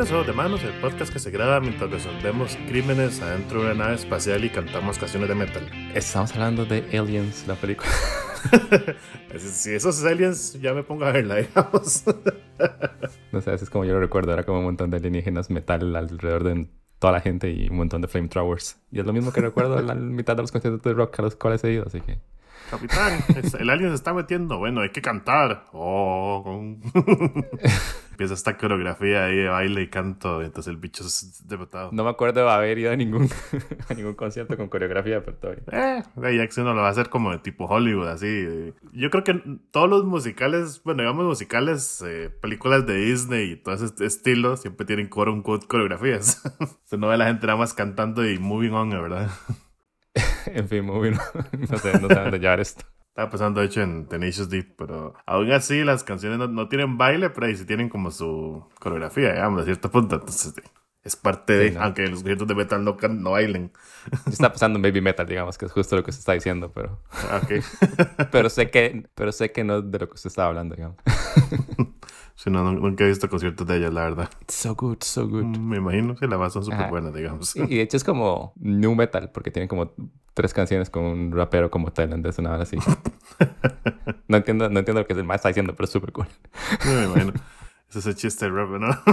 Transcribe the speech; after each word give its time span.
Bienvenidos 0.00 0.28
a 0.28 0.32
Ojos 0.32 0.34
de 0.34 0.42
Manos, 0.42 0.64
el 0.64 0.80
podcast 0.80 1.12
que 1.12 1.18
se 1.18 1.30
graba 1.30 1.60
mientras 1.60 1.90
resolvemos 1.90 2.56
crímenes 2.66 3.20
adentro 3.20 3.60
de 3.60 3.66
una 3.66 3.84
nave 3.84 3.96
espacial 3.96 4.42
y 4.42 4.48
cantamos 4.48 4.98
canciones 4.98 5.28
de 5.28 5.34
metal. 5.34 5.70
Estamos 5.94 6.32
hablando 6.32 6.64
de 6.64 6.98
Aliens, 6.98 7.46
la 7.46 7.54
película. 7.54 7.90
si 9.36 9.74
esos 9.74 10.02
aliens 10.02 10.58
ya 10.58 10.72
me 10.72 10.84
pongo 10.84 11.04
a 11.04 11.12
verla, 11.12 11.34
digamos. 11.36 12.04
no 13.30 13.42
sé, 13.42 13.52
es 13.52 13.68
como 13.68 13.84
yo 13.84 13.92
lo 13.92 14.00
recuerdo, 14.00 14.32
era 14.32 14.42
como 14.44 14.60
un 14.60 14.64
montón 14.64 14.88
de 14.88 14.96
alienígenas 14.96 15.50
metal 15.50 15.94
alrededor 15.94 16.44
de 16.44 16.66
toda 16.98 17.12
la 17.12 17.20
gente 17.20 17.50
y 17.50 17.68
un 17.68 17.76
montón 17.76 18.00
de 18.00 18.08
flamethrowers. 18.08 18.80
Y 18.90 19.00
es 19.00 19.04
lo 19.04 19.12
mismo 19.12 19.32
que 19.34 19.42
recuerdo 19.42 19.82
la 19.82 19.94
mitad 19.96 20.34
de 20.34 20.40
los 20.40 20.50
conciertos 20.50 20.82
de 20.82 20.94
rock 20.94 21.18
a 21.18 21.22
los 21.24 21.36
cuales 21.36 21.62
he 21.64 21.72
ido, 21.72 21.84
así 21.86 22.00
que... 22.00 22.18
Capitán, 22.70 23.22
el 23.58 23.68
alien 23.68 23.90
se 23.90 23.96
está 23.96 24.14
metiendo. 24.14 24.56
Bueno, 24.56 24.80
hay 24.80 24.90
que 24.90 25.02
cantar. 25.02 25.66
Oh. 25.72 26.78
Empieza 28.20 28.34
esta 28.34 28.58
coreografía 28.58 29.24
ahí 29.24 29.36
de 29.36 29.48
baile 29.48 29.80
y 29.80 29.88
canto. 29.88 30.42
Entonces 30.42 30.70
el 30.70 30.76
bicho 30.76 31.02
es 31.06 31.48
derrotado. 31.48 31.88
No 31.90 32.04
me 32.04 32.10
acuerdo 32.10 32.44
de 32.44 32.50
haber 32.50 32.76
ido 32.76 32.92
a 32.92 32.96
ningún, 32.96 33.30
a 33.88 33.94
ningún 33.94 34.12
concierto 34.12 34.58
con 34.58 34.68
coreografía 34.68 35.14
de 35.14 35.20
repertorio. 35.20 35.62
Eh, 35.72 36.02
ya 36.14 36.46
que 36.46 36.60
uno 36.60 36.74
lo 36.74 36.82
va 36.82 36.88
a 36.88 36.90
hacer 36.90 37.08
como 37.08 37.30
de 37.30 37.38
tipo 37.38 37.64
Hollywood, 37.64 38.08
así. 38.08 38.74
Yo 38.92 39.08
creo 39.08 39.24
que 39.24 39.42
todos 39.70 39.88
los 39.88 40.04
musicales, 40.04 40.82
bueno, 40.84 41.02
digamos 41.02 41.24
musicales, 41.24 42.04
eh, 42.06 42.28
películas 42.28 42.84
de 42.84 42.96
Disney 42.96 43.52
y 43.52 43.56
todo 43.56 43.74
ese 43.74 44.04
estilo, 44.04 44.58
siempre 44.58 44.84
tienen 44.84 45.08
coro 45.08 45.32
un 45.32 45.42
coreografías. 45.42 46.42
Se 46.84 46.98
no 46.98 47.08
ve 47.08 47.14
a 47.14 47.16
la 47.16 47.26
gente 47.28 47.46
nada 47.46 47.58
más 47.58 47.72
cantando 47.72 48.28
y 48.28 48.38
moving 48.38 48.72
on, 48.72 48.90
¿verdad? 48.90 49.30
en 50.44 50.68
fin, 50.68 50.84
muy 50.84 51.08
bien. 51.08 51.20
no 51.58 51.78
sé, 51.78 51.98
no 51.98 52.08
sé 52.08 52.14
dónde 52.16 52.38
llevar 52.38 52.60
esto. 52.60 52.84
Estaba 53.10 53.28
pensando, 53.28 53.60
de 53.60 53.66
hecho, 53.66 53.82
en 53.82 54.06
Tenacious 54.06 54.48
Deep, 54.48 54.76
pero 54.76 55.14
aún 55.26 55.50
así 55.50 55.82
las 55.82 56.04
canciones 56.04 56.48
no, 56.48 56.68
tienen 56.68 56.96
baile, 56.96 57.30
pero 57.30 57.46
ahí 57.46 57.56
sí 57.56 57.66
tienen 57.66 57.88
como 57.88 58.12
su 58.12 58.68
coreografía, 58.78 59.32
digamos, 59.32 59.62
a 59.62 59.64
cierto 59.64 59.90
punto. 59.90 60.14
Entonces, 60.14 60.54
es 61.02 61.16
parte 61.16 61.54
de, 61.54 61.78
aunque 61.78 62.06
los 62.06 62.22
gritos 62.22 62.46
de 62.46 62.54
metal 62.54 62.84
no, 62.84 62.96
no 63.08 63.30
bailen. 63.32 63.72
Está 64.26 64.52
pasando 64.52 64.78
en 64.78 64.82
baby 64.82 65.00
metal, 65.00 65.26
digamos, 65.26 65.58
que 65.58 65.66
es 65.66 65.72
justo 65.72 65.96
lo 65.96 66.04
que 66.04 66.12
se 66.12 66.20
está 66.20 66.34
diciendo, 66.34 66.70
pero. 66.72 67.02
Ah, 67.10 67.40
okay. 67.42 67.60
pero 68.30 68.48
sé 68.48 68.70
que, 68.70 69.08
pero 69.16 69.32
sé 69.32 69.50
que 69.50 69.64
no 69.64 69.82
de 69.82 69.98
lo 69.98 70.08
que 70.08 70.14
usted 70.14 70.28
estaba 70.28 70.48
hablando, 70.48 70.76
digamos. 70.76 70.96
Sí, 72.42 72.48
no, 72.48 72.72
nunca 72.72 73.04
he 73.04 73.08
visto 73.08 73.28
conciertos 73.28 73.66
de 73.66 73.76
ella, 73.76 73.90
la 73.90 74.04
verdad. 74.04 74.30
So 74.48 74.74
good, 74.74 75.02
so 75.02 75.28
good. 75.28 75.44
Mm, 75.44 75.68
me 75.68 75.76
imagino, 75.76 76.16
que 76.16 76.26
la 76.26 76.38
base 76.38 76.54
son 76.54 76.64
súper 76.64 76.88
buenas, 76.88 77.12
digamos. 77.12 77.54
Y, 77.54 77.66
de 77.66 77.82
hecho 77.82 77.98
es 77.98 78.04
como 78.04 78.54
new 78.56 78.94
metal, 78.94 79.30
porque 79.30 79.50
tienen 79.50 79.68
como 79.68 79.92
tres 80.32 80.54
canciones 80.54 80.88
con 80.88 81.04
un 81.04 81.32
rapero 81.32 81.70
como 81.70 81.92
tailandés, 81.92 82.38
una 82.38 82.52
hora 82.52 82.62
así. 82.62 82.78
no, 84.28 84.38
entiendo, 84.38 84.70
no 84.70 84.78
entiendo 84.78 85.02
lo 85.02 85.06
que 85.06 85.12
el 85.12 85.24
más 85.24 85.36
está 85.36 85.48
diciendo, 85.48 85.74
pero 85.74 85.84
es 85.84 85.90
súper 85.90 86.12
cool. 86.12 86.28
No 86.86 86.94
me 86.94 87.04
imagino. 87.04 87.32
Ese 87.90 87.98
es 87.98 88.06
el 88.06 88.14
chiste 88.14 88.46
del 88.46 88.54
rap, 88.54 88.70
¿no? 88.70 88.88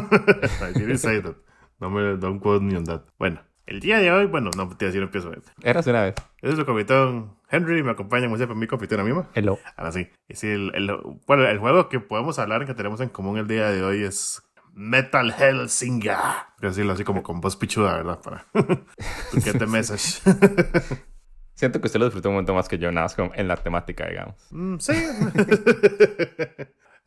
I 0.66 0.80
didn't 0.80 1.00
say 1.00 1.22
that. 1.22 1.36
No 1.82 1.90
me 1.90 2.16
don't 2.16 2.42
quote 2.42 2.64
me 2.64 2.78
on 2.78 2.86
that. 2.86 3.02
Bueno, 3.20 3.42
el 3.66 3.82
día 3.82 4.00
de 4.00 4.10
hoy, 4.10 4.28
bueno, 4.28 4.52
no 4.56 4.70
te 4.70 4.86
decir 4.86 5.04
empiezo. 5.04 5.34
Eras 5.64 5.86
una 5.86 6.04
vez. 6.04 6.16
Ese 6.42 6.54
es 6.54 6.60
el 6.60 6.66
capitán 6.66 7.37
Henry, 7.50 7.82
me 7.84 7.92
acompaña 7.92 8.26
como 8.26 8.38
siempre 8.38 8.58
mi 8.58 8.68
capitana 8.68 9.04
misma. 9.04 9.30
Hello. 9.34 9.58
Ahora 9.78 9.92
sí. 9.92 10.08
Sí, 10.30 10.48
el, 10.48 10.72
el, 10.76 10.92
bueno, 11.26 11.48
el 11.48 11.60
juego 11.60 11.88
que 11.90 12.00
podemos 12.00 12.40
hablar, 12.40 12.66
que 12.66 12.74
tenemos 12.74 13.00
en 13.02 13.10
común 13.10 13.38
el 13.38 13.48
día 13.48 13.70
de 13.70 13.84
hoy 13.84 14.04
es 14.04 14.44
Metal 14.74 15.34
Hellsinger. 15.38 16.18
Decirlo 16.60 16.94
así 16.94 17.04
como 17.04 17.24
con 17.24 17.40
voz 17.42 17.56
pichuda, 17.56 17.98
¿verdad? 17.98 18.20
Para 18.22 18.46
tu 19.32 19.42
que 19.42 19.54
te 19.54 19.66
message. 19.68 20.22
Siento 21.54 21.82
que 21.82 21.88
usted 21.88 22.00
lo 22.00 22.06
disfrutó 22.06 22.30
un 22.30 22.36
montón 22.36 22.56
más 22.56 22.68
que 22.68 22.78
yo, 22.78 22.92
nada 22.92 23.08
más 23.08 23.32
en 23.36 23.48
la 23.48 23.58
temática, 23.58 24.08
digamos. 24.08 24.36
Mm, 24.52 24.78
sí. 24.78 24.94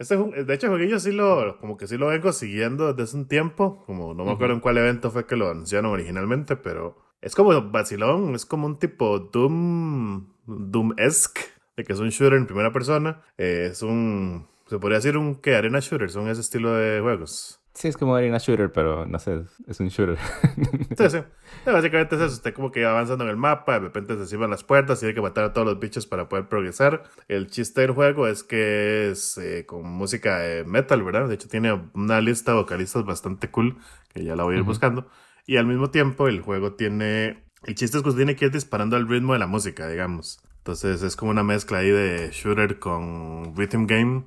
Este, 0.00 0.16
de 0.16 0.54
hecho, 0.54 0.68
jueguillo 0.68 0.98
sí 0.98 1.12
lo, 1.12 1.58
como 1.58 1.76
que 1.76 1.86
sí 1.86 1.98
lo 1.98 2.06
vengo 2.08 2.32
siguiendo 2.32 2.88
desde 2.88 3.02
hace 3.02 3.16
un 3.18 3.28
tiempo. 3.28 3.84
Como 3.84 4.14
no 4.14 4.24
me 4.24 4.32
acuerdo 4.32 4.54
en 4.54 4.60
cuál 4.60 4.78
evento 4.78 5.10
fue 5.10 5.26
que 5.26 5.36
lo 5.36 5.50
anunciaron 5.50 5.92
originalmente, 5.92 6.56
pero 6.56 6.96
es 7.22 7.34
como 7.34 7.70
vacilón, 7.70 8.34
es 8.34 8.46
como 8.46 8.66
un 8.66 8.78
tipo 8.78 9.18
Doom, 9.18 10.26
Doom-esque, 10.46 11.42
de 11.76 11.84
que 11.84 11.92
es 11.92 12.00
un 12.00 12.08
shooter 12.10 12.38
en 12.38 12.46
primera 12.46 12.72
persona. 12.72 13.22
Eh, 13.38 13.68
es 13.70 13.82
un, 13.82 14.46
se 14.66 14.78
podría 14.78 14.98
decir 14.98 15.16
un 15.16 15.36
que 15.36 15.54
arena 15.54 15.80
shooter, 15.80 16.10
son 16.10 16.28
ese 16.28 16.40
estilo 16.40 16.72
de 16.74 17.00
juegos. 17.00 17.60
Sí, 17.72 17.86
es 17.86 17.96
como 17.96 18.16
Arena 18.16 18.38
Shooter, 18.38 18.72
pero 18.72 19.06
no 19.06 19.18
sé, 19.20 19.42
es 19.68 19.78
un 19.78 19.88
shooter. 19.88 20.18
sí, 20.98 21.10
sí. 21.10 21.18
Básicamente 21.64 22.16
es 22.16 22.20
eso, 22.20 22.34
usted 22.34 22.52
como 22.52 22.72
que 22.72 22.84
va 22.84 22.90
avanzando 22.90 23.24
en 23.24 23.30
el 23.30 23.36
mapa, 23.36 23.74
de 23.74 23.78
repente 23.78 24.16
se 24.16 24.26
cierran 24.26 24.50
las 24.50 24.64
puertas 24.64 25.02
hay 25.02 25.14
que 25.14 25.20
matar 25.20 25.44
a 25.44 25.52
todos 25.52 25.66
los 25.66 25.78
bichos 25.78 26.06
para 26.06 26.28
poder 26.28 26.48
progresar. 26.48 27.04
El 27.28 27.46
chiste 27.46 27.82
del 27.82 27.92
juego 27.92 28.26
es 28.26 28.42
que 28.42 29.10
es 29.10 29.38
eh, 29.38 29.66
con 29.66 29.88
música 29.88 30.40
de 30.40 30.64
metal, 30.64 31.02
¿verdad? 31.02 31.28
De 31.28 31.36
hecho 31.36 31.48
tiene 31.48 31.80
una 31.94 32.20
lista 32.20 32.52
de 32.52 32.58
vocalistas 32.58 33.04
bastante 33.04 33.50
cool, 33.50 33.76
que 34.12 34.24
ya 34.24 34.34
la 34.34 34.42
voy 34.42 34.56
a 34.56 34.58
ir 34.58 34.64
buscando. 34.64 35.06
Y 35.50 35.56
al 35.56 35.66
mismo 35.66 35.90
tiempo 35.90 36.28
el 36.28 36.42
juego 36.42 36.74
tiene... 36.74 37.42
El 37.64 37.74
chiste 37.74 37.96
es 37.96 38.04
que 38.04 38.08
usted 38.10 38.20
tiene 38.20 38.36
que 38.36 38.44
ir 38.44 38.52
disparando 38.52 38.94
al 38.94 39.08
ritmo 39.08 39.32
de 39.32 39.40
la 39.40 39.48
música, 39.48 39.88
digamos. 39.88 40.40
Entonces 40.58 41.02
es 41.02 41.16
como 41.16 41.32
una 41.32 41.42
mezcla 41.42 41.78
ahí 41.78 41.90
de 41.90 42.30
shooter 42.30 42.78
con 42.78 43.56
rhythm 43.56 43.86
game. 43.86 44.26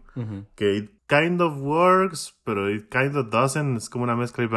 Que 0.55 0.75
it 0.75 0.91
kind 1.07 1.39
of 1.39 1.61
works, 1.61 2.37
pero 2.43 2.69
it 2.69 2.89
kind 2.89 3.15
of 3.15 3.29
doesn't. 3.29 3.77
Es 3.77 3.89
como 3.89 4.03
una 4.03 4.17
mezcla 4.17 4.43
y. 4.43 4.49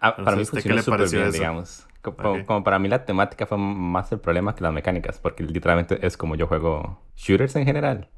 Ah, 0.00 0.16
para 0.16 0.36
mí 0.36 0.44
¿qué 0.62 0.68
le 0.68 0.82
pareció 0.82 1.20
bien, 1.20 1.32
digamos. 1.32 1.86
Como, 2.02 2.62
para 2.62 2.78
mí 2.78 2.86
la 2.86 3.06
temática 3.06 3.46
fue 3.46 3.56
más 3.56 4.12
el 4.12 4.20
problema 4.20 4.54
que 4.54 4.62
las 4.62 4.74
mecánicas, 4.74 5.18
porque 5.18 5.44
literalmente 5.44 6.06
es 6.06 6.18
como 6.18 6.36
yo 6.36 6.46
juego 6.46 7.02
shooters 7.16 7.56
en 7.56 7.64
general. 7.64 8.10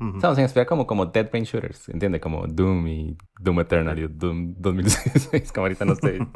Uh 0.00 0.04
-huh. 0.04 0.48
se 0.48 0.66
como, 0.66 0.86
como 0.86 1.06
Dead 1.06 1.28
Brain 1.30 1.44
Shooters, 1.44 1.90
¿entiendes? 1.90 2.20
Como 2.20 2.46
Doom 2.46 2.86
y 2.86 3.18
Doom 3.38 3.60
Eternal 3.60 3.98
y 3.98 4.08
Doom 4.08 4.54
2016, 4.56 5.52
como 5.54 5.66
ahorita 5.66 5.84
no 5.84 5.92
estoy 5.92 6.26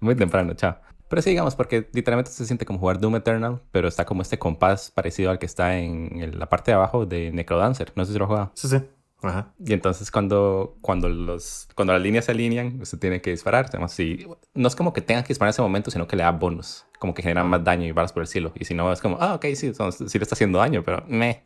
muy 0.00 0.14
temprano, 0.14 0.52
chao. 0.54 0.76
Pero 1.08 1.22
sí, 1.22 1.30
digamos, 1.30 1.54
porque 1.54 1.88
literalmente 1.92 2.30
se 2.30 2.46
siente 2.46 2.66
como 2.66 2.78
jugar 2.78 2.98
Doom 2.98 3.16
Eternal, 3.16 3.62
pero 3.70 3.88
está 3.88 4.04
como 4.04 4.22
este 4.22 4.38
compás 4.38 4.90
parecido 4.90 5.30
al 5.30 5.38
que 5.38 5.46
está 5.46 5.78
en 5.78 6.38
la 6.38 6.48
parte 6.48 6.70
de 6.70 6.74
abajo 6.76 7.06
de 7.06 7.30
Necrodancer. 7.30 7.92
No 7.94 8.04
sé 8.04 8.12
si 8.12 8.18
lo 8.18 8.26
juega. 8.26 8.50
Sí, 8.54 8.68
sí. 8.68 8.78
Ajá. 9.22 9.54
Y 9.64 9.72
entonces 9.72 10.10
cuando, 10.10 10.76
cuando, 10.82 11.08
los, 11.08 11.68
cuando 11.74 11.92
las 11.92 12.02
líneas 12.02 12.26
se 12.26 12.32
alinean, 12.32 12.80
usted 12.80 12.98
tiene 12.98 13.20
que 13.20 13.30
disparar. 13.30 13.70
si, 13.88 14.26
no 14.54 14.68
es 14.68 14.76
como 14.76 14.92
que 14.92 15.00
tenga 15.00 15.22
que 15.22 15.28
disparar 15.28 15.50
en 15.50 15.54
ese 15.54 15.62
momento, 15.62 15.90
sino 15.90 16.06
que 16.06 16.16
le 16.16 16.22
da 16.22 16.30
bonus. 16.30 16.84
Como 16.98 17.14
que 17.14 17.22
genera 17.22 17.44
más 17.44 17.62
daño 17.64 17.86
y 17.86 17.92
balas 17.92 18.12
por 18.12 18.22
el 18.22 18.26
cielo. 18.26 18.52
Y 18.54 18.64
si 18.64 18.74
no, 18.74 18.92
es 18.92 19.00
como, 19.00 19.16
ah, 19.20 19.34
ok, 19.34 19.46
sí, 19.54 19.72
sí 19.72 20.18
le 20.18 20.22
está 20.22 20.34
haciendo 20.34 20.58
daño, 20.58 20.82
pero 20.82 21.04
me. 21.08 21.44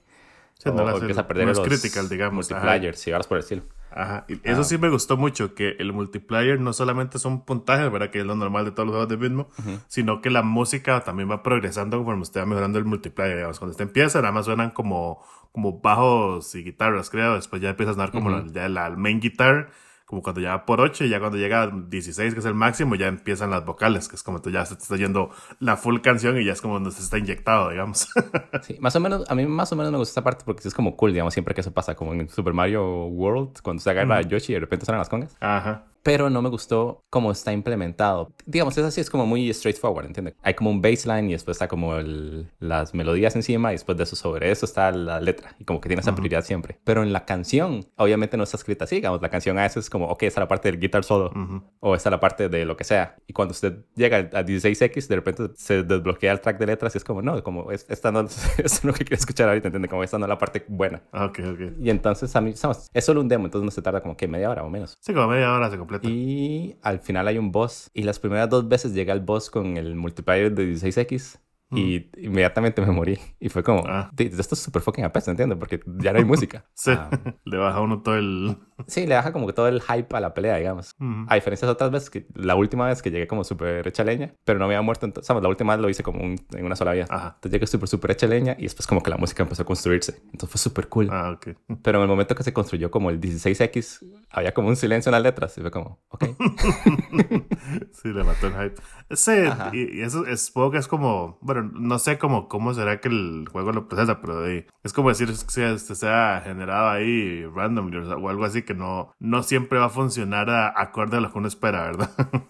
Sí, 0.59 0.71
no, 0.73 0.89
empieza 0.91 1.21
a 1.21 1.29
perder 1.29 1.47
no 1.47 1.53
es 1.53 1.59
los 1.59 1.67
critical, 1.67 2.09
digamos. 2.09 2.51
multiplayers 2.51 3.07
balas 3.07 3.27
por 3.29 3.37
el 3.39 3.45
cielo. 3.45 3.63
Ajá, 3.91 4.27
y 4.29 4.39
eso 4.43 4.65
sí 4.65 4.77
me 4.77 4.91
gustó 4.91 5.17
mucho, 5.17 5.55
que 5.55 5.77
el 5.79 5.93
multiplayer 5.93 6.61
no 6.61 6.73
solamente 6.73 7.19
son 7.19 7.45
puntajes, 7.45 7.91
¿verdad? 7.91 8.11
Que 8.11 8.21
es 8.21 8.27
lo 8.27 8.37
normal 8.37 8.65
de 8.65 8.73
todos 8.73 8.87
los 8.87 8.95
juegos 8.95 9.09
de 9.09 9.17
ritmo, 9.17 9.49
sino 9.87 10.21
que 10.21 10.31
la 10.31 10.43
música 10.43 11.01
también 11.05 11.31
va 11.31 11.43
progresando 11.43 11.97
conforme 11.97 12.23
usted 12.23 12.41
va 12.41 12.47
mejorando 12.47 12.79
el 12.79 12.85
multiplayer, 12.85 13.37
digamos. 13.37 13.59
Cuando 13.59 13.73
usted 13.73 13.85
empieza, 13.85 14.21
nada 14.21 14.33
más 14.33 14.45
suenan 14.45 14.71
como, 14.71 15.25
como 15.53 15.81
bajos 15.81 16.55
y 16.55 16.65
guitarras, 16.65 17.09
creo, 17.09 17.35
después 17.35 17.63
ya 17.63 17.71
empieza 17.71 17.93
a 17.93 17.95
sonar 17.95 18.11
como 18.11 18.31
la, 18.31 18.45
ya 18.47 18.69
la 18.69 18.91
main 18.91 19.21
guitar, 19.21 19.71
como 20.09 20.23
cuando 20.23 20.41
ya 20.41 20.65
por 20.65 20.81
8 20.81 21.05
y 21.05 21.11
ya 21.11 21.21
cuando 21.21 21.37
llega 21.37 21.65
a 21.65 21.71
16, 21.71 22.33
que 22.33 22.41
es 22.41 22.47
el 22.47 22.55
máximo, 22.55 22.95
ya 22.95 23.09
empiezan 23.09 23.51
las 23.51 23.67
vocales, 23.67 24.09
que 24.09 24.17
es 24.17 24.23
como 24.23 24.41
ya 24.41 24.65
se 24.65 24.73
está 24.73 24.97
yendo 24.97 25.29
la 25.61 25.77
full 25.77 26.01
canción 26.01 26.41
y 26.41 26.47
ya 26.47 26.55
es 26.55 26.63
como 26.63 26.75
donde 26.75 26.93
se 26.93 27.03
está 27.03 27.19
inyectado, 27.19 27.69
digamos. 27.69 28.09
sí, 28.63 28.79
más 28.81 28.97
o 28.97 29.01
menos, 29.01 29.31
a 29.31 29.35
mí 29.35 29.45
más 29.45 29.71
o 29.71 29.77
menos 29.77 29.93
me 29.93 29.99
gusta 29.99 30.13
esta 30.13 30.25
parte 30.25 30.47
porque 30.47 30.67
es 30.67 30.73
como 30.73 30.97
cool, 30.97 31.13
digamos, 31.13 31.35
siempre 31.35 31.55
que 31.55 31.61
eso 31.61 31.75
pasa, 31.75 31.95
como 31.95 32.15
en 32.15 32.27
Super 32.31 32.55
Mario 32.55 33.05
World, 33.05 33.61
cuando 33.63 33.83
se 33.83 33.91
agarra 33.91 34.17
a 34.17 34.23
Yoshi 34.23 34.53
y 34.53 34.55
de 34.55 34.61
repente 34.61 34.87
salen 34.87 34.99
las 34.99 35.11
congas. 35.11 35.37
Ajá 35.41 35.85
pero 36.03 36.31
no 36.31 36.43
me 36.43 36.49
gustó 36.49 37.05
cómo 37.11 37.31
está 37.31 37.53
implementado. 37.53 38.33
Digamos, 38.47 38.77
es 38.79 38.85
así, 38.85 39.01
es 39.01 39.11
como 39.11 39.27
muy 39.27 39.53
straightforward, 39.53 40.07
¿entiendes? 40.07 40.35
Hay 40.43 40.55
como 40.55 40.71
un 40.71 40.81
baseline 40.81 41.29
y 41.29 41.33
después 41.33 41.57
está 41.57 41.69
como 41.69 41.97
el, 41.97 42.51
las 42.61 42.95
melodías 42.95 43.37
encima 43.37 43.73
y 43.73 43.75
después 43.75 43.99
de 43.99 44.05
eso 44.05 44.17
sobre 44.17 44.51
eso 44.51 44.67
está 44.67 44.91
la 44.91 45.21
letra 45.21 45.55
y 45.59 45.65
como 45.65 45.81
que 45.81 45.89
tiene 45.89 46.01
esa 46.01 46.15
prioridad 46.15 46.45
siempre. 46.45 46.79
Pero 46.85 47.03
en 47.03 47.13
la 47.13 47.25
canción, 47.25 47.87
obviamente 47.97 48.37
no 48.37 48.45
está 48.45 48.57
escrita 48.57 48.85
así, 48.85 48.97
digamos, 48.97 49.21
la 49.23 49.29
canción 49.29 49.59
a 49.59 49.63
veces 49.63 49.85
es 49.85 49.91
como, 49.91 50.07
ok, 50.07 50.23
esta 50.25 50.41
es 50.41 50.43
la 50.45 50.49
parte 50.49 50.71
del 50.71 50.81
guitar 50.81 51.05
solo 51.05 51.33
o 51.81 51.95
esta 51.95 52.09
es 52.09 52.11
la 52.11 52.21
parte 52.21 52.49
de 52.49 52.65
lo 52.65 52.77
que 52.77 52.85
sea. 52.85 53.17
Y 53.27 53.33
cuando 53.33 53.53
usted 53.53 53.85
llega 53.95 54.19
a 54.19 54.45
16X, 54.45 55.09
de 55.09 55.17
repente 55.17 55.43
se 55.57 55.83
desbloquea 55.83 56.33
el 56.33 56.41
track 56.41 56.59
de 56.59 56.67
letras 56.67 56.95
y 56.95 56.99
es 56.99 57.05
como, 57.05 57.23
no, 57.23 57.43
como 57.43 57.71
esta 57.73 58.13
no 58.13 58.21
es 58.59 58.85
lo 58.85 58.93
que 58.93 59.05
quiero 59.05 59.17
escuchar 59.17 59.49
ahorita, 59.49 59.69
¿entiendes? 59.69 59.91
Como 59.91 60.03
esta 60.03 60.19
no 60.19 60.27
es 60.27 60.29
la 60.29 60.39
parte 60.39 60.65
buena. 60.69 61.03
Ok, 61.13 61.41
ok. 61.41 61.61
Y 61.81 61.91
entonces 61.91 62.35
a 62.35 62.41
mí, 62.41 62.55
es 62.93 63.05
solo 63.05 63.21
un 63.21 63.29
demo, 63.29 63.47
entonces 63.47 63.65
no 63.65 63.71
se 63.71 63.83
tarda 63.83 64.01
como 64.01 64.17
que 64.17 64.29
media 64.29 64.51
hora 64.51 64.65
o 64.65 64.71
menos. 64.71 64.97
Sí, 65.01 65.13
como 65.13 65.29
media 65.29 65.53
hora 65.53 65.71
se 65.71 65.79
Y 66.03 66.77
al 66.83 67.01
final 67.01 67.29
hay 67.29 67.39
un 67.39 67.53
boss. 67.53 67.91
Y 67.95 68.03
las 68.03 68.19
primeras 68.19 68.49
dos 68.49 68.69
veces 68.69 68.95
llega 68.95 69.13
el 69.13 69.21
boss 69.21 69.51
con 69.51 69.77
el 69.77 69.95
multiplayer 69.95 70.55
de 70.55 70.75
16X. 70.75 71.39
Y 71.71 72.11
inmediatamente 72.17 72.81
me 72.81 72.91
morí. 72.91 73.19
Y 73.39 73.49
fue 73.51 73.63
como, 73.63 73.85
ah. 73.87 74.11
esto 74.17 74.55
es 74.55 74.61
súper 74.61 74.81
fucking 74.83 75.05
apesta, 75.05 75.31
¿entiendes? 75.31 75.59
Porque 75.59 75.81
ya 75.99 76.13
no 76.13 76.19
hay 76.19 76.25
música. 76.25 76.65
sí, 76.75 76.93
ah. 76.93 77.11
le 77.45 77.57
baja 77.59 77.81
uno 77.81 78.03
todo 78.03 78.17
el... 78.17 78.57
sí, 78.87 79.07
le 79.07 79.15
baja 79.15 79.33
como 79.33 79.47
que 79.47 79.53
todo 79.53 79.69
el 79.69 79.83
hype 79.83 80.17
a 80.17 80.21
la 80.21 80.33
pelea, 80.33 80.57
digamos. 80.57 80.95
A 81.27 81.35
diferencia 81.35 81.67
de 81.67 81.73
otras 81.73 81.91
veces, 81.91 82.11
que 82.11 82.27
la 82.35 82.55
última 82.55 82.87
vez 82.87 83.03
que 83.03 83.11
llegué 83.11 83.27
como 83.27 83.45
súper 83.45 83.87
hecha 83.87 84.05
leña, 84.05 84.35
pero 84.45 84.59
no 84.59 84.65
había 84.65 84.81
muerto, 84.81 85.05
entonces, 85.07 85.27
¿sabes? 85.27 85.43
La 85.43 85.49
última 85.49 85.75
vez 85.75 85.83
lo 85.83 85.91
hice 85.91 86.03
como 86.03 86.21
en 86.21 86.65
una 86.65 86.77
sola 86.77 86.93
vía. 86.93 87.07
Ajá. 87.09 87.35
Entonces 87.37 87.53
llegué 87.53 87.67
súper, 87.67 87.89
súper 87.89 88.11
hecha 88.13 88.27
leña 88.27 88.57
y 88.59 88.63
después 88.63 88.87
como 88.87 89.03
que 89.03 89.11
la 89.11 89.19
música 89.19 89.43
empezó 89.43 89.63
a 89.63 89.67
construirse. 89.67 90.23
Entonces 90.27 90.51
fue 90.51 90.59
súper 90.59 90.89
cool. 90.89 91.09
Ah, 91.11 91.33
ok. 91.37 91.49
Pero 91.83 91.99
en 91.99 92.03
el 92.03 92.09
momento 92.09 92.35
que 92.35 92.43
se 92.43 92.53
construyó 92.53 92.91
como 92.91 93.11
el 93.11 93.21
16X, 93.21 94.07
había 94.31 94.53
como 94.55 94.69
un 94.69 94.77
silencio 94.77 95.11
en 95.11 95.13
las 95.13 95.23
letras 95.23 95.57
y 95.59 95.61
fue 95.61 95.71
como, 95.71 96.01
ok. 96.09 96.25
sí, 97.93 98.09
le 98.09 98.25
mató 98.25 98.47
el 98.47 98.53
hype. 98.55 98.83
Sí, 99.11 99.33
y, 99.73 100.03
eso 100.03 100.27
es, 100.27 100.47
supongo 100.47 100.73
que 100.73 100.79
es 100.79 100.89
como, 100.89 101.39
bueno, 101.41 101.71
no 101.75 101.99
sé 101.99 102.19
cómo, 102.19 102.49
cómo 102.49 102.75
será 102.75 103.01
que 103.01 103.09
el 103.09 103.47
juego 103.51 103.73
lo 103.73 103.89
procesa, 103.89 104.21
pero 104.21 104.47
es 104.47 104.93
como 104.93 105.09
decir 105.09 105.29
que 105.29 105.35
se, 105.79 105.79
sea 105.79 106.43
generado 106.45 106.91
ahí 106.91 107.45
random 107.47 107.91
o 108.23 108.29
algo 108.29 108.45
así 108.45 108.63
que 108.63 108.75
no, 108.75 109.13
no 109.19 109.43
siempre 109.43 109.79
va 109.79 109.87
a 109.87 109.91
funcionar 109.91 110.51
a, 110.51 110.81
acorde 110.81 111.17
a 111.17 111.21
lo 111.21 111.33
que 111.33 111.39
uno 111.39 111.49
espera, 111.49 111.85
¿verdad? 111.85 112.11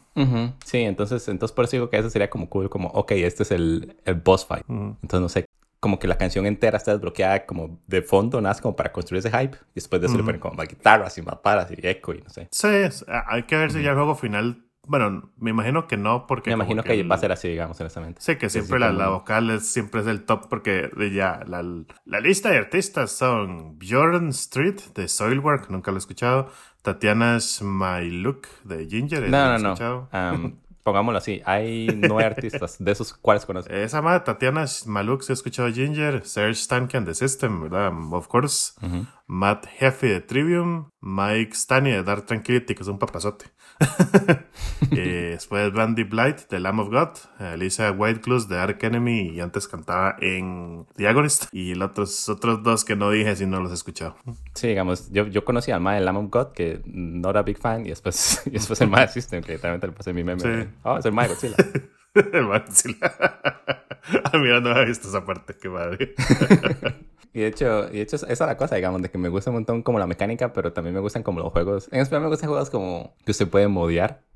Sí, 0.64 0.78
entonces, 0.78 1.28
entonces 1.28 1.54
por 1.54 1.64
eso 1.64 1.76
digo 1.76 1.90
que 1.90 1.96
eso 1.96 2.10
sería 2.10 2.28
como 2.28 2.48
cool, 2.48 2.68
como, 2.68 2.88
ok, 2.88 3.12
este 3.12 3.44
es 3.44 3.52
el, 3.52 3.96
el 4.04 4.16
boss 4.16 4.44
fight. 4.44 4.64
Entonces, 4.68 5.20
no 5.20 5.28
sé, 5.28 5.44
como 5.80 5.98
que 5.98 6.08
la 6.08 6.18
canción 6.18 6.46
entera 6.46 6.76
está 6.76 6.92
desbloqueada 6.92 7.46
como 7.46 7.78
de 7.86 8.02
fondo, 8.02 8.40
nada 8.40 8.60
como 8.60 8.74
para 8.74 8.92
construir 8.92 9.24
ese 9.24 9.30
hype. 9.30 9.56
Y 9.56 9.74
después 9.76 10.00
de 10.00 10.08
eso 10.08 10.16
le 10.16 10.24
ponen 10.24 10.40
como 10.40 10.54
más 10.54 10.68
guitarras 10.68 11.16
y 11.18 11.22
más 11.22 11.36
paras 11.36 11.70
y 11.70 11.86
eco 11.86 12.14
y 12.14 12.20
no 12.20 12.30
sé. 12.30 12.48
Sí, 12.50 12.68
hay 13.26 13.44
que 13.44 13.56
ver 13.56 13.70
si 13.70 13.82
ya 13.82 13.90
el 13.90 13.96
juego 13.96 14.16
final 14.16 14.67
bueno, 14.88 15.30
me 15.38 15.50
imagino 15.50 15.86
que 15.86 15.96
no, 15.96 16.26
porque. 16.26 16.50
Me 16.50 16.54
imagino 16.54 16.82
que, 16.82 17.02
va 17.04 17.14
a 17.14 17.18
ser 17.18 17.30
así, 17.30 17.48
digamos, 17.48 17.78
honestamente. 17.80 18.20
Sí, 18.20 18.36
que 18.36 18.50
siempre 18.50 18.78
la, 18.78 18.92
la, 18.92 19.08
vocal 19.10 19.50
es, 19.50 19.68
siempre 19.68 20.00
es 20.00 20.06
el 20.06 20.24
top, 20.24 20.48
porque 20.48 20.90
ya 21.12 21.44
la, 21.46 21.62
la, 22.04 22.20
lista 22.20 22.50
de 22.50 22.58
artistas 22.58 23.12
son 23.12 23.78
Bjorn 23.78 24.28
Street 24.28 24.80
de 24.94 25.08
Soilwork, 25.08 25.70
nunca 25.70 25.90
lo 25.90 25.98
he 25.98 26.00
escuchado. 26.00 26.50
Tatiana 26.82 27.38
Smailuk 27.38 28.46
de 28.64 28.86
Ginger. 28.86 29.28
No, 29.28 29.58
no, 29.58 29.74
no 29.74 30.52
pongámoslo 30.88 31.18
así, 31.18 31.42
hay 31.44 31.86
nueve 31.94 32.24
artistas. 32.24 32.76
¿De 32.78 32.92
esos 32.92 33.12
cuáles 33.12 33.44
conoces? 33.44 33.70
Esa 33.70 34.00
madre, 34.00 34.20
Tatiana 34.20 34.64
Maluk, 34.86 35.20
se 35.20 35.32
ha 35.32 35.34
escuchado 35.34 35.70
Ginger, 35.70 36.24
Serge 36.24 36.54
Stankian 36.54 37.04
de 37.04 37.14
System, 37.14 37.60
¿verdad? 37.60 37.92
Of 38.10 38.26
course. 38.28 38.72
Matt 39.28 39.66
Hefe 39.78 40.06
de 40.08 40.20
Trivium, 40.22 40.88
Mike 41.02 41.52
Stani 41.54 41.90
de 41.90 42.02
Dark 42.02 42.24
Tranquility, 42.24 42.74
que 42.74 42.82
es 42.82 42.88
un 42.88 42.98
papazote. 42.98 43.44
eh, 44.90 45.28
después 45.32 45.72
Randy 45.72 46.04
Blight 46.04 46.48
de 46.48 46.58
Lamb 46.58 46.80
of 46.80 46.88
God, 46.88 47.10
Elisa 47.52 47.92
Whitecluse 47.92 48.48
de 48.48 48.58
Ark 48.58 48.82
Enemy 48.82 49.34
y 49.34 49.40
antes 49.40 49.68
cantaba 49.68 50.16
en 50.20 50.86
The 50.96 51.08
Agonist. 51.08 51.44
Y 51.52 51.74
los 51.74 51.90
otros, 51.90 52.28
otros 52.30 52.62
dos 52.62 52.84
que 52.86 52.96
no 52.96 53.10
dije 53.10 53.36
si 53.36 53.44
no 53.44 53.60
los 53.60 53.70
he 53.70 53.74
escuchado. 53.74 54.16
Sí, 54.54 54.68
digamos, 54.68 55.12
yo, 55.12 55.26
yo 55.26 55.44
conocí 55.44 55.70
al 55.72 55.84
de 55.84 56.00
Lamb 56.00 56.18
of 56.18 56.30
God, 56.30 56.52
que 56.52 56.80
no 56.86 57.28
era 57.28 57.42
big 57.42 57.58
fan, 57.58 57.84
y 57.84 57.90
después, 57.90 58.42
y 58.46 58.50
después 58.50 58.80
el 58.80 58.90
de 58.90 59.08
System, 59.08 59.42
que 59.42 59.58
también 59.58 59.80
te 59.80 59.86
lo 59.86 59.94
pasé 59.94 60.10
en 60.10 60.16
mi 60.16 60.24
meme. 60.24 60.40
Sí. 60.40 60.70
Oh, 60.82 60.96
es 60.96 61.04
el 61.04 61.14
de 61.14 61.28
Godzilla. 61.28 61.56
el 62.32 62.46
Godzilla. 62.46 63.14
ah, 64.24 64.38
mira, 64.38 64.60
no 64.60 64.70
había 64.70 64.84
visto 64.86 65.06
esa 65.06 65.22
parte, 65.24 65.54
qué 65.60 65.68
madre. 65.68 66.14
Y 67.32 67.40
de 67.40 67.46
hecho, 67.48 67.88
y 67.90 67.96
de 67.96 68.02
hecho 68.02 68.16
esa 68.16 68.32
es 68.32 68.40
la 68.40 68.56
cosa, 68.56 68.76
digamos, 68.76 69.02
de 69.02 69.10
que 69.10 69.18
me 69.18 69.28
gusta 69.28 69.50
un 69.50 69.56
montón 69.56 69.82
como 69.82 69.98
la 69.98 70.06
mecánica, 70.06 70.52
pero 70.52 70.72
también 70.72 70.94
me 70.94 71.00
gustan 71.00 71.22
como 71.22 71.40
los 71.40 71.52
juegos. 71.52 71.88
En 71.92 72.00
especial 72.00 72.22
me 72.22 72.28
gustan 72.28 72.48
juegos 72.50 72.70
como 72.70 73.14
que 73.24 73.32
usted 73.32 73.48
puede 73.48 73.68
modear. 73.68 74.27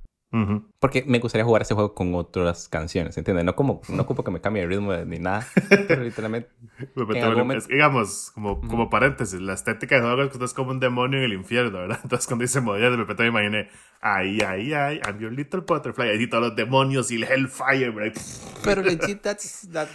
Porque 0.79 1.05
me 1.07 1.19
gustaría 1.19 1.45
jugar 1.45 1.63
ese 1.63 1.75
juego 1.75 1.95
con 1.95 2.15
otras 2.15 2.69
canciones, 2.69 3.17
¿entiendes? 3.19 3.45
No 3.45 3.55
como, 3.55 3.83
no 3.89 4.03
ocupo 4.03 4.25
que 4.25 4.31
me 4.31 4.41
cambie 4.41 4.63
el 4.63 4.69
ritmo 4.69 4.95
ni 5.05 5.19
nada, 5.19 5.47
pero 5.87 6.03
literalmente... 6.03 6.49
digamos, 7.69 8.31
como, 8.35 8.61
como 8.61 8.89
paréntesis, 8.89 9.41
la 9.41 9.53
estética 9.53 9.97
de 9.97 10.03
juego 10.03 10.45
es 10.45 10.55
como 10.55 10.71
un 10.71 10.81
demonio 10.81 11.19
en 11.19 11.25
el 11.25 11.35
infierno, 11.35 11.81
¿verdad? 11.81 12.01
Entonces 12.03 12.27
cuando 12.27 12.43
dice 12.45 12.61
modear, 12.63 12.93
de 12.93 12.97
repente 12.97 13.25
me 13.25 13.29
imaginé, 13.29 13.69
ay, 14.01 14.41
ay, 14.41 14.73
ay, 14.73 15.01
I'm 15.07 15.19
your 15.19 15.33
little 15.33 15.61
butterfly, 15.61 16.09
ahí 16.09 16.27
todos 16.27 16.49
los 16.49 16.57
demonios 16.57 17.11
y 17.11 17.17
el 17.17 17.25
hellfire, 17.25 17.91
¿verdad? 17.91 18.21
Pero 18.65 18.83
legit, 18.83 19.21
that's... 19.21 19.69
That, 19.71 19.89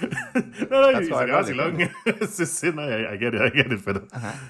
no, 0.69 0.81
no, 0.81 0.91
that's 0.91 1.07
y 1.07 1.13
sería 1.13 1.35
vacilón. 1.35 1.77
sí, 2.29 2.45
sí, 2.45 2.71
no, 2.73 2.83
I, 2.83 3.17
get 3.17 3.33
it, 3.33 3.41
I 3.41 3.51
get 3.51 3.73
it, 3.73 3.81
pero... 3.83 4.03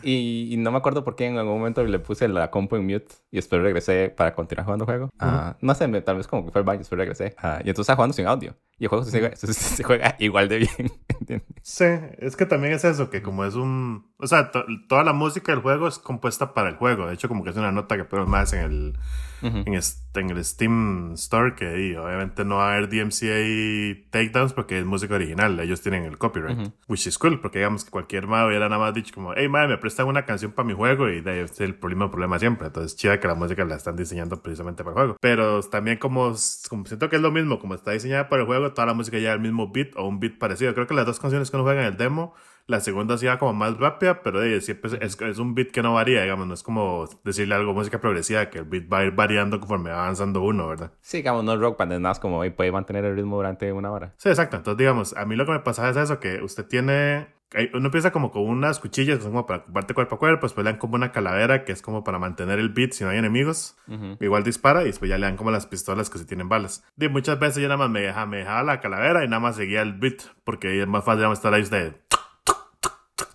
Y, 0.04 0.50
y, 0.52 0.58
no 0.58 0.72
me 0.72 0.78
acuerdo 0.78 1.06
por 1.06 1.16
qué 1.16 1.28
en 1.28 1.38
algún 1.38 1.60
momento 1.60 1.82
le 1.84 2.00
puse 2.00 2.28
la 2.28 2.52
compu 2.52 2.76
en 2.76 2.86
mute 2.86 3.16
y 3.32 3.38
después 3.38 3.62
regresé 3.62 4.14
para 4.16 4.36
continuar 4.36 4.66
jugando 4.66 4.84
el 4.84 4.88
juego. 4.88 5.10
Uh 5.22 5.48
no 5.62 5.76
tal 5.78 6.18
vez 6.18 6.28
como 6.28 6.46
que 6.46 6.52
fue 6.52 6.62
el 6.62 6.66
baño, 6.66 6.80
después 6.80 6.98
regresé. 6.98 7.36
Uh, 7.42 7.58
y 7.64 7.70
entonces 7.70 7.80
estaba 7.80 7.98
jugando 7.98 8.14
sin 8.14 8.28
audio. 8.28 8.56
Y 8.80 8.86
el 8.86 8.90
juego 8.90 9.04
se, 9.06 9.84
juega, 9.84 10.16
igual 10.20 10.50
de 10.50 10.60
bien. 10.60 10.92
¿entiendes? 11.20 11.48
Sí, 11.64 11.86
es 12.20 12.36
que 12.36 12.46
también 12.46 12.74
es 12.74 12.86
eso, 12.86 13.10
que 13.10 13.22
como 13.22 13.44
es 13.44 13.56
un... 13.56 14.06
O 14.18 14.28
sea, 14.28 14.52
toda 14.88 15.04
la 15.04 15.14
música 15.14 15.52
del 15.52 15.62
juego 15.62 15.88
es 15.88 16.00
compuesta 16.00 16.54
para 16.54 16.70
el 16.70 16.76
juego. 16.76 17.08
De 17.08 17.14
hecho, 17.14 17.28
como 17.28 17.44
que 17.44 17.50
es 17.50 17.58
una 17.58 17.72
nota 17.72 17.98
que 17.98 18.04
ponemos 18.04 18.30
más 18.30 18.54
en 18.54 18.60
el, 18.62 18.98
en, 19.42 19.68
en, 19.68 20.30
el 20.30 20.44
Steam 20.44 21.14
Store, 21.14 21.54
que 21.56 21.98
obviamente 21.98 22.44
no 22.44 22.56
va 22.56 22.72
a 22.72 22.74
haber 22.74 22.90
DMCA 22.90 24.10
takedowns 24.10 24.54
porque 24.54 24.80
es 24.80 24.86
música 24.86 25.16
original. 25.16 25.60
Ellos 25.60 25.82
tienen 25.82 26.06
el 26.06 26.18
copyright. 26.18 26.72
Which 26.88 27.06
is 27.06 27.18
cool, 27.18 27.40
porque 27.40 27.60
digamos 27.60 27.86
que 27.86 27.92
cualquier 27.92 28.28
madre 28.28 28.48
hubiera 28.48 28.70
nada 28.70 28.80
más 28.80 28.94
dicho 28.94 29.14
como, 29.14 29.34
hey, 29.36 29.48
madre, 29.48 29.68
me 29.68 29.78
prestan 29.78 30.08
una 30.08 30.26
canción 30.26 30.52
para 30.52 30.68
mi 30.68 30.74
juego 30.74 31.10
y 31.10 31.22
de 31.22 31.32
ahí 31.32 31.40
es 31.40 31.60
el 31.62 31.76
problema, 31.76 32.10
problema 32.10 32.40
siempre. 32.40 32.68
Entonces, 32.68 32.96
chida 32.96 33.20
que 33.20 33.28
la 33.28 33.36
música 33.36 33.64
la 33.66 33.76
están 33.76 33.96
diseñando 33.96 34.42
precisamente 34.42 34.84
para 34.84 34.92
el 34.92 34.96
juego. 34.96 35.18
Pero 35.22 35.62
también 35.64 35.98
como, 35.98 36.34
como 36.70 36.86
siento 36.86 37.10
que 37.10 37.18
es 37.18 37.22
lo 37.22 37.32
mismo, 37.32 37.60
como 37.60 37.76
está 37.76 37.92
diseñada 37.92 38.30
para 38.30 38.42
el 38.42 38.48
juego, 38.48 38.67
toda 38.74 38.86
la 38.86 38.94
música 38.94 39.18
ya 39.20 39.34
el 39.34 39.40
mismo 39.40 39.72
beat 39.72 39.96
o 39.96 40.08
un 40.08 40.20
beat 40.20 40.38
parecido. 40.38 40.74
Creo 40.74 40.88
que 40.88 40.94
las 40.94 41.06
dos 41.06 41.20
canciones 41.20 41.50
que 41.50 41.58
uno 41.58 41.64
juega 41.64 41.82
en 41.82 41.88
el 41.88 41.98
demo, 41.98 42.34
la 42.68 42.80
segunda 42.82 43.18
sí 43.18 43.26
va 43.26 43.40
como 43.40 43.54
más 43.54 43.78
rápida, 43.78 44.22
pero 44.22 44.42
siempre 44.62 44.92
es, 45.02 45.20
es, 45.20 45.40
un 45.40 45.56
beat 45.56 45.72
que 45.72 45.82
no 45.82 45.94
varía, 45.94 46.22
digamos, 46.22 46.48
no 46.48 46.54
es 46.54 46.64
como 46.64 47.08
decirle 47.24 47.56
algo 47.56 47.74
música 47.74 48.00
progresiva, 48.00 48.50
que 48.50 48.60
el 48.60 48.66
beat 48.66 48.92
va 48.92 49.00
a 49.00 49.06
ir 49.06 49.12
variando 49.12 49.60
conforme 49.60 49.90
va 49.90 50.04
avanzando 50.04 50.42
uno, 50.42 50.68
¿verdad? 50.68 50.92
Sí, 51.02 51.18
digamos, 51.18 51.44
no 51.44 51.54
es 51.54 51.60
rock 51.60 51.78
band, 51.80 51.94
es 51.94 52.00
más 52.00 52.20
como 52.20 52.44
puede 52.52 52.72
mantener 52.72 53.06
el 53.06 53.16
ritmo 53.16 53.38
durante 53.38 53.72
una 53.72 53.92
hora. 53.92 54.14
Sí, 54.18 54.30
exacto. 54.30 54.58
Entonces, 54.58 54.78
digamos, 54.78 55.16
a 55.16 55.26
mí 55.26 55.36
lo 55.36 55.46
que 55.46 55.54
me 55.54 55.60
pasa 55.60 55.90
es 55.90 55.98
eso, 55.98 56.20
que 56.20 56.42
usted 56.44 56.66
tiene 56.66 57.38
uno 57.74 57.86
empieza 57.86 58.12
como 58.12 58.32
con 58.32 58.44
unas 58.44 58.80
cuchillas 58.80 59.18
que 59.18 59.24
son 59.24 59.32
como 59.32 59.46
para 59.46 59.64
ocuparte 59.64 59.94
cuerpo 59.94 60.16
a 60.16 60.20
cuerpo, 60.20 60.46
después 60.46 60.66
le 60.66 60.72
dan 60.72 60.80
como 60.80 60.96
una 60.96 61.14
calavera 61.14 61.64
que 61.64 61.72
es 61.72 61.82
como 61.82 62.04
para 62.04 62.20
mantener 62.20 62.60
el 62.60 62.70
beat 62.70 62.92
si 62.92 63.04
no 63.04 63.10
hay 63.10 63.18
enemigos. 63.18 63.78
Igual 64.20 64.44
dispara 64.44 64.82
y 64.82 64.88
después 64.88 65.10
ya 65.10 65.18
le 65.18 65.26
dan 65.26 65.38
como 65.38 65.52
las 65.52 65.66
pistolas 65.66 66.10
que 66.10 66.20
si 66.20 66.26
tienen 66.26 66.50
balas. 66.50 66.84
Y 67.00 67.08
muchas 67.08 67.40
veces 67.40 67.62
yo 67.62 67.70
nada 67.70 67.78
más 67.78 67.90
me 67.90 68.02
dejaba, 68.02 68.26
me 68.26 68.38
dejaba 68.38 68.64
la 68.64 68.80
calavera 68.82 69.24
y 69.24 69.28
nada 69.28 69.40
más 69.40 69.56
seguía 69.56 69.82
el 69.82 69.94
beat 69.94 70.24
porque 70.44 70.82
es 70.82 70.88
más 70.88 71.06
fácil 71.06 71.32
estar 71.32 71.54
ahí 71.54 71.64
de... 71.64 71.94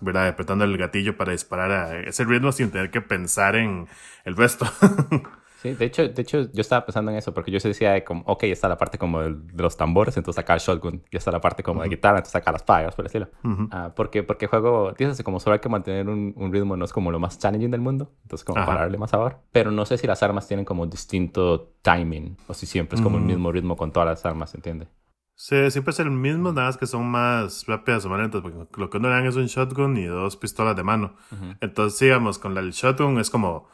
¿Verdad? 0.03 0.27
Apretando 0.27 0.65
el 0.65 0.77
gatillo 0.77 1.15
para 1.15 1.31
disparar 1.31 1.71
a 1.71 1.99
ese 2.01 2.25
ritmo 2.25 2.51
sin 2.51 2.71
tener 2.71 2.91
que 2.91 3.01
pensar 3.01 3.55
en 3.55 3.87
el 4.25 4.35
resto. 4.35 4.65
Sí, 5.63 5.75
de 5.75 5.85
hecho, 5.85 6.09
de 6.09 6.21
hecho, 6.21 6.51
yo 6.51 6.59
estaba 6.59 6.85
pensando 6.85 7.09
en 7.09 7.15
eso 7.15 7.33
porque 7.33 7.49
yo 7.49 7.57
se 7.57 7.69
decía 7.69 8.03
como, 8.03 8.21
ok, 8.25 8.43
está 8.43 8.67
la 8.67 8.77
parte 8.77 8.97
como 8.97 9.21
de, 9.21 9.33
los 9.53 9.77
tambores, 9.77 10.17
entonces 10.17 10.37
acá 10.37 10.55
el 10.55 10.59
shotgun, 10.59 11.01
y 11.09 11.15
está 11.15 11.31
la 11.31 11.39
parte 11.39 11.63
como 11.63 11.81
de 11.81 11.87
guitarra, 11.87 12.17
entonces 12.17 12.35
acá 12.35 12.51
las 12.51 12.63
pagas, 12.63 12.93
por 12.95 13.05
decirlo. 13.05 13.29
Ah, 13.71 13.93
porque, 13.95 14.23
porque 14.23 14.47
juego, 14.47 14.91
dices, 14.91 15.23
como 15.23 15.39
solo 15.39 15.53
hay 15.53 15.61
que 15.61 15.69
mantener 15.69 16.09
un, 16.09 16.33
un, 16.35 16.51
ritmo, 16.51 16.75
no 16.75 16.83
es 16.83 16.91
como 16.91 17.13
lo 17.13 17.19
más 17.19 17.39
challenging 17.39 17.71
del 17.71 17.79
mundo, 17.79 18.11
entonces 18.23 18.43
como 18.43 18.65
para 18.65 18.81
darle 18.81 18.97
más 18.97 19.11
sabor. 19.11 19.37
Pero 19.53 19.71
no 19.71 19.85
sé 19.85 19.97
si 19.97 20.05
las 20.05 20.21
armas 20.21 20.49
tienen 20.49 20.65
como 20.65 20.85
distinto 20.85 21.71
timing, 21.81 22.35
o 22.47 22.53
si 22.53 22.65
siempre 22.65 22.97
es 22.97 23.01
como 23.01 23.15
el 23.15 23.23
mismo 23.23 23.49
ritmo 23.49 23.77
con 23.77 23.93
todas 23.93 24.09
las 24.09 24.25
armas, 24.25 24.53
¿entiendes? 24.55 24.89
Sí, 25.35 25.71
siempre 25.71 25.91
es 25.91 25.99
el 25.99 26.11
mismo, 26.11 26.53
nada 26.53 26.67
más 26.67 26.77
que 26.77 26.85
son 26.85 27.05
más 27.07 27.65
rápidas 27.65 28.05
o 28.05 28.09
más 28.09 28.19
lentas, 28.19 28.41
porque 28.41 28.57
lo 28.77 28.89
que 28.89 28.97
uno 28.97 29.09
dan 29.09 29.25
es 29.25 29.35
un 29.35 29.47
shotgun 29.47 29.97
y 29.97 30.05
dos 30.05 30.37
pistolas 30.37 30.75
de 30.75 30.83
mano. 30.83 31.15
Entonces, 31.59 31.99
digamos, 31.99 32.39
con 32.39 32.57
el 32.57 32.71
shotgun 32.71 33.19
es 33.19 33.29
como 33.29 33.67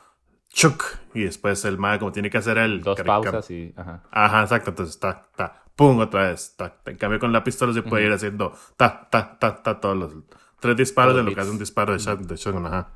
chuk, 0.49 0.83
y 1.13 1.23
después 1.23 1.63
el 1.65 1.77
mae 1.77 1.99
como 1.99 2.11
tiene 2.11 2.29
que 2.29 2.37
hacer 2.37 2.57
el... 2.57 2.81
Dos 2.81 3.01
pausas 3.01 3.51
y... 3.51 3.73
Ajá. 3.75 4.03
Ajá, 4.09 4.41
exacto, 4.41 4.71
entonces 4.71 4.95
está, 4.95 5.29
ta, 5.35 5.63
pum, 5.75 5.99
otra 5.99 6.29
vez, 6.29 6.55
ta. 6.55 6.77
En 6.85 6.97
cambio 6.97 7.19
con 7.19 7.31
la 7.31 7.43
pistola 7.43 7.73
se 7.73 7.83
puede 7.83 8.05
ir 8.05 8.11
haciendo 8.11 8.53
ta, 8.75 9.07
ta, 9.09 9.37
ta, 9.37 9.61
ta, 9.61 9.79
todos 9.79 9.97
los... 9.97 10.13
Tres 10.59 10.75
disparos 10.75 11.15
de 11.15 11.23
lo 11.23 11.33
que 11.33 11.39
hace 11.39 11.51
un 11.51 11.59
disparo 11.59 11.93
de, 11.93 11.99
shot, 11.99 12.19
de 12.19 12.35
shotgun, 12.35 12.65
ajá. 12.65 12.89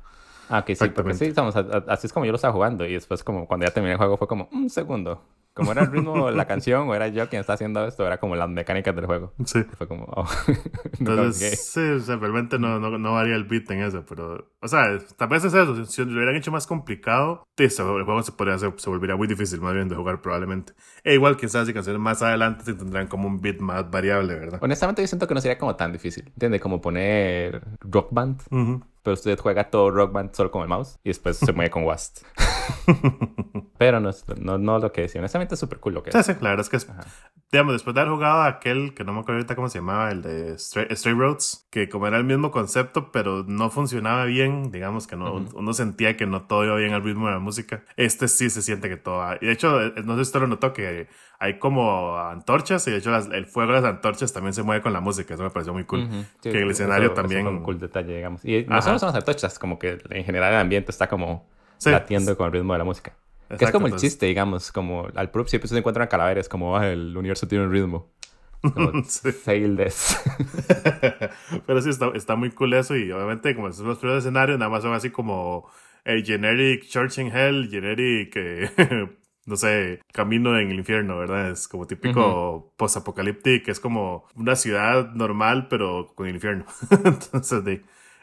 Ah, 0.48 0.64
que 0.64 0.76
sí, 0.76 0.88
porque 0.90 1.14
sí, 1.14 1.26
estamos, 1.26 1.56
así 1.56 2.06
es 2.06 2.12
como 2.12 2.26
yo 2.26 2.32
lo 2.32 2.36
estaba 2.36 2.52
jugando 2.52 2.84
y 2.84 2.92
después 2.92 3.24
como 3.24 3.46
cuando 3.46 3.64
ya 3.66 3.72
terminé 3.72 3.92
el 3.92 3.98
juego 3.98 4.18
fue 4.18 4.28
como, 4.28 4.48
un 4.52 4.68
segundo, 4.68 5.22
como 5.54 5.72
era 5.72 5.82
el 5.82 5.92
ritmo 5.92 6.26
de 6.26 6.32
la 6.36 6.46
canción 6.46 6.88
o 6.88 6.94
era 6.94 7.08
yo 7.08 7.28
quien 7.28 7.40
está 7.40 7.54
haciendo 7.54 7.86
esto, 7.86 8.06
era 8.06 8.18
como 8.18 8.36
las 8.36 8.48
mecánicas 8.48 8.94
del 8.94 9.06
juego. 9.06 9.32
Sí. 9.44 9.62
fue 9.78 9.86
como, 9.86 10.04
oh. 10.04 10.26
Entonces, 10.98 11.64
sí, 11.72 11.80
o 11.80 12.00
sea, 12.00 12.16
realmente 12.16 12.58
no, 12.58 12.80
no, 12.80 12.98
no, 12.98 13.12
varía 13.12 13.36
el 13.36 13.44
beat 13.44 13.70
en 13.70 13.82
eso, 13.82 14.04
pero, 14.06 14.50
o 14.60 14.68
sea, 14.68 14.98
tal 15.16 15.28
vez 15.28 15.44
es 15.44 15.54
eso. 15.54 15.84
Si 15.86 16.04
lo 16.04 16.12
hubieran 16.12 16.34
hecho 16.34 16.50
más 16.50 16.66
complicado, 16.66 17.46
el 17.56 17.70
juego 17.70 18.22
se 18.22 18.32
podría 18.32 18.56
hacer, 18.56 18.72
se 18.76 18.90
volvería 18.90 19.16
muy 19.16 19.28
difícil 19.28 19.60
más 19.60 19.74
bien 19.74 19.88
de 19.88 19.94
jugar 19.94 20.20
probablemente. 20.20 20.74
E 21.04 21.14
igual, 21.14 21.36
quizás 21.36 21.66
si 21.66 21.72
canciones 21.72 22.00
más 22.00 22.20
adelante 22.22 22.64
se 22.64 22.74
tendrán 22.74 23.06
como 23.06 23.28
un 23.28 23.40
beat 23.40 23.60
más 23.60 23.88
variable, 23.90 24.34
¿verdad? 24.34 24.58
Honestamente, 24.62 25.02
yo 25.02 25.08
siento 25.08 25.28
que 25.28 25.34
no 25.34 25.40
sería 25.40 25.58
como 25.58 25.76
tan 25.76 25.92
difícil, 25.92 26.24
¿entiendes? 26.26 26.60
Como 26.60 26.80
poner 26.80 27.62
Rock 27.80 28.08
Band. 28.10 28.42
Pero 29.04 29.14
usted 29.14 29.38
juega 29.38 29.68
todo 29.68 29.90
Rock 29.90 30.12
Band 30.12 30.32
solo 30.32 30.50
con 30.50 30.62
el 30.62 30.68
mouse 30.68 30.98
y 31.04 31.10
después 31.10 31.36
se 31.36 31.52
mueve 31.52 31.70
con 31.70 31.84
Wast. 31.84 32.22
Pero 33.78 34.00
no, 34.00 34.10
no, 34.38 34.56
no 34.56 34.78
lo 34.78 34.92
que 34.92 35.02
decía. 35.02 35.20
Honestamente 35.20 35.54
es 35.54 35.60
súper 35.60 35.78
cool 35.78 35.92
lo 35.92 36.02
que 36.02 36.10
sí, 36.10 36.22
Sí, 36.22 36.34
claro, 36.36 36.62
es 36.62 36.70
que 36.70 36.78
es, 36.78 36.90
digamos, 37.52 37.74
después 37.74 37.94
de 37.94 38.00
haber 38.00 38.14
jugado 38.14 38.42
aquel, 38.44 38.94
que 38.94 39.04
no 39.04 39.12
me 39.12 39.20
acuerdo 39.20 39.40
ahorita 39.40 39.56
cómo 39.56 39.68
se 39.68 39.80
llamaba, 39.80 40.10
el 40.10 40.22
de 40.22 40.58
Stray, 40.58 41.14
Roads, 41.14 41.68
que 41.70 41.90
como 41.90 42.06
era 42.06 42.16
el 42.16 42.24
mismo 42.24 42.50
concepto, 42.50 43.12
pero 43.12 43.44
no 43.46 43.68
funcionaba 43.68 44.24
bien, 44.24 44.70
digamos 44.70 45.06
que 45.06 45.16
no, 45.16 45.44
uno 45.54 45.72
sentía 45.74 46.16
que 46.16 46.24
no 46.24 46.46
todo 46.46 46.64
iba 46.64 46.76
bien 46.76 46.94
al 46.94 47.04
ritmo 47.04 47.26
de 47.26 47.34
la 47.34 47.40
música. 47.40 47.84
Este 47.96 48.26
sí 48.28 48.48
se 48.48 48.62
siente 48.62 48.88
que 48.88 48.96
todo... 48.96 49.22
Y 49.40 49.46
de 49.46 49.52
hecho, 49.52 49.82
eh, 49.82 49.92
no 50.02 50.14
sé 50.14 50.24
si 50.24 50.28
usted 50.28 50.40
lo 50.40 50.46
notó, 50.46 50.72
que 50.72 51.08
hay 51.44 51.58
como 51.58 52.16
antorchas 52.18 52.86
y 52.88 52.90
de 52.90 52.96
hecho 52.96 53.14
el 53.14 53.44
fuego 53.44 53.72
de 53.72 53.82
las 53.82 53.90
antorchas 53.90 54.32
también 54.32 54.54
se 54.54 54.62
mueve 54.62 54.80
con 54.80 54.94
la 54.94 55.00
música. 55.00 55.34
Eso 55.34 55.42
me 55.42 55.50
pareció 55.50 55.74
muy 55.74 55.84
cool. 55.84 56.08
que 56.40 56.50
el 56.50 56.70
escenario 56.70 57.12
también... 57.12 57.46
un 57.46 57.62
cool 57.62 57.78
detalle, 57.78 58.16
digamos. 58.16 58.42
Y 58.44 58.64
no 58.64 58.80
solo 58.80 58.98
son 58.98 59.08
las 59.08 59.16
antorchas, 59.16 59.58
como 59.58 59.78
que 59.78 59.98
en 60.08 60.24
general 60.24 60.54
el 60.54 60.60
ambiente 60.60 60.90
está 60.90 61.06
como 61.06 61.46
latiendo 61.84 62.34
con 62.36 62.46
el 62.46 62.52
ritmo 62.52 62.72
de 62.72 62.78
la 62.78 62.84
música. 62.84 63.12
que 63.58 63.62
es 63.62 63.70
como 63.70 63.88
el 63.88 63.96
chiste, 63.96 64.24
digamos, 64.24 64.72
como 64.72 65.06
al 65.14 65.30
puro 65.30 65.46
siempre 65.46 65.68
se 65.68 65.76
encuentran 65.76 66.08
calaveras, 66.08 66.48
como 66.48 66.78
ah, 66.78 66.88
el 66.88 67.14
universo 67.14 67.46
tiene 67.46 67.66
un 67.66 67.72
ritmo. 67.72 68.08
Fail 69.44 69.76
this. 69.76 70.18
Pero 71.66 71.82
sí, 71.82 71.90
está, 71.90 72.10
está, 72.14 72.36
muy 72.36 72.52
cool 72.52 72.72
eso 72.72 72.96
y 72.96 73.12
obviamente 73.12 73.54
como 73.54 73.70
son 73.70 73.86
los 73.86 73.98
primeros 73.98 74.24
escenarios, 74.24 74.58
nada 74.58 74.70
más 74.70 74.82
son 74.82 74.94
así 74.94 75.10
como 75.10 75.68
el 76.04 76.24
generic 76.24 76.86
Church 76.86 77.18
in 77.18 77.26
Hell, 77.26 77.68
generic, 77.70 78.34
no 79.46 79.56
sé, 79.56 80.00
Camino 80.12 80.58
en 80.58 80.70
el 80.70 80.78
Infierno, 80.78 81.18
¿verdad? 81.18 81.50
Es 81.50 81.68
como 81.68 81.86
típico 81.86 82.72
post-apocalíptico, 82.76 83.70
es 83.70 83.80
como 83.80 84.26
una 84.34 84.56
ciudad 84.56 85.12
normal 85.14 85.68
pero 85.68 86.12
con 86.14 86.26
el 86.26 86.34
infierno. 86.34 86.64
Entonces, 86.90 87.80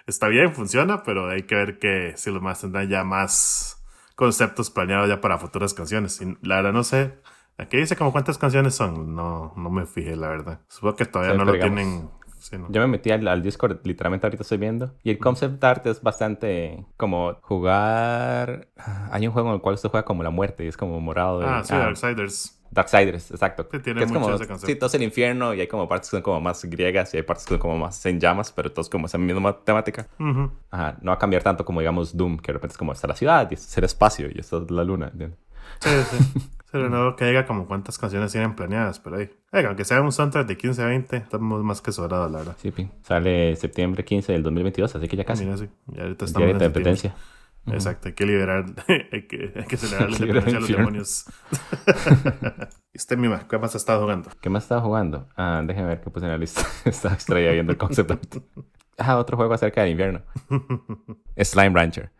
está 0.07 0.27
bien, 0.27 0.53
funciona, 0.53 1.03
pero 1.03 1.29
hay 1.29 1.43
que 1.43 1.55
ver 1.55 1.79
que 1.79 2.13
si 2.15 2.31
los 2.31 2.41
más 2.41 2.61
tendrán 2.61 2.89
ya 2.89 3.03
más 3.03 3.83
conceptos 4.15 4.69
planeados 4.69 5.09
ya 5.09 5.21
para 5.21 5.37
futuras 5.37 5.73
canciones. 5.73 6.21
Y 6.21 6.37
la 6.41 6.57
verdad 6.57 6.73
no 6.73 6.83
sé 6.83 7.13
Aquí 7.61 7.77
dice 7.77 7.95
como 7.95 8.11
cuántas 8.11 8.39
canciones 8.39 8.73
son. 8.73 9.15
No, 9.15 9.53
no 9.55 9.69
me 9.69 9.85
fijé, 9.85 10.15
la 10.15 10.29
verdad. 10.29 10.61
Supongo 10.67 10.95
que 10.95 11.05
todavía 11.05 11.35
no 11.35 11.45
lo 11.45 11.53
tienen. 11.53 12.09
Yo 12.69 12.81
me 12.81 12.87
metí 12.87 13.11
al, 13.11 13.41
Discord, 13.41 13.79
literalmente 13.83 14.25
ahorita 14.25 14.43
estoy 14.43 14.57
viendo. 14.57 14.93
Y 15.03 15.11
el 15.11 15.19
concept 15.19 15.63
art 15.63 15.85
es 15.85 16.01
bastante 16.01 16.85
como 16.97 17.35
jugar. 17.41 18.67
Hay 19.11 19.27
un 19.27 19.33
juego 19.33 19.49
en 19.49 19.55
el 19.55 19.61
cual 19.61 19.75
usted 19.75 19.89
juega 19.89 20.05
como 20.05 20.23
la 20.23 20.31
muerte 20.31 20.65
y 20.65 20.67
es 20.67 20.77
como 20.77 20.99
morado. 20.99 21.39
De... 21.39 21.45
Ah, 21.45 21.63
sí, 21.63 21.73
ah, 21.73 21.79
Darksiders. 21.79 22.57
Darksiders, 22.71 23.31
exacto. 23.31 23.67
Sí, 23.71 23.79
tiene 23.79 24.03
es 24.03 24.11
como, 24.11 24.29
ese 24.33 24.47
concepto. 24.47 24.65
Sí, 24.65 24.75
todo 24.75 24.87
es 24.87 24.93
el 24.95 25.03
infierno 25.03 25.53
y 25.53 25.59
hay 25.59 25.67
como 25.67 25.87
partes 25.87 26.09
que 26.09 26.17
son 26.17 26.23
como 26.23 26.39
más 26.39 26.63
griegas 26.65 27.13
y 27.13 27.17
hay 27.17 27.23
partes 27.23 27.45
que 27.45 27.49
son 27.49 27.59
como 27.59 27.77
más 27.77 28.05
en 28.05 28.19
llamas, 28.19 28.51
pero 28.51 28.71
todos 28.71 28.89
como 28.89 29.07
esa 29.07 29.17
misma 29.17 29.57
temática. 29.57 30.07
Ajá, 30.71 30.97
no 31.01 31.11
va 31.11 31.15
a 31.15 31.19
cambiar 31.19 31.43
tanto 31.43 31.65
como 31.65 31.81
digamos 31.81 32.15
Doom, 32.15 32.37
que 32.37 32.47
de 32.47 32.53
repente 32.53 32.73
es 32.73 32.77
como 32.77 32.93
está 32.93 33.07
la 33.07 33.15
ciudad 33.15 33.49
y 33.51 33.55
es 33.55 33.77
el 33.77 33.83
espacio 33.83 34.29
y 34.33 34.39
esta 34.39 34.57
es 34.57 34.71
la 34.71 34.83
luna. 34.83 35.07
¿entiendes? 35.07 35.37
Sí, 35.79 35.89
sí. 36.09 36.49
Pero 36.71 36.89
no 36.89 37.15
que 37.15 37.25
diga 37.25 37.45
como 37.45 37.67
cuántas 37.67 37.97
canciones 37.97 38.31
tienen 38.31 38.55
planeadas 38.55 38.99
por 38.99 39.13
ahí. 39.15 39.29
Aunque 39.51 39.83
sea 39.83 40.01
un 40.01 40.11
soundtrack 40.11 40.47
de 40.47 40.57
15 40.57 40.81
a 40.81 40.85
20, 40.85 41.17
estamos 41.17 41.63
más 41.63 41.81
que 41.81 41.91
sobrados, 41.91 42.31
la 42.31 42.39
verdad. 42.39 42.55
Sí, 42.59 42.73
Sale 43.03 43.55
septiembre 43.57 44.05
15 44.05 44.31
del 44.31 44.43
2022, 44.43 44.95
así 44.95 45.07
que 45.07 45.17
ya 45.17 45.25
casi. 45.25 45.43
Mira, 45.43 45.57
sí. 45.57 45.69
Ya 45.87 46.03
ahorita 46.03 46.25
estamos 46.25 46.49
en 46.49 46.55
independencia. 46.55 47.15
Exacto, 47.67 48.07
hay 48.07 48.15
que 48.15 48.25
liberar, 48.25 48.65
hay 49.11 49.27
que, 49.27 49.53
hay 49.55 49.65
que 49.65 49.77
celebrar 49.77 50.09
la 50.09 50.17
independencia 50.19 50.53
de 50.53 50.59
los 50.59 50.69
demonios. 50.69 51.25
este 52.93 53.17
Mima, 53.17 53.47
¿qué 53.47 53.57
más 53.57 53.71
has 53.71 53.81
estado 53.81 54.01
jugando? 54.01 54.29
¿Qué 54.41 54.49
más 54.49 54.63
estado 54.63 54.81
jugando? 54.81 55.27
Ah, 55.35 55.61
déjame 55.63 55.89
ver 55.89 56.01
qué 56.01 56.09
puse 56.09 56.25
en 56.25 56.31
la 56.31 56.37
lista. 56.37 56.61
Estaba 56.85 57.13
extraída 57.13 57.51
viendo 57.51 57.71
el 57.71 57.77
concepto. 57.77 58.19
ah, 58.97 59.17
otro 59.17 59.37
juego 59.37 59.53
acerca 59.53 59.81
del 59.81 59.91
invierno. 59.91 60.21
Slime 61.37 61.75
Rancher. 61.77 62.11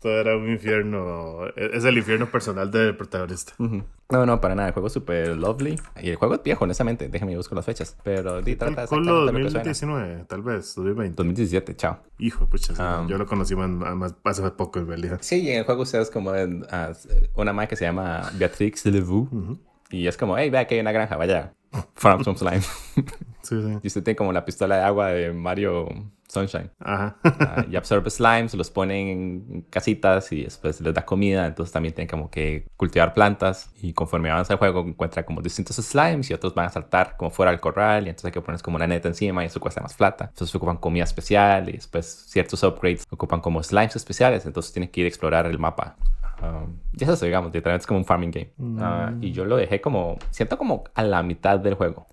Todo 0.00 0.20
era 0.20 0.36
un 0.36 0.48
infierno. 0.48 1.46
Es 1.56 1.84
el 1.84 1.98
infierno 1.98 2.30
personal 2.30 2.70
del 2.70 2.96
protagonista. 2.96 3.54
No, 3.58 4.24
no, 4.24 4.40
para 4.40 4.54
nada. 4.54 4.68
El 4.68 4.74
juego 4.74 4.86
es 4.86 4.92
súper 4.92 5.36
lovely. 5.36 5.78
Y 6.00 6.10
el 6.10 6.16
juego 6.16 6.34
es 6.34 6.42
viejo, 6.42 6.64
honestamente. 6.64 7.08
Déjame 7.08 7.36
buscar 7.36 7.56
las 7.56 7.66
fechas. 7.66 7.96
Pero 8.04 8.40
di, 8.40 8.54
trata 8.54 8.86
de 8.86 8.86
2019, 8.86 10.24
tal 10.28 10.42
vez. 10.42 10.74
2020. 10.76 11.16
2017, 11.16 11.76
chao. 11.76 11.98
Hijo, 12.18 12.46
pucha. 12.46 13.00
Um, 13.00 13.08
yo 13.08 13.18
lo 13.18 13.26
conocí 13.26 13.56
más, 13.56 14.14
hace 14.24 14.50
poco 14.52 14.78
en 14.78 14.86
realidad. 14.86 15.18
Sí, 15.20 15.50
en 15.50 15.58
el 15.58 15.64
juego 15.64 15.82
ustedes 15.82 16.10
como 16.10 16.34
en, 16.34 16.62
uh, 16.62 17.40
una 17.40 17.52
madre 17.52 17.68
que 17.68 17.76
se 17.76 17.84
llama 17.84 18.30
Beatrix 18.38 18.86
Levou. 18.86 19.58
Y 19.90 20.06
es 20.06 20.16
como, 20.16 20.36
hey, 20.36 20.50
vea 20.50 20.66
que 20.66 20.74
hay 20.74 20.80
una 20.80 20.92
granja, 20.92 21.16
vaya. 21.16 21.52
Farm 21.94 22.24
some 22.24 22.36
slime. 22.36 22.60
sí, 23.42 23.62
sí. 23.62 23.78
Y 23.82 23.86
usted 23.86 24.02
tiene 24.02 24.16
como 24.16 24.32
la 24.32 24.44
pistola 24.44 24.76
de 24.76 24.82
agua 24.82 25.08
de 25.08 25.32
Mario 25.32 25.88
Sunshine. 26.28 26.70
Ajá. 26.80 27.16
Ah, 27.24 27.64
y 27.70 27.76
absorbe 27.76 28.10
slimes, 28.10 28.54
los 28.54 28.70
ponen 28.70 29.08
en 29.08 29.62
casitas 29.70 30.30
y 30.32 30.44
después 30.44 30.80
les 30.80 30.94
da 30.94 31.04
comida. 31.04 31.46
Entonces 31.46 31.72
también 31.72 31.94
tienen 31.94 32.08
como 32.08 32.30
que 32.30 32.66
cultivar 32.76 33.14
plantas. 33.14 33.70
Y 33.82 33.92
conforme 33.92 34.30
avanza 34.30 34.52
el 34.52 34.58
juego, 34.58 34.80
encuentra 34.80 35.24
como 35.24 35.40
distintos 35.40 35.76
slimes 35.76 36.30
y 36.30 36.34
otros 36.34 36.54
van 36.54 36.66
a 36.66 36.70
saltar 36.70 37.16
como 37.16 37.30
fuera 37.30 37.50
del 37.50 37.60
corral. 37.60 38.06
Y 38.06 38.10
entonces 38.10 38.26
hay 38.26 38.32
que 38.32 38.40
ponerles 38.40 38.62
como 38.62 38.76
una 38.76 38.86
neta 38.86 39.08
encima 39.08 39.42
y 39.42 39.46
eso 39.46 39.60
cuesta 39.60 39.80
más 39.80 39.94
plata. 39.94 40.26
Entonces 40.28 40.54
ocupan 40.54 40.76
comida 40.76 41.04
especial 41.04 41.68
y 41.70 41.72
después 41.72 42.06
ciertos 42.06 42.62
upgrades 42.62 43.06
ocupan 43.10 43.40
como 43.40 43.62
slimes 43.62 43.96
especiales. 43.96 44.44
Entonces 44.44 44.72
tienes 44.72 44.90
que 44.90 45.00
ir 45.00 45.04
a 45.06 45.08
explorar 45.08 45.46
el 45.46 45.58
mapa 45.58 45.96
Um, 46.42 46.78
ya 46.92 47.06
es 47.06 47.12
eso, 47.14 47.24
digamos, 47.24 47.52
literalmente 47.52 47.82
es 47.82 47.86
como 47.86 47.98
un 47.98 48.04
farming 48.04 48.30
game. 48.30 48.50
Ah, 48.80 49.12
y 49.20 49.32
yo 49.32 49.44
lo 49.44 49.56
dejé 49.56 49.80
como, 49.80 50.18
siento 50.30 50.56
como 50.56 50.84
a 50.94 51.02
la 51.02 51.22
mitad 51.22 51.58
del 51.58 51.74
juego. 51.74 52.06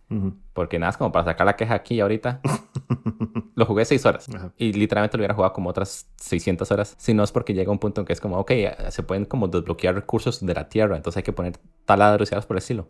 Porque 0.54 0.80
nada, 0.80 0.92
es 0.92 0.98
como 0.98 1.12
para 1.12 1.26
sacar 1.26 1.46
la 1.46 1.56
queja 1.56 1.76
aquí 1.76 2.00
ahorita. 2.00 2.42
lo 3.56 3.66
jugué 3.66 3.86
seis 3.86 4.06
horas. 4.06 4.28
Y 4.58 4.74
literalmente 4.74 5.18
lo 5.18 5.22
hubiera 5.22 5.34
jugado 5.34 5.54
como 5.54 5.70
otras 5.70 6.08
600 6.18 6.72
horas. 6.72 6.96
Si 6.98 7.14
no 7.14 7.24
es 7.24 7.32
porque 7.32 7.54
llega 7.54 7.72
un 7.72 7.80
punto 7.80 8.02
en 8.02 8.08
que 8.08 8.14
es 8.14 8.22
como, 8.22 8.38
ok, 8.38 8.52
se 8.90 9.04
pueden 9.04 9.26
como 9.26 9.48
desbloquear 9.48 9.96
recursos 9.96 10.46
de 10.46 10.54
la 10.54 10.70
tierra. 10.70 10.96
Entonces 10.96 11.18
hay 11.18 11.24
que 11.24 11.34
poner 11.34 11.58
taladros 11.86 12.32
y 12.32 12.36
por 12.36 12.56
el 12.56 12.58
estilo. 12.58 12.88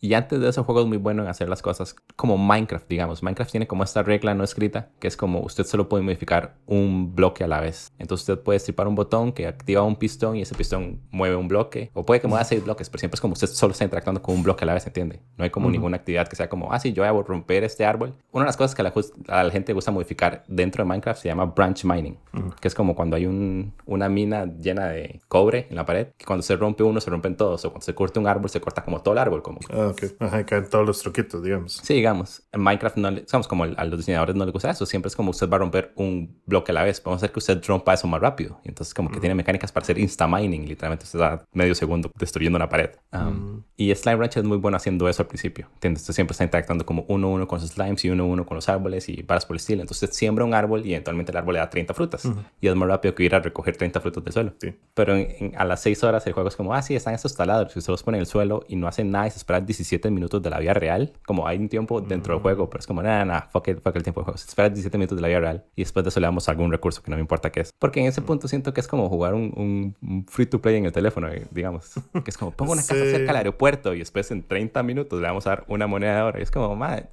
Y 0.00 0.14
antes 0.14 0.40
de 0.40 0.48
eso, 0.48 0.60
el 0.60 0.66
juego 0.66 0.80
es 0.82 0.86
muy 0.86 0.98
bueno 0.98 1.22
en 1.22 1.28
hacer 1.28 1.48
las 1.48 1.62
cosas 1.62 1.94
como 2.16 2.36
Minecraft, 2.36 2.88
digamos. 2.88 3.22
Minecraft 3.22 3.50
tiene 3.50 3.66
como 3.66 3.84
esta 3.84 4.02
regla 4.02 4.34
no 4.34 4.44
escrita, 4.44 4.90
que 4.98 5.08
es 5.08 5.16
como 5.16 5.40
usted 5.40 5.64
solo 5.64 5.88
puede 5.88 6.02
modificar 6.02 6.56
un 6.66 7.14
bloque 7.14 7.44
a 7.44 7.48
la 7.48 7.60
vez. 7.60 7.92
Entonces 7.98 8.28
usted 8.28 8.42
puede 8.42 8.56
estripar 8.56 8.88
un 8.88 8.94
botón 8.94 9.32
que 9.32 9.46
activa 9.46 9.82
un 9.82 9.96
pistón 9.96 10.36
y 10.36 10.42
ese 10.42 10.54
pistón 10.54 11.00
mueve 11.10 11.36
un 11.36 11.48
bloque. 11.48 11.90
O 11.94 12.04
puede 12.04 12.20
que 12.20 12.28
mueva 12.28 12.44
seis 12.44 12.64
bloques, 12.64 12.90
pero 12.90 13.00
siempre 13.00 13.16
es 13.16 13.20
como 13.20 13.32
usted 13.32 13.48
solo 13.48 13.72
está 13.72 13.84
interactuando 13.84 14.20
con 14.22 14.34
un 14.34 14.42
bloque 14.42 14.64
a 14.64 14.66
la 14.66 14.74
vez, 14.74 14.86
¿entiende? 14.86 15.20
No 15.36 15.44
hay 15.44 15.50
como 15.50 15.70
ninguna 15.70 15.96
actividad 15.96 16.28
que 16.28 16.33
sea 16.34 16.48
como, 16.48 16.72
ah, 16.72 16.78
sí, 16.78 16.92
yo 16.92 17.02
voy 17.02 17.20
a 17.20 17.26
romper 17.26 17.64
este 17.64 17.84
árbol. 17.84 18.14
Una 18.32 18.44
de 18.44 18.48
las 18.48 18.56
cosas 18.56 18.74
que 18.74 18.82
a 18.82 19.44
la, 19.44 19.50
gente 19.50 19.72
gusta 19.72 19.90
modificar 19.90 20.44
dentro 20.48 20.82
de 20.82 20.88
Minecraft 20.88 21.20
se 21.20 21.28
llama 21.28 21.46
branch 21.46 21.84
mining, 21.84 22.16
que 22.60 22.68
es 22.68 22.74
como 22.74 22.94
cuando 22.94 23.16
hay 23.16 23.26
un, 23.26 23.72
una 23.86 24.08
mina 24.08 24.46
llena 24.46 24.88
de 24.88 25.20
cobre 25.28 25.66
en 25.70 25.76
la 25.76 25.84
pared, 25.84 26.08
que 26.16 26.24
cuando 26.24 26.42
se 26.42 26.56
rompe 26.56 26.82
uno 26.82 27.00
se 27.00 27.10
rompen 27.10 27.36
todos, 27.36 27.64
o 27.64 27.70
cuando 27.70 27.84
se 27.84 27.94
corta 27.94 28.20
un 28.20 28.26
árbol 28.26 28.50
se 28.50 28.60
corta 28.60 28.84
como 28.84 29.00
todo 29.00 29.14
el 29.14 29.18
árbol. 29.18 29.42
Como... 29.42 29.60
Ah, 29.70 29.88
ok. 29.88 30.02
Ajá, 30.20 30.44
caen 30.46 30.68
todos 30.68 30.86
los 30.86 31.00
truquitos, 31.00 31.42
digamos. 31.42 31.80
Sí, 31.82 31.94
digamos. 31.94 32.42
En 32.52 32.60
Minecraft, 32.60 32.96
no 32.96 33.10
digamos, 33.10 33.48
como 33.48 33.64
a 33.64 33.84
los 33.84 33.98
diseñadores 33.98 34.34
no 34.34 34.44
les 34.44 34.52
gusta 34.52 34.70
eso, 34.70 34.86
siempre 34.86 35.08
es 35.08 35.16
como 35.16 35.30
usted 35.30 35.48
va 35.48 35.56
a 35.56 35.60
romper 35.60 35.92
un 35.96 36.40
bloque 36.46 36.72
a 36.72 36.74
la 36.74 36.82
vez. 36.82 37.00
Podemos 37.00 37.22
hacer 37.22 37.32
que 37.32 37.38
usted 37.38 37.62
rompa 37.66 37.94
eso 37.94 38.06
más 38.06 38.20
rápido. 38.20 38.60
Y 38.64 38.68
entonces 38.68 38.94
como 38.94 39.10
que 39.10 39.20
tiene 39.20 39.34
mecánicas 39.34 39.72
para 39.72 39.84
hacer 39.84 39.98
insta-mining, 39.98 40.66
literalmente 40.66 41.04
usted 41.04 41.18
da 41.18 41.44
medio 41.52 41.74
segundo 41.74 42.10
destruyendo 42.18 42.56
una 42.56 42.68
pared. 42.68 42.90
Um, 43.12 43.62
y 43.76 43.94
Slime 43.94 44.16
Ranch 44.16 44.36
es 44.36 44.44
muy 44.44 44.58
bueno 44.58 44.76
haciendo 44.76 45.08
eso 45.08 45.22
al 45.22 45.28
principio. 45.28 45.68
¿Entiendes? 45.74 46.08
Siempre 46.24 46.32
está 46.32 46.44
interactuando 46.44 46.86
como 46.86 47.04
uno 47.08 47.28
a 47.28 47.30
uno 47.30 47.48
con 47.48 47.60
sus 47.60 47.70
slimes 47.70 48.04
y 48.04 48.10
uno 48.10 48.24
a 48.24 48.26
uno 48.26 48.46
con 48.46 48.54
los 48.54 48.68
árboles 48.68 49.08
y 49.08 49.22
paras 49.22 49.44
por 49.46 49.56
el 49.56 49.60
estilo. 49.60 49.82
Entonces 49.82 50.10
siembra 50.14 50.44
un 50.44 50.54
árbol 50.54 50.84
y 50.86 50.92
eventualmente 50.92 51.32
el 51.32 51.38
árbol 51.38 51.54
le 51.54 51.60
da 51.60 51.70
30 51.70 51.94
frutas. 51.94 52.28
Y 52.60 52.68
es 52.68 52.74
más 52.74 52.88
rápido 52.88 53.14
que 53.14 53.24
ir 53.24 53.34
a 53.34 53.40
recoger 53.40 53.76
30 53.76 54.00
frutas 54.00 54.24
del 54.24 54.32
suelo. 54.32 54.52
Sí. 54.60 54.74
Pero 54.94 55.14
a 55.56 55.64
las 55.64 55.82
6 55.82 56.04
horas 56.04 56.26
el 56.26 56.32
juego 56.32 56.48
es 56.48 56.56
como, 56.56 56.74
ah, 56.74 56.82
sí, 56.82 56.94
están 56.94 57.14
estos 57.14 57.34
taladros. 57.34 57.74
Y 57.76 57.78
usted 57.78 57.90
los 57.90 58.02
pone 58.02 58.18
en 58.18 58.20
el 58.20 58.26
suelo 58.26 58.64
y 58.68 58.76
no 58.76 58.86
hacen 58.86 59.10
nada 59.10 59.26
y 59.26 59.30
se 59.30 59.38
espera 59.38 59.60
17 59.60 60.10
minutos 60.10 60.42
de 60.42 60.50
la 60.50 60.58
vida 60.58 60.74
real. 60.74 61.12
Como 61.26 61.46
hay 61.46 61.58
un 61.58 61.68
tiempo 61.68 62.00
dentro 62.00 62.34
del 62.34 62.42
juego, 62.42 62.70
pero 62.70 62.80
es 62.80 62.86
como, 62.86 63.02
nada, 63.02 63.24
nada, 63.24 63.48
fuck, 63.52 63.68
it, 63.68 63.82
fuck 63.82 63.96
el 63.96 64.02
tiempo 64.02 64.20
del 64.20 64.24
juego. 64.24 64.38
Se 64.38 64.48
espera 64.48 64.68
17 64.68 64.96
minutos 64.98 65.16
de 65.16 65.22
la 65.22 65.28
vida 65.28 65.40
real 65.40 65.64
y 65.76 65.82
después 65.82 66.04
de 66.04 66.08
eso 66.08 66.20
le 66.20 66.26
damos 66.26 66.48
algún 66.48 66.70
recurso 66.70 67.02
que 67.02 67.10
no 67.10 67.16
me 67.16 67.20
importa 67.20 67.50
qué 67.50 67.60
es. 67.60 67.72
Porque 67.78 68.00
en 68.00 68.06
ese 68.06 68.22
punto 68.22 68.48
siento 68.48 68.72
que 68.72 68.80
es 68.80 68.88
como 68.88 69.08
jugar 69.08 69.34
un, 69.34 69.94
un, 70.00 70.26
free 70.28 70.46
to 70.46 70.60
play 70.60 70.76
en 70.76 70.86
el 70.86 70.92
teléfono, 70.92 71.28
eh, 71.28 71.46
digamos. 71.50 71.92
Que 72.24 72.30
es 72.30 72.38
como, 72.38 72.52
pongo 72.52 72.72
una 72.72 72.80
casa 72.80 72.94
cerca 72.94 73.26
del 73.26 73.36
aeropuerto 73.36 73.92
y 73.92 73.98
después 73.98 74.30
en 74.30 74.42
30 74.42 74.82
minutos 74.82 75.20
le 75.20 75.26
vamos 75.26 75.46
a 75.46 75.50
dar 75.50 75.64
una 75.68 75.86
moneda 75.86 76.13
de 76.16 76.22
oro. 76.22 76.38
Y 76.38 76.42
es 76.42 76.50
como, 76.50 76.74
madre, 76.76 77.08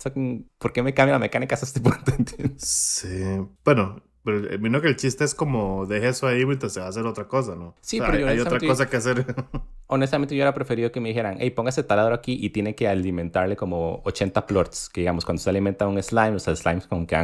¿por 0.58 0.74
qué 0.74 0.84
me 0.84 0.93
cambia 0.93 1.13
la 1.13 1.20
mecánica 1.20 1.55
hasta 1.55 1.65
este 1.65 1.81
punto? 1.81 2.12
Sí. 2.58 3.38
Bueno, 3.63 4.01
pero 4.24 4.60
vino 4.60 4.81
que 4.81 4.88
el 4.88 4.96
chiste 4.96 5.24
es 5.24 5.34
como, 5.34 5.86
deje 5.88 6.10
eso 6.10 6.27
ahí 6.27 6.46
mientras 6.46 6.74
se 6.74 6.79
va 6.79 6.86
a 6.86 6.89
hacer 6.89 7.05
otra 7.05 7.27
cosa, 7.27 7.55
¿no? 7.55 7.75
Sí, 7.81 8.00
pero 8.00 8.27
hay, 8.27 8.39
otra 8.39 8.60
cosa 8.60 8.88
que 8.88 8.98
hacer. 8.98 9.25
honestamente, 9.88 10.36
yo 10.36 10.38
hubiera 10.38 10.53
preferido 10.53 10.91
que 10.91 11.00
me 11.00 11.10
dijeran, 11.10 11.38
hey, 11.39 11.50
póngase 11.50 11.84
taladro 11.84 12.13
aquí 12.13 12.38
y 12.39 12.51
tiene 12.51 12.75
que 12.75 12.88
alimentarle 12.88 13.55
como 13.55 14.01
80 14.05 14.46
plorts. 14.46 14.89
Que 14.89 15.01
digamos, 15.01 15.25
cuando 15.25 15.41
se 15.41 15.50
alimenta 15.50 15.88
un 15.88 16.01
slime, 16.01 16.36
o 16.36 16.39
sea, 16.39 16.55
slimes 16.55 16.86
como 16.86 17.08
que 17.08 17.15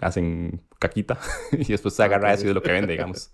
hacen 0.00 0.60
caquita 0.80 1.18
y 1.52 1.64
después 1.64 1.94
se 1.94 2.02
agarra 2.02 2.32
eso 2.32 2.46
y 2.46 2.48
es 2.48 2.54
lo 2.54 2.62
que 2.62 2.72
vende, 2.72 2.92
digamos. 2.92 3.30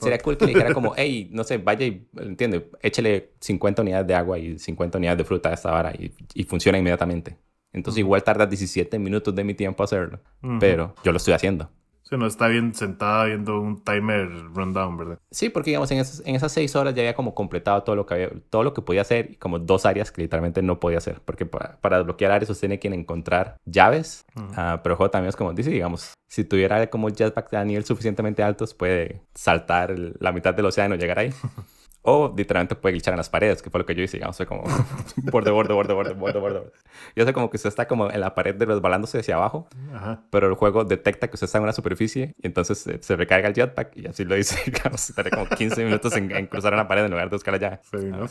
Sería 0.00 0.18
cool 0.18 0.36
que 0.36 0.46
le 0.46 0.54
dijera 0.54 0.72
como, 0.72 0.94
hey, 0.96 1.28
no 1.32 1.44
sé, 1.44 1.58
vaya 1.58 1.86
y, 1.86 2.06
entiende, 2.18 2.70
échele 2.80 3.32
50 3.40 3.82
unidades 3.82 4.06
de 4.06 4.14
agua 4.14 4.38
y 4.38 4.58
50 4.58 4.98
unidades 4.98 5.18
de 5.18 5.24
fruta 5.24 5.50
a 5.50 5.54
esta 5.54 5.70
vara 5.70 5.92
y, 5.92 6.12
y 6.34 6.44
funciona 6.44 6.78
inmediatamente. 6.78 7.36
Entonces 7.72 8.00
igual 8.00 8.22
tarda 8.22 8.46
17 8.46 8.98
minutos 8.98 9.34
de 9.34 9.44
mi 9.44 9.54
tiempo 9.54 9.82
hacerlo, 9.82 10.20
pero 10.60 10.94
yo 11.02 11.10
lo 11.10 11.16
estoy 11.16 11.34
haciendo 11.34 11.70
no 12.16 12.26
está 12.26 12.48
bien 12.48 12.74
sentada 12.74 13.24
viendo 13.24 13.60
un 13.60 13.82
timer 13.82 14.28
rundown, 14.54 14.96
¿verdad? 14.96 15.18
Sí, 15.30 15.48
porque 15.48 15.70
digamos, 15.70 15.90
en 15.90 15.98
esas, 15.98 16.22
en 16.26 16.34
esas 16.34 16.52
seis 16.52 16.74
horas 16.76 16.94
ya 16.94 17.02
había 17.02 17.14
como 17.14 17.34
completado 17.34 17.82
todo 17.82 17.96
lo 17.96 18.06
que 18.06 18.14
había, 18.14 18.30
todo 18.50 18.62
lo 18.62 18.74
que 18.74 18.82
podía 18.82 19.02
hacer 19.02 19.30
y 19.32 19.36
como 19.36 19.58
dos 19.58 19.86
áreas 19.86 20.10
que 20.10 20.22
literalmente 20.22 20.62
no 20.62 20.80
podía 20.80 20.98
hacer. 20.98 21.20
Porque 21.24 21.46
para, 21.46 21.78
desbloquear 21.98 22.32
áreas 22.32 22.50
usted 22.50 22.68
tiene 22.68 22.78
que 22.78 22.88
encontrar 22.88 23.56
llaves, 23.64 24.24
ah, 24.56 24.80
pero 24.82 24.94
el 24.94 24.96
juego 24.96 25.10
también 25.10 25.28
es 25.28 25.36
como 25.36 25.52
dice, 25.52 25.70
digamos, 25.70 26.14
si 26.28 26.44
tuviera 26.44 26.88
como 26.88 27.08
jetpack 27.10 27.52
a 27.54 27.64
nivel 27.64 27.84
suficientemente 27.84 28.42
altos, 28.42 28.74
puede 28.74 29.20
saltar 29.34 29.94
la 30.18 30.32
mitad 30.32 30.54
del 30.54 30.66
océano 30.66 30.94
y 30.94 30.98
llegar 30.98 31.18
ahí. 31.18 31.30
O 32.02 32.34
literalmente 32.36 32.74
puede 32.74 32.94
glitchar 32.94 33.14
en 33.14 33.18
las 33.18 33.30
paredes, 33.30 33.62
que 33.62 33.70
fue 33.70 33.80
lo 33.80 33.86
que 33.86 33.94
yo 33.94 34.02
hice, 34.02 34.16
digamos, 34.16 34.36
fue 34.36 34.46
como 34.46 34.64
borde, 35.30 35.50
borde, 35.50 35.72
borde, 35.72 35.94
borde, 35.94 36.14
borde, 36.14 36.40
borde. 36.40 36.72
Y 37.14 37.20
hace 37.20 37.32
como 37.32 37.48
que 37.48 37.56
usted 37.56 37.68
está 37.68 37.86
como 37.86 38.10
en 38.10 38.20
la 38.20 38.34
pared 38.34 38.60
resbalándose 38.60 39.20
hacia 39.20 39.36
abajo, 39.36 39.68
Ajá. 39.94 40.22
pero 40.30 40.48
el 40.48 40.54
juego 40.54 40.84
detecta 40.84 41.28
que 41.28 41.36
usted 41.36 41.44
está 41.44 41.58
en 41.58 41.64
una 41.64 41.72
superficie 41.72 42.34
y 42.42 42.46
entonces 42.46 42.84
se 43.00 43.16
recarga 43.16 43.48
el 43.48 43.54
jetpack 43.54 43.96
y 43.96 44.06
así 44.06 44.24
lo 44.24 44.34
dice, 44.34 44.58
digamos, 44.70 45.12
tarda 45.14 45.30
como 45.30 45.46
15 45.48 45.84
minutos 45.84 46.16
en, 46.16 46.46
cruzar 46.46 46.74
una 46.74 46.88
pared 46.88 47.04
en 47.04 47.10
lugar 47.10 47.30
de 47.30 47.36
buscar 47.36 47.54
allá. 47.54 47.80
Sí, 47.90 48.06
¿no? 48.06 48.26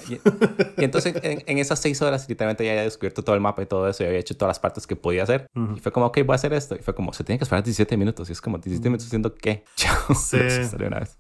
y, 0.78 0.84
entonces 0.84 1.16
en, 1.24 1.58
esas 1.58 1.80
6 1.80 2.01
horas 2.01 2.28
literalmente 2.28 2.66
ya 2.66 2.72
había 2.72 2.84
descubierto 2.84 3.24
todo 3.24 3.36
el 3.36 3.42
mapa 3.42 3.62
y 3.62 3.66
todo 3.66 3.88
eso 3.88 4.04
y 4.04 4.08
había 4.08 4.20
hecho 4.20 4.36
todas 4.36 4.50
las 4.50 4.60
partes 4.60 4.86
que 4.88 4.96
podía 4.96 5.24
hacer. 5.24 5.48
Y 5.75 5.80
fue 5.80 5.92
como, 5.92 6.08
ok, 6.08 6.20
voy 6.25 6.34
a 6.34 6.36
hacer 6.36 6.54
esto. 6.54 6.75
Y 6.75 6.80
fue 6.80 6.94
como, 6.96 7.13
se 7.13 7.24
tiene 7.24 7.40
que 7.40 7.44
esperar 7.44 7.63
17 7.63 7.98
minutos. 7.98 8.30
Y 8.30 8.34
es 8.34 8.42
como, 8.42 8.58
17 8.58 8.90
minutos 8.90 9.08
haciendo 9.08 9.34
qué? 9.36 9.63
Chao. 9.75 10.16
Sí. 10.16 10.38
una 10.86 11.00
vez. 11.00 11.18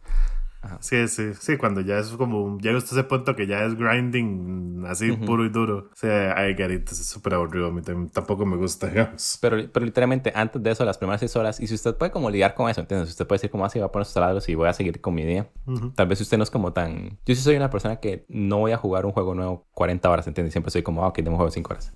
Sí, 0.79 1.07
sí, 1.07 1.33
sí, 1.39 1.57
cuando 1.57 1.81
ya 1.81 1.97
es 1.97 2.09
como, 2.09 2.57
llega 2.59 2.77
hasta 2.77 2.95
ese 2.95 3.03
punto 3.03 3.35
que 3.35 3.47
ya 3.47 3.63
es 3.65 3.75
grinding 3.75 4.83
así 4.87 5.11
puro 5.11 5.45
y 5.45 5.49
duro. 5.49 5.89
O 5.91 5.95
sea, 5.95 6.35
get 6.55 6.71
it, 6.71 6.89
es 6.91 7.05
súper 7.05 7.33
aburrido, 7.33 7.67
a 7.67 7.71
mí 7.71 7.81
tampoco 8.11 8.45
me 8.45 8.57
gusta, 8.57 8.87
digamos. 8.89 9.39
Pero, 9.41 9.57
pero 9.71 9.85
literalmente 9.85 10.31
antes 10.35 10.61
de 10.61 10.71
eso, 10.71 10.85
las 10.85 10.97
primeras 10.97 11.19
seis 11.19 11.35
horas, 11.35 11.59
y 11.59 11.67
si 11.67 11.73
usted 11.73 11.95
puede 11.95 12.11
como 12.11 12.29
lidiar 12.29 12.53
con 12.53 12.69
eso, 12.69 12.81
¿entiendes? 12.81 13.09
Usted 13.09 13.25
puede 13.25 13.37
decir 13.37 13.49
como 13.49 13.65
así, 13.65 13.79
ah, 13.79 13.83
voy 13.83 13.89
a 13.89 13.91
poner 13.91 14.05
sus 14.05 14.13
taladros 14.13 14.47
y 14.49 14.55
voy 14.55 14.67
a 14.67 14.73
seguir 14.73 15.01
con 15.01 15.13
mi 15.13 15.25
día. 15.25 15.49
Tal 15.95 16.07
vez 16.07 16.21
usted 16.21 16.37
no 16.37 16.43
es 16.43 16.51
como 16.51 16.73
tan... 16.73 17.17
Yo 17.25 17.35
sí 17.35 17.41
soy 17.41 17.55
una 17.55 17.69
persona 17.69 17.97
que 17.97 18.25
no 18.29 18.59
voy 18.59 18.71
a 18.71 18.77
jugar 18.77 19.05
un 19.05 19.11
juego 19.11 19.33
nuevo 19.33 19.65
40 19.73 20.09
horas, 20.09 20.27
¿entiendes? 20.27 20.53
Siempre 20.53 20.71
soy 20.71 20.83
como, 20.83 21.03
ah, 21.03 21.07
ok, 21.07 21.15
tengo 21.15 21.31
un 21.31 21.37
juego 21.37 21.49
de 21.49 21.53
5 21.53 21.73
horas. 21.73 21.93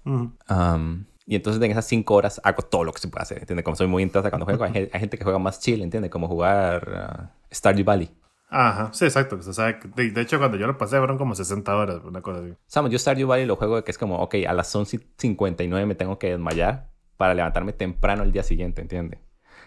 y 1.28 1.36
entonces 1.36 1.62
en 1.62 1.72
esas 1.72 1.86
5 1.86 2.14
horas 2.14 2.42
hago 2.44 2.64
todo 2.64 2.84
lo 2.84 2.94
que 2.94 3.00
se 3.00 3.08
puede 3.08 3.24
hacer, 3.24 3.40
¿entiendes? 3.40 3.64
Como 3.64 3.76
soy 3.76 3.88
muy 3.88 4.02
intensa 4.04 4.30
cuando 4.30 4.46
juego, 4.46 4.64
hay, 4.64 4.90
gente 4.92 5.18
que 5.18 5.24
juega 5.24 5.40
más 5.40 5.60
chill, 5.60 5.82
¿entiendes? 5.82 6.12
Como 6.12 6.28
jugar 6.28 7.30
uh, 7.30 7.54
Stardew 7.54 7.86
Valley. 7.86 8.10
Ajá, 8.48 8.90
sí, 8.94 9.06
exacto. 9.06 9.38
O 9.38 9.54
sea, 9.54 9.80
de, 9.96 10.22
hecho, 10.22 10.38
cuando 10.38 10.58
yo 10.58 10.68
lo 10.68 10.78
pasé 10.78 10.98
fueron 10.98 11.18
como 11.18 11.36
60 11.36 11.76
horas, 11.76 12.02
una 12.04 12.22
cosa 12.22 12.40
así. 12.40 12.54
Samo, 12.68 12.88
yo 12.88 13.00
Stardew 13.00 13.28
Valley 13.28 13.46
lo 13.46 13.56
juego 13.56 13.78
de 13.78 13.84
que 13.84 13.92
es 13.92 13.98
como, 13.98 14.20
ok, 14.20 14.36
a 14.48 14.54
las 14.54 14.74
11.59 14.76 15.86
me 15.86 15.96
tengo 15.96 16.20
que 16.20 16.30
desmayar 16.30 16.90
para 17.18 17.34
levantarme 17.34 17.74
temprano 17.74 18.24
el 18.24 18.32
día 18.32 18.44
siguiente, 18.44 18.82
¿entiendes? 18.82 19.20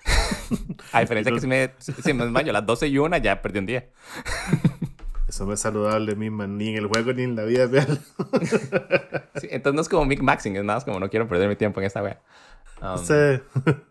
a 0.93 1.01
diferencia 1.01 1.33
que 1.33 1.41
si 1.41 1.47
me, 1.47 1.73
si 1.79 2.13
me 2.15 2.25
desmayo 2.25 2.51
a 2.51 2.55
las 2.55 2.67
12 2.67 2.89
y 2.89 2.99
1 2.99 3.17
ya 3.19 3.43
perdí 3.43 3.59
un 3.59 3.67
día. 3.67 3.89
Eso 5.29 5.45
no 5.45 5.53
es 5.53 5.61
saludable, 5.61 6.17
misma, 6.17 6.47
ni 6.47 6.71
en 6.71 6.77
el 6.77 6.87
juego 6.87 7.13
ni 7.13 7.23
en 7.23 7.37
la 7.37 7.45
vida 7.45 7.67
real. 7.67 8.01
sí, 9.37 9.49
entonces 9.51 9.75
no 9.75 9.83
es 9.83 9.89
como 9.89 10.07
Mick 10.07 10.23
Maxing, 10.23 10.57
es 10.57 10.65
nada, 10.65 10.81
como 10.81 10.99
no 10.99 11.11
quiero 11.11 11.29
perder 11.29 11.51
mi 11.51 11.57
tiempo 11.57 11.81
en 11.81 11.87
esta 11.87 12.03
wea. 12.03 12.23
Um, 12.81 12.97
sí, 12.97 13.43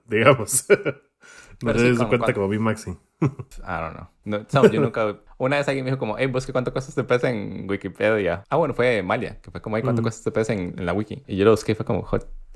digamos. 0.08 0.66
No 1.62 1.74
te 1.74 1.94
das 1.94 2.08
cuenta 2.08 2.34
como 2.34 2.48
Big 2.48 2.60
Maxi. 2.60 2.92
I 2.92 3.28
don't 3.66 3.96
know. 3.96 4.08
No, 4.26 4.72
yo 4.72 4.82
nunca... 4.82 5.20
Una 5.40 5.58
vez 5.58 5.68
alguien 5.68 5.86
me 5.86 5.92
dijo 5.92 6.00
como, 6.00 6.18
hey, 6.18 6.28
busque 6.28 6.52
cuánto 6.52 6.72
cuesta 6.72 6.90
este 6.90 7.04
pez 7.04 7.24
en 7.24 7.70
Wikipedia. 7.70 8.44
Ah, 8.50 8.58
bueno, 8.58 8.74
fue 8.74 9.04
Malia, 9.04 9.40
que 9.42 9.52
fue 9.52 9.62
como, 9.62 9.78
hey, 9.78 9.84
¿cuánto 9.84 10.02
cuesta 10.02 10.20
este 10.20 10.32
pez 10.32 10.50
en, 10.50 10.74
la 10.86 10.94
wiki? 10.94 11.24
Y 11.28 11.38
yo 11.38 11.46
lo 11.46 11.52
busqué 11.52 11.74
y 11.74 11.76
fue 11.76 11.86
como, 11.86 12.08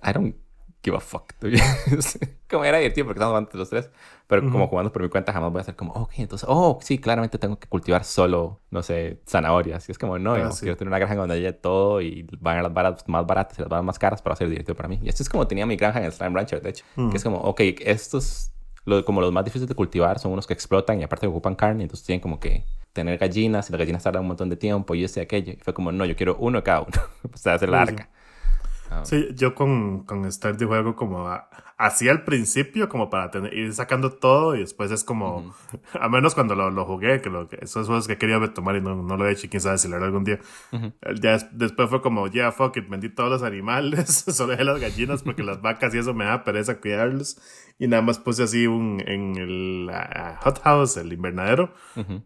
I 0.04 0.14
don't 0.14 0.36
give 0.84 0.98
a 0.98 1.00
fuck. 1.00 1.34
como 2.50 2.66
era 2.66 2.80
divertido 2.80 3.06
porque 3.06 3.20
estamos 3.20 3.38
antes 3.38 3.56
los 3.56 3.70
tres, 3.70 3.90
pero 4.28 4.50
como 4.50 4.68
jugando 4.68 4.92
por 4.92 5.04
mi 5.04 5.10
cuenta 5.10 5.32
jamás 5.32 5.52
voy 5.52 5.60
a 5.60 5.62
hacer 5.62 5.76
como, 5.76 5.94
ok, 5.94 6.12
entonces, 6.18 6.48
oh, 6.50 6.80
sí, 6.82 6.98
claramente 6.98 7.38
tengo 7.38 7.60
que 7.60 7.68
cultivar 7.68 8.04
solo, 8.04 8.62
no 8.72 8.82
sé, 8.82 9.22
zanahorias. 9.28 9.88
Y 9.88 9.92
es 9.92 10.00
como, 10.00 10.18
no, 10.18 10.34
ah, 10.34 10.50
quiero 10.60 10.76
tener 10.76 10.90
una 10.90 10.98
granja 10.98 11.16
donde 11.16 11.36
haya 11.36 11.60
todo 11.60 12.02
y 12.02 12.28
van 12.40 12.58
a 12.58 12.64
las 12.64 12.74
varas 12.74 13.08
más 13.08 13.26
baratas 13.26 13.60
y 13.60 13.62
las 13.62 13.70
varas 13.70 13.86
más 13.86 14.00
caras 14.00 14.22
para 14.22 14.34
hacer 14.34 14.50
divertido 14.50 14.76
para 14.76 14.90
mí. 14.90 15.00
Y 15.04 15.10
esto 15.10 15.22
es 15.22 15.30
como 15.30 15.48
tenía 15.48 15.66
mi 15.66 15.76
granja 15.76 16.00
en 16.00 16.06
el 16.06 16.12
Slime 16.12 16.36
Rancher, 16.36 16.62
de 16.62 16.70
hecho, 16.72 16.86
que 16.96 17.18
es 17.18 17.24
como, 17.24 17.38
ok, 17.38 17.62
estos 17.80 18.52
como 19.06 19.22
los 19.22 19.32
más 19.32 19.46
difíciles 19.46 19.70
de 19.70 19.76
cultivar 19.76 20.20
son 20.20 20.32
unos 20.32 20.48
que 20.48 20.54
explotan 20.54 21.00
y 21.00 21.04
aparte 21.04 21.28
ocupan 21.28 21.56
carne, 21.56 21.84
entonces 21.84 22.06
tienen 22.06 22.22
como 22.22 22.40
que 22.40 22.66
tener 22.94 23.18
gallinas 23.18 23.70
y 23.70 23.72
las 23.72 23.80
gallinas 23.80 24.04
tardan 24.04 24.24
un 24.24 24.30
montón 24.30 24.50
de 24.50 24.58
tiempo 24.58 24.96
y 24.96 25.04
este 25.04 25.20
y 25.20 25.24
aquello. 25.24 25.54
Y 25.54 25.58
fue 25.58 25.74
como, 25.74 25.92
no, 25.92 26.06
yo 26.06 26.16
quiero 26.16 26.36
uno 26.40 26.60
de 26.60 26.64
cada 26.64 26.82
uno. 26.82 26.92
o 27.34 27.38
sea, 27.38 27.54
hacer 27.54 27.70
la 27.70 27.82
arca. 27.82 28.10
Ah. 28.92 29.06
Sí, 29.06 29.30
yo 29.36 29.56
con, 29.56 30.04
con 30.04 30.24
de 30.24 30.66
juego 30.66 30.98
como 30.98 31.30
así 31.78 32.10
al 32.10 32.26
principio, 32.26 32.90
como 32.90 33.10
para 33.10 33.32
tener, 33.32 33.54
ir 33.54 33.74
sacando 33.74 34.12
todo 34.12 34.54
y 34.56 34.60
después 34.60 34.92
es 34.92 35.06
como, 35.06 35.56
a 35.98 36.10
menos 36.10 36.36
cuando 36.36 36.56
lo, 36.56 36.70
lo 36.70 36.86
jugué, 36.86 37.22
que, 37.22 37.30
lo, 37.30 37.48
esos 37.52 37.88
juegos 37.88 38.06
que 38.06 38.18
quería 38.18 38.40
tomar 38.54 38.76
y 38.76 38.82
no, 38.82 39.02
no 39.02 39.16
lo 39.16 39.28
he 39.28 39.32
hecho 39.32 39.46
y 39.46 39.50
quién 39.50 39.62
sabe 39.62 39.78
si 39.78 39.88
lo 39.88 39.96
haré 39.96 40.06
algún 40.06 40.26
día. 40.26 40.40
Ya 41.22 41.38
después 41.54 41.90
fue 41.90 42.02
como, 42.02 42.28
ya, 42.28 42.34
yeah, 42.34 42.52
fuck 42.52 42.76
it, 42.76 42.90
vendí 42.90 43.08
todos 43.08 43.30
los 43.30 43.44
animales, 43.44 44.10
solo 44.28 44.52
dejé 44.52 44.66
las 44.66 44.82
gallinas 44.82 45.24
porque 45.24 45.42
las 45.42 45.62
vacas 45.62 45.96
y 45.96 46.00
eso 46.00 46.14
me 46.14 46.26
da 46.26 46.44
pereza 46.44 46.82
cuidarlos. 46.82 47.40
Y 47.80 47.88
nada 47.88 48.04
más 48.04 48.20
puse 48.20 48.44
así 48.44 48.68
un, 48.68 49.02
en 49.08 49.38
el 49.38 49.90
hothouse, 50.42 50.98
el 50.98 51.14
invernadero. 51.14 51.74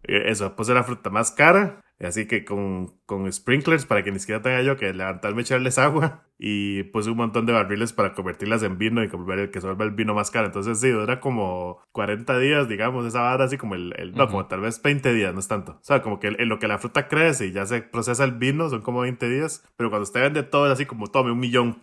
E, 0.03 0.31
eso, 0.31 0.55
puse 0.55 0.73
la 0.73 0.83
fruta 0.83 1.11
más 1.11 1.31
cara 1.31 1.84
Así 1.99 2.27
que 2.27 2.43
con, 2.43 2.99
con 3.05 3.31
sprinklers 3.31 3.85
para 3.85 4.03
que 4.03 4.11
ni 4.11 4.19
siquiera 4.19 4.41
tenga 4.41 4.61
yo 4.61 4.75
que 4.75 4.93
levantarme 4.93 5.41
echarles 5.41 5.77
agua. 5.77 6.23
Y 6.37 6.83
puse 6.83 7.09
un 7.09 7.17
montón 7.17 7.45
de 7.45 7.53
barriles 7.53 7.93
para 7.93 8.13
convertirlas 8.13 8.61
en 8.63 8.77
vino 8.77 9.01
y 9.01 9.07
que, 9.07 9.49
que 9.51 9.61
se 9.61 9.67
vuelva 9.67 9.85
el 9.85 9.91
vino 9.91 10.13
más 10.13 10.31
caro. 10.31 10.47
Entonces 10.47 10.81
sí, 10.81 10.89
dura 10.89 11.21
como 11.21 11.79
40 11.93 12.37
días, 12.39 12.67
digamos, 12.67 13.05
esa 13.05 13.21
vara 13.21 13.45
así 13.45 13.57
como 13.57 13.75
el... 13.75 13.93
el 13.97 14.13
No, 14.13 14.27
como 14.27 14.45
tal 14.45 14.59
vez 14.59 14.81
20 14.81 15.13
días, 15.13 15.33
no 15.33 15.39
es 15.39 15.47
tanto. 15.47 15.73
O 15.73 15.83
sea, 15.83 16.01
como 16.01 16.19
que 16.19 16.27
en 16.27 16.49
lo 16.49 16.59
que 16.59 16.67
la 16.67 16.77
fruta 16.77 17.07
crece 17.07 17.47
y 17.47 17.51
ya 17.53 17.65
se 17.65 17.81
procesa 17.81 18.25
el 18.25 18.33
vino 18.33 18.69
son 18.69 18.81
como 18.81 19.01
20 19.01 19.29
días. 19.29 19.63
Pero 19.77 19.89
cuando 19.89 20.03
usted 20.03 20.21
vende 20.21 20.43
todo 20.43 20.65
es 20.65 20.73
así 20.73 20.85
como 20.85 21.07
tome 21.07 21.31
un 21.31 21.39
millón. 21.39 21.77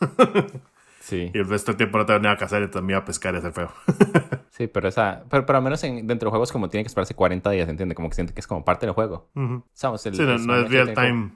Sí. 1.06 1.30
Y 1.32 1.38
el 1.38 1.48
resto 1.48 1.70
del 1.70 1.76
tiempo 1.76 1.98
no 1.98 2.04
tengo 2.04 2.18
nada 2.18 2.36
que 2.36 2.42
hacer, 2.42 2.64
entonces 2.64 2.84
me 2.84 2.92
iba 2.92 2.98
a 2.98 3.04
pescar 3.04 3.32
y 3.32 3.38
hacer 3.38 3.52
feo. 3.52 3.70
sí, 4.50 4.66
pero 4.66 4.88
esa. 4.88 5.22
Pero, 5.30 5.46
pero 5.46 5.58
al 5.58 5.62
menos 5.62 5.84
en, 5.84 6.04
dentro 6.04 6.26
de 6.26 6.30
juegos, 6.30 6.50
como 6.50 6.68
tiene 6.68 6.82
que 6.82 6.88
esperarse 6.88 7.14
40 7.14 7.48
días, 7.50 7.68
¿entiendes? 7.68 7.94
Como 7.94 8.08
que 8.08 8.16
siente 8.16 8.34
que 8.34 8.40
es 8.40 8.46
como 8.48 8.64
parte 8.64 8.86
del 8.86 8.92
juego. 8.92 9.30
Uh 9.36 9.62
sí, 9.72 10.10
no, 10.10 10.56
es 10.56 10.68
real 10.68 10.94
time. 10.94 11.30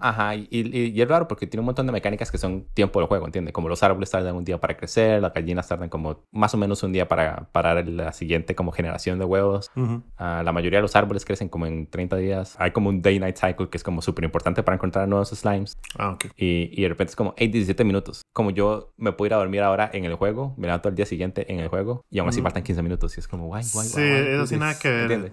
Ajá, 0.00 0.34
y, 0.34 0.48
y, 0.50 1.00
es 1.00 1.08
raro 1.08 1.28
porque 1.28 1.46
tiene 1.46 1.60
un 1.60 1.66
montón 1.66 1.86
de 1.86 1.92
mecánicas 1.92 2.30
que 2.30 2.38
son 2.38 2.66
tiempo 2.74 3.00
del 3.00 3.08
juego, 3.08 3.26
¿entiendes? 3.26 3.52
Como 3.52 3.68
los 3.68 3.82
árboles 3.82 4.10
tardan 4.10 4.34
un 4.34 4.44
día 4.44 4.58
para 4.58 4.76
crecer, 4.76 5.20
las 5.22 5.32
gallinas 5.32 5.68
tardan 5.68 5.88
como 5.88 6.24
más 6.32 6.54
o 6.54 6.56
menos 6.56 6.82
un 6.82 6.92
día 6.92 7.08
para 7.08 7.48
parar 7.52 7.86
la 7.88 8.12
siguiente 8.12 8.54
como 8.54 8.72
generación 8.72 9.18
de 9.18 9.24
huevos. 9.24 9.70
Ah, 10.16 10.42
la 10.44 10.52
mayoría 10.52 10.78
de 10.78 10.82
los 10.82 10.96
árboles 10.96 11.24
crecen 11.24 11.48
como 11.48 11.66
en 11.66 11.86
30 11.86 12.16
días. 12.16 12.56
Hay 12.58 12.72
como 12.72 12.88
un 12.88 13.02
day-night 13.02 13.36
cycle 13.36 13.68
que 13.68 13.76
es 13.76 13.84
como 13.84 14.02
súper 14.02 14.24
importante 14.24 14.62
para 14.62 14.74
encontrar 14.74 15.08
nuevos 15.08 15.30
slimes. 15.30 15.76
Ah, 15.98 16.10
ok. 16.10 16.26
Y, 16.36 16.70
y 16.72 16.82
de 16.82 16.88
repente 16.88 17.10
es 17.10 17.16
como, 17.16 17.34
hey, 17.36 17.48
17 17.48 17.84
minutos. 17.84 18.22
Como 18.32 18.50
yo 18.50 18.92
me 18.96 19.12
puedo 19.12 19.26
ir 19.28 19.34
a 19.34 19.36
dormir 19.36 19.62
ahora 19.62 19.90
en 19.92 20.04
el 20.04 20.14
juego, 20.14 20.54
me 20.56 20.66
levanto 20.66 20.88
el 20.88 20.94
día 20.94 21.06
siguiente 21.06 21.52
en 21.52 21.60
el 21.60 21.68
juego 21.68 22.04
y 22.10 22.18
aún 22.18 22.28
así 22.28 22.42
faltan 22.42 22.62
15 22.62 22.82
minutos. 22.82 23.16
Y 23.16 23.20
es 23.20 23.28
como, 23.28 23.46
guay, 23.46 23.64
guay, 23.72 23.88
guay. 23.92 24.04
Sí, 24.06 24.28
eso 24.34 24.46
sí 24.46 24.56
nada 24.56 24.78
que 24.78 24.88
ver. 24.88 25.30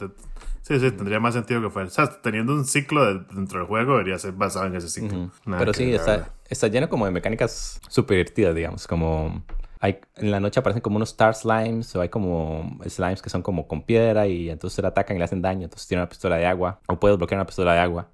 Sí, 0.68 0.78
sí, 0.82 0.92
tendría 0.92 1.22
más 1.22 1.34
sentido 1.34 1.62
que 1.62 1.70
fuera. 1.70 1.88
O 1.88 1.92
sea, 1.92 2.22
teniendo 2.22 2.52
un 2.52 2.66
ciclo 2.66 3.20
dentro 3.20 3.60
del 3.60 3.68
juego, 3.70 3.94
debería 3.94 4.20
ser 4.20 4.34
basado 4.34 4.66
en 4.66 4.76
ese 4.76 4.90
ciclo. 4.90 5.32
Pero 5.46 5.74
sí, 5.74 5.94
está, 5.94 6.34
está, 6.50 6.68
lleno 6.68 6.90
como 6.90 7.06
de 7.06 7.12
mecánicas 7.12 7.80
súper 7.88 8.18
divertidas, 8.18 8.54
digamos. 8.54 8.86
Como 8.86 9.44
hay, 9.80 10.02
en 10.18 10.30
la 10.30 10.42
noche 10.42 10.60
aparecen 10.60 10.82
como 10.82 10.98
unos 10.98 11.12
star 11.12 11.36
slimes 11.36 11.96
o 11.96 12.02
hay 12.02 12.10
como 12.10 12.78
slimes 12.86 13.22
que 13.22 13.30
son 13.30 13.44
como 13.44 13.66
con 13.66 13.84
piedra 13.84 14.28
y 14.28 14.50
entonces 14.50 14.80
le 14.82 14.90
atacan 14.90 15.16
y 15.16 15.20
le 15.20 15.24
hacen 15.24 15.42
daño. 15.42 15.64
Entonces 15.64 15.88
tiene 15.88 16.02
una 16.02 16.10
pistola 16.10 16.36
de 16.36 16.46
agua 16.46 16.82
o 16.88 17.00
puedes 17.00 17.18
bloquear 17.18 17.38
una 17.38 17.46
pistola 17.46 17.74
de 17.74 17.80
agua 17.80 18.10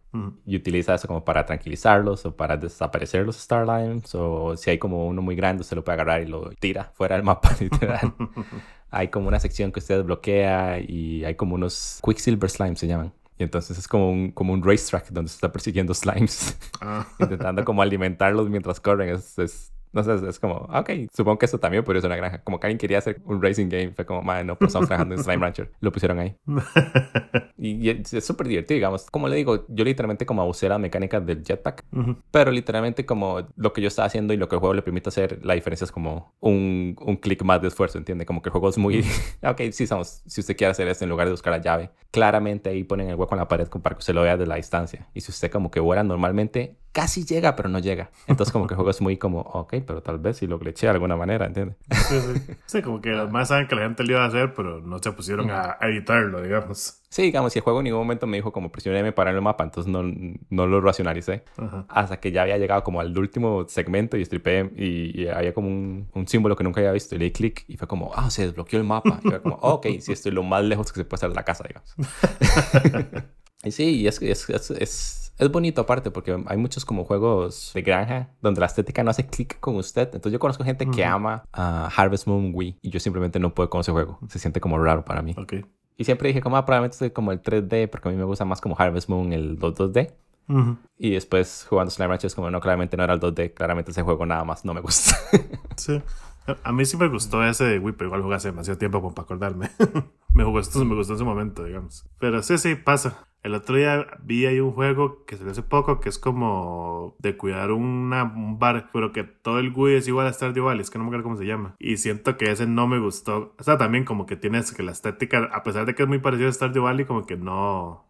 y 0.45 0.55
utiliza 0.55 0.93
eso 0.93 1.07
como 1.07 1.25
para 1.25 1.43
tranquilizarlos 1.43 2.23
o 2.27 2.35
para 2.35 2.55
desaparecer 2.55 3.25
los 3.25 3.35
star 3.39 3.65
slimes 3.65 4.13
o 4.13 4.55
si 4.57 4.69
hay 4.69 4.77
como 4.77 5.07
uno 5.07 5.23
muy 5.23 5.35
grande 5.35 5.63
se 5.63 5.73
lo 5.73 5.83
puede 5.83 5.95
agarrar 5.95 6.21
y 6.21 6.27
lo 6.27 6.51
tira 6.59 6.91
fuera 6.93 7.15
del 7.15 7.23
mapa 7.23 7.49
literal 7.59 8.13
hay 8.93 9.07
como 9.07 9.27
una 9.27 9.39
sección 9.39 9.71
que 9.71 9.79
usted 9.79 10.03
bloquea 10.03 10.79
y 10.79 11.25
hay 11.25 11.35
como 11.35 11.55
unos 11.55 11.99
Quicksilver 12.03 12.49
Slimes 12.49 12.79
se 12.79 12.87
llaman. 12.87 13.11
Y 13.39 13.43
entonces 13.43 13.77
es 13.77 13.87
como 13.87 14.11
un, 14.11 14.31
como 14.31 14.53
un 14.53 14.63
racetrack 14.63 15.09
donde 15.09 15.29
se 15.29 15.35
está 15.35 15.51
persiguiendo 15.51 15.93
slimes, 15.95 16.57
ah. 16.81 17.07
intentando 17.19 17.65
como 17.65 17.81
alimentarlos 17.81 18.49
mientras 18.49 18.79
corren. 18.79 19.09
Es, 19.09 19.37
es 19.39 19.73
no 19.93 20.03
sé, 20.03 20.27
es 20.27 20.39
como, 20.39 20.55
ok, 20.55 20.89
supongo 21.13 21.37
que 21.37 21.45
eso 21.45 21.59
también 21.59 21.83
podría 21.83 22.01
ser 22.01 22.09
una 22.09 22.17
granja. 22.17 22.41
Como 22.43 22.59
que 22.59 22.67
alguien 22.67 22.79
quería 22.79 22.97
hacer 22.97 23.21
un 23.25 23.41
racing 23.41 23.69
game, 23.69 23.91
fue 23.91 24.05
como, 24.05 24.23
man, 24.23 24.47
no, 24.47 24.57
pues 24.57 24.69
estamos 24.69 24.87
trabajando 24.87 25.15
en 25.15 25.23
Slime 25.23 25.41
Rancher. 25.41 25.71
Lo 25.79 25.91
pusieron 25.91 26.19
ahí. 26.19 26.35
y, 27.57 27.89
es 27.89 28.25
súper 28.25 28.47
divertido, 28.47 28.75
digamos. 28.75 29.09
Como 29.11 29.27
le 29.27 29.35
digo, 29.35 29.65
yo 29.67 29.85
literalmente 29.85 30.25
como 30.25 30.41
abusé 30.41 30.67
la 30.67 30.79
mecánica 30.79 31.19
del 31.19 31.43
jetpack, 31.43 31.85
pero 32.31 32.51
literalmente 32.51 33.05
como 33.05 33.47
lo 33.55 33.71
que 33.71 33.81
yo 33.81 33.87
estaba 33.87 34.07
haciendo 34.07 34.33
y 34.33 34.37
lo 34.37 34.49
que 34.49 34.55
el 34.55 34.59
juego 34.59 34.73
le 34.73 34.81
permite 34.81 35.09
hacer, 35.09 35.39
la 35.45 35.53
diferencia 35.53 35.85
es 35.85 35.91
como 35.91 36.33
un, 36.39 36.95
un 36.99 37.15
clic 37.17 37.43
más 37.43 37.61
de 37.61 37.67
esfuerzo, 37.67 37.99
¿entiende? 37.99 38.25
Como 38.25 38.41
que 38.41 38.49
el 38.49 38.51
juego 38.51 38.69
es 38.69 38.77
muy, 38.79 39.05
ok, 39.43 39.61
sí, 39.71 39.85
somos, 39.85 40.23
si 40.25 40.41
usted 40.41 40.57
quiere 40.57 40.71
hacer 40.71 40.87
esto 40.87 41.05
en 41.05 41.09
lugar 41.09 41.27
de 41.27 41.31
buscar 41.31 41.53
la 41.53 41.61
llave, 41.61 41.91
claramente 42.09 42.69
ahí 42.71 42.83
ponen 42.83 43.09
el 43.09 43.15
hueco 43.15 43.35
en 43.35 43.39
la 43.39 43.47
pared 43.47 43.67
para 43.67 43.95
que 43.95 43.99
usted 43.99 44.13
lo 44.13 44.23
vea 44.23 44.37
de 44.37 44.47
la 44.47 44.55
distancia. 44.55 45.07
Y 45.13 45.21
si 45.21 45.31
usted 45.31 45.51
como 45.51 45.69
que 45.69 45.79
vuela 45.79 46.03
normalmente, 46.03 46.77
casi 46.93 47.25
llega, 47.25 47.55
pero 47.55 47.67
no 47.67 47.79
llega. 47.79 48.11
Entonces 48.27 48.53
como 48.53 48.67
que 48.67 48.75
el 48.75 48.77
juego 48.77 48.91
es 48.91 49.01
muy 49.01 49.17
como, 49.17 49.41
ok, 49.41 49.75
pero 49.85 50.01
tal 50.01 50.19
vez 50.19 50.37
si 50.37 50.47
lo 50.47 50.59
glitché 50.59 50.85
de 50.85 50.91
alguna 50.91 51.17
manera, 51.17 51.47
¿entiendes? 51.47 51.75
Sí, 52.07 52.19
sí. 52.19 52.53
sí, 52.65 52.81
como 52.81 53.01
que 53.01 53.11
más 53.11 53.49
saben 53.49 53.67
que 53.67 53.75
la 53.75 53.81
gente 53.81 54.03
lo 54.03 54.13
iba 54.13 54.23
a 54.23 54.27
hacer, 54.27 54.53
pero 54.53 54.79
no 54.79 54.99
se 54.99 55.11
pusieron 55.11 55.51
a 55.51 55.77
editarlo, 55.81 56.41
digamos. 56.41 56.99
Sí, 57.09 57.23
digamos, 57.23 57.55
y 57.55 57.59
el 57.59 57.63
juego 57.63 57.79
en 57.79 57.85
ningún 57.85 57.99
momento 57.99 58.25
me 58.25 58.37
dijo 58.37 58.51
como 58.51 58.71
presioné 58.71 59.11
para 59.11 59.31
el 59.31 59.41
mapa, 59.41 59.63
entonces 59.63 59.91
no, 59.91 60.01
no 60.49 60.67
lo 60.67 60.81
racionalicé. 60.81 61.43
Hasta 61.87 62.19
que 62.19 62.31
ya 62.31 62.43
había 62.43 62.57
llegado 62.57 62.83
como 62.83 63.01
al 63.01 63.15
último 63.17 63.67
segmento 63.67 64.17
y 64.17 64.25
stripé 64.25 64.71
y, 64.75 65.27
había 65.27 65.53
como 65.53 65.67
un, 65.67 66.09
un, 66.13 66.27
símbolo 66.27 66.55
que 66.55 66.63
nunca 66.63 66.79
había 66.79 66.91
visto 66.91 67.15
y 67.15 67.19
le 67.19 67.25
di 67.25 67.31
clic 67.31 67.65
y 67.67 67.77
fue 67.77 67.87
como, 67.87 68.11
ah, 68.15 68.31
se 68.31 68.47
desbloqueó 68.47 68.79
el 68.79 68.85
mapa. 68.85 69.19
Y 69.23 69.29
fue 69.29 69.41
como, 69.41 69.55
ok, 69.61 69.87
sí, 69.99 70.11
estoy 70.11 70.31
lo 70.31 70.43
más 70.43 70.63
lejos 70.63 70.91
que 70.91 71.01
se 71.01 71.05
puede 71.05 71.19
hacer 71.19 71.29
de 71.29 71.35
la 71.35 71.43
casa, 71.43 71.65
digamos. 71.67 71.95
Y 73.63 73.71
sí, 73.71 74.05
es, 74.07 74.21
es, 74.21 74.49
es, 74.49 74.71
es, 74.71 75.22
es 75.37 75.51
bonito 75.51 75.81
aparte 75.81 76.11
porque 76.11 76.37
hay 76.47 76.57
muchos 76.57 76.85
como 76.85 77.05
juegos 77.05 77.71
de 77.73 77.81
granja 77.81 78.29
donde 78.41 78.59
la 78.61 78.67
estética 78.67 79.03
no 79.03 79.11
hace 79.11 79.25
clic 79.27 79.59
con 79.59 79.75
usted. 79.75 80.03
Entonces 80.13 80.31
yo 80.33 80.39
conozco 80.39 80.63
gente 80.63 80.89
que 80.89 81.03
ama 81.05 81.43
a 81.51 81.87
Harvest 81.95 82.27
Moon 82.27 82.51
Wii 82.53 82.79
y 82.81 82.89
yo 82.89 82.99
simplemente 82.99 83.39
no 83.39 83.53
puedo 83.53 83.69
con 83.69 83.81
ese 83.81 83.91
juego. 83.91 84.19
Se 84.29 84.39
siente 84.39 84.59
como 84.61 84.77
raro 84.77 85.03
para 85.05 85.21
mí. 85.21 85.33
Ok. 85.37 85.53
Y 85.97 86.05
siempre 86.05 86.27
dije 86.29 86.41
como 86.41 86.57
ah, 86.57 86.65
probablemente 86.65 86.97
soy 86.97 87.11
como 87.11 87.31
el 87.31 87.41
3D 87.41 87.87
porque 87.89 88.09
a 88.09 88.11
mí 88.11 88.17
me 88.17 88.23
gusta 88.23 88.45
más 88.45 88.61
como 88.61 88.75
Harvest 88.77 89.09
Moon 89.09 89.31
el 89.33 89.59
2D. 89.59 90.13
Ujú. 90.49 90.77
Y 90.97 91.11
después 91.11 91.65
jugando 91.69 91.89
Slime 91.91 92.09
Rancher 92.09 92.27
es 92.27 92.35
como 92.35 92.51
no, 92.51 92.59
claramente 92.59 92.97
no 92.97 93.03
era 93.03 93.13
el 93.13 93.19
2D, 93.19 93.53
claramente 93.53 93.91
ese 93.91 94.01
juego 94.01 94.25
nada 94.25 94.43
más 94.43 94.65
no 94.65 94.73
me 94.73 94.81
gusta. 94.81 95.15
Sí. 95.77 96.01
A- 96.45 96.57
A 96.69 96.71
mí 96.73 96.83
sí 96.85 96.97
me 96.97 97.07
gustó 97.07 97.43
ese 97.43 97.63
de 97.63 97.79
Wii, 97.79 97.93
pero 97.93 98.09
igual 98.09 98.21
jugué 98.21 98.35
hace 98.35 98.49
demasiado 98.49 98.77
tiempo 98.77 99.01
como 99.01 99.15
para 99.15 99.23
acordarme. 99.23 99.69
me, 100.33 100.43
gustó, 100.43 100.83
me 100.83 100.95
gustó 100.95 101.13
en 101.13 101.19
su 101.19 101.25
momento, 101.25 101.63
digamos. 101.63 102.05
Pero 102.19 102.43
sí, 102.43 102.57
sí, 102.57 102.75
pasa. 102.75 103.27
El 103.43 103.55
otro 103.55 103.75
día 103.75 104.07
vi 104.23 104.45
ahí 104.45 104.61
un 104.61 104.71
juego 104.71 105.25
que 105.25 105.35
salió 105.35 105.51
hace 105.51 105.63
poco 105.63 105.99
que 105.99 106.07
es 106.07 106.17
como 106.17 107.15
de 107.19 107.35
cuidar 107.35 107.71
una, 107.71 108.23
un 108.23 108.57
bar, 108.57 108.89
pero 108.93 109.11
que 109.11 109.23
todo 109.23 109.59
el 109.59 109.71
GUI 109.71 109.95
es 109.95 110.07
igual 110.07 110.27
a 110.27 110.33
Stardew 110.33 110.63
Valley, 110.63 110.81
es 110.81 110.89
que 110.89 110.97
no 110.97 111.03
me 111.03 111.09
acuerdo 111.09 111.23
cómo 111.23 111.37
se 111.37 111.45
llama. 111.45 111.75
Y 111.77 111.97
siento 111.97 112.37
que 112.37 112.49
ese 112.49 112.67
no 112.67 112.87
me 112.87 112.99
gustó. 112.99 113.53
O 113.59 113.63
sea, 113.63 113.77
también 113.77 114.05
como 114.05 114.25
que 114.25 114.37
tienes 114.37 114.71
que 114.71 114.81
la 114.81 114.93
estética, 114.93 115.49
a 115.51 115.61
pesar 115.61 115.85
de 115.85 115.93
que 115.93 116.03
es 116.03 116.09
muy 116.09 116.19
parecido 116.19 116.47
a 116.47 116.53
Stardew 116.53 116.83
Valley, 116.83 117.05
como 117.05 117.25
que 117.25 117.35
no, 117.35 118.07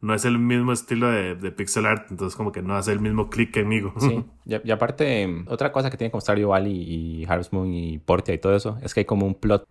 no 0.00 0.14
es 0.14 0.24
el 0.24 0.38
mismo 0.38 0.72
estilo 0.72 1.10
de, 1.10 1.34
de 1.34 1.50
pixel 1.50 1.84
art, 1.84 2.06
entonces 2.10 2.36
como 2.36 2.52
que 2.52 2.62
no 2.62 2.76
hace 2.76 2.92
el 2.92 3.00
mismo 3.00 3.28
clic 3.28 3.52
conmigo. 3.52 3.92
Sí, 3.98 4.24
y, 4.44 4.68
y 4.68 4.70
aparte, 4.70 5.44
otra 5.48 5.72
cosa 5.72 5.90
que 5.90 5.96
tiene 5.96 6.12
como 6.12 6.20
Stardew 6.20 6.50
Valley 6.50 6.72
y 6.72 7.24
Harvest 7.24 7.52
Moon 7.52 7.72
y 7.72 7.98
Portia 7.98 8.34
y 8.34 8.38
todo 8.38 8.54
eso 8.54 8.78
es 8.82 8.94
que 8.94 9.00
hay 9.00 9.06
como 9.06 9.26
un 9.26 9.34
plot 9.34 9.66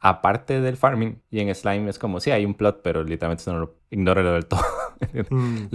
aparte 0.00 0.60
del 0.60 0.76
farming 0.76 1.20
y 1.30 1.40
en 1.40 1.54
Slime 1.54 1.90
es 1.90 1.98
como, 1.98 2.20
sí, 2.20 2.30
hay 2.30 2.44
un 2.44 2.54
plot, 2.54 2.82
pero 2.82 3.02
literalmente 3.02 3.42
eso 3.42 3.52
no 3.52 3.60
lo, 3.60 3.74
ignóralo 3.90 4.32
del 4.32 4.46
todo. 4.46 4.60
Mm. 5.30 5.68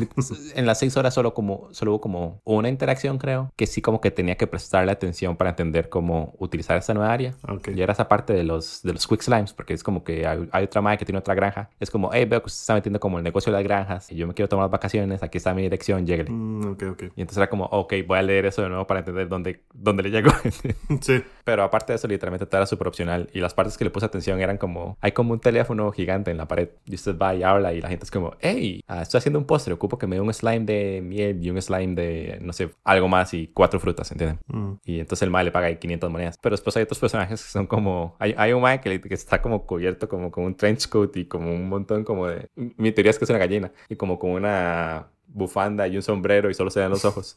en 0.56 0.65
las 0.65 0.80
seis 0.80 0.97
horas 0.97 1.13
solo 1.13 1.34
como 1.34 1.69
solo 1.71 1.91
hubo 1.91 2.02
como 2.02 2.41
una 2.43 2.67
interacción 2.67 3.17
creo 3.17 3.52
que 3.56 3.67
sí 3.67 3.82
como 3.82 4.02
que 4.02 4.12
tenía 4.12 4.36
que 4.36 4.47
prestarle 4.47 4.91
atención 4.91 5.38
para 5.38 5.52
entender 5.52 5.88
cómo 5.88 6.34
utilizar 6.39 6.78
esta 6.78 6.93
nueva 6.93 7.12
área 7.13 7.34
Ok. 7.47 7.69
y 7.73 7.82
era 7.82 7.93
esa 7.93 8.10
parte 8.10 8.34
de 8.34 8.43
los 8.43 8.82
de 8.84 8.91
los 8.93 9.08
quick 9.08 9.21
slimes 9.21 9.54
porque 9.54 9.73
es 9.73 9.82
como 9.82 10.04
que 10.04 10.28
hay, 10.28 10.47
hay 10.52 10.65
otra 10.65 10.82
madre 10.82 10.97
que 10.97 11.06
tiene 11.06 11.19
otra 11.19 11.36
granja 11.36 11.69
es 11.80 11.89
como 11.89 12.10
hey 12.13 12.26
veo 12.26 12.41
que 12.41 12.47
usted 12.47 12.62
está 12.62 12.73
metiendo 12.73 12.99
como 12.99 13.17
el 13.17 13.23
negocio 13.23 13.52
de 13.52 13.58
las 13.60 13.63
granjas 13.63 14.12
y 14.12 14.15
yo 14.15 14.28
me 14.28 14.34
quiero 14.34 14.49
tomar 14.49 14.65
las 14.65 14.71
vacaciones 14.71 15.23
aquí 15.23 15.38
está 15.38 15.54
mi 15.54 15.62
dirección 15.63 16.06
lléguele 16.06 16.30
Mm, 16.30 16.71
ok, 16.73 16.84
ok. 16.91 17.04
y 17.15 17.21
entonces 17.21 17.38
era 17.38 17.49
como 17.49 17.65
ok 17.65 17.93
voy 18.06 18.19
a 18.19 18.21
leer 18.23 18.45
eso 18.45 18.62
de 18.62 18.69
nuevo 18.69 18.86
para 18.86 18.99
entender 18.99 19.30
dónde 19.30 19.62
dónde 19.73 20.04
le 20.04 20.10
llego 20.12 20.32
Sí. 21.02 21.23
pero 21.45 21.63
aparte 21.63 21.93
de 21.93 21.97
eso 21.97 22.08
literalmente 22.10 22.45
todo 22.45 22.58
era 22.58 22.65
súper 22.67 22.88
opcional 22.89 23.30
y 23.34 23.39
las 23.39 23.54
partes 23.54 23.78
que 23.78 23.86
le 23.86 23.89
puse 23.89 24.06
atención 24.06 24.41
eran 24.41 24.58
como 24.58 24.97
hay 25.02 25.13
como 25.13 25.32
un 25.34 25.39
teléfono 25.39 25.91
gigante 25.93 26.30
en 26.30 26.38
la 26.38 26.47
pared 26.47 26.69
y 26.86 26.95
usted 26.95 27.17
va 27.17 27.34
y 27.34 27.43
habla 27.43 27.73
y 27.73 27.80
la 27.82 27.88
gente 27.89 28.03
es 28.04 28.12
como 28.12 28.34
hey 28.39 28.84
ah, 28.88 29.02
estoy 29.02 29.18
haciendo 29.18 29.39
un 29.39 29.46
postre 29.46 29.74
ocupo 29.74 29.98
que 29.98 30.08
me 30.08 30.16
dé 30.16 30.22
un 30.22 30.34
slime 30.34 30.66
de 30.66 31.02
miel 31.02 31.44
y 31.44 31.50
un 31.50 31.62
slime 31.62 31.96
de 31.96 32.39
no 32.42 32.54
sé 32.54 32.70
algo 32.84 33.08
más 33.08 33.34
y 33.34 33.48
cuatro 33.48 33.80
frutas 33.80 34.12
¿entienden? 34.12 34.39
Mm. 34.48 34.74
y 34.86 35.00
entonces 35.00 35.24
el 35.24 35.32
mae 35.32 35.44
le 35.44 35.52
paga 35.52 35.68
ahí 35.68 35.78
500 35.78 36.12
monedas 36.12 36.38
pero 36.42 36.54
después 36.54 36.76
hay 36.78 36.84
otros 36.84 37.00
personajes 37.00 37.44
que 37.44 37.50
son 37.50 37.68
como 37.68 38.16
hay, 38.20 38.36
hay 38.38 38.54
un 38.54 38.62
mae 38.62 38.82
que, 38.82 39.02
que 39.02 39.13
está 39.13 39.42
como 39.42 39.66
cubierto 39.66 40.08
como 40.08 40.32
con 40.32 40.44
un 40.44 40.56
trench 40.56 40.88
coat 40.89 41.16
y 41.18 41.26
como 41.26 41.52
un 41.52 41.68
montón 41.70 42.04
como 42.04 42.28
de 42.28 42.50
mi 42.56 42.92
teoría 42.92 43.12
es 43.12 43.18
que 43.18 43.26
es 43.26 43.30
una 43.30 43.39
gallina 43.39 43.72
y 43.89 43.96
como 43.96 44.20
con 44.20 44.32
una 44.32 45.12
bufanda 45.34 45.88
y 45.88 45.96
un 45.96 46.02
sombrero 46.02 46.50
y 46.50 46.54
solo 46.54 46.69
se 46.69 46.80
ven 46.80 46.89
los 46.89 47.04
ojos 47.06 47.36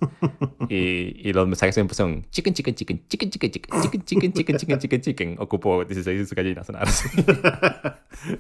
y, 0.68 1.28
y 1.28 1.32
los 1.32 1.48
mensajes 1.48 1.74
siempre 1.74 1.94
son 1.94 2.26
chicken, 2.30 2.54
chicken, 2.54 2.74
chicken, 2.74 3.02
chicken, 3.09 3.30
chicken, 3.30 3.50
chicken, 3.50 3.80
chicken, 3.80 4.04
chicken, 4.04 4.32
chicken, 4.32 4.56
chicken, 4.59 4.78
chicken, 4.78 5.00
chicken. 5.00 5.37
Ocupo 5.38 5.85
16 5.85 6.32
gallinas. 6.35 6.68
nada 6.70 6.85
así. 6.85 7.09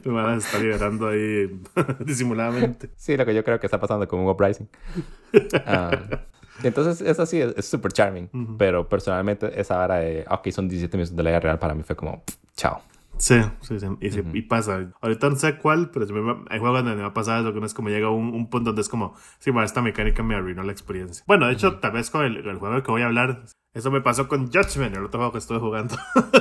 Van 0.04 0.34
a 0.34 0.36
estar 0.36 0.60
liberando 0.60 1.08
ahí 1.08 1.60
disimuladamente. 2.04 2.90
Sí, 2.96 3.16
lo 3.16 3.24
que 3.24 3.34
yo 3.34 3.44
creo 3.44 3.58
que 3.58 3.66
está 3.66 3.80
pasando 3.80 4.06
con 4.06 4.20
un 4.20 4.28
uprising. 4.28 4.68
Ah, 5.66 5.90
y 6.62 6.66
entonces, 6.66 7.06
eso 7.06 7.26
sí, 7.26 7.40
es 7.40 7.66
súper 7.66 7.92
charming. 7.92 8.56
Pero 8.58 8.88
personalmente, 8.88 9.60
esa 9.60 9.76
vara 9.76 9.96
de, 9.96 10.24
ok, 10.28 10.48
son 10.50 10.68
17 10.68 10.96
minutos 10.96 11.16
de 11.16 11.22
la 11.22 11.30
vida 11.30 11.40
real, 11.40 11.58
para 11.58 11.74
mí 11.74 11.82
fue 11.82 11.96
como, 11.96 12.22
chao. 12.56 12.80
Sí, 13.18 13.34
sí, 13.62 13.80
sí. 13.80 13.86
Y, 14.00 14.10
sí, 14.10 14.20
y 14.34 14.42
pasa. 14.42 14.92
Ahorita 15.00 15.30
no 15.30 15.36
sé 15.36 15.56
cuál, 15.58 15.90
pero 15.90 16.04
hay 16.50 16.58
juegos 16.58 16.80
donde 16.80 16.96
me 16.96 17.02
va 17.02 17.08
a 17.08 17.14
pasar 17.14 17.40
eso, 17.40 17.52
que 17.54 17.60
no 17.60 17.66
es 17.66 17.72
como 17.72 17.88
llega 17.88 18.10
un, 18.10 18.34
un 18.34 18.50
punto 18.50 18.70
donde 18.70 18.82
es 18.82 18.90
como, 18.90 19.14
sí, 19.38 19.50
bueno, 19.50 19.64
esta 19.64 19.80
mecánica 19.80 20.22
me 20.22 20.34
arruinó 20.34 20.62
la 20.62 20.72
experiencia. 20.72 21.24
Bueno, 21.26 21.46
de 21.46 21.54
hecho, 21.54 21.78
tal 21.78 21.92
vez 21.92 22.10
con 22.10 22.24
el, 22.26 22.36
el 22.46 22.56
juego 22.58 22.82
que 22.82 22.90
voy 22.90 23.02
a 23.02 23.06
hablar, 23.06 23.44
eso 23.76 23.90
me 23.90 24.00
pasó 24.00 24.26
con 24.28 24.46
Judgment, 24.50 24.96
el 24.96 25.04
otro 25.04 25.18
juego 25.20 25.32
que 25.32 25.38
estuve 25.38 25.58
jugando. 25.58 25.96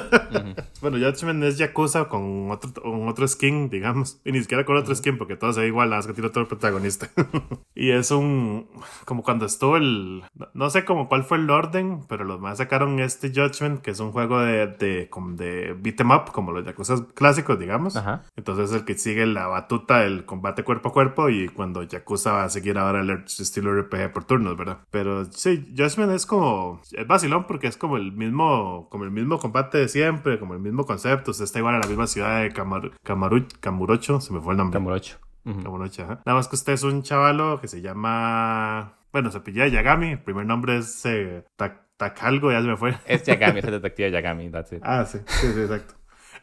Bueno, 0.82 0.98
Judgment 0.98 1.43
es 1.43 1.58
Yakuza 1.58 2.08
con 2.08 2.52
otro, 2.52 2.71
con 2.82 3.08
otro 3.08 3.28
skin, 3.28 3.69
digamos. 3.69 4.19
Y 4.26 4.32
ni 4.32 4.41
siquiera 4.41 4.65
con 4.65 4.78
otro 4.78 4.93
skin, 4.93 5.17
porque 5.17 5.36
todo 5.36 5.54
se 5.54 5.62
ve 5.62 5.67
igual, 5.67 5.89
nada 5.89 6.00
más 6.00 6.08
que 6.08 6.13
tiene 6.13 6.28
otro 6.28 6.48
protagonista. 6.48 7.10
y 7.76 7.91
es 7.91 8.12
un. 8.12 8.67
Como 9.06 9.24
cuando 9.24 9.45
estuvo 9.45 9.78
el. 9.78 10.24
no- 10.54 10.69
sé 10.69 10.84
como 10.86 11.08
cuál 11.08 11.24
fue 11.24 11.38
el 11.38 11.50
orden, 11.50 12.02
pero 12.08 12.24
los 12.26 12.39
más 12.39 12.58
sacaron 12.58 13.00
este 13.00 13.30
Judgment, 13.30 13.82
que 13.82 13.91
es 13.91 14.00
un 14.00 14.12
juego 14.12 14.39
de, 14.41 14.67
de, 14.67 15.10
como 15.10 15.36
de 15.36 15.74
beat 15.80 16.00
'em 16.02 16.12
up, 16.12 16.32
como 16.32 16.52
los 16.52 16.65
Yakuza 16.65 16.95
clásicos, 17.15 17.58
digamos. 17.58 17.95
Ajá. 17.95 18.24
Entonces 18.36 18.69
es 18.69 18.76
el 18.76 18.86
que 18.86 18.95
sigue 18.95 19.26
la 19.26 19.48
batuta 19.48 20.00
del 20.00 20.26
combate 20.26 20.63
cuerpo 20.63 20.89
a 20.89 20.93
cuerpo 20.93 21.30
y 21.30 21.48
cuando 21.48 21.82
Yakuza 21.84 22.34
va 22.34 22.43
a 22.43 22.50
seguir 22.50 22.78
ahora 22.78 23.02
el 23.02 23.10
estilo 23.26 23.74
RPG 23.74 24.12
por 24.12 24.26
turnos, 24.26 24.58
¿verdad? 24.58 24.80
Pero 24.91 25.26
sí, 25.32 25.65
Judgment 25.76 26.12
es 26.12 26.26
como 26.26 26.82
es 26.91 27.08
vacilón 27.26 27.48
porque 27.48 27.68
es 27.68 27.78
como 27.78 27.98
el 27.98 28.12
mismo 28.12 28.88
como 28.90 29.04
el 29.04 29.12
mismo 29.12 29.40
combate 29.40 29.78
de 29.80 29.88
siempre, 29.88 30.40
como 30.40 30.54
el 30.54 30.60
mismo 30.60 30.86
concepto, 30.86 31.32
usted 31.32 31.44
está 31.46 31.60
igual 31.60 31.76
a 31.76 31.80
la 31.80 31.88
misma 31.88 32.08
ciudad 32.08 32.42
de 32.42 32.50
Kamaru, 32.52 32.92
Kamaru, 33.04 33.46
Kamurocho, 33.60 34.22
se 34.22 34.34
me 34.34 34.42
fue 34.42 34.54
el 34.54 34.58
nombre. 34.58 34.78
Kamurocho. 34.78 35.18
Ujú. 35.46 35.62
Kamurocho, 35.64 36.04
ajá. 36.04 36.22
Nada 36.26 36.38
más 36.38 36.48
que 36.48 36.56
usted 36.56 36.74
es 36.74 36.84
un 36.84 37.04
chavalo 37.04 37.60
que 37.62 37.68
se 37.68 37.82
llama 37.82 38.94
bueno, 39.12 39.32
se 39.32 39.40
pilla 39.40 39.68
Yagami, 39.68 40.12
el 40.12 40.20
primer 40.24 40.46
nombre 40.46 40.78
es 40.78 41.06
eh, 41.06 41.46
Tak- 41.56 41.84
Takalgo, 41.98 42.52
ya 42.52 42.62
se 42.62 42.68
me 42.68 42.76
fue. 42.76 42.94
Es 43.08 43.24
Yagami, 43.24 43.60
es 43.60 43.66
el 43.66 43.72
detective 43.82 44.12
Yagami, 44.12 44.50
that's 44.50 44.74
it. 44.74 44.82
Ah, 44.84 45.06
sí, 45.06 45.20
sí, 45.26 45.48
sí, 45.54 45.62
exacto. 45.62 45.94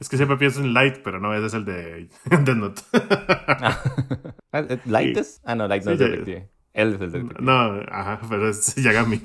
Es 0.00 0.08
que 0.08 0.16
siempre 0.16 0.36
pienso 0.38 0.60
en 0.60 0.72
Light, 0.72 0.96
pero 1.04 1.20
no, 1.20 1.34
ese 1.34 1.46
es 1.46 1.54
el 1.54 1.64
de 1.66 2.08
Death 2.24 2.56
Note. 2.56 2.80
Ah, 2.92 3.78
¿Light 4.86 5.16
es? 5.18 5.40
Ah, 5.44 5.54
no, 5.54 5.68
Light 5.68 5.84
no 5.84 5.90
Sí, 5.90 6.02
es 6.02 6.10
detective. 6.10 6.48
Él 6.74 6.94
es 6.94 7.00
el 7.00 7.12
detective. 7.12 7.42
No, 7.42 7.82
ajá, 7.90 8.20
pero 8.28 8.48
es 8.48 8.74
Yagami. 8.82 9.20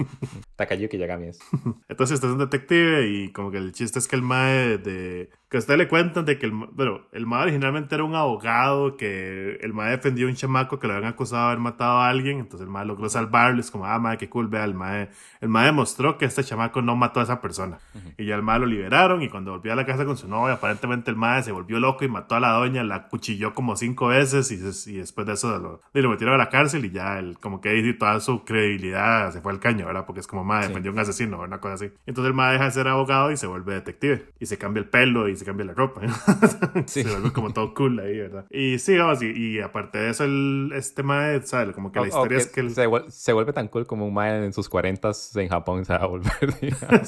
Takayuki 0.55 0.97
Yagami 0.97 1.27
es. 1.27 1.39
Entonces 1.87 2.15
este 2.15 2.27
es 2.27 2.33
un 2.33 2.39
detective 2.39 3.07
y 3.07 3.31
como 3.31 3.51
que 3.51 3.57
el 3.57 3.71
chiste 3.71 3.99
es 3.99 4.07
que 4.07 4.15
el 4.15 4.21
mae 4.21 4.77
de... 4.77 5.29
Que 5.49 5.57
a 5.57 5.59
usted 5.61 5.77
le 5.77 5.87
cuentan 5.87 6.25
de 6.25 6.37
que 6.37 6.45
el... 6.47 6.51
Bueno, 6.51 7.03
el 7.13 7.25
mae 7.25 7.43
originalmente 7.43 7.95
era 7.95 8.03
un 8.03 8.15
abogado 8.15 8.97
que 8.97 9.55
el 9.61 9.73
mae 9.73 9.91
defendió 9.91 10.27
a 10.27 10.29
un 10.29 10.35
chamaco 10.35 10.77
que 10.77 10.87
lo 10.87 10.93
habían 10.93 11.09
acusado 11.13 11.43
de 11.43 11.47
haber 11.53 11.59
matado 11.59 11.99
a 11.99 12.09
alguien. 12.09 12.39
Entonces 12.39 12.65
el 12.65 12.69
mae 12.71 12.85
logró 12.85 13.07
salvarlo. 13.07 13.61
Es 13.61 13.71
como, 13.71 13.85
ah, 13.85 13.97
mae, 13.97 14.17
qué 14.17 14.27
cool, 14.29 14.47
vea, 14.49 14.65
el 14.65 14.73
mae... 14.73 15.09
El 15.39 15.47
mae 15.47 15.67
demostró 15.67 16.17
que 16.17 16.25
este 16.25 16.43
chamaco 16.43 16.81
no 16.81 16.97
mató 16.97 17.21
a 17.21 17.23
esa 17.23 17.39
persona. 17.41 17.77
Y 18.17 18.25
ya 18.25 18.35
el 18.35 18.43
mae 18.43 18.59
lo 18.59 18.65
liberaron 18.65 19.21
y 19.21 19.29
cuando 19.29 19.51
volvió 19.51 19.71
a 19.71 19.75
la 19.77 19.85
casa 19.85 20.03
con 20.03 20.17
su 20.17 20.27
novia, 20.27 20.55
aparentemente 20.55 21.11
el 21.11 21.15
mae 21.17 21.41
se 21.43 21.51
volvió 21.53 21.79
loco 21.79 22.03
y 22.03 22.09
mató 22.09 22.35
a 22.35 22.39
la 22.41 22.49
doña, 22.51 22.83
la 22.83 23.07
cuchilló 23.07 23.53
como 23.53 23.77
cinco 23.77 24.07
veces 24.07 24.51
y, 24.51 24.55
y 24.91 24.97
después 24.97 25.25
de 25.27 25.33
eso 25.33 25.57
lo, 25.59 25.81
y 25.93 26.01
lo 26.01 26.09
metieron 26.09 26.35
a 26.35 26.37
la 26.37 26.49
cárcel 26.49 26.83
y 26.85 26.89
ya 26.91 27.19
el, 27.19 27.37
como 27.39 27.61
que 27.61 27.69
ahí 27.69 27.97
toda 27.97 28.19
su 28.19 28.43
credibilidad 28.43 29.31
se 29.31 29.41
fue 29.41 29.51
al 29.53 29.59
caño, 29.59 29.85
¿verdad? 29.85 30.05
Porque 30.05 30.19
es 30.19 30.27
como, 30.27 30.43
mae, 30.43 30.63
Sí. 30.63 30.67
defendió 30.69 30.91
a 30.91 30.93
un 30.95 30.99
asesino, 30.99 31.39
una 31.39 31.59
cosa 31.61 31.75
así. 31.75 31.85
Entonces 32.05 32.27
el 32.29 32.33
mae 32.33 32.53
deja 32.53 32.65
de 32.65 32.71
ser 32.71 32.87
abogado 32.89 33.31
y 33.31 33.37
se 33.37 33.47
vuelve 33.47 33.75
detective. 33.75 34.25
Y 34.39 34.45
se 34.47 34.57
cambia 34.57 34.81
el 34.81 34.89
pelo 34.89 35.29
y 35.29 35.36
se 35.37 35.45
cambia 35.45 35.65
la 35.65 35.73
ropa. 35.73 36.01
Sí. 36.85 37.03
Se 37.03 37.09
vuelve 37.11 37.31
como 37.33 37.51
todo 37.53 37.73
cool 37.73 37.99
ahí, 37.99 38.17
¿verdad? 38.17 38.45
Y 38.49 38.79
sí, 38.79 38.97
vamos, 38.97 39.21
y, 39.23 39.31
y 39.31 39.59
aparte 39.59 39.97
de 39.97 40.09
eso, 40.11 40.23
el, 40.23 40.71
este 40.75 41.03
mae, 41.03 41.41
¿sabes? 41.41 41.73
Como 41.75 41.91
que 41.91 41.99
la 41.99 42.03
O- 42.03 42.05
o 42.05 42.07
historia 42.07 42.37
es 42.37 42.47
que... 42.47 42.59
el- 42.61 42.71
se, 42.73 42.87
vuel- 42.87 43.09
se 43.09 43.33
vuelve 43.33 43.51
tan 43.53 43.67
cool 43.67 43.85
como 43.87 44.07
un 44.07 44.13
mae 44.13 44.43
en 44.45 44.53
sus 44.53 44.69
40 44.69 45.11
en 45.35 45.49
Japón 45.49 45.85
se 45.85 45.93
va 45.93 45.99
a 45.99 46.05
volver. 46.07 46.31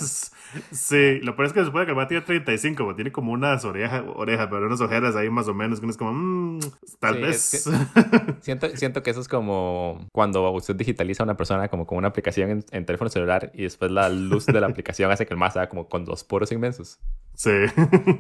sí, 0.72 1.20
lo 1.22 1.36
peor 1.36 1.48
es 1.48 1.54
que 1.54 1.60
se 1.60 1.65
supone 1.68 1.86
que 1.86 1.92
el 1.92 1.98
mae 1.98 2.08
tiene 2.08 2.24
35, 2.24 2.84
pero 2.84 2.96
tiene 2.96 3.12
como 3.12 3.32
unas 3.32 3.63
orejas, 3.65 4.04
orejas, 4.15 4.48
pero 4.50 4.65
unas 4.68 4.82
ojeras 4.82 5.15
ahí 5.15 5.30
más 5.30 5.48
o 5.48 5.54
menos, 5.54 5.80
que 5.80 5.86
uno 5.86 5.92
es 5.92 5.98
como, 5.98 6.13
mmm, 6.13 6.60
tal 7.00 7.15
Sí, 7.15 7.22
vez... 7.22 7.54
es 7.54 7.70
Siento, 8.42 8.68
siento 8.76 9.04
que 9.04 9.12
eso 9.12 9.22
es 9.22 9.28
como 9.28 10.08
cuando 10.12 10.50
usted 10.52 10.76
digitaliza 10.76 11.24
a 11.24 11.26
una 11.26 11.38
persona 11.38 11.68
como 11.68 11.86
con 11.86 11.98
una 11.98 12.08
aplicación 12.10 12.50
en, 12.50 12.65
en 12.72 12.86
teléfono 12.86 13.10
celular 13.10 13.52
y 13.54 13.63
después 13.63 13.92
la 13.92 14.10
luz 14.10 14.46
de 14.46 14.60
la 14.60 14.68
aplicación 14.68 15.12
hace 15.12 15.26
que 15.26 15.34
el 15.34 15.39
más 15.39 15.54
sea 15.54 15.70
como 15.70 15.88
con 15.88 16.06
los 16.06 16.24
poros 16.24 16.52
inmensos. 16.52 17.00
sí. 17.36 17.50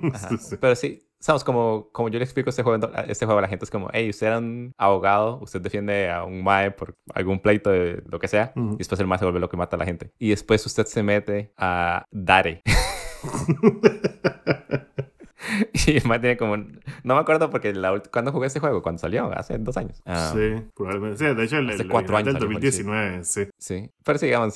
Ajá. 0.13 0.29
Pero 0.59 0.75
sí, 0.75 1.01
sabes, 1.19 1.43
como, 1.43 1.89
como 1.91 2.09
yo 2.09 2.19
le 2.19 2.25
explico 2.25 2.49
este 2.49 2.63
juego, 2.63 2.89
este 3.07 3.25
juego 3.25 3.39
a 3.39 3.41
la 3.41 3.47
gente 3.47 3.65
es 3.65 3.71
como, 3.71 3.89
hey, 3.91 4.09
usted 4.09 4.27
era 4.27 4.39
un 4.39 4.73
abogado, 4.77 5.39
usted 5.41 5.61
defiende 5.61 6.09
a 6.09 6.23
un 6.23 6.43
mae 6.43 6.71
por 6.71 6.95
algún 7.13 7.39
pleito 7.39 7.69
de 7.69 8.03
lo 8.07 8.19
que 8.19 8.27
sea, 8.27 8.53
y 8.55 8.77
después 8.77 8.99
el 8.99 9.07
mae 9.07 9.19
se 9.19 9.25
vuelve 9.25 9.39
lo 9.39 9.49
que 9.49 9.57
mata 9.57 9.75
a 9.75 9.79
la 9.79 9.85
gente. 9.85 10.11
Y 10.17 10.29
después 10.29 10.65
usted 10.65 10.85
se 10.85 11.03
mete 11.03 11.53
a 11.57 12.05
Dare. 12.11 12.61
y 15.87 15.97
el 15.97 16.03
tiene 16.21 16.37
como, 16.37 16.57
no 16.57 17.15
me 17.15 17.19
acuerdo 17.19 17.49
porque 17.49 17.73
la 17.73 18.01
¿cuándo 18.11 18.31
jugué 18.31 18.47
este 18.47 18.59
juego? 18.59 18.81
Cuando 18.81 18.99
salió, 18.99 19.31
hace 19.33 19.57
dos 19.57 19.77
años. 19.77 20.01
Ah, 20.05 20.33
Sí, 20.35 20.63
probablemente. 20.75 21.17
Sí, 21.17 21.35
de 21.35 21.43
hecho, 21.43 21.57
el, 21.57 21.69
Hace 21.69 21.83
el 21.83 21.89
cuatro 21.89 22.17
años 22.17 22.33
del 22.33 22.41
salió, 22.41 22.47
2019, 22.59 23.23
sí. 23.23 23.47
Sí, 23.57 23.91
pero 24.03 24.19
sí, 24.19 24.25
digamos, 24.25 24.55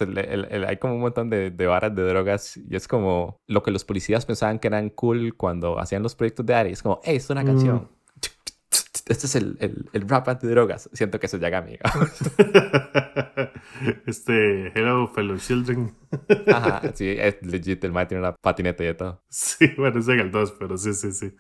el- 0.52 0.65
hay 0.65 0.78
como 0.78 0.96
un 0.96 1.02
montón 1.02 1.30
de, 1.30 1.52
de 1.52 1.67
varas 1.67 1.96
de 1.96 2.04
drogas 2.04 2.58
y 2.58 2.76
es 2.76 2.88
como 2.88 3.39
lo 3.48 3.63
que 3.63 3.72
los 3.72 3.86
policías 3.86 4.26
pensaban 4.26 4.60
que 4.60 4.67
eran 4.67 4.89
cool 4.89 5.36
cuando 5.36 5.80
hacían 5.80 6.04
los 6.04 6.15
proyectos 6.15 6.46
de 6.46 6.54
Ari. 6.56 6.72
Es 6.72 6.84
como, 6.84 7.00
hey, 7.04 7.15
es 7.17 7.30
una 7.30 7.43
Mm. 7.43 7.88
este 9.08 9.25
es 9.25 9.36
el, 9.36 9.58
el, 9.60 9.89
el 9.93 10.08
rap 10.08 10.27
drogas 10.41 10.89
Siento 10.93 11.19
que 11.19 11.25
eso 11.25 11.38
es 11.38 11.41
Yagami. 11.41 11.73
este, 14.06 14.71
Hello, 14.77 15.08
fellow 15.08 15.38
children. 15.38 15.95
Ajá, 16.47 16.82
sí, 16.93 17.10
es 17.10 17.41
legit. 17.41 17.84
El 17.84 17.91
mae 17.91 18.06
tiene 18.06 18.21
una 18.21 18.36
patineta 18.36 18.88
y 18.88 18.93
todo. 18.93 19.23
Sí, 19.29 19.71
bueno, 19.77 19.99
es 19.99 20.08
en 20.08 20.19
el 20.19 20.32
2, 20.32 20.56
pero 20.60 20.77
sí, 20.77 20.93
sí, 20.93 21.12
sí. 21.12 21.34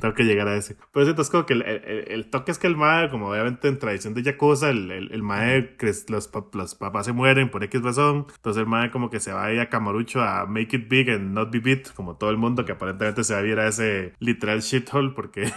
Tengo 0.00 0.14
que 0.14 0.24
llegar 0.24 0.48
a 0.48 0.56
ese. 0.56 0.76
Pero 0.92 1.04
siento 1.04 1.22
es 1.22 1.30
como 1.30 1.44
que 1.44 1.54
el, 1.54 1.62
el, 1.62 2.30
toque 2.30 2.52
es 2.52 2.58
que 2.58 2.66
el 2.66 2.76
mae, 2.76 3.10
como 3.10 3.28
obviamente 3.28 3.68
en 3.68 3.78
tradición 3.78 4.14
de 4.14 4.22
Yakuza, 4.22 4.70
el, 4.70 4.90
el, 4.90 5.12
el 5.12 5.22
mae, 5.22 5.76
los, 6.08 6.30
los 6.54 6.74
papás 6.74 7.06
se 7.06 7.12
mueren 7.12 7.50
por 7.50 7.62
X 7.64 7.82
razón. 7.82 8.26
Entonces 8.34 8.60
el 8.60 8.66
mae 8.66 8.90
como 8.90 9.10
que 9.10 9.20
se 9.20 9.32
va 9.32 9.44
ahí 9.44 9.58
a 9.58 9.68
Camarucho 9.68 10.22
a 10.22 10.46
make 10.46 10.74
it 10.74 10.88
big 10.88 11.10
and 11.10 11.34
not 11.34 11.50
be 11.50 11.60
beat, 11.60 11.92
como 11.94 12.16
todo 12.16 12.30
el 12.30 12.38
mundo 12.38 12.64
que 12.64 12.72
aparentemente 12.72 13.24
se 13.24 13.34
va 13.34 13.40
a 13.40 13.46
ir 13.46 13.58
a 13.58 13.68
ese 13.68 14.14
literal 14.18 14.60
shithole 14.60 15.12
porque 15.14 15.52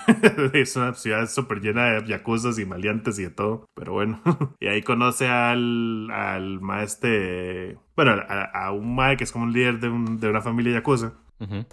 es 0.54 0.76
una 0.76 0.94
ciudad 0.94 1.21
súper 1.28 1.62
llena 1.62 1.92
de 1.92 2.08
yakuzas 2.08 2.60
y 2.60 2.66
maleantes 2.66 3.20
y 3.20 3.24
de 3.24 3.30
todo. 3.30 3.66
Pero 3.76 3.94
bueno, 3.94 4.22
y 4.60 4.68
ahí 4.68 4.82
conoce 4.82 5.28
al, 5.28 6.10
al 6.12 6.62
maestre, 6.62 7.78
bueno, 7.96 8.16
a, 8.28 8.72
un 8.72 8.96
mae 8.96 9.18
que 9.18 9.24
es 9.24 9.32
como 9.32 9.46
un 9.46 9.54
líder 9.54 9.80
de, 9.80 9.90
un, 9.90 10.20
de 10.20 10.30
una 10.30 10.42
familia 10.42 10.74
yakuza. 10.74 11.14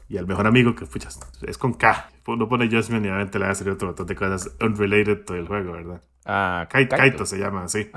Y 0.08 0.16
al 0.16 0.26
mejor 0.26 0.46
amigo 0.46 0.74
que 0.74 0.86
pucha, 0.86 1.10
es 1.46 1.58
con 1.58 1.74
K. 1.74 2.10
No 2.26 2.48
pone 2.48 2.70
Josmine 2.70 3.06
y 3.06 3.10
obviamente 3.10 3.38
le 3.38 3.44
va 3.44 3.50
a 3.50 3.54
salir 3.54 3.74
otro 3.74 3.88
montón 3.88 4.06
de 4.06 4.16
cosas 4.16 4.56
unrelated 4.62 5.24
todo 5.26 5.36
el 5.36 5.46
juego, 5.46 5.72
¿verdad? 5.72 6.02
Ah, 6.24 6.68
Kaito. 6.70 7.26
se 7.26 7.38
llama, 7.38 7.68
sí. 7.68 7.90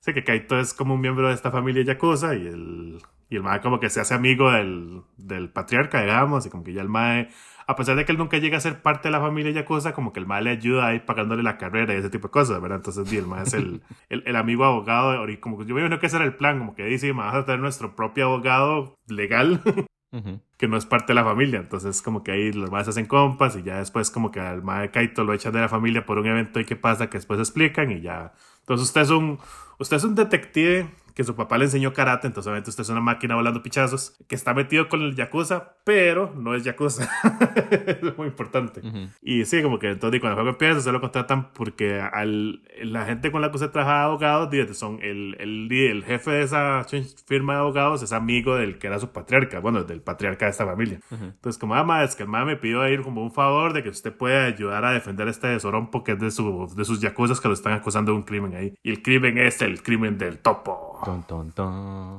Sé 0.00 0.14
que 0.14 0.24
Kaito 0.24 0.58
es 0.58 0.74
como 0.74 0.94
un 0.94 1.00
miembro 1.00 1.28
de 1.28 1.34
esta 1.34 1.50
familia 1.50 1.82
Yakuza 1.82 2.34
y 2.34 2.46
el, 2.46 3.02
y 3.30 3.36
el 3.36 3.42
mae 3.42 3.60
como 3.60 3.80
que 3.80 3.90
se 3.90 4.00
hace 4.00 4.14
amigo 4.14 4.50
del, 4.50 5.02
del 5.16 5.50
patriarca, 5.50 6.02
digamos, 6.02 6.46
y 6.46 6.50
como 6.50 6.62
que 6.62 6.72
ya 6.72 6.82
el 6.82 6.88
mae 6.88 7.28
a 7.66 7.76
pesar 7.76 7.96
de 7.96 8.04
que 8.04 8.12
él 8.12 8.18
nunca 8.18 8.38
llega 8.38 8.58
a 8.58 8.60
ser 8.60 8.82
parte 8.82 9.08
de 9.08 9.12
la 9.12 9.20
familia 9.20 9.52
Yakuza, 9.52 9.92
como 9.92 10.12
que 10.12 10.20
el 10.20 10.26
mae 10.26 10.42
le 10.42 10.50
ayuda 10.50 10.88
ahí 10.88 11.00
pagándole 11.00 11.42
la 11.42 11.56
carrera 11.58 11.94
y 11.94 11.98
ese 11.98 12.10
tipo 12.10 12.28
de 12.28 12.32
cosas, 12.32 12.60
¿verdad? 12.60 12.78
Entonces, 12.78 13.10
el 13.12 13.26
mae 13.26 13.42
es 13.42 13.54
el, 13.54 13.82
el, 14.08 14.36
amigo 14.36 14.64
abogado, 14.64 15.28
y 15.28 15.38
como 15.38 15.58
que 15.58 15.66
yo 15.66 15.74
veo 15.74 15.98
que 15.98 16.06
ese 16.06 16.16
era 16.16 16.24
el 16.24 16.34
plan, 16.34 16.58
como 16.58 16.74
que 16.74 16.84
dice, 16.84 17.12
vamos 17.12 17.34
a 17.34 17.44
tener 17.44 17.60
nuestro 17.60 17.96
propio 17.96 18.26
abogado 18.26 18.96
legal. 19.06 19.60
que 20.56 20.68
no 20.68 20.76
es 20.76 20.86
parte 20.86 21.08
de 21.08 21.14
la 21.14 21.24
familia, 21.24 21.58
entonces 21.58 22.00
como 22.00 22.22
que 22.22 22.30
ahí 22.30 22.52
los 22.52 22.70
maes 22.70 22.86
hacen 22.86 23.06
compas 23.06 23.56
y 23.56 23.64
ya 23.64 23.78
después 23.78 24.12
como 24.12 24.30
que 24.30 24.38
al 24.38 24.62
mae 24.62 24.92
Kaito 24.92 25.24
lo 25.24 25.32
echan 25.32 25.52
de 25.52 25.58
la 25.58 25.68
familia 25.68 26.06
por 26.06 26.18
un 26.18 26.26
evento 26.26 26.60
y 26.60 26.64
qué 26.64 26.76
pasa 26.76 27.10
que 27.10 27.18
después 27.18 27.40
explican 27.40 27.90
y 27.90 28.00
ya. 28.00 28.32
Entonces 28.60 28.86
usted 28.86 29.00
es 29.00 29.10
un, 29.10 29.40
usted 29.80 29.96
es 29.96 30.04
un 30.04 30.14
detective 30.14 30.88
que 31.14 31.24
su 31.24 31.36
papá 31.36 31.58
le 31.58 31.66
enseñó 31.66 31.92
karate, 31.92 32.26
entonces 32.26 32.48
obviamente 32.48 32.70
usted 32.70 32.82
es 32.82 32.88
una 32.88 33.00
máquina 33.00 33.36
volando 33.36 33.62
pichazos, 33.62 34.16
que 34.28 34.34
está 34.34 34.52
metido 34.52 34.88
con 34.88 35.02
el 35.02 35.14
Yakuza, 35.14 35.74
pero 35.84 36.32
no 36.36 36.54
es 36.54 36.64
Yakuza. 36.64 37.08
es 37.86 38.16
muy 38.16 38.26
importante. 38.26 38.82
Y 39.22 39.44
sí, 39.44 39.62
como 39.62 39.78
que 39.78 39.90
entonces 39.90 40.20
cuando 40.20 40.32
el 40.32 40.44
juego 40.44 40.50
empieza, 40.50 40.80
se 40.80 40.92
lo 40.92 41.00
contratan 41.00 41.52
porque 41.52 42.00
al, 42.00 42.62
la 42.82 43.04
gente 43.06 43.30
con 43.30 43.42
la 43.42 43.50
que 43.50 43.56
usted 43.56 43.70
trabaja 43.70 43.98
de 43.98 44.04
abogados, 44.04 44.76
son 44.76 44.98
el, 45.02 45.36
el, 45.38 45.70
el, 45.70 46.04
jefe 46.04 46.30
de 46.32 46.42
esa 46.42 46.84
firma 47.26 47.54
de 47.54 47.58
abogados 47.60 48.02
es 48.02 48.12
amigo 48.12 48.56
del 48.56 48.78
que 48.78 48.88
era 48.88 48.98
su 48.98 49.10
patriarca, 49.10 49.60
bueno, 49.60 49.84
del 49.84 50.00
patriarca 50.00 50.46
de 50.46 50.50
esta 50.50 50.66
familia. 50.66 51.00
Entonces, 51.10 51.58
como, 51.58 51.74
ama, 51.74 52.00
ah, 52.00 52.04
es 52.04 52.16
que 52.16 52.24
el 52.24 52.28
mamá 52.28 52.44
me 52.44 52.56
pidió 52.56 52.86
ir 52.88 53.02
como 53.02 53.22
un 53.22 53.32
favor 53.32 53.72
de 53.72 53.82
que 53.82 53.88
usted 53.88 54.12
pueda 54.12 54.46
ayudar 54.46 54.84
a 54.84 54.92
defender 54.92 55.28
este 55.28 55.58
Sorompo 55.60 56.02
que 56.02 56.12
es 56.12 56.20
de, 56.20 56.30
su, 56.30 56.72
de 56.76 56.84
sus 56.84 57.00
Yakuzas 57.00 57.40
que 57.40 57.48
lo 57.48 57.54
están 57.54 57.72
acusando 57.72 58.12
de 58.12 58.18
un 58.18 58.24
crimen 58.24 58.54
ahí. 58.54 58.74
Y 58.82 58.90
el 58.90 59.02
crimen 59.02 59.38
es 59.38 59.62
el 59.62 59.82
crimen 59.82 60.18
del 60.18 60.38
topo. 60.38 61.03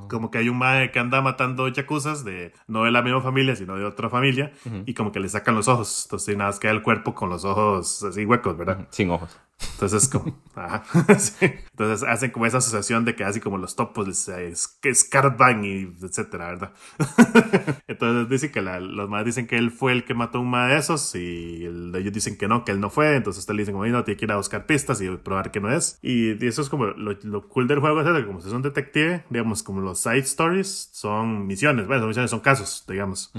Como 0.08 0.30
que 0.30 0.38
hay 0.38 0.48
un 0.48 0.58
mae 0.58 0.90
que 0.90 0.98
anda 0.98 1.20
matando 1.20 1.68
yakuzas 1.68 2.24
de 2.24 2.52
no 2.66 2.84
de 2.84 2.90
la 2.90 3.02
misma 3.02 3.20
familia, 3.20 3.56
sino 3.56 3.76
de 3.76 3.84
otra 3.84 4.08
familia, 4.08 4.52
y 4.84 4.94
como 4.94 5.12
que 5.12 5.20
le 5.20 5.28
sacan 5.28 5.54
los 5.54 5.68
ojos. 5.68 6.04
Entonces, 6.06 6.36
nada 6.36 6.50
más 6.50 6.58
queda 6.58 6.72
el 6.72 6.82
cuerpo 6.82 7.14
con 7.14 7.28
los 7.28 7.44
ojos 7.44 8.02
así 8.02 8.24
huecos, 8.24 8.56
¿verdad? 8.56 8.86
Sin 8.90 9.10
ojos. 9.10 9.36
Entonces, 9.58 10.08
como, 10.08 10.24
Entonces 11.40 12.08
hacen 12.08 12.30
como 12.30 12.46
esa 12.46 12.58
asociación 12.58 13.04
de 13.04 13.14
que 13.14 13.24
así 13.24 13.40
como 13.40 13.58
los 13.58 13.76
topos 13.76 14.28
es, 14.28 14.68
que 14.80 14.88
escarban 14.88 15.64
y 15.64 15.94
etcétera, 16.02 16.46
¿verdad? 16.46 16.72
Entonces 17.86 18.28
dicen 18.28 18.52
que 18.52 18.62
los 18.62 19.08
más 19.08 19.24
dicen 19.24 19.46
que 19.46 19.56
él 19.56 19.70
fue 19.70 19.92
el 19.92 20.04
que 20.04 20.14
mató 20.14 20.38
a 20.38 20.40
un 20.40 20.50
ma 20.50 20.68
de 20.68 20.78
esos 20.78 21.14
y 21.14 21.66
ellos 21.66 22.12
dicen 22.12 22.36
que 22.38 22.48
no, 22.48 22.64
que 22.64 22.72
él 22.72 22.80
no 22.80 22.90
fue. 22.90 23.16
Entonces 23.16 23.40
usted 23.40 23.54
le 23.54 23.62
dicen 23.62 23.74
como, 23.74 23.86
no, 23.86 24.04
tiene 24.04 24.18
que 24.18 24.24
ir 24.24 24.32
a 24.32 24.36
buscar 24.36 24.66
pistas 24.66 25.00
y 25.00 25.08
probar 25.16 25.50
que 25.50 25.60
no 25.60 25.72
es. 25.72 25.98
Y, 26.02 26.44
eso 26.46 26.62
es 26.62 26.68
como 26.68 26.86
lo, 26.86 27.48
cool 27.48 27.66
del 27.66 27.80
juego, 27.80 28.00
es 28.00 28.26
como 28.26 28.40
si 28.40 28.48
es 28.48 28.54
un 28.54 28.62
detective, 28.62 29.24
digamos, 29.30 29.62
como 29.62 29.80
los 29.80 29.98
side 29.98 30.18
stories 30.18 30.90
son 30.92 31.46
misiones, 31.46 31.86
bueno, 31.86 32.02
son 32.02 32.08
misiones 32.08 32.30
son 32.30 32.40
casos, 32.40 32.84
digamos. 32.88 33.32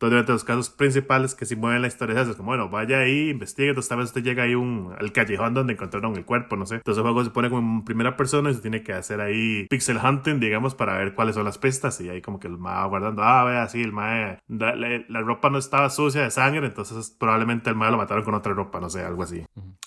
Entonces, 0.00 0.28
los 0.28 0.44
casos 0.44 0.70
principales 0.70 1.34
que 1.34 1.46
si 1.46 1.56
mueven 1.56 1.80
la 1.80 1.88
historia 1.88 2.20
es 2.20 2.36
como, 2.36 2.48
bueno, 2.48 2.68
vaya 2.68 2.98
ahí, 2.98 3.30
investigue, 3.30 3.68
entonces 3.70 3.88
tal 3.88 3.98
vez 3.98 4.08
usted 4.08 4.22
llega 4.22 4.42
ahí 4.42 4.54
un, 4.54 4.94
al 4.98 5.12
callejón 5.12 5.54
donde 5.54 5.74
encontraron 5.74 6.16
el 6.16 6.24
cuerpo, 6.24 6.56
no 6.56 6.66
sé. 6.66 6.76
Entonces 6.76 6.98
el 6.98 7.04
juego 7.04 7.24
se 7.24 7.30
pone 7.30 7.48
como 7.48 7.78
en 7.78 7.84
primera 7.84 8.16
persona 8.16 8.50
y 8.50 8.54
se 8.54 8.60
tiene 8.60 8.82
que 8.82 8.92
hacer 8.92 9.20
ahí 9.20 9.66
pixel 9.70 9.98
hunting, 9.98 10.40
digamos, 10.40 10.74
para 10.74 10.98
ver 10.98 11.14
cuáles 11.14 11.36
son 11.36 11.44
las 11.44 11.58
pistas 11.58 12.00
y 12.00 12.08
ahí 12.08 12.20
como 12.20 12.38
que 12.40 12.48
el 12.48 12.58
ma 12.58 12.80
va 12.80 12.86
guardando, 12.86 13.22
ah, 13.22 13.44
vea, 13.44 13.68
sí, 13.68 13.82
el 13.82 13.92
ma, 13.92 14.38
la, 14.48 15.20
ropa 15.20 15.48
no 15.50 15.58
estaba 15.58 15.88
sucia 15.90 16.22
de 16.22 16.30
sangre, 16.30 16.66
entonces 16.66 17.16
probablemente 17.18 17.70
el 17.70 17.76
ma 17.76 17.90
lo 17.90 17.96
mataron 17.96 18.24
con 18.24 18.34
otra 18.34 18.52
ropa, 18.52 18.80
no 18.80 18.90
sé, 18.90 19.02
algo 19.02 19.22
así. 19.22 19.44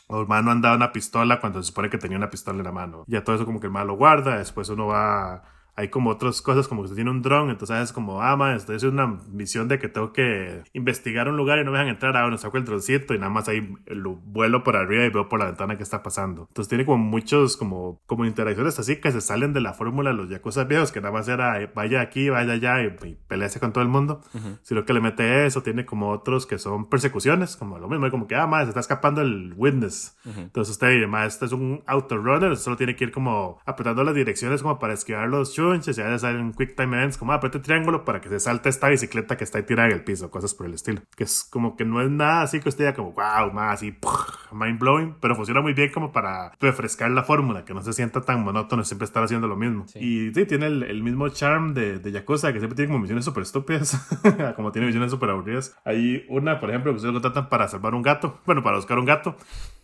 O 0.08 0.22
el 0.22 0.28
ma 0.28 0.41
no 0.41 0.52
andaba 0.52 0.76
una 0.76 0.91
pistola 0.91 1.39
cuando 1.39 1.62
se 1.62 1.67
supone 1.67 1.89
que 1.89 1.98
tenía 1.98 2.17
una 2.17 2.30
pistola 2.30 2.58
en 2.60 2.63
la 2.63 2.72
mano. 2.72 3.04
Ya 3.08 3.24
todo 3.24 3.36
eso 3.36 3.46
como 3.46 3.60
que 3.60 3.67
el 3.67 3.74
ma 3.74 3.84
lo 3.84 3.96
guarda, 3.96 4.38
después 4.38 4.70
uno 4.70 4.88
va 4.88 5.43
hay 5.78 5.90
como 5.90 6.10
otras 6.10 6.42
cosas, 6.42 6.68
como 6.68 6.82
que 6.82 6.86
usted 6.86 6.96
tiene 6.96 7.12
un 7.12 7.22
dron, 7.22 7.52
entonces 7.52 7.78
es 7.78 7.94
como, 7.94 8.24
ah, 8.24 8.36
man, 8.36 8.56
esto 8.56 8.74
es 8.74 8.82
una 8.82 9.20
misión 9.32 9.68
de 9.68 9.78
que 9.78 9.88
tengo 9.88 10.12
que 10.12 10.63
investigar 10.74 11.30
un 11.30 11.38
lugar 11.38 11.60
y 11.60 11.63
no 11.63 11.72
me 11.72 11.78
dejan 11.78 11.94
entrar, 11.94 12.18
ah, 12.18 12.24
bueno, 12.24 12.40
saco 12.40 12.58
el 12.58 12.66
droncito 12.66 13.13
y 13.13 13.20
nada 13.20 13.30
más 13.30 13.48
ahí 13.48 13.76
lo 13.86 14.16
vuelo 14.16 14.63
por 14.63 14.76
arriba 14.76 15.06
y 15.06 15.10
veo 15.10 15.30
por 15.30 15.40
la 15.40 15.46
ventana 15.46 15.78
que 15.78 15.84
está 15.84 16.02
pasando. 16.02 16.48
Entonces 16.50 16.68
tiene 16.68 16.84
como 16.84 16.98
muchos, 16.98 17.58
como, 17.58 18.02
como 18.08 18.26
interacciones 18.26 18.80
así 18.80 18.96
que 18.96 19.12
se 19.12 19.22
salen 19.22 19.54
de 19.54 19.62
la 19.62 19.74
fórmula 19.74 20.10
de 20.10 20.18
los 20.18 20.30
Yakuza 20.30 20.63
viejos, 20.63 20.92
que 20.92 21.00
nada 21.00 21.13
más 21.13 21.28
era, 21.28 21.62
eh, 21.62 21.72
vaya 21.74 22.02
aquí, 22.02 22.30
vaya 22.30 22.54
allá 22.54 22.82
y, 22.82 22.88
y 23.08 23.16
pelease 23.28 23.60
con 23.60 23.72
todo 23.72 23.84
el 23.84 23.90
mundo, 23.90 24.22
sino 24.63 24.84
que 24.84 24.94
le 24.94 25.00
mete 25.00 25.46
eso, 25.46 25.62
tiene 25.62 25.86
como 25.86 26.10
otros 26.10 26.48
que 26.48 26.58
son 26.58 26.90
persecuciones, 26.90 27.56
como 27.56 27.78
lo 27.78 27.88
mismo, 27.88 28.10
como 28.10 28.26
que, 28.26 28.36
ah, 28.36 28.48
man, 28.48 28.63
se 28.63 28.70
está 28.70 28.80
escapando 28.80 29.22
el 29.22 29.54
Witness. 29.56 30.18
Entonces 30.26 30.72
usted 30.72 31.08
man, 31.08 31.28
este 31.28 31.46
es 31.46 31.52
un 31.52 31.84
autorunner, 31.86 32.58
solo 32.58 32.78
tiene 32.78 32.96
que 32.96 33.04
ir 33.04 33.12
como 33.12 33.60
apretando 33.63 34.04
las 34.04 34.16
direcciones 34.16 34.63
como 34.63 34.80
para 34.80 34.94
esquivar 34.94 35.30
los 35.30 35.54
chunches, 35.67 35.95
ya 35.95 36.17
salen 36.17 36.53
quick 36.53 36.75
time 36.75 36.97
events 36.97 37.17
como 37.17 37.34
apriete 37.34 37.60
triángulo 37.60 38.06
para 38.06 38.21
que 38.21 38.30
se 38.30 38.39
salte 38.39 38.69
esta 38.69 38.89
bicicleta 38.89 39.38
que 39.38 39.43
está 39.43 39.58
ahí 39.58 39.63
tirada 39.65 39.89
en 39.89 39.95
el 39.95 40.03
piso, 40.03 40.30
cosas 40.30 40.53
por 40.53 40.65
el 40.65 40.73
estilo. 40.73 41.01
Que 41.15 41.23
es 41.23 41.43
como 41.43 41.75
que 41.75 41.86
no 41.86 42.01
es 42.01 42.10
nada 42.10 42.41
así 42.41 42.60
que 42.60 42.69
usted 42.69 42.86
diga 42.86 42.95
como 42.95 43.12
wow, 43.13 43.51
más 43.51 43.75
así 43.75 43.97
mind 44.51 44.80
blowing, 44.80 45.15
pero 45.19 45.36
funciona 45.36 45.62
muy 45.62 45.73
bien 45.73 45.91
como 45.91 46.12
para 46.12 46.51
refrescar 46.60 47.12
la 47.12 47.23
fórmula, 47.23 47.65
que 47.65 47.73
no 47.73 47.82
se 47.82 47.93
sienta 47.93 48.21
tan 48.21 48.43
monótono 48.43 48.84
siempre 48.84 49.06
estar 49.06 49.23
haciendo 49.23 49.47
lo 49.47 49.56
mismo. 49.56 49.86
Y 49.95 50.32
sí, 50.34 50.45
tiene 50.45 50.67
el, 50.67 51.03
mismo 51.03 51.30
charm 51.30 51.73
de, 51.73 51.99
de 51.99 52.12
Yakuza, 52.12 52.51
que 52.53 52.60
siempre 52.60 52.75
tiene 52.75 52.89
como 52.89 52.99
misiones 52.99 53.25
súper 53.25 53.43
estúpidas, 53.43 53.97
como 54.56 54.71
tiene 54.71 54.88
misiones 54.88 55.12
súper 55.12 55.30
aburridas. 55.30 55.77
Hay 55.86 56.25
una, 56.30 56.60
por 56.60 56.69
ejemplo, 56.69 56.91
que 56.91 56.97
ustedes 56.97 57.13
lo 57.13 57.21
tratan 57.21 57.49
para 57.49 57.67
salvar 57.67 57.95
un 57.95 58.01
gato, 58.01 58.39
bueno, 58.45 58.63
para 58.63 58.77
buscar 58.77 58.97
un 58.99 59.06
gato, 59.06 59.36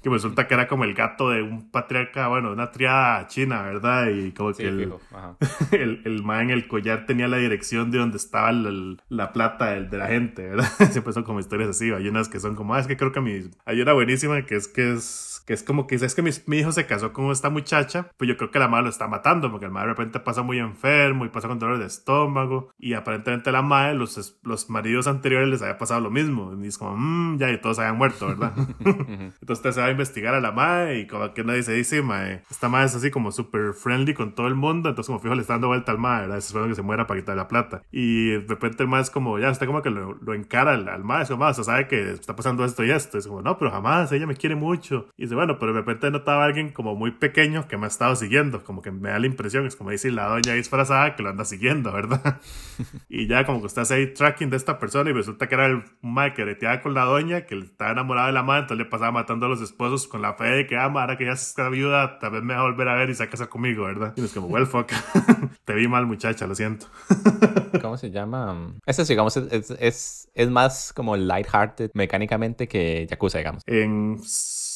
que 0.02 0.10
resulta 0.10 0.48
que 0.48 0.54
era 0.54 0.67
como 0.67 0.84
el 0.84 0.93
gato 0.93 1.30
de 1.30 1.41
un 1.41 1.72
patriarca, 1.72 2.28
bueno, 2.28 2.50
de 2.50 2.56
una 2.56 2.72
triada 2.72 3.26
china, 3.28 3.62
¿verdad? 3.62 4.08
Y 4.10 4.32
como 4.34 4.54
que 4.54 4.67
el, 4.67 4.93
el, 5.74 6.02
el 6.06 6.24
en 6.42 6.50
el 6.50 6.68
collar 6.68 7.06
tenía 7.06 7.28
la 7.28 7.38
dirección 7.38 7.92
de 7.92 7.98
donde 7.98 8.18
estaba 8.18 8.52
la, 8.52 9.34
plata 9.34 9.72
de, 9.72 9.98
la 9.98 10.08
gente, 10.08 10.50
¿verdad? 10.50 10.70
Siempre 10.92 11.14
son 11.14 11.24
como 11.24 11.40
historias 11.40 11.70
así, 11.70 11.92
hay 11.92 12.08
unas 12.08 12.30
que 12.30 12.40
son 12.40 12.56
como, 12.56 12.76
ah, 12.76 12.80
es 12.80 12.88
que 12.88 12.98
creo 12.98 13.12
que 13.12 13.22
mi... 13.22 13.50
Hay 13.66 13.82
una 13.82 13.94
buenísima 13.94 14.46
que 14.46 14.56
es 14.56 14.68
que 14.68 14.94
es 14.94 15.33
que 15.46 15.54
es 15.54 15.64
como 15.64 15.88
que 15.88 15.96
es 15.96 16.16
que 16.16 16.22
mi, 16.22 16.58
hijo 16.58 16.72
se 16.72 16.86
casó 16.86 17.14
con 17.14 17.32
esta 17.32 17.50
muchacha, 17.50 18.10
pues 18.18 18.28
yo 18.28 18.38
creo 18.38 18.52
que 18.52 18.60
la 18.60 18.68
madre 18.68 18.86
lo 18.86 18.90
está 18.90 19.08
matando, 19.08 19.52
porque 19.52 19.66
el 19.66 19.72
madre 19.72 19.90
de 19.90 19.94
repente 19.94 20.20
pasa 20.20 20.42
muy 20.42 20.60
enfermo 20.60 21.26
y 21.26 21.30
pasa 21.30 21.48
con 21.48 21.60
dolores 21.60 21.80
de 21.80 21.88
estómago, 21.88 22.72
y 22.78 22.94
aparentemente 22.94 23.52
la 23.52 23.62
madre, 23.62 23.94
los, 23.96 24.40
los 24.44 24.70
maridos 24.70 25.08
anteriores 25.08 25.50
les 25.50 25.62
había 25.62 25.78
pasado 25.78 26.02
lo 26.02 26.12
mismo, 26.12 26.54
y 26.62 26.68
es 26.68 26.78
como, 26.78 26.96
mmm, 26.98 27.38
ya, 27.38 27.52
y 27.52 27.60
todos 27.60 27.80
habían 27.80 27.98
muerto, 27.98 28.28
¿verdad? 28.28 28.54
entonces 28.80 29.50
usted 29.50 29.72
se 29.72 29.82
va 29.82 29.88
a 29.88 29.92
investigar 29.92 30.34
a 30.36 30.42
la 30.42 30.52
madre, 30.52 31.00
y 31.00 31.08
como 31.08 31.34
que 31.34 31.44
nadie 31.44 31.64
se 31.64 31.74
dice, 31.74 32.02
mae, 32.02 32.44
esta 32.50 32.70
madre 32.70 32.88
es 32.88 32.96
así 32.96 33.12
como 33.12 33.32
súper 33.32 33.74
friendly 33.74 34.14
con 34.14 34.34
todo 34.36 34.48
el 34.48 34.56
mundo, 34.56 34.90
entonces 34.90 35.08
como 35.08 35.20
fijo 35.20 35.36
le 35.36 35.42
está 35.42 35.54
dando 35.54 35.68
vuelta 35.68 35.92
al 35.92 35.98
madre, 35.98 36.24
¿verdad? 36.24 36.38
Esperando 36.38 36.70
que 36.70 36.76
se 36.76 36.82
muera 36.82 37.08
para 37.08 37.20
quitar 37.20 37.36
la 37.36 37.48
plata. 37.48 37.84
Y 37.92 38.32
de 38.32 38.46
repente 38.48 38.84
el 38.84 38.90
madre 38.90 39.04
es 39.04 39.10
como, 39.10 39.40
ya, 39.40 39.50
está 39.50 39.66
como 39.66 39.82
que 39.82 39.90
lo, 39.90 40.14
lo 40.14 40.34
encara 40.34 40.74
al, 40.74 40.88
al 40.88 41.04
madre, 41.04 41.24
es 41.24 41.30
como, 41.30 41.46
o 41.46 41.54
sea, 41.54 41.64
sabe 41.64 41.88
que 41.88 42.12
está 42.12 42.36
pasando 42.36 42.64
esto 42.66 42.84
y 42.84 42.92
esto, 42.92 43.18
es 43.18 43.28
como, 43.28 43.42
no, 43.42 43.58
pero 43.58 43.72
jamás, 43.72 44.12
ella 44.12 44.28
me 44.28 44.36
quiere 44.36 44.56
mucho. 44.56 45.08
Y 45.18 45.33
bueno, 45.34 45.60
pero 45.60 45.74
de 45.74 45.80
repente 45.80 46.12
notaba 46.12 46.43
a 46.43 46.46
alguien 46.46 46.72
como 46.72 46.96
muy 46.96 47.12
pequeño 47.12 47.67
que 47.67 47.78
me 47.78 47.86
ha 47.86 47.88
estado 47.88 48.15
siguiendo, 48.15 48.63
como 48.63 48.82
que 48.82 48.91
me 48.91 49.10
da 49.10 49.19
la 49.19 49.28
impresión, 49.28 49.65
es 49.65 49.76
como 49.76 49.89
decir 49.89 50.13
la 50.13 50.28
doña 50.28 50.54
disfrazada 50.54 51.15
que 51.15 51.24
lo 51.24 51.30
anda 51.30 51.46
siguiendo, 51.46 51.91
¿verdad? 51.91 52.39
y 53.10 53.28
ya 53.28 53.46
como 53.46 53.62
que 53.62 53.67
estás 53.67 53.91
ahí 53.91 54.13
tracking 54.13 54.50
de 54.50 54.58
esta 54.58 54.80
persona 54.80 55.10
y 55.10 55.13
resulta 55.13 55.48
que 55.48 55.56
era 55.56 55.65
el 55.65 55.84
mae 56.02 56.34
que 56.34 56.43
con 56.82 56.93
la 56.93 57.04
doña, 57.04 57.46
que 57.46 57.58
estaba 57.58 57.91
enamorado 57.91 58.28
de 58.28 58.34
la 58.34 58.43
madre, 58.43 58.62
entonces 58.62 58.86
le 58.86 58.89
pasaba 58.89 59.12
matando 59.12 59.46
a 59.46 59.50
los 59.50 59.62
esposos 59.62 60.08
con 60.08 60.22
la 60.22 60.34
fe 60.34 60.46
de 60.46 60.67
que, 60.67 60.78
ah, 60.78 60.86
ahora 60.86 61.17
que 61.17 61.26
ya 61.26 61.34
está 61.34 61.69
viuda, 61.69 62.19
tal 62.19 62.32
vez 62.32 62.43
me 62.43 62.54
va 62.54 62.62
a 62.62 62.63
volver 62.63 62.88
a 62.88 62.96
ver 62.96 63.10
y 63.10 63.15
se 63.15 63.24
va 63.24 63.28
a 63.28 63.30
casar 63.30 63.50
conmigo, 63.50 63.86
¿verdad? 63.86 64.13
Y 64.15 64.24
es 64.24 64.34
como, 64.34 64.48
well, 64.48 64.65
fuck. 64.65 64.91
Te 65.65 65.74
vi 65.74 65.88
mal, 65.88 66.06
muchacha, 66.06 66.48
lo 66.48 66.56
siento. 66.56 66.88
¿Cómo 67.82 67.98
se 67.98 68.12
llama? 68.12 68.74
Este, 68.86 69.04
digamos, 69.06 69.38
es, 69.38 69.72
es, 69.72 70.30
es 70.34 70.50
más 70.50 70.93
como 70.93 71.15
lighthearted 71.15 71.91
mecánicamente 71.93 72.67
que 72.67 73.08
Yakuza, 73.10 73.38
digamos. 73.39 73.63
En... 73.65 74.17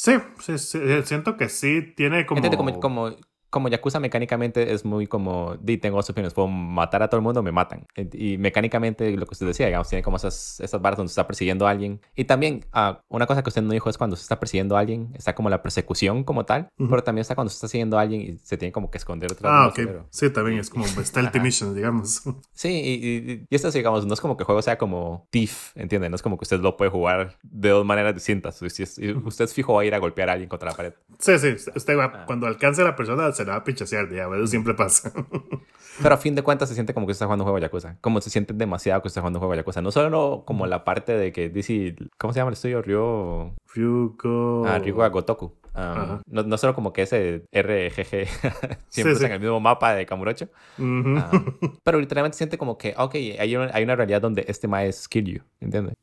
Sí, 0.08 0.14
sí, 0.40 0.58
sí, 0.58 0.80
siento 1.04 1.36
que 1.36 1.50
sí 1.50 1.82
tiene 1.82 2.26
como, 2.26 2.80
como 2.80 3.10
como 3.50 3.70
Yakuza 3.70 4.00
mecánicamente 4.00 4.74
es 4.74 4.84
muy 4.84 5.08
como, 5.08 5.56
di, 5.62 5.78
tengo 5.78 5.98
dos 5.98 6.10
opciones, 6.10 6.34
puedo 6.34 6.48
matar 6.48 7.04
a 7.04 7.08
todo 7.08 7.20
el 7.20 7.24
mundo 7.24 7.40
o 7.40 7.44
me 7.44 7.52
matan. 7.52 7.88
Y 7.96 8.38
mecánicamente, 8.38 9.16
lo 9.16 9.26
que 9.26 9.34
usted 9.34 9.46
decía, 9.46 9.68
digamos, 9.68 9.88
tiene 9.88 10.04
como 10.04 10.18
esas, 10.18 10.60
esas 10.60 10.82
barras 10.82 10.98
donde 10.98 11.10
se 11.10 11.14
está 11.14 11.28
persiguiendo 11.28 11.68
a 11.68 11.72
alguien. 11.72 12.02
Y 12.16 12.26
también, 12.26 12.66
uh, 12.74 12.96
una 13.08 13.26
cosa 13.26 13.44
que 13.44 13.50
usted 13.50 13.62
no 13.62 13.72
dijo 13.72 13.90
es 13.90 13.98
cuando 13.98 14.16
se 14.16 14.24
está 14.24 14.40
persiguiendo 14.40 14.76
a 14.76 14.80
alguien, 14.80 15.12
está 15.16 15.34
como 15.34 15.50
la 15.50 15.62
persecución 15.62 16.24
como 16.24 16.46
tal, 16.46 16.70
pero 16.78 17.04
también 17.04 17.22
está 17.22 17.36
cuando 17.36 17.50
se 17.50 17.56
está 17.56 17.68
siguiendo 17.68 17.98
a 17.98 18.02
alguien 18.02 18.22
y 18.22 18.38
se 18.40 18.58
tiene 18.58 18.72
como 18.72 18.92
que 18.92 18.98
esconder 18.98 19.30
detrás 19.30 19.52
ah, 19.54 19.72
de 19.76 19.86
ok. 19.86 20.06
Sí, 20.10 20.30
también 20.30 20.60
es 20.60 20.70
como 20.70 20.86
stealth 21.04 21.36
mission, 21.38 21.74
digamos. 21.74 22.24
Sí, 22.54 22.70
y, 22.70 23.46
y, 23.50 23.56
esto, 23.56 23.72
digamos, 23.72 24.06
no 24.06 24.14
es 24.14 24.22
como 24.22 24.36
que 24.36 24.44
el 24.44 24.46
juego 24.46 24.62
sea 24.62 24.78
como 24.78 25.28
Thief, 25.30 25.76
¿entiende? 25.76 26.10
No 26.10 26.16
es 26.16 26.22
como 26.22 26.38
que 26.38 26.44
usted 26.44 26.60
lo 26.60 26.76
puede 26.76 26.92
jugar 26.92 27.38
de 27.44 27.70
dos 27.70 27.86
maneras 27.86 28.14
distintas. 28.14 28.62
Usted 28.62 29.46
es 29.46 29.54
fijo 29.54 29.80
a 29.80 29.86
ir 29.86 29.96
a 29.96 30.00
golpear 30.00 30.30
a 30.30 30.34
alguien 30.34 30.50
contra 30.50 30.70
la 30.72 30.76
pared. 30.76 30.94
Sí, 31.20 31.38
sí. 31.40 31.56
Usted 31.76 31.98
va, 31.98 32.06
ah. 32.06 32.26
cuando 32.26 32.48
alcance 32.48 32.82
a 32.82 32.86
la 32.86 32.96
persona 32.96 33.28
se 33.38 33.46
la 33.46 33.60
va 33.60 33.64
a 33.66 34.10
ya, 34.10 34.26
eso 34.26 34.48
siempre 34.48 34.74
pasa. 34.74 35.12
Pero 36.02 36.14
a 36.14 36.18
fin 36.18 36.36
de 36.36 36.44
cuentas 36.44 36.70
se 36.70 36.76
siente 36.76 36.94
como 36.94 37.08
que 37.08 37.12
está 37.12 37.26
jugando 37.26 37.44
un 37.44 37.48
juego 37.48 37.58
de 37.58 37.64
Yakuza. 37.64 37.98
Como 38.02 38.22
se 38.22 38.30
siente 38.30 38.54
demasiado 38.54 39.02
que 39.02 39.08
está 39.08 39.22
jugando 39.22 39.40
un 39.40 39.42
juego 39.42 39.54
de 39.54 39.60
Yakuza. 39.60 39.82
No 39.82 39.92
solo 39.92 40.44
como 40.46 40.68
la 40.68 40.84
parte 40.84 41.14
de 41.14 41.32
que 41.32 41.50
dice, 41.50 41.96
¿cómo 42.18 42.34
se 42.34 42.40
llama 42.40 42.50
el 42.50 42.54
estudio? 42.54 42.82
Ryo... 42.82 43.54
Ryuko... 43.78 44.66
Ah, 44.68 44.80
Ryuko 44.80 45.10
Gotoku. 45.10 45.54
Um, 45.78 46.22
no, 46.26 46.42
no, 46.42 46.58
solo 46.58 46.74
como 46.74 46.92
que 46.92 47.04
ese 47.04 47.44
RGG 47.54 48.28
siempre 48.90 49.16
sí, 49.16 49.26
en 49.26 49.32
el 49.32 49.40
mismo 49.40 49.60
mapa 49.60 49.94
de 49.94 50.08
Kamurocho. 50.08 50.50
Um, 50.80 51.22
pero 51.84 52.00
literalmente 52.00 52.36
siente 52.36 52.58
como 52.58 52.80
que, 52.80 52.96
ok, 52.98 53.14
hay 53.38 53.56
una, 53.56 53.70
hay 53.72 53.84
una 53.84 53.96
realidad 53.96 54.20
donde 54.20 54.44
este 54.48 54.68
ma 54.68 54.84
es 54.86 55.08
kill 55.08 55.26
you, 55.26 55.42
¿entiendes? 55.60 55.94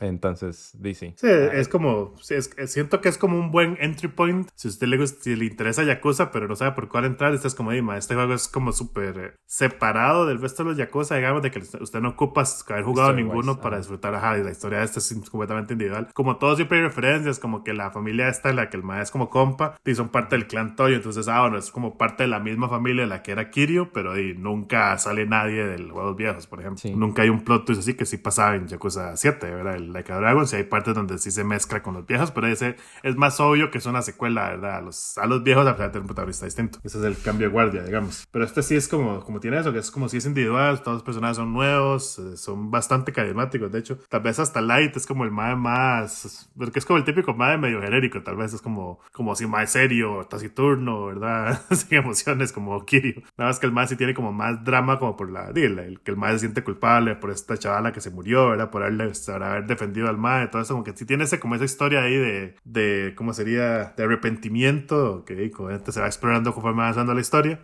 Entonces, 0.00 0.76
dice. 0.80 1.14
Sí, 1.16 1.28
es 1.28 1.68
como, 1.68 2.14
es, 2.28 2.50
siento 2.66 3.00
que 3.00 3.08
es 3.08 3.16
como 3.16 3.38
un 3.38 3.52
buen 3.52 3.76
entry 3.80 4.08
point. 4.08 4.48
Si 4.56 4.66
a 4.66 4.70
usted 4.70 4.88
le, 4.88 5.06
si 5.06 5.36
le 5.36 5.44
interesa 5.44 5.84
Yakuza, 5.84 6.32
pero 6.32 6.48
no 6.48 6.56
sabe 6.56 6.72
por 6.72 6.88
cuál 6.88 7.04
entrar, 7.04 7.32
este 7.32 7.46
es 7.46 7.54
como, 7.54 7.70
Dima, 7.70 7.96
este 7.96 8.16
juego 8.16 8.34
es 8.34 8.48
como 8.48 8.72
súper 8.72 9.18
eh, 9.18 9.34
separado 9.46 10.26
del 10.26 10.40
resto 10.40 10.64
de 10.64 10.70
los 10.70 10.78
Yakuza, 10.78 11.14
digamos, 11.14 11.42
de 11.42 11.52
que 11.52 11.60
usted 11.60 12.00
no 12.00 12.10
ocupa 12.10 12.42
haber 12.68 12.82
jugado 12.82 13.12
ninguno 13.12 13.60
para 13.60 13.78
disfrutar, 13.78 14.12
ajá, 14.16 14.36
y 14.38 14.42
la 14.42 14.50
historia 14.50 14.78
de 14.78 14.86
este 14.86 14.98
es 14.98 15.14
completamente 15.30 15.74
individual. 15.74 16.08
Como 16.12 16.36
todo 16.38 16.56
siempre 16.56 16.78
hay 16.78 16.84
referencias, 16.84 17.11
como 17.40 17.64
que 17.64 17.72
la 17.72 17.90
familia 17.90 18.28
esta 18.28 18.50
en 18.50 18.56
la 18.56 18.70
que 18.70 18.76
el 18.76 18.82
ma 18.82 19.00
es 19.00 19.10
como 19.10 19.30
compa 19.30 19.76
y 19.84 19.94
son 19.94 20.08
parte 20.08 20.36
del 20.36 20.46
clan 20.46 20.76
Toyo. 20.76 20.96
Entonces, 20.96 21.28
ah, 21.28 21.40
bueno, 21.42 21.58
es 21.58 21.70
como 21.70 21.98
parte 21.98 22.24
de 22.24 22.28
la 22.28 22.40
misma 22.40 22.68
familia 22.68 23.02
de 23.02 23.08
la 23.08 23.22
que 23.22 23.32
era 23.32 23.50
Kiryu, 23.50 23.90
pero 23.92 24.12
ahí 24.12 24.34
nunca 24.36 24.96
sale 24.98 25.26
nadie 25.26 25.64
del 25.64 25.90
Juegos 25.90 26.16
Viejos, 26.16 26.46
por 26.46 26.60
ejemplo. 26.60 26.90
Nunca 26.96 27.22
hay 27.22 27.28
un 27.28 27.42
plot 27.42 27.66
twist 27.66 27.80
así 27.80 27.94
que 27.94 28.06
sí 28.06 28.16
pasaba 28.16 28.56
en 28.56 28.66
Yakuza 28.66 29.16
7, 29.16 29.50
¿verdad? 29.50 29.76
El 29.76 29.92
Like 29.92 30.12
a 30.12 30.16
Dragon, 30.16 30.46
sí 30.46 30.56
hay 30.56 30.64
partes 30.64 30.94
donde 30.94 31.18
sí 31.18 31.30
se 31.30 31.44
mezcla 31.44 31.82
con 31.82 31.94
los 31.94 32.06
viejos, 32.06 32.30
pero 32.30 32.46
ese 32.46 32.76
es 33.02 33.16
más 33.16 33.38
obvio 33.40 33.70
que 33.70 33.78
es 33.78 33.86
una 33.86 34.02
secuela, 34.02 34.50
¿verdad? 34.50 34.76
A 34.76 34.80
los, 34.80 35.18
a 35.18 35.26
los 35.26 35.42
viejos, 35.42 35.66
a 35.66 35.76
tener 35.76 36.00
un 36.00 36.06
protagonista 36.06 36.46
distinto. 36.46 36.78
Ese 36.82 36.98
es 36.98 37.04
el 37.04 37.20
cambio 37.20 37.48
de 37.48 37.52
guardia, 37.52 37.82
digamos. 37.82 38.26
Pero 38.30 38.44
este 38.44 38.62
sí 38.62 38.76
es 38.76 38.88
como, 38.88 39.20
como 39.20 39.40
tiene 39.40 39.58
eso, 39.58 39.72
que 39.72 39.78
es 39.78 39.90
como 39.90 40.08
si 40.08 40.18
es 40.18 40.26
individual, 40.26 40.82
todos 40.82 40.96
los 40.96 41.02
personajes 41.02 41.36
son 41.36 41.52
nuevos, 41.52 42.18
eh, 42.18 42.36
son 42.36 42.70
bastante 42.70 43.12
carismáticos, 43.12 43.70
de 43.70 43.78
hecho. 43.78 43.98
Tal 44.08 44.22
vez 44.22 44.38
hasta 44.38 44.60
Light 44.60 44.96
es 44.96 45.06
como 45.06 45.24
el 45.24 45.30
más, 45.30 45.56
más, 45.56 46.50
porque 46.56 46.78
es 46.78 46.86
como 46.86 46.91
el 46.96 47.04
típico 47.04 47.34
mae 47.34 47.58
medio 47.58 47.80
genérico, 47.80 48.22
tal 48.22 48.36
vez 48.36 48.52
es 48.54 48.62
como 48.62 49.00
como 49.12 49.32
así 49.32 49.46
más 49.46 49.70
serio, 49.70 50.26
taciturno, 50.28 51.06
¿verdad? 51.06 51.62
Sin 51.70 51.98
emociones 51.98 52.52
como 52.52 52.84
Kiryu. 52.84 53.22
Nada 53.36 53.50
más 53.50 53.58
que 53.58 53.66
el 53.66 53.72
más 53.72 53.88
sí 53.90 53.96
tiene 53.96 54.14
como 54.14 54.32
más 54.32 54.64
drama 54.64 54.98
como 54.98 55.16
por 55.16 55.30
la, 55.30 55.50
el, 55.54 56.00
que 56.02 56.10
el 56.10 56.16
más 56.16 56.32
se 56.32 56.38
siente 56.40 56.64
culpable 56.64 57.16
por 57.16 57.30
esta 57.30 57.56
chavala 57.56 57.92
que 57.92 58.00
se 58.00 58.10
murió, 58.10 58.50
¿verdad? 58.50 58.70
Por 58.70 58.82
haberle, 58.82 59.12
por 59.26 59.42
haber 59.42 59.66
defendido 59.66 60.08
al 60.08 60.18
mae, 60.18 60.48
todo 60.48 60.62
eso 60.62 60.74
como 60.74 60.84
que 60.84 60.96
sí 60.96 61.06
tiene 61.06 61.24
ese, 61.24 61.40
como 61.40 61.54
esa 61.54 61.64
historia 61.64 62.02
ahí 62.02 62.16
de, 62.16 62.56
de 62.64 63.14
¿cómo 63.16 63.32
sería? 63.32 63.92
De 63.96 64.04
arrepentimiento, 64.04 65.24
que 65.24 65.50
se 65.92 66.00
va 66.00 66.06
explorando 66.06 66.52
conforme 66.52 66.78
va 66.78 66.84
avanzando 66.84 67.14
la 67.14 67.20
historia. 67.20 67.60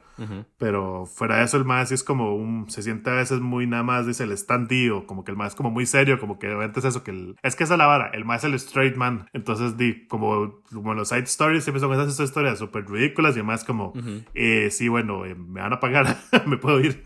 Pero 0.58 1.06
fuera 1.06 1.38
de 1.38 1.44
eso, 1.44 1.56
el 1.56 1.64
más 1.64 1.88
sí 1.88 1.94
es 1.94 2.04
como 2.04 2.34
un, 2.34 2.68
se 2.70 2.82
siente 2.82 3.10
a 3.10 3.14
veces 3.14 3.40
muy 3.40 3.66
nada 3.66 3.82
más, 3.82 4.06
dice 4.06 4.24
el 4.24 4.36
standy 4.36 4.90
o 4.90 5.06
como 5.06 5.24
que 5.24 5.30
el 5.30 5.36
más 5.36 5.52
es 5.52 5.54
como 5.54 5.70
muy 5.70 5.86
serio, 5.86 6.18
como 6.18 6.38
que 6.38 6.48
obviamente 6.48 6.80
es 6.80 6.86
eso, 6.86 7.04
que 7.04 7.10
el, 7.10 7.36
es 7.42 7.56
que 7.56 7.64
esa 7.64 7.74
es 7.74 7.78
la 7.78 7.86
vara, 7.86 8.10
el 8.12 8.24
más 8.24 8.42
es 8.42 8.50
el 8.50 8.54
straight 8.54 8.96
man. 8.96 9.28
Entonces, 9.32 9.76
di, 9.76 10.06
como, 10.06 10.60
como 10.72 10.94
los 10.94 11.08
side 11.08 11.24
stories 11.24 11.64
siempre 11.64 11.80
son 11.80 11.92
esas 11.92 12.18
historias 12.18 12.58
súper 12.58 12.88
ridículas 12.90 13.36
y 13.36 13.40
además 13.40 13.64
como, 13.64 13.92
eh, 14.34 14.68
sí, 14.70 14.88
bueno, 14.88 15.24
eh, 15.24 15.34
me 15.34 15.60
van 15.60 15.72
a 15.72 15.80
pagar, 15.80 16.16
me 16.46 16.56
puedo 16.56 16.80
ir. 16.80 17.04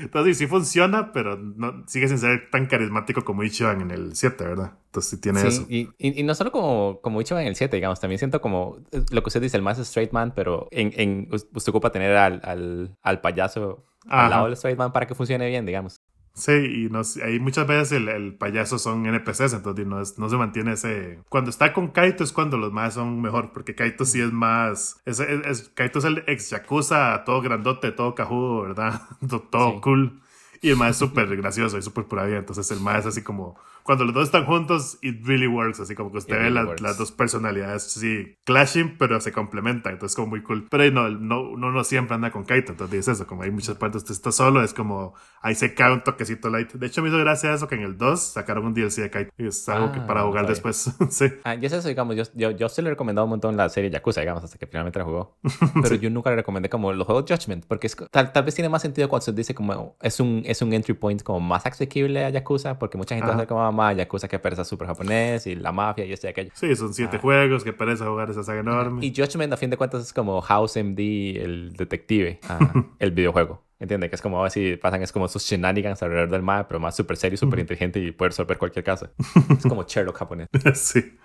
Entonces 0.00 0.38
sí, 0.38 0.46
funciona, 0.46 1.12
pero 1.12 1.36
no, 1.36 1.84
sigue 1.86 2.08
sin 2.08 2.18
ser 2.18 2.50
tan 2.50 2.66
carismático 2.66 3.24
como 3.24 3.42
Ichiban 3.42 3.80
en 3.80 3.90
el 3.90 4.16
7, 4.16 4.44
¿verdad? 4.44 4.72
Entonces 4.90 5.10
sí 5.10 5.20
tiene 5.20 5.46
eso. 5.46 5.66
Y, 5.68 5.88
y, 5.98 6.24
no 6.24 6.34
solo 6.34 6.50
como, 6.50 7.00
como 7.00 7.20
Ichiban 7.20 7.42
en 7.42 7.48
el 7.48 7.54
7, 7.54 7.76
digamos, 7.76 8.00
también 8.00 8.18
siento 8.18 8.40
como 8.40 8.78
eh, 8.90 9.04
lo 9.12 9.22
que 9.22 9.28
usted 9.28 9.40
dice, 9.40 9.56
el 9.56 9.62
más 9.62 9.78
straight 9.78 10.10
man, 10.10 10.32
pero 10.34 10.66
en, 10.72 10.92
en 10.96 11.28
usted 11.30 11.68
ocupa 11.68 11.92
tener 11.92 12.16
al, 12.16 12.40
al, 12.42 12.98
al 13.00 13.20
payaso 13.20 13.86
al 14.08 14.30
lado 14.30 14.44
del 14.46 14.54
straight 14.54 14.76
man 14.76 14.92
para 14.92 15.06
que 15.06 15.14
funcione 15.14 15.46
bien, 15.48 15.64
digamos. 15.64 16.00
Sí, 16.34 16.52
y 16.52 16.88
no, 16.90 17.02
hay 17.22 17.38
muchas 17.38 17.68
veces 17.68 17.92
el, 17.92 18.08
el, 18.08 18.34
payaso 18.34 18.80
son 18.80 19.06
NPCs, 19.06 19.52
entonces 19.52 19.86
no, 19.86 19.98
no, 19.98 20.28
se 20.28 20.36
mantiene 20.36 20.72
ese... 20.72 21.20
Cuando 21.28 21.50
está 21.50 21.72
con 21.72 21.88
Kaito 21.88 22.24
es 22.24 22.32
cuando 22.32 22.56
los 22.56 22.72
más 22.72 22.94
son 22.94 23.20
mejor, 23.20 23.52
porque 23.52 23.76
Kaito 23.76 24.04
sí 24.04 24.20
es 24.20 24.32
más... 24.32 25.00
Es, 25.04 25.20
es, 25.20 25.70
Kaito 25.74 26.00
es 26.00 26.04
el 26.04 26.24
ex 26.26 26.50
Yakuza, 26.50 27.22
todo 27.24 27.42
grandote, 27.42 27.92
todo 27.92 28.16
cajudo, 28.16 28.62
¿verdad? 28.62 29.02
todo 29.50 29.80
cool. 29.80 30.20
Y 30.62 30.70
el 30.70 30.76
más 30.76 30.90
es 30.90 30.96
súper 30.96 31.36
gracioso 31.36 31.78
y 31.78 31.82
súper 31.82 32.06
pura 32.06 32.24
vida, 32.24 32.38
entonces 32.38 32.68
el 32.72 32.80
más 32.80 33.00
es 33.00 33.06
así 33.06 33.22
como 33.22 33.56
cuando 33.90 34.04
los 34.04 34.14
dos 34.14 34.24
están 34.26 34.46
juntos, 34.46 34.98
it 35.02 35.26
really 35.26 35.48
works. 35.48 35.80
Así 35.80 35.96
como 35.96 36.12
que 36.12 36.18
usted 36.18 36.38
ve 36.38 36.50
las 36.50 36.96
dos 36.96 37.10
personalidades, 37.10 37.82
sí, 37.82 38.36
clashing, 38.44 38.96
pero 38.96 39.20
se 39.20 39.32
complementan. 39.32 39.94
Entonces, 39.94 40.14
como 40.14 40.28
muy 40.28 40.44
cool. 40.44 40.68
Pero 40.70 40.88
no, 40.92 41.08
no, 41.08 41.56
no, 41.56 41.72
no 41.72 41.82
siempre 41.82 42.14
anda 42.14 42.30
con 42.30 42.44
Kaito. 42.44 42.70
Entonces, 42.70 42.96
dices 42.96 43.16
eso. 43.16 43.26
Como 43.26 43.42
hay 43.42 43.50
muchas 43.50 43.76
partes, 43.78 44.02
usted 44.02 44.12
está 44.12 44.30
solo, 44.30 44.62
es 44.62 44.74
como 44.74 45.14
ahí 45.42 45.56
se 45.56 45.74
cae 45.74 45.92
un 45.92 46.04
toquecito 46.04 46.50
light. 46.50 46.70
De 46.72 46.86
hecho, 46.86 47.02
me 47.02 47.08
hizo 47.08 47.18
gracia 47.18 47.52
eso 47.52 47.66
que 47.66 47.74
en 47.74 47.82
el 47.82 47.98
2 47.98 48.20
sacaron 48.20 48.64
un 48.64 48.74
DLC 48.74 48.98
de 48.98 49.10
Kaito. 49.10 49.32
Y 49.36 49.48
es 49.48 49.68
algo 49.68 49.90
que 49.90 49.98
para 49.98 50.20
ah, 50.20 50.26
jugar 50.26 50.46
después. 50.46 50.94
sí. 51.10 51.26
Ah, 51.42 51.56
y 51.56 51.66
es 51.66 51.72
eso, 51.72 51.88
digamos, 51.88 52.14
yo, 52.14 52.22
yo, 52.34 52.52
yo 52.52 52.68
se 52.68 52.82
le 52.82 52.90
he 52.90 52.90
recomendado 52.90 53.24
un 53.24 53.30
montón 53.30 53.56
la 53.56 53.68
serie 53.70 53.90
Yakuza, 53.90 54.20
digamos, 54.20 54.44
hasta 54.44 54.56
que 54.56 54.68
finalmente 54.68 55.00
la 55.00 55.04
jugó. 55.04 55.36
Pero 55.82 55.96
yo 55.96 56.10
nunca 56.10 56.30
le 56.30 56.36
recomendé 56.36 56.68
como 56.68 56.92
los 56.92 57.06
juegos 57.06 57.24
Judgment, 57.28 57.66
porque 57.66 57.88
es, 57.88 57.96
tal, 58.12 58.32
tal 58.32 58.44
vez 58.44 58.54
tiene 58.54 58.68
más 58.68 58.82
sentido 58.82 59.08
cuando 59.08 59.24
se 59.24 59.32
dice 59.32 59.52
como 59.52 59.96
es 60.00 60.20
un, 60.20 60.42
es 60.46 60.62
un 60.62 60.72
entry 60.72 60.94
point 60.94 61.24
como 61.24 61.40
más 61.40 61.66
asequible 61.66 62.24
a 62.24 62.30
Yakuza, 62.30 62.78
porque 62.78 62.96
mucha 62.96 63.16
gente 63.16 63.28
va 63.28 63.34
a 63.34 63.38
ser 63.38 63.48
como, 63.48 63.72
mamá, 63.80 63.92
Yakuza 63.92 64.28
que 64.28 64.38
pereza 64.38 64.64
super 64.64 64.86
japonés 64.86 65.46
y 65.46 65.54
la 65.54 65.72
mafia 65.72 66.04
y 66.04 66.12
este 66.12 66.28
y 66.28 66.30
aquello. 66.30 66.50
Sí, 66.54 66.74
son 66.76 66.94
siete 66.94 67.16
ah. 67.16 67.20
juegos, 67.20 67.64
que 67.64 67.72
pereza 67.72 68.06
jugar 68.06 68.30
esa 68.30 68.42
saga 68.42 68.60
enorme. 68.60 69.04
Y 69.04 69.14
Judgment, 69.14 69.52
a 69.52 69.56
fin 69.56 69.70
de 69.70 69.76
cuentas, 69.76 70.02
es 70.02 70.12
como 70.12 70.40
House 70.40 70.76
MD, 70.76 71.36
el 71.36 71.72
detective, 71.76 72.40
ah, 72.48 72.58
el 72.98 73.12
videojuego. 73.12 73.62
¿Entiendes? 73.78 74.10
Que 74.10 74.16
es 74.16 74.22
como 74.22 74.44
así 74.44 74.76
pasan, 74.76 75.02
es 75.02 75.10
como 75.10 75.26
sus 75.26 75.42
shenanigans 75.42 76.02
alrededor 76.02 76.28
del 76.28 76.42
mapa, 76.42 76.68
pero 76.68 76.80
más 76.80 76.94
súper 76.94 77.16
serio, 77.16 77.38
súper 77.38 77.60
inteligente 77.60 77.98
y 77.98 78.12
puede 78.12 78.28
resolver 78.28 78.58
cualquier 78.58 78.84
caso. 78.84 79.08
es 79.58 79.62
como 79.62 79.84
Sherlock 79.84 80.18
japonés. 80.18 80.48
sí. 80.74 81.16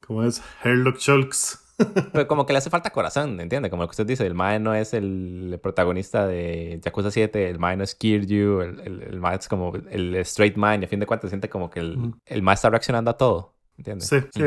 como 0.00 0.22
es 0.22 0.40
Sherlock 0.62 0.98
Shulks. 0.98 1.65
Pero 2.12 2.26
como 2.26 2.46
que 2.46 2.52
le 2.52 2.58
hace 2.58 2.70
falta 2.70 2.90
corazón, 2.90 3.40
¿entiendes? 3.40 3.70
Como 3.70 3.82
lo 3.82 3.88
que 3.88 3.92
usted 3.92 4.06
dice, 4.06 4.26
el 4.26 4.34
Mae 4.34 4.58
no 4.58 4.74
es 4.74 4.94
el 4.94 5.58
protagonista 5.62 6.26
de 6.26 6.80
Yakuza 6.82 7.10
7, 7.10 7.50
el 7.50 7.58
Mae 7.58 7.76
no 7.76 7.84
es 7.84 7.94
Kiryu, 7.94 8.60
el, 8.62 8.80
el, 8.80 9.02
el 9.02 9.20
Mae 9.20 9.36
es 9.36 9.48
como 9.48 9.74
el 9.74 10.14
straight 10.16 10.56
man, 10.56 10.82
y 10.82 10.86
a 10.86 10.88
fin 10.88 11.00
de 11.00 11.06
cuentas 11.06 11.30
siente 11.30 11.48
como 11.50 11.70
que 11.70 11.80
el, 11.80 12.14
el 12.26 12.42
Mae 12.42 12.54
está 12.54 12.70
reaccionando 12.70 13.10
a 13.10 13.16
todo. 13.16 13.55
¿Entiendes? 13.78 14.08
Sí, 14.08 14.16
sí, 14.30 14.42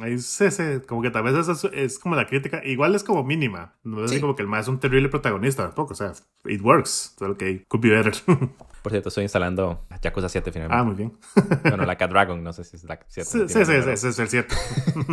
ahí 0.00 0.18
sí, 0.18 0.50
sí, 0.50 0.62
como 0.88 1.02
que 1.02 1.10
tal 1.10 1.22
vez 1.22 1.48
es, 1.48 1.64
es, 1.72 1.98
como 1.98 2.16
la 2.16 2.26
crítica, 2.26 2.62
igual 2.64 2.94
es 2.94 3.04
como 3.04 3.22
mínima, 3.22 3.76
no 3.84 4.04
es 4.04 4.20
como 4.20 4.34
que 4.34 4.42
el 4.42 4.48
más 4.48 4.62
es 4.62 4.68
un 4.68 4.80
terrible 4.80 5.08
protagonista 5.08 5.62
tampoco, 5.62 5.92
o 5.92 5.96
sea, 5.96 6.12
it 6.46 6.60
works, 6.60 7.14
solo 7.16 7.36
que 7.36 7.64
could 7.68 7.82
be 7.82 7.90
better. 7.90 8.12
Por 8.82 8.90
cierto, 8.90 9.10
estoy 9.10 9.22
instalando 9.22 9.86
Yakuza 10.02 10.28
7 10.28 10.50
finalmente. 10.50 10.80
Ah, 10.80 10.84
muy 10.84 10.96
bien. 10.96 11.16
bueno, 11.62 11.84
la 11.84 11.96
Cat 11.96 12.10
Dragon, 12.10 12.42
no 12.42 12.52
sé 12.52 12.64
si 12.64 12.76
es 12.76 12.82
la 12.82 12.98
7. 13.06 13.30
Sí, 13.30 13.38
sí, 13.46 13.64
sí, 13.64 13.72
ese 13.72 14.08
es 14.08 14.18
el 14.18 14.28
7. 14.28 14.54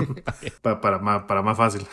para, 0.63 0.81
para, 0.81 0.97
más, 0.97 1.23
para 1.23 1.43
más 1.43 1.55
fácil. 1.55 1.85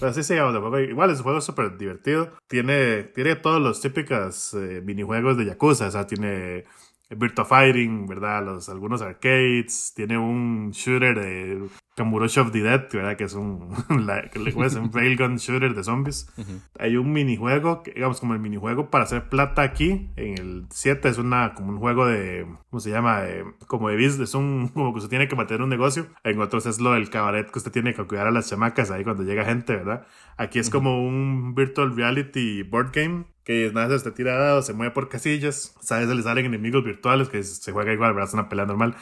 Pero 0.00 0.14
sí, 0.14 0.22
sí, 0.22 0.34
igual 0.34 1.10
ese 1.10 1.22
juego 1.22 1.38
es 1.38 1.44
súper 1.44 1.76
divertido. 1.76 2.32
Tiene, 2.48 3.02
tiene 3.02 3.36
todos 3.36 3.60
los 3.60 3.82
típicos 3.82 4.54
eh, 4.54 4.80
minijuegos 4.82 5.36
de 5.36 5.44
Yakuza, 5.44 5.88
o 5.88 5.90
sea, 5.90 6.06
tiene 6.06 6.64
Virtua 7.10 7.44
Fighting, 7.44 8.06
¿verdad? 8.06 8.44
Los, 8.44 8.68
algunos 8.68 9.02
arcades, 9.02 9.92
tiene 9.94 10.16
un 10.16 10.70
shooter 10.70 11.18
de 11.18 11.68
Kamurosh 12.00 12.38
of 12.38 12.50
the 12.52 12.62
Dead, 12.62 12.88
¿verdad? 12.90 13.16
Que 13.18 13.24
es 13.24 13.34
un, 13.34 13.68
la, 14.06 14.22
que 14.30 14.38
le 14.38 14.48
es 14.50 14.74
un 14.74 14.90
railgun 14.94 15.36
shooter 15.36 15.74
de 15.74 15.84
zombies. 15.84 16.32
Hay 16.78 16.96
un 16.96 17.12
minijuego, 17.12 17.82
digamos, 17.94 18.20
como 18.20 18.32
el 18.32 18.40
minijuego 18.40 18.88
para 18.88 19.04
hacer 19.04 19.28
plata 19.28 19.60
aquí, 19.60 20.08
en 20.16 20.38
el 20.38 20.66
7 20.70 21.10
es 21.10 21.18
una, 21.18 21.52
como 21.52 21.72
un 21.72 21.78
juego 21.78 22.06
de, 22.06 22.46
¿cómo 22.70 22.80
se 22.80 22.88
llama? 22.88 23.24
como 23.66 23.90
de 23.90 23.96
business, 23.96 24.30
es 24.30 24.34
un, 24.34 24.68
como 24.74 24.92
que 24.92 24.98
usted 24.98 25.10
tiene 25.10 25.28
que 25.28 25.36
mantener 25.36 25.60
un 25.60 25.68
negocio. 25.68 26.06
En 26.24 26.40
otros 26.40 26.64
es 26.64 26.80
lo 26.80 26.92
del 26.92 27.10
cabaret 27.10 27.50
que 27.50 27.58
usted 27.58 27.70
tiene 27.70 27.92
que 27.92 28.02
cuidar 28.04 28.26
a 28.26 28.30
las 28.30 28.48
chamacas 28.48 28.90
ahí 28.90 29.04
cuando 29.04 29.22
llega 29.22 29.44
gente, 29.44 29.76
¿verdad? 29.76 30.06
Aquí 30.38 30.58
es 30.58 30.70
como 30.70 31.06
un 31.06 31.54
virtual 31.54 31.94
reality 31.94 32.62
board 32.62 32.92
game 32.94 33.24
que 33.44 33.70
nada 33.74 33.90
se 33.90 33.96
está 33.96 34.14
tirado, 34.14 34.62
se 34.62 34.72
mueve 34.72 34.92
por 34.92 35.10
casillas, 35.10 35.74
sabes, 35.82 36.08
le 36.08 36.22
salen 36.22 36.46
enemigos 36.46 36.82
virtuales 36.82 37.28
que 37.28 37.42
se 37.42 37.72
juega 37.72 37.92
igual, 37.92 38.14
¿verdad? 38.14 38.28
Es 38.28 38.34
una 38.34 38.48
pelea 38.48 38.64
normal. 38.64 38.94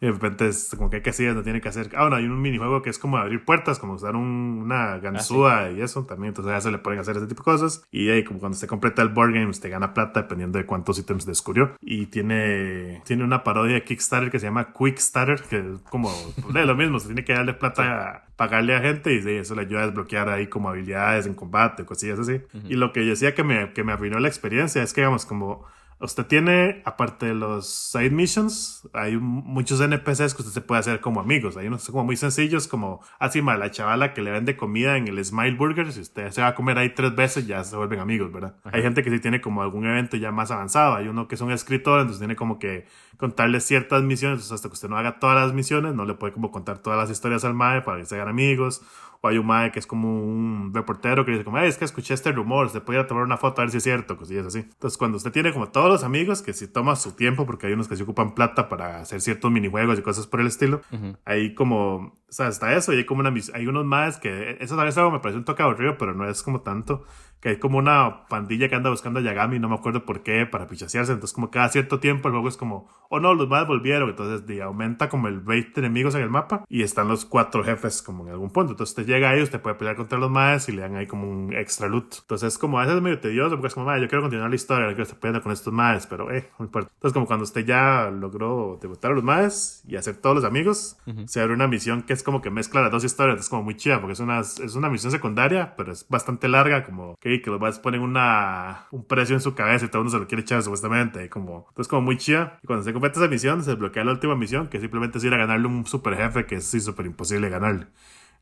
Y 0.00 0.06
de 0.06 0.12
repente 0.12 0.48
es 0.48 0.74
como 0.76 0.90
que 0.90 0.96
hay 0.96 1.02
casillas, 1.02 1.34
no 1.34 1.42
tiene 1.42 1.60
que 1.60 1.68
hacer. 1.68 1.90
Ah, 1.96 2.02
bueno, 2.02 2.16
hay 2.16 2.24
un 2.24 2.40
minijuego 2.40 2.82
que 2.82 2.90
es 2.90 2.98
como 2.98 3.16
abrir 3.16 3.44
puertas, 3.44 3.78
como 3.78 3.94
usar 3.94 4.14
un, 4.14 4.60
una 4.62 4.98
ganzúa 4.98 5.64
ah, 5.64 5.70
y 5.70 5.80
eso 5.80 6.04
también. 6.04 6.28
Entonces 6.28 6.52
ya 6.52 6.60
se 6.60 6.70
le 6.70 6.78
pueden 6.78 7.00
hacer 7.00 7.16
ese 7.16 7.26
tipo 7.26 7.42
de 7.42 7.44
cosas. 7.44 7.82
Y 7.90 8.08
ahí, 8.10 8.22
como 8.22 8.38
cuando 8.38 8.56
se 8.56 8.66
completa 8.68 9.02
el 9.02 9.08
board 9.08 9.32
game, 9.32 9.46
usted 9.46 9.70
gana 9.70 9.94
plata 9.94 10.22
dependiendo 10.22 10.58
de 10.58 10.66
cuántos 10.66 10.98
ítems 10.98 11.26
descubrió. 11.26 11.74
Y 11.80 12.06
tiene, 12.06 13.02
tiene 13.04 13.24
una 13.24 13.42
parodia 13.42 13.74
de 13.74 13.84
Kickstarter 13.84 14.30
que 14.30 14.38
se 14.38 14.46
llama 14.46 14.72
Quick 14.72 14.98
Starter, 14.98 15.42
que 15.42 15.58
es 15.58 15.80
como 15.90 16.10
pues, 16.42 16.66
lo 16.66 16.74
mismo, 16.76 17.00
se 17.00 17.06
tiene 17.06 17.24
que 17.24 17.32
darle 17.32 17.54
plata 17.54 18.08
a 18.08 18.28
pagarle 18.36 18.76
a 18.76 18.80
gente 18.80 19.12
y 19.12 19.36
eso 19.36 19.56
le 19.56 19.62
ayuda 19.62 19.82
a 19.82 19.86
desbloquear 19.86 20.28
ahí 20.28 20.46
como 20.46 20.68
habilidades 20.68 21.26
en 21.26 21.34
combate, 21.34 21.84
cosillas 21.84 22.20
así. 22.20 22.40
Y 22.68 22.74
lo 22.74 22.92
que 22.92 23.04
yo 23.04 23.10
decía 23.10 23.34
que 23.34 23.42
me, 23.42 23.72
que 23.72 23.82
me 23.82 23.92
arruinó 23.92 24.20
la 24.20 24.28
experiencia 24.28 24.80
es 24.80 24.92
que, 24.92 25.00
digamos, 25.00 25.26
como 25.26 25.64
Usted 26.00 26.26
tiene, 26.26 26.80
aparte 26.84 27.26
de 27.26 27.34
los 27.34 27.66
side 27.66 28.10
missions, 28.10 28.88
hay 28.92 29.16
muchos 29.16 29.80
NPCs 29.80 30.32
que 30.32 30.42
usted 30.42 30.52
se 30.52 30.60
puede 30.60 30.78
hacer 30.78 31.00
como 31.00 31.18
amigos. 31.20 31.56
Hay 31.56 31.66
unos 31.66 31.88
como 31.88 32.04
muy 32.04 32.16
sencillos, 32.16 32.68
como 32.68 33.00
así, 33.18 33.42
ah, 33.44 33.56
la 33.56 33.72
chavala 33.72 34.14
que 34.14 34.22
le 34.22 34.30
vende 34.30 34.56
comida 34.56 34.96
en 34.96 35.08
el 35.08 35.24
Smile 35.24 35.56
Burger. 35.56 35.92
Si 35.92 36.00
usted 36.00 36.30
se 36.30 36.40
va 36.40 36.48
a 36.48 36.54
comer 36.54 36.78
ahí 36.78 36.90
tres 36.90 37.16
veces, 37.16 37.48
ya 37.48 37.64
se 37.64 37.74
vuelven 37.74 37.98
amigos, 37.98 38.32
¿verdad? 38.32 38.54
Hay 38.64 38.82
gente 38.82 39.02
que 39.02 39.10
sí 39.10 39.18
tiene 39.18 39.40
como 39.40 39.60
algún 39.60 39.86
evento 39.86 40.16
ya 40.16 40.30
más 40.30 40.52
avanzado. 40.52 40.94
Hay 40.94 41.08
uno 41.08 41.26
que 41.26 41.34
es 41.34 41.40
un 41.40 41.50
escritor, 41.50 42.00
entonces 42.00 42.20
tiene 42.20 42.36
como 42.36 42.60
que 42.60 42.86
contarle 43.16 43.58
ciertas 43.58 44.04
misiones. 44.04 44.52
hasta 44.52 44.68
que 44.68 44.74
usted 44.74 44.88
no 44.88 44.98
haga 44.98 45.18
todas 45.18 45.44
las 45.44 45.52
misiones, 45.52 45.94
no 45.94 46.04
le 46.04 46.14
puede 46.14 46.32
como 46.32 46.52
contar 46.52 46.78
todas 46.78 46.96
las 46.96 47.10
historias 47.10 47.44
al 47.44 47.54
MAE 47.54 47.82
para 47.82 47.98
que 47.98 48.04
se 48.04 48.14
hagan 48.14 48.28
amigos 48.28 48.82
o 49.20 49.28
hay 49.28 49.38
un 49.38 49.46
mae 49.46 49.72
que 49.72 49.78
es 49.78 49.86
como 49.86 50.22
un 50.22 50.72
reportero 50.72 51.24
que 51.24 51.32
dice 51.32 51.44
como, 51.44 51.58
es 51.58 51.76
que 51.76 51.84
escuché 51.84 52.14
este 52.14 52.32
rumor, 52.32 52.70
se 52.70 52.80
puede 52.80 53.02
tomar 53.04 53.24
una 53.24 53.36
foto 53.36 53.60
a 53.60 53.64
ver 53.64 53.70
si 53.70 53.78
es 53.78 53.82
cierto, 53.82 54.16
cosillas 54.16 54.46
así. 54.46 54.60
Entonces 54.60 54.96
cuando 54.96 55.16
usted 55.16 55.32
tiene 55.32 55.52
como 55.52 55.68
todos 55.68 55.88
los 55.88 56.04
amigos 56.04 56.42
que 56.42 56.52
si 56.52 56.68
toma 56.68 56.94
su 56.96 57.12
tiempo, 57.16 57.46
porque 57.46 57.66
hay 57.66 57.72
unos 57.72 57.88
que 57.88 57.96
se 57.96 58.04
ocupan 58.04 58.34
plata 58.34 58.68
para 58.68 59.00
hacer 59.00 59.20
ciertos 59.20 59.50
minijuegos 59.50 59.98
y 59.98 60.02
cosas 60.02 60.26
por 60.26 60.40
el 60.40 60.46
estilo, 60.46 60.80
ahí 61.24 61.54
como, 61.54 61.96
o 61.96 62.12
sea, 62.28 62.48
está 62.48 62.74
eso 62.74 62.92
y 62.92 62.98
hay 62.98 63.06
como 63.06 63.20
una, 63.20 63.32
hay 63.54 63.66
unos 63.66 63.84
más 63.84 64.18
que, 64.18 64.56
eso 64.60 64.76
también 64.76 64.96
algo 64.98 65.10
me 65.10 65.20
parece 65.20 65.38
un 65.38 65.44
toque 65.44 65.62
aburrido, 65.62 65.96
pero 65.98 66.14
no 66.14 66.28
es 66.28 66.42
como 66.42 66.60
tanto 66.60 67.04
que 67.40 67.50
hay 67.50 67.56
como 67.58 67.78
una 67.78 68.26
pandilla 68.28 68.68
que 68.68 68.74
anda 68.74 68.90
buscando 68.90 69.20
a 69.20 69.22
Yagami, 69.22 69.58
no 69.58 69.68
me 69.68 69.76
acuerdo 69.76 70.04
por 70.04 70.22
qué, 70.22 70.46
para 70.46 70.66
pichasearse. 70.66 71.12
Entonces, 71.12 71.34
como 71.34 71.50
cada 71.50 71.68
cierto 71.68 72.00
tiempo 72.00 72.28
el 72.28 72.32
juego 72.32 72.48
es 72.48 72.56
como, 72.56 72.88
oh 73.08 73.20
no, 73.20 73.34
los 73.34 73.48
más 73.48 73.66
volvieron. 73.66 74.10
Entonces, 74.10 74.60
aumenta 74.60 75.08
como 75.08 75.28
el 75.28 75.44
rate 75.44 75.72
de 75.74 75.80
enemigos 75.80 76.14
en 76.14 76.22
el 76.22 76.30
mapa 76.30 76.64
y 76.68 76.82
están 76.82 77.08
los 77.08 77.24
cuatro 77.24 77.62
jefes 77.62 78.02
como 78.02 78.26
en 78.26 78.32
algún 78.32 78.50
punto. 78.50 78.72
Entonces, 78.72 78.96
usted 78.98 79.12
llega 79.12 79.30
ahí, 79.30 79.42
usted 79.42 79.60
puede 79.60 79.76
pelear 79.76 79.96
contra 79.96 80.18
los 80.18 80.30
más 80.30 80.68
y 80.68 80.72
le 80.72 80.82
dan 80.82 80.96
ahí 80.96 81.06
como 81.06 81.30
un 81.30 81.52
extra 81.54 81.88
loot. 81.88 82.16
Entonces, 82.22 82.58
como 82.58 82.78
a 82.78 82.82
veces 82.82 82.96
es 82.96 83.02
medio 83.02 83.20
tedioso 83.20 83.50
porque 83.50 83.68
es 83.68 83.74
como, 83.74 83.96
yo 83.96 84.08
quiero 84.08 84.22
continuar 84.22 84.50
la 84.50 84.56
historia, 84.56 84.86
quiero 84.88 85.02
estar 85.02 85.18
peleando 85.18 85.42
con 85.42 85.52
estos 85.52 85.72
más, 85.72 86.06
pero 86.06 86.30
eh, 86.32 86.50
muy 86.58 86.68
fuerte. 86.68 86.90
Entonces, 86.94 87.14
como 87.14 87.26
cuando 87.26 87.44
usted 87.44 87.64
ya 87.64 88.10
logró 88.10 88.78
debutar 88.80 89.12
a 89.12 89.14
los 89.14 89.24
más 89.24 89.82
y 89.86 89.96
hacer 89.96 90.16
todos 90.16 90.36
los 90.36 90.44
amigos, 90.44 90.96
se 91.26 91.40
abre 91.40 91.54
una 91.54 91.68
misión 91.68 92.02
que 92.02 92.12
es 92.12 92.22
como 92.22 92.42
que 92.42 92.50
mezcla 92.50 92.82
las 92.82 92.90
dos 92.90 93.04
historias. 93.04 93.40
Es 93.40 93.48
como 93.48 93.62
muy 93.62 93.76
chida 93.76 94.00
porque 94.00 94.12
es 94.12 94.20
una, 94.20 94.40
es 94.40 94.74
una 94.74 94.88
misión 94.90 95.12
secundaria, 95.12 95.74
pero 95.76 95.92
es 95.92 96.06
bastante 96.08 96.48
larga, 96.48 96.84
como 96.84 97.16
que, 97.20 97.27
que 97.42 97.50
los 97.50 97.60
más 97.60 97.78
ponen 97.78 98.00
una, 98.00 98.86
un 98.90 99.04
precio 99.04 99.34
en 99.34 99.40
su 99.40 99.54
cabeza 99.54 99.86
y 99.86 99.88
todo 99.88 100.00
el 100.00 100.04
mundo 100.04 100.18
se 100.18 100.22
lo 100.22 100.28
quiere 100.28 100.42
echar 100.42 100.62
supuestamente. 100.62 101.28
como, 101.28 101.66
entonces 101.68 101.88
como 101.88 102.02
muy 102.02 102.16
chida. 102.16 102.58
Y 102.62 102.66
cuando 102.66 102.84
se 102.84 102.92
completa 102.92 103.20
esa 103.20 103.28
misión, 103.28 103.62
se 103.62 103.70
desbloquea 103.70 104.04
la 104.04 104.12
última 104.12 104.34
misión, 104.34 104.68
que 104.68 104.80
simplemente 104.80 105.18
es 105.18 105.24
ir 105.24 105.34
a 105.34 105.36
ganarle 105.36 105.66
un 105.66 105.86
super 105.86 106.16
jefe 106.16 106.46
que 106.46 106.56
es 106.56 106.64
sí 106.64 106.80
súper 106.80 107.06
imposible 107.06 107.48
ganarle. 107.48 107.86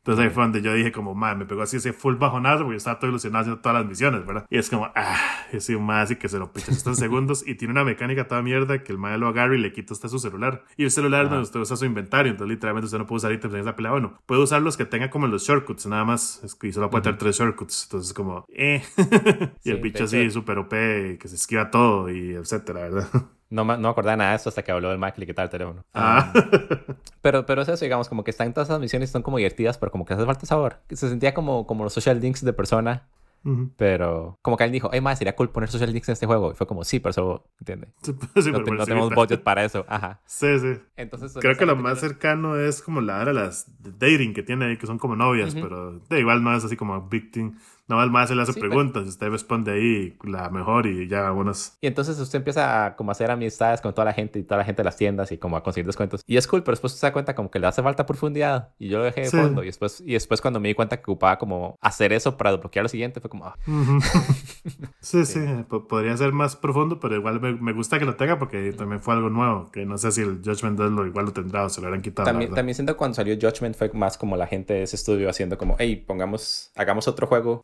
Entonces 0.07 0.23
ahí 0.23 0.33
fue 0.33 0.43
donde 0.43 0.61
yo 0.61 0.73
dije 0.73 0.93
como, 0.93 1.13
madre, 1.15 1.39
me 1.39 1.45
pegó 1.45 1.63
así 1.63 1.75
ese 1.75 1.91
full 1.91 2.15
bajonazo 2.15 2.59
porque 2.59 2.75
yo 2.75 2.77
estaba 2.77 2.97
todo 2.97 3.09
ilusionado 3.09 3.41
haciendo 3.41 3.61
todas 3.61 3.79
las 3.79 3.89
misiones, 3.89 4.25
¿verdad? 4.25 4.45
Y 4.49 4.57
es 4.57 4.69
como, 4.69 4.89
ah, 4.95 5.17
es 5.51 5.67
un 5.67 5.85
más 5.85 6.05
así 6.05 6.15
que 6.15 6.29
se 6.29 6.39
lo 6.39 6.53
pichas 6.53 6.77
estos 6.77 6.97
segundos 6.97 7.43
y 7.45 7.55
tiene 7.55 7.73
una 7.73 7.83
mecánica 7.83 8.25
toda 8.25 8.41
mierda 8.41 8.83
que 8.83 8.93
el 8.93 8.99
madre 8.99 9.17
lo 9.17 9.27
agarra 9.27 9.53
y 9.55 9.57
le 9.57 9.73
quita 9.73 9.93
hasta 9.93 10.07
su 10.07 10.17
celular. 10.17 10.63
Y 10.77 10.85
el 10.85 10.91
celular 10.91 11.25
es 11.25 11.29
donde 11.29 11.43
usted 11.43 11.59
usa 11.59 11.75
su 11.75 11.83
inventario, 11.83 12.31
entonces 12.31 12.55
literalmente 12.55 12.85
usted 12.85 12.99
no 12.99 13.05
puede 13.05 13.17
usar 13.17 13.33
ítems 13.33 13.53
en 13.55 13.59
esa 13.59 13.75
pelea. 13.75 13.91
Bueno, 13.91 14.17
puede 14.25 14.41
usar 14.41 14.61
los 14.61 14.77
que 14.77 14.85
tenga 14.85 15.09
como 15.09 15.27
los 15.27 15.45
shortcuts, 15.45 15.87
nada 15.87 16.05
más, 16.05 16.57
y 16.61 16.71
solo 16.71 16.89
puede 16.89 17.01
tener 17.01 17.17
tres 17.17 17.37
shortcuts. 17.37 17.83
Entonces 17.83 18.13
como, 18.13 18.45
eh. 18.47 18.83
y 19.65 19.71
el 19.71 19.81
bicho 19.81 20.05
así 20.05 20.31
súper 20.31 20.57
OP, 20.59 20.69
que 20.69 21.25
se 21.25 21.35
esquiva 21.35 21.69
todo 21.69 22.09
y 22.09 22.33
etcétera, 22.33 22.79
¿verdad? 22.83 23.09
No, 23.49 23.63
no 23.63 23.77
me 23.77 23.87
acordaba 23.87 24.17
nada 24.17 24.31
de 24.31 24.35
eso 24.37 24.49
hasta 24.49 24.63
que 24.63 24.71
habló 24.71 24.89
del 24.89 24.97
Mac 24.97 25.13
y 25.17 25.21
le 25.21 25.27
quitaba 25.27 25.45
el 25.45 25.49
teléfono. 25.49 25.85
Ah. 25.93 26.33
pero, 27.21 27.45
pero 27.45 27.61
es 27.61 27.69
eso, 27.69 27.85
digamos, 27.85 28.09
como 28.09 28.23
que 28.23 28.31
están 28.31 28.53
todas 28.53 28.67
esas 28.69 28.79
misiones 28.79 29.09
son 29.09 29.21
como 29.21 29.37
divertidas, 29.37 29.77
pero 29.77 29.91
como 29.91 30.05
que 30.05 30.13
hace 30.13 30.25
falta 30.25 30.45
sabor. 30.45 30.81
Se 30.89 31.09
sentía 31.09 31.33
como, 31.33 31.65
como 31.65 31.83
los 31.83 31.93
social 31.93 32.19
links 32.19 32.43
de 32.43 32.53
persona. 32.53 33.07
Pero 33.77 34.37
como 34.41 34.57
que 34.57 34.65
él 34.65 34.73
dijo, 34.73 34.89
hey, 34.91 34.99
más 34.99 35.17
sería 35.17 35.33
cool 35.33 35.49
poner 35.49 35.69
social 35.69 35.91
links 35.93 36.09
en 36.09 36.13
este 36.13 36.25
juego. 36.25 36.51
Y 36.51 36.55
fue 36.55 36.67
como, 36.67 36.83
sí, 36.83 36.99
pero 36.99 37.11
eso, 37.11 37.45
¿entiendes? 37.59 37.91
no, 38.51 38.83
tenemos 38.83 39.15
budget 39.15 39.41
para 39.41 39.63
eso. 39.63 39.85
Ajá. 39.87 40.19
Sí, 40.25 40.59
sí. 40.59 40.73
Entonces, 40.97 41.33
Creo 41.39 41.55
que 41.55 41.65
lo 41.65 41.77
más 41.77 41.99
cercano 41.99 42.57
es 42.57 42.81
como 42.81 42.99
la 42.99 43.23
de 43.23 43.33
las 43.33 43.71
dating 43.79 44.33
que 44.33 44.43
tiene 44.43 44.65
ahí, 44.65 44.77
que 44.77 44.85
son 44.85 44.97
como 44.97 45.15
novias, 45.15 45.55
pero 45.55 45.99
de 45.99 46.19
igual 46.19 46.43
no 46.43 46.55
es 46.55 46.65
así 46.65 46.75
como 46.75 47.01
victim. 47.07 47.55
Nada 47.87 48.05
más 48.07 48.27
se 48.27 48.35
le 48.35 48.41
hace 48.41 48.53
pues. 48.53 48.65
preguntas 48.65 49.05
y 49.05 49.09
usted 49.09 49.29
responde 49.29 49.71
ahí 49.71 50.17
la 50.23 50.49
mejor 50.49 50.87
y 50.87 51.07
ya 51.07 51.31
buenas. 51.31 51.77
Y 51.79 51.87
entonces 51.87 52.19
usted 52.19 52.39
empieza 52.39 52.85
a 52.85 52.95
como 52.95 53.11
hacer 53.11 53.31
amistades 53.31 53.79
con 53.79 53.93
toda 53.93 54.05
la 54.05 54.13
gente 54.13 54.39
y 54.39 54.43
toda 54.43 54.57
la 54.57 54.65
gente 54.65 54.81
de 54.81 54.85
las 54.85 54.97
tiendas 54.97 55.31
y 55.31 55.37
como 55.37 55.55
a 55.55 55.63
conseguir 55.63 55.85
descuentos. 55.85 56.21
Y 56.27 56.35
es 56.35 56.47
cool, 56.47 56.63
pero 56.63 56.73
después 56.73 56.93
se 56.93 57.05
da 57.05 57.13
cuenta 57.13 57.33
como 57.33 57.49
que 57.49 57.59
le 57.59 57.67
hace 57.67 57.81
falta 57.81 58.05
profundidad 58.05 58.69
y 58.77 58.89
yo 58.89 58.97
lo 58.97 59.05
dejé 59.05 59.21
de 59.21 59.29
fondo. 59.29 59.63
Y 59.63 59.67
después, 59.67 60.01
y 60.01 60.13
después 60.13 60.41
cuando 60.41 60.59
me 60.59 60.67
di 60.67 60.73
cuenta 60.73 60.97
que 60.97 61.03
ocupaba 61.03 61.37
como 61.37 61.77
hacer 61.81 62.11
eso 62.11 62.35
para 62.35 62.51
desbloquear 62.51 62.83
lo 62.83 62.89
siguiente, 62.89 63.21
fue 63.21 63.29
como... 63.29 63.45
Ah. 63.45 63.55
sí, 64.99 65.25
sí, 65.25 65.39
podría 65.87 66.15
ser 66.17 66.33
más 66.33 66.57
profundo, 66.57 66.99
pero 66.99 67.15
igual 67.15 67.39
me, 67.39 67.71
gusta 67.71 67.99
que 67.99 68.05
lo 68.05 68.15
tenga 68.15 68.37
porque 68.37 68.73
también 68.73 69.01
fue 69.01 69.13
algo 69.13 69.29
nuevo, 69.29 69.71
que 69.71 69.85
no 69.85 69.97
sé 69.97 70.11
si 70.11 70.21
el 70.21 70.41
Judgment 70.43 70.79
lo 70.79 71.05
igual 71.05 71.25
lo 71.25 71.33
tendrá 71.33 71.63
o 71.63 71.69
se 71.69 71.79
lo 71.79 71.87
habrán 71.87 72.01
quitado. 72.01 72.25
También, 72.25 72.53
también 72.53 72.75
siento 72.75 72.93
que 72.93 72.97
cuando 72.97 73.15
salió 73.15 73.35
Judgment 73.35 73.75
fue 73.75 73.89
más 73.93 74.17
como 74.17 74.35
la 74.35 74.47
gente 74.47 74.73
de 74.73 74.83
ese 74.83 74.97
estudio 74.97 75.29
haciendo 75.29 75.57
como, 75.57 75.75
hey, 75.79 76.03
pongamos, 76.05 76.71
hagamos 76.75 77.07
otro 77.07 77.27
juego 77.27 77.61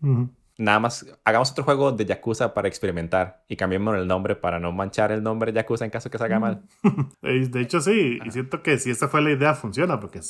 nada 0.58 0.80
más 0.80 1.06
hagamos 1.24 1.52
otro 1.52 1.64
juego 1.64 1.92
de 1.92 2.06
Yakuza 2.06 2.54
para 2.54 2.68
experimentar 2.68 3.44
y 3.48 3.56
cambiemos 3.56 3.96
el 3.98 4.08
nombre 4.08 4.36
para 4.36 4.60
no 4.60 4.72
manchar 4.72 5.12
el 5.12 5.24
nombre 5.24 5.52
de 5.52 5.58
Yakuza 5.58 5.86
en 5.86 5.92
caso 5.92 6.10
que 6.10 6.18
salga 6.18 6.40
mal. 6.40 6.64
de 7.22 7.62
hecho, 7.62 7.82
sí, 7.82 8.20
y 8.24 8.32
siento 8.32 8.62
que 8.62 8.78
si 8.78 8.92
esta 8.92 9.08
fue 9.08 9.22
la 9.22 9.32
idea, 9.32 9.56
funciona 9.56 10.00
porque 10.00 10.22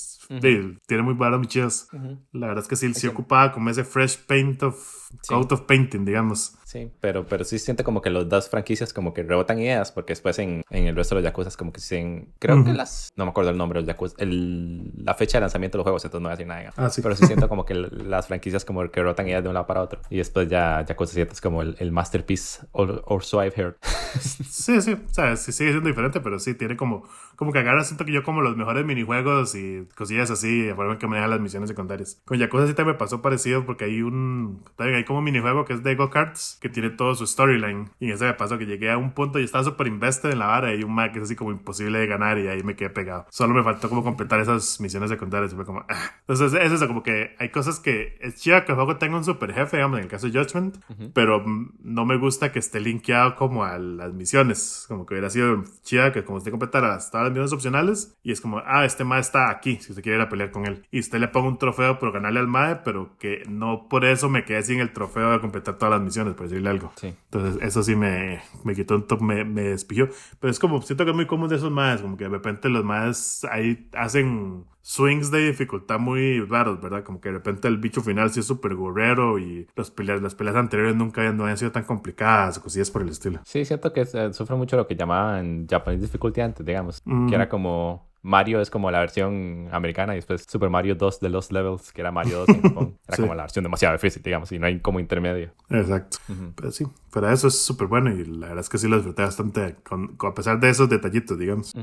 tiene 0.88 1.04
muy 1.04 1.14
buenos 1.14 1.40
michos. 1.40 1.88
La 2.32 2.48
verdad 2.48 2.64
es 2.64 2.68
que 2.68 2.76
sí, 2.76 2.94
sí 2.94 3.08
ocupaba 3.08 3.52
como 3.52 3.70
ese 3.70 3.84
fresh 3.84 4.18
paint 4.26 4.64
of 4.64 5.10
coat 5.28 5.52
of 5.52 5.62
painting, 5.62 6.06
digamos. 6.06 6.58
Sí, 6.74 6.92
pero, 7.00 7.28
pero 7.28 7.44
sí 7.44 7.60
siente 7.60 7.84
como 7.84 8.02
que 8.02 8.10
los 8.10 8.28
dos 8.28 8.50
franquicias 8.50 8.94
como 8.94 9.14
que 9.14 9.22
rebotan 9.22 9.60
ideas, 9.60 9.92
porque 9.92 10.14
después 10.14 10.40
en, 10.40 10.64
en 10.72 10.88
el 10.88 10.96
resto 10.96 11.14
de 11.14 11.22
los 11.22 11.30
Yakuza 11.30 11.52
como 11.56 11.72
que 11.72 11.80
se... 11.80 12.26
Creo 12.40 12.64
que 12.64 12.74
las... 12.74 13.12
No 13.16 13.26
me 13.26 13.30
acuerdo 13.30 13.52
el 13.52 13.58
nombre 13.58 13.78
de 13.78 13.82
los 13.82 13.88
Yakuza. 13.88 14.16
El, 14.18 14.92
la 14.98 15.14
fecha 15.14 15.38
de 15.38 15.42
lanzamiento 15.42 15.78
de 15.78 15.80
los 15.80 15.84
juegos, 15.84 16.04
entonces 16.04 16.24
no 16.24 16.30
voy 16.30 16.34
a 16.34 16.36
decir 16.36 16.48
nada. 16.48 16.74
Ah, 16.76 16.90
sí. 16.90 17.04
Pero 17.04 17.16
sí 17.16 17.28
siento 17.28 17.48
como 17.50 17.64
que 17.64 17.76
las 17.76 18.26
franquicias 18.26 18.66
como 18.66 18.90
que 18.90 19.04
rebotan 19.04 19.28
ideas 19.28 19.44
de 19.44 19.50
un 19.50 19.54
lado 19.54 19.68
para 19.68 19.84
otro. 19.84 20.02
Y 20.10 20.18
después 20.18 20.50
ya 20.50 20.84
Yakuza 20.84 21.14
7 21.14 21.32
es 21.32 21.42
como 21.42 21.62
el, 21.62 21.76
el 21.78 21.92
masterpiece, 21.92 22.66
or, 22.72 23.04
or 23.06 23.24
so 23.24 23.44
I've 23.44 23.54
heard. 23.56 23.76
sí, 24.20 24.82
sí. 24.82 24.94
O 24.94 25.14
sea, 25.14 25.36
sí 25.36 25.52
sigue 25.52 25.70
siendo 25.74 25.90
diferente, 25.90 26.22
pero 26.22 26.40
sí 26.40 26.56
tiene 26.56 26.76
como... 26.76 27.08
Como 27.44 27.52
que 27.52 27.60
agarra, 27.60 27.84
siento 27.84 28.06
que 28.06 28.14
yo 28.14 28.24
como 28.24 28.42
los 28.42 28.56
mejores 28.56 28.86
minijuegos 28.86 29.54
y 29.54 29.86
cosillas 29.98 30.32
así, 30.32 30.62
de 30.62 30.74
forma 30.74 30.98
que 30.98 31.08
manejan 31.08 31.30
las 31.30 31.42
misiones 31.42 31.68
secundarias. 31.68 32.22
Con 32.24 32.38
Yakuza 32.38 32.68
7 32.68 32.86
me 32.86 32.94
pasó 32.94 33.22
parecido 33.22 33.66
porque 33.66 33.84
hay 33.84 34.02
un... 34.02 34.64
También 34.78 34.96
hay 34.96 35.04
como 35.04 35.20
un 35.20 35.26
minijuego 35.26 35.66
que 35.66 35.74
es 35.74 35.84
de 35.84 35.94
go-karts, 35.96 36.58
que 36.62 36.70
tiene 36.70 36.90
todo 36.90 37.16
su 37.16 37.28
storyline. 37.28 37.90
Y 38.00 38.06
en 38.06 38.14
ese 38.14 38.24
me 38.24 38.34
pasó 38.34 38.58
que 38.58 38.66
llegué 38.66 38.90
a 38.92 38.98
un 38.98 39.12
punto 39.12 39.40
y 39.40 39.44
estaba 39.44 39.62
súper 39.66 39.88
invested 39.88 40.32
en 40.32 40.40
la 40.40 40.48
vara 40.48 40.74
y 40.74 40.84
un 40.84 40.96
Mac 40.96 41.14
es 41.18 41.24
así 41.24 41.36
como 41.36 41.52
imposible 41.52 42.00
de 42.00 42.08
ganar 42.08 42.38
y 42.38 42.48
ahí 42.48 42.64
me 42.64 42.78
quedé 42.78 42.92
pegado. 42.92 43.26
Solo 43.30 43.54
me 43.54 43.62
faltó 43.62 43.90
como 43.90 44.04
completar 44.04 44.40
esas 44.40 44.80
misiones 44.80 45.10
secundarias 45.10 45.52
y 45.52 45.56
fue 45.58 45.66
como... 45.66 45.86
Ah. 45.90 46.12
Entonces 46.22 46.54
es 46.54 46.72
eso, 46.72 46.88
como 46.88 47.04
que 47.04 47.36
hay 47.40 47.50
cosas 47.50 47.82
que 47.82 48.18
es 48.22 48.36
chida 48.36 48.64
que 48.64 48.72
el 48.72 48.78
juego 48.78 48.96
tenga 48.96 49.18
un 49.18 49.26
super 49.26 49.54
jefe, 49.54 49.76
digamos, 49.76 49.98
en 49.98 50.06
el 50.06 50.10
caso 50.10 50.30
de 50.30 50.40
Judgment, 50.40 50.78
pero 51.14 51.44
no 51.82 52.06
me 52.06 52.18
gusta 52.18 52.54
que 52.54 52.60
esté 52.60 52.80
linkeado 52.80 53.36
como 53.36 53.66
a 53.66 53.78
las 53.78 54.14
misiones. 54.14 54.86
Como 54.88 55.06
que 55.06 55.16
hubiera 55.16 55.30
sido 55.30 55.64
chida 55.84 56.14
que 56.14 56.24
como 56.24 56.38
usted 56.38 56.52
completara 56.52 56.94
todas 57.12 57.26
las 57.26 57.33
misiones 57.34 57.54
opcionales 57.54 58.18
y 58.24 58.32
es 58.32 58.42
como, 58.42 58.62
ah, 58.66 58.86
este 58.86 59.04
MAE 59.04 59.20
está 59.20 59.50
aquí, 59.50 59.78
si 59.82 59.92
usted 59.92 60.04
quiere 60.04 60.18
ir 60.18 60.22
a 60.22 60.30
pelear 60.30 60.52
con 60.52 60.66
él. 60.66 60.86
Y 60.92 61.00
usted 61.00 61.20
le 61.20 61.28
ponga 61.28 61.50
un 61.50 61.58
trofeo 61.58 62.00
por 62.00 62.12
ganarle 62.12 62.40
al 62.40 62.48
MAE, 62.48 62.78
pero 62.78 63.18
que 63.18 63.44
no 63.48 63.88
por 63.90 64.06
eso 64.06 64.30
me 64.30 64.46
quedé 64.46 64.64
sin 64.64 64.80
el 64.80 64.94
trofeo 64.94 65.32
de 65.32 65.40
completar 65.40 65.78
todas 65.78 65.94
las 65.94 66.02
misiones, 66.02 66.34
por 66.34 66.48
decirle 66.48 66.70
algo. 66.70 66.92
Sí. 66.96 67.14
Entonces, 67.32 67.62
eso 67.62 67.84
sí 67.84 67.96
me, 67.96 68.42
me 68.64 68.76
quitó 68.76 68.96
un 68.96 69.08
top, 69.08 69.22
me, 69.22 69.44
me 69.44 69.76
Pero 69.76 70.52
es 70.52 70.60
como, 70.60 70.82
siento 70.82 71.06
que 71.06 71.12
es 71.12 71.16
muy 71.16 71.28
común 71.28 71.50
de 71.50 71.56
esos 71.58 71.72
más, 71.72 72.02
como 72.02 72.18
que 72.18 72.26
de 72.26 72.30
repente 72.30 72.70
los 72.70 72.84
más 72.84 73.46
ahí 73.46 73.90
hacen 73.94 74.66
swings 74.84 75.32
de 75.32 75.48
dificultad 75.48 75.98
muy 75.98 76.42
raros, 76.42 76.80
¿verdad? 76.82 77.04
Como 77.04 77.20
que 77.20 77.30
de 77.30 77.36
repente 77.36 77.68
el 77.68 77.78
bicho 77.78 78.02
final 78.02 78.30
sí 78.30 78.42
es 78.42 78.46
súper 78.46 78.76
gorrero 78.76 79.40
y 79.40 79.68
los 79.76 79.90
peleas, 79.90 80.22
las 80.22 80.36
peleas 80.36 80.58
anteriores 80.58 80.96
nunca 80.96 81.22
habían, 81.22 81.38
no 81.38 81.44
habían 81.44 81.58
sido 81.58 81.72
tan 81.72 81.86
complicadas 81.86 82.58
o 82.58 82.62
cosillas 82.62 82.92
por 82.92 83.02
el 83.02 83.10
estilo. 83.10 83.40
Sí, 83.46 83.66
siento 83.66 83.94
que 83.94 84.02
eh, 84.02 84.34
sufre 84.34 84.56
mucho 84.56 84.76
lo 84.78 84.86
que 84.86 84.96
llamaban 84.96 85.66
Japanese 85.68 86.04
Difficulty 86.04 86.42
antes, 86.42 86.66
digamos, 86.66 87.02
que 87.02 87.34
era 87.34 87.50
como 87.50 88.13
Mario 88.24 88.62
es 88.62 88.70
como 88.70 88.90
la 88.90 89.00
versión 89.00 89.68
americana 89.72 90.14
y 90.14 90.16
después 90.16 90.46
Super 90.50 90.70
Mario 90.70 90.96
2 90.96 91.20
de 91.20 91.30
los 91.30 91.52
levels, 91.52 91.92
que 91.92 92.02
era 92.02 92.12
Mario 92.12 92.46
2 92.48 92.50
en 92.50 92.62
Japón. 92.64 92.98
Era 93.06 93.18
como 93.18 93.36
la 93.36 93.44
versión 93.44 93.64
demasiado 93.64 93.94
difícil, 93.94 94.24
digamos, 94.24 94.52
y 94.54 94.60
no 94.60 94.66
hay 94.66 94.80
como 94.80 95.00
intermedio. 95.02 95.52
Exacto. 95.70 96.18
Pero 96.56 96.72
sí, 96.72 96.86
pero 97.12 97.30
eso 97.30 97.50
es 97.50 97.60
súper 97.60 97.88
bueno 97.88 98.12
y 98.12 98.24
la 98.24 98.48
verdad 98.48 98.62
es 98.62 98.70
que 98.70 98.78
sí 98.78 98.88
lo 98.88 98.96
disfruté 98.96 99.24
bastante 99.24 99.76
con, 99.84 100.16
a 100.20 100.34
pesar 100.34 100.60
de 100.60 100.70
esos 100.70 100.90
detallitos, 100.90 101.38
digamos. 101.38 101.74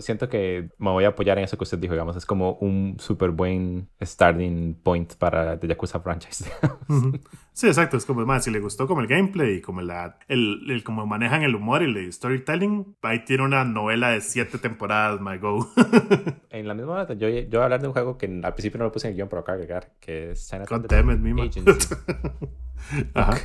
siento 0.00 0.28
que 0.28 0.70
me 0.78 0.90
voy 0.90 1.04
a 1.04 1.08
apoyar 1.08 1.38
en 1.38 1.44
eso 1.44 1.56
que 1.56 1.64
usted 1.64 1.78
dijo, 1.78 1.94
digamos, 1.94 2.16
es 2.16 2.26
como 2.26 2.54
un 2.54 2.96
súper 2.98 3.30
buen 3.30 3.88
starting 4.02 4.74
point 4.82 5.14
para 5.14 5.58
The 5.58 5.68
Yakuza 5.68 6.00
franchise. 6.00 6.50
Sí, 7.56 7.66
exacto. 7.68 7.96
Es 7.96 8.04
como 8.04 8.26
más, 8.26 8.44
si 8.44 8.50
le 8.50 8.60
gustó 8.60 8.86
como 8.86 9.00
el 9.00 9.06
gameplay 9.06 9.54
y 9.54 9.60
como 9.62 9.80
la, 9.80 10.18
el, 10.28 10.70
el 10.70 10.84
como 10.84 11.06
manejan 11.06 11.42
el 11.42 11.54
humor 11.54 11.82
y 11.82 11.86
el 11.86 12.12
storytelling, 12.12 12.94
ahí 13.00 13.24
tiene 13.24 13.44
una 13.44 13.64
novela 13.64 14.10
de 14.10 14.20
siete 14.20 14.58
temporadas, 14.58 15.22
my 15.22 15.38
go. 15.38 15.66
en 16.50 16.68
la 16.68 16.74
misma 16.74 16.92
hora, 16.92 17.14
yo, 17.14 17.30
yo 17.30 17.48
voy 17.48 17.60
a 17.60 17.64
hablar 17.64 17.80
de 17.80 17.86
un 17.86 17.94
juego 17.94 18.18
que 18.18 18.26
al 18.26 18.52
principio 18.52 18.76
no 18.76 18.84
lo 18.84 18.92
puse 18.92 19.06
en 19.06 19.12
el 19.12 19.16
guion, 19.16 19.30
pero 19.30 19.40
acá 19.40 19.52
agregar, 19.52 19.90
que 20.00 20.32
es 20.32 20.46
Chinatown 20.46 20.82
Detective 20.82 21.78
Ajá. 23.14 23.38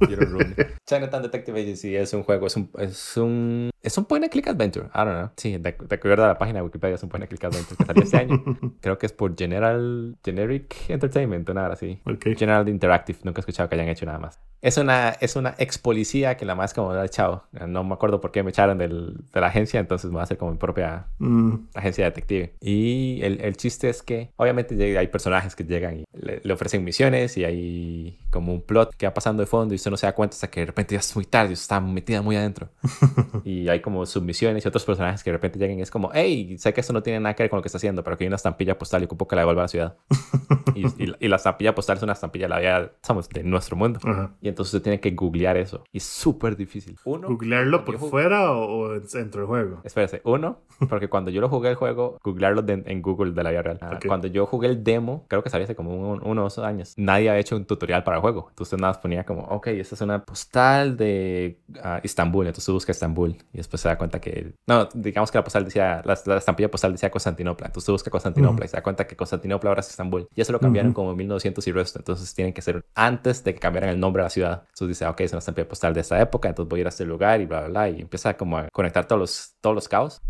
Chinatown 0.84 1.22
Detective 1.22 1.60
Agency 1.60 1.94
es 1.94 2.12
un 2.12 2.24
juego, 2.24 2.48
es 2.48 2.56
un, 2.56 2.68
es 2.76 3.16
un 3.16 3.70
es 3.84 3.98
un 3.98 4.06
point 4.06 4.24
and 4.24 4.32
click 4.32 4.48
adventure. 4.48 4.86
I 4.94 5.04
don't 5.04 5.16
know. 5.16 5.30
Sí, 5.36 5.58
de, 5.58 5.68
acuerdo 5.68 6.24
a 6.24 6.28
la 6.28 6.38
página 6.38 6.60
de 6.60 6.64
Wikipedia 6.64 6.94
es 6.94 7.02
un 7.02 7.10
point 7.10 7.22
and 7.22 7.28
click 7.28 7.44
adventure 7.44 7.76
que 7.76 7.84
salió 7.84 8.02
este 8.02 8.16
año. 8.16 8.42
Creo 8.80 8.98
que 8.98 9.06
es 9.06 9.12
por 9.12 9.36
General 9.36 10.16
Generic 10.24 10.88
Entertainment, 10.88 11.48
o 11.48 11.54
nada 11.54 11.74
así. 11.74 12.00
General 12.36 12.68
Interactive. 12.68 13.18
Nunca 13.22 13.40
he 13.40 13.42
escuchado 13.42 13.68
que 13.68 13.74
hayan 13.74 13.88
hecho 13.88 14.06
nada 14.06 14.18
más. 14.18 14.40
Es 14.64 14.78
una, 14.78 15.10
es 15.20 15.36
una 15.36 15.54
ex 15.58 15.76
policía 15.76 16.38
que 16.38 16.46
la 16.46 16.54
más 16.54 16.72
como 16.72 16.92
ha 16.92 17.04
echado. 17.04 17.44
No 17.68 17.84
me 17.84 17.92
acuerdo 17.92 18.22
por 18.22 18.32
qué 18.32 18.42
me 18.42 18.48
echaron 18.48 18.78
del, 18.78 19.14
de 19.30 19.40
la 19.42 19.48
agencia, 19.48 19.78
entonces 19.78 20.06
me 20.06 20.14
voy 20.14 20.20
a 20.20 20.22
hacer 20.22 20.38
como 20.38 20.52
mi 20.52 20.56
propia 20.56 21.06
mm. 21.18 21.54
agencia 21.74 22.06
detective. 22.06 22.54
Y 22.62 23.20
el, 23.22 23.42
el, 23.42 23.58
chiste 23.58 23.90
es 23.90 24.02
que, 24.02 24.30
obviamente, 24.36 24.96
hay 24.96 25.06
personajes 25.08 25.54
que 25.54 25.64
llegan 25.64 25.98
y 25.98 26.04
le, 26.14 26.50
ofrecen 26.50 26.82
misiones 26.82 27.36
y 27.36 27.44
hay 27.44 28.18
como 28.30 28.54
un 28.54 28.62
plot 28.62 28.94
que 28.96 29.04
va 29.04 29.12
pasando 29.12 29.42
de 29.42 29.46
fondo 29.46 29.74
y 29.74 29.76
usted 29.76 29.90
no 29.90 29.98
se 29.98 30.06
da 30.06 30.14
cuenta 30.14 30.32
hasta 30.32 30.48
que 30.48 30.60
de 30.60 30.66
repente 30.66 30.94
ya 30.94 31.00
es 31.00 31.14
muy 31.14 31.26
tarde 31.26 31.50
y 31.50 31.52
usted 31.52 31.64
está 31.64 31.80
metida 31.80 32.22
muy 32.22 32.36
adentro. 32.36 32.70
y 33.44 33.68
hay 33.68 33.73
como 33.80 34.06
submisiones 34.06 34.64
y 34.64 34.68
otros 34.68 34.84
personajes 34.84 35.22
que 35.22 35.30
de 35.30 35.36
repente 35.36 35.58
llegan 35.58 35.78
y 35.78 35.82
es 35.82 35.90
como, 35.90 36.10
hey, 36.12 36.56
sé 36.58 36.72
que 36.72 36.80
esto 36.80 36.92
no 36.92 37.02
tiene 37.02 37.20
nada 37.20 37.34
que 37.34 37.42
ver 37.42 37.50
con 37.50 37.58
lo 37.58 37.62
que 37.62 37.68
está 37.68 37.78
haciendo, 37.78 38.02
pero 38.04 38.16
que 38.16 38.24
hay 38.24 38.28
una 38.28 38.36
estampilla 38.36 38.78
postal 38.78 39.02
y 39.02 39.04
ocupo 39.06 39.26
que 39.26 39.36
la 39.36 39.42
devuelva 39.42 39.62
a 39.62 39.64
la 39.64 39.68
ciudad. 39.68 39.96
y, 40.74 40.86
y, 41.24 41.28
la 41.28 41.36
estampilla 41.36 41.74
postal 41.74 41.96
es 41.96 42.02
una 42.02 42.12
estampilla 42.12 42.48
la 42.48 42.58
vida, 42.58 42.92
somos 43.02 43.28
de 43.28 43.42
nuestro 43.42 43.76
mundo. 43.76 44.00
Y 44.40 44.48
entonces 44.48 44.74
usted 44.74 44.82
tiene 44.82 45.00
que 45.00 45.10
googlear 45.10 45.56
eso. 45.56 45.84
Y 45.92 45.98
es 45.98 46.04
súper 46.04 46.56
difícil. 46.56 46.96
Uno, 47.04 47.28
¿Googlearlo 47.28 47.84
por 47.84 47.98
fuera 47.98 48.52
o, 48.52 48.98
dentro 49.00 49.40
del 49.40 49.46
juego? 49.46 49.80
Espérese. 49.84 50.20
Uno, 50.24 50.60
porque 50.88 51.08
cuando 51.08 51.30
yo 51.30 51.40
lo 51.40 51.48
jugué 51.48 51.70
el 51.70 51.76
juego, 51.76 52.18
googlearlo 52.22 52.64
en 52.66 53.02
Google 53.02 53.32
de 53.32 53.42
la 53.42 53.50
vida 53.50 53.62
real. 53.62 53.78
Ah, 53.80 53.98
cuando 54.06 54.28
yo 54.28 54.46
jugué 54.46 54.68
el 54.68 54.82
demo, 54.82 55.24
creo 55.28 55.42
que 55.42 55.50
salió 55.50 55.64
hace 55.64 55.74
como 55.74 56.12
unos 56.12 56.58
años, 56.58 56.94
nadie 56.96 57.28
había 57.28 57.40
hecho 57.40 57.56
un 57.56 57.64
tutorial 57.64 58.04
para 58.04 58.16
el 58.16 58.20
juego. 58.20 58.46
Entonces 58.50 58.78
nada 58.78 58.92
más 58.92 58.98
ponía 58.98 59.24
como, 59.24 59.42
ok, 59.42 59.68
esta 59.68 59.94
es 59.94 60.00
una 60.00 60.24
postal 60.24 60.96
de 60.96 61.58
uh, 61.74 62.00
Estambul. 62.02 62.46
Entonces 62.46 62.72
busca 62.72 62.92
Estambul. 62.92 63.36
Y 63.52 63.58
después 63.58 63.80
se 63.80 63.88
da 63.88 63.98
cuenta 63.98 64.20
que... 64.20 64.54
No, 64.66 64.88
digamos 64.94 65.30
que 65.30 65.38
la 65.38 65.44
postal 65.44 65.64
decía... 65.64 66.02
La, 66.04 66.14
estampilla 66.14 66.70
postal 66.70 66.92
decía 66.92 67.10
Constantinopla. 67.10 67.66
Entonces 67.66 67.90
busca 67.90 68.10
Constantinopla 68.10 68.64
y 68.64 68.68
se 68.68 68.76
da 68.76 68.82
cuenta 68.82 69.06
que 69.06 69.16
Constantinopla 69.16 69.70
ahora 69.70 69.80
es 69.80 69.90
Estambul. 69.90 70.28
Y 70.34 70.40
eso 70.44 70.52
lo 70.52 70.60
cambiaron 70.60 70.92
como 70.92 71.10
en 71.10 71.16
1900 71.16 71.66
y 71.66 71.72
resto. 71.72 71.98
Entonces 71.98 72.34
tienen 72.34 72.54
que 72.54 72.62
ser 72.62 72.84
antes 72.94 73.42
de 73.42 73.54
que 73.54 73.60
cambiaran 73.60 73.90
el 73.90 73.98
nombre 73.98 74.22
de 74.22 74.26
la 74.26 74.30
ciudad. 74.30 74.62
Entonces 74.68 74.88
dice, 74.88 75.06
ok, 75.06 75.20
es 75.20 75.32
una 75.32 75.40
estampilla 75.40 75.68
postal 75.68 75.92
de 75.94 76.00
esta 76.00 76.20
época, 76.20 76.48
entonces 76.48 76.68
voy 76.68 76.80
a 76.80 76.82
ir 76.82 76.86
a 76.86 76.90
este 76.90 77.04
lugar 77.04 77.40
y 77.40 77.46
bla, 77.46 77.60
bla, 77.60 77.68
bla. 77.68 77.88
Y 77.90 78.02
empieza 78.02 78.36
como 78.36 78.58
a 78.58 78.68
conectar 78.70 79.06
todos 79.06 79.20
los, 79.20 79.56
todos 79.60 79.74
los 79.74 79.88
caos. 79.88 80.22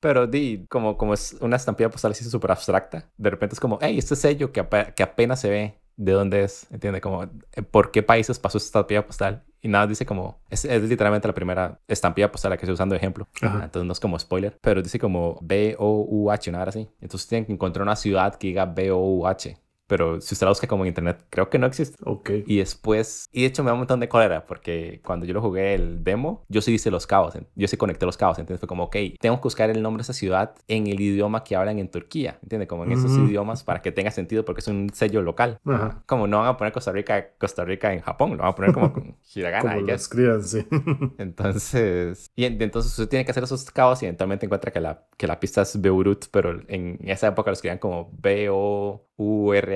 Pero 0.00 0.26
di, 0.26 0.66
como, 0.68 0.96
como 0.96 1.14
es 1.14 1.36
una 1.40 1.56
estampilla 1.56 1.90
postal 1.90 2.12
así 2.12 2.24
súper 2.24 2.50
abstracta, 2.50 3.08
de 3.16 3.30
repente 3.30 3.54
es 3.54 3.60
como, 3.60 3.78
hey, 3.80 3.96
este 3.98 4.16
sello 4.16 4.52
que, 4.52 4.66
que 4.94 5.02
apenas 5.02 5.40
se 5.40 5.50
ve 5.50 5.80
de 6.00 6.12
dónde 6.12 6.44
es, 6.44 6.66
¿entiende? 6.70 7.00
Como, 7.00 7.24
eh, 7.24 7.62
¿por 7.70 7.90
qué 7.90 8.02
países 8.02 8.38
pasó 8.38 8.56
esta 8.56 8.68
estampilla 8.68 9.06
postal? 9.06 9.42
Y 9.60 9.68
nada, 9.68 9.86
dice 9.86 10.06
como, 10.06 10.40
es, 10.48 10.64
es 10.64 10.82
literalmente 10.82 11.28
la 11.28 11.34
primera 11.34 11.78
estampilla 11.86 12.32
postal 12.32 12.50
la 12.50 12.56
que 12.56 12.64
estoy 12.64 12.72
usando 12.72 12.94
de 12.94 12.98
ejemplo. 12.98 13.28
Entonces 13.42 13.84
no 13.84 13.92
es 13.92 14.00
como 14.00 14.18
spoiler, 14.18 14.56
pero 14.62 14.80
dice 14.80 14.98
como 14.98 15.38
B-O-U-H, 15.42 16.50
nada 16.50 16.64
así. 16.64 16.88
Entonces 17.02 17.28
tienen 17.28 17.44
que 17.44 17.52
encontrar 17.52 17.82
una 17.82 17.96
ciudad 17.96 18.36
que 18.36 18.46
diga 18.48 18.64
B-O-U-H 18.64 19.58
pero 19.90 20.20
si 20.20 20.36
usted 20.36 20.46
la 20.46 20.52
busca 20.52 20.68
como 20.68 20.84
en 20.84 20.88
internet, 20.88 21.26
creo 21.30 21.50
que 21.50 21.58
no 21.58 21.66
existe. 21.66 21.98
Ok. 22.04 22.30
Y 22.46 22.58
después, 22.58 23.28
y 23.32 23.40
de 23.40 23.48
hecho 23.48 23.64
me 23.64 23.70
da 23.70 23.72
un 23.72 23.80
montón 23.80 23.98
de 23.98 24.08
cólera, 24.08 24.46
porque 24.46 25.00
cuando 25.04 25.26
yo 25.26 25.34
lo 25.34 25.42
jugué 25.42 25.74
el 25.74 26.04
demo, 26.04 26.44
yo 26.48 26.60
sí 26.60 26.72
hice 26.74 26.92
los 26.92 27.08
cabos, 27.08 27.34
yo 27.56 27.66
sí 27.66 27.76
conecté 27.76 28.06
los 28.06 28.16
cabos, 28.16 28.38
entonces 28.38 28.60
fue 28.60 28.68
como, 28.68 28.84
ok, 28.84 28.96
tengo 29.18 29.38
que 29.38 29.42
buscar 29.42 29.68
el 29.68 29.82
nombre 29.82 30.02
de 30.02 30.02
esa 30.02 30.12
ciudad 30.12 30.54
en 30.68 30.86
el 30.86 31.00
idioma 31.00 31.42
que 31.42 31.56
hablan 31.56 31.80
en 31.80 31.90
Turquía, 31.90 32.38
¿entiendes? 32.40 32.68
Como 32.68 32.84
en 32.84 32.92
esos 32.92 33.10
idiomas 33.10 33.64
para 33.64 33.82
que 33.82 33.90
tenga 33.90 34.12
sentido, 34.12 34.44
porque 34.44 34.60
es 34.60 34.68
un 34.68 34.90
sello 34.94 35.22
local. 35.22 35.58
Como 36.06 36.28
no 36.28 36.38
van 36.38 36.46
a 36.46 36.56
poner 36.56 36.72
Costa 36.72 36.92
Rica, 36.92 37.30
Costa 37.36 37.64
Rica 37.64 37.92
en 37.92 38.00
Japón, 38.00 38.36
lo 38.36 38.44
van 38.44 38.52
a 38.52 38.54
poner 38.54 38.72
como 38.72 38.92
con 38.92 39.16
hiragana. 39.34 39.74
como 39.74 39.86
lo 39.88 39.92
escriban, 39.92 40.44
sí. 40.44 40.64
entonces, 41.18 42.30
y 42.36 42.44
entonces 42.44 42.92
usted 42.92 43.08
tiene 43.08 43.24
que 43.24 43.32
hacer 43.32 43.42
esos 43.42 43.68
cabos 43.72 44.00
y 44.04 44.06
eventualmente 44.06 44.46
encuentra 44.46 44.70
que 44.70 44.78
la, 44.78 45.04
que 45.16 45.26
la 45.26 45.40
pista 45.40 45.62
es 45.62 45.80
Beirut, 45.80 46.26
pero 46.30 46.60
en 46.68 46.96
esa 47.02 47.26
época 47.26 47.50
lo 47.50 47.54
escribían 47.54 47.78
como 47.78 48.08
B-O 48.12 49.10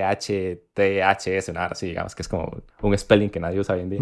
U-R-H-T-H-S, 0.04 1.52
nada 1.52 1.68
así, 1.68 1.86
digamos, 1.88 2.14
que 2.14 2.22
es 2.22 2.28
como 2.28 2.62
un 2.82 2.98
spelling 2.98 3.30
que 3.30 3.40
nadie 3.40 3.60
usa 3.60 3.74
hoy 3.74 3.82
en 3.82 3.90
día. 3.90 4.00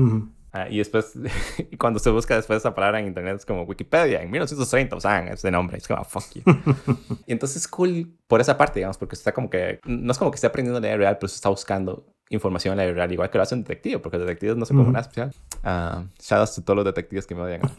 Ah, 0.55 0.69
y 0.69 0.79
después, 0.79 1.15
cuando 1.79 1.99
se 1.99 2.11
busca 2.11 2.37
después 2.37 2.59
esa 2.59 2.75
palabra 2.75 3.01
en 3.01 3.07
internet, 3.07 3.37
es 3.37 3.47
como 3.47 3.63
Wikipedia, 3.63 4.23
en 4.23 4.31
1930 4.31 4.97
usan 4.97 5.29
ese 5.29 5.51
nombre, 5.51 5.79
es 5.79 5.89
como, 5.89 6.05
fuck 6.05 6.25
you. 6.35 6.43
y 7.27 7.33
entonces 7.33 7.63
es 7.63 7.69
cool 7.69 8.15
por 8.27 8.41
esa 8.41 8.59
parte, 8.59 8.81
digamos, 8.81 8.99
porque 8.99 9.15
está 9.15 9.33
como 9.33 9.49
que, 9.49 9.81
no 9.85 10.13
es 10.13 10.19
como 10.19 10.31
que 10.31 10.35
esté 10.35 10.47
aprendiendo 10.47 10.81
de 10.81 10.97
real, 10.97 11.17
pero 11.19 11.29
se 11.29 11.37
está 11.37 11.49
buscando 11.49 12.07
información 12.29 12.79
en 12.79 12.87
la 12.87 12.93
real, 12.93 13.13
igual 13.13 13.31
que 13.31 13.39
lo 13.39 13.43
hace 13.43 13.55
un 13.55 13.63
detective, 13.63 13.99
porque 13.99 14.19
los 14.19 14.27
detectives 14.27 14.57
no 14.57 14.67
son 14.67 14.79
como 14.79 14.91
nada 14.91 15.03
especial. 15.03 15.33
Uh, 15.65 16.07
shoutouts 16.21 16.59
a 16.59 16.65
todos 16.65 16.77
los 16.77 16.85
detectives 16.85 17.27
que 17.27 17.35
me 17.35 17.43
odian. 17.43 17.63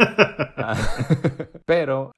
Ah, 0.65 0.77
pero 1.65 2.13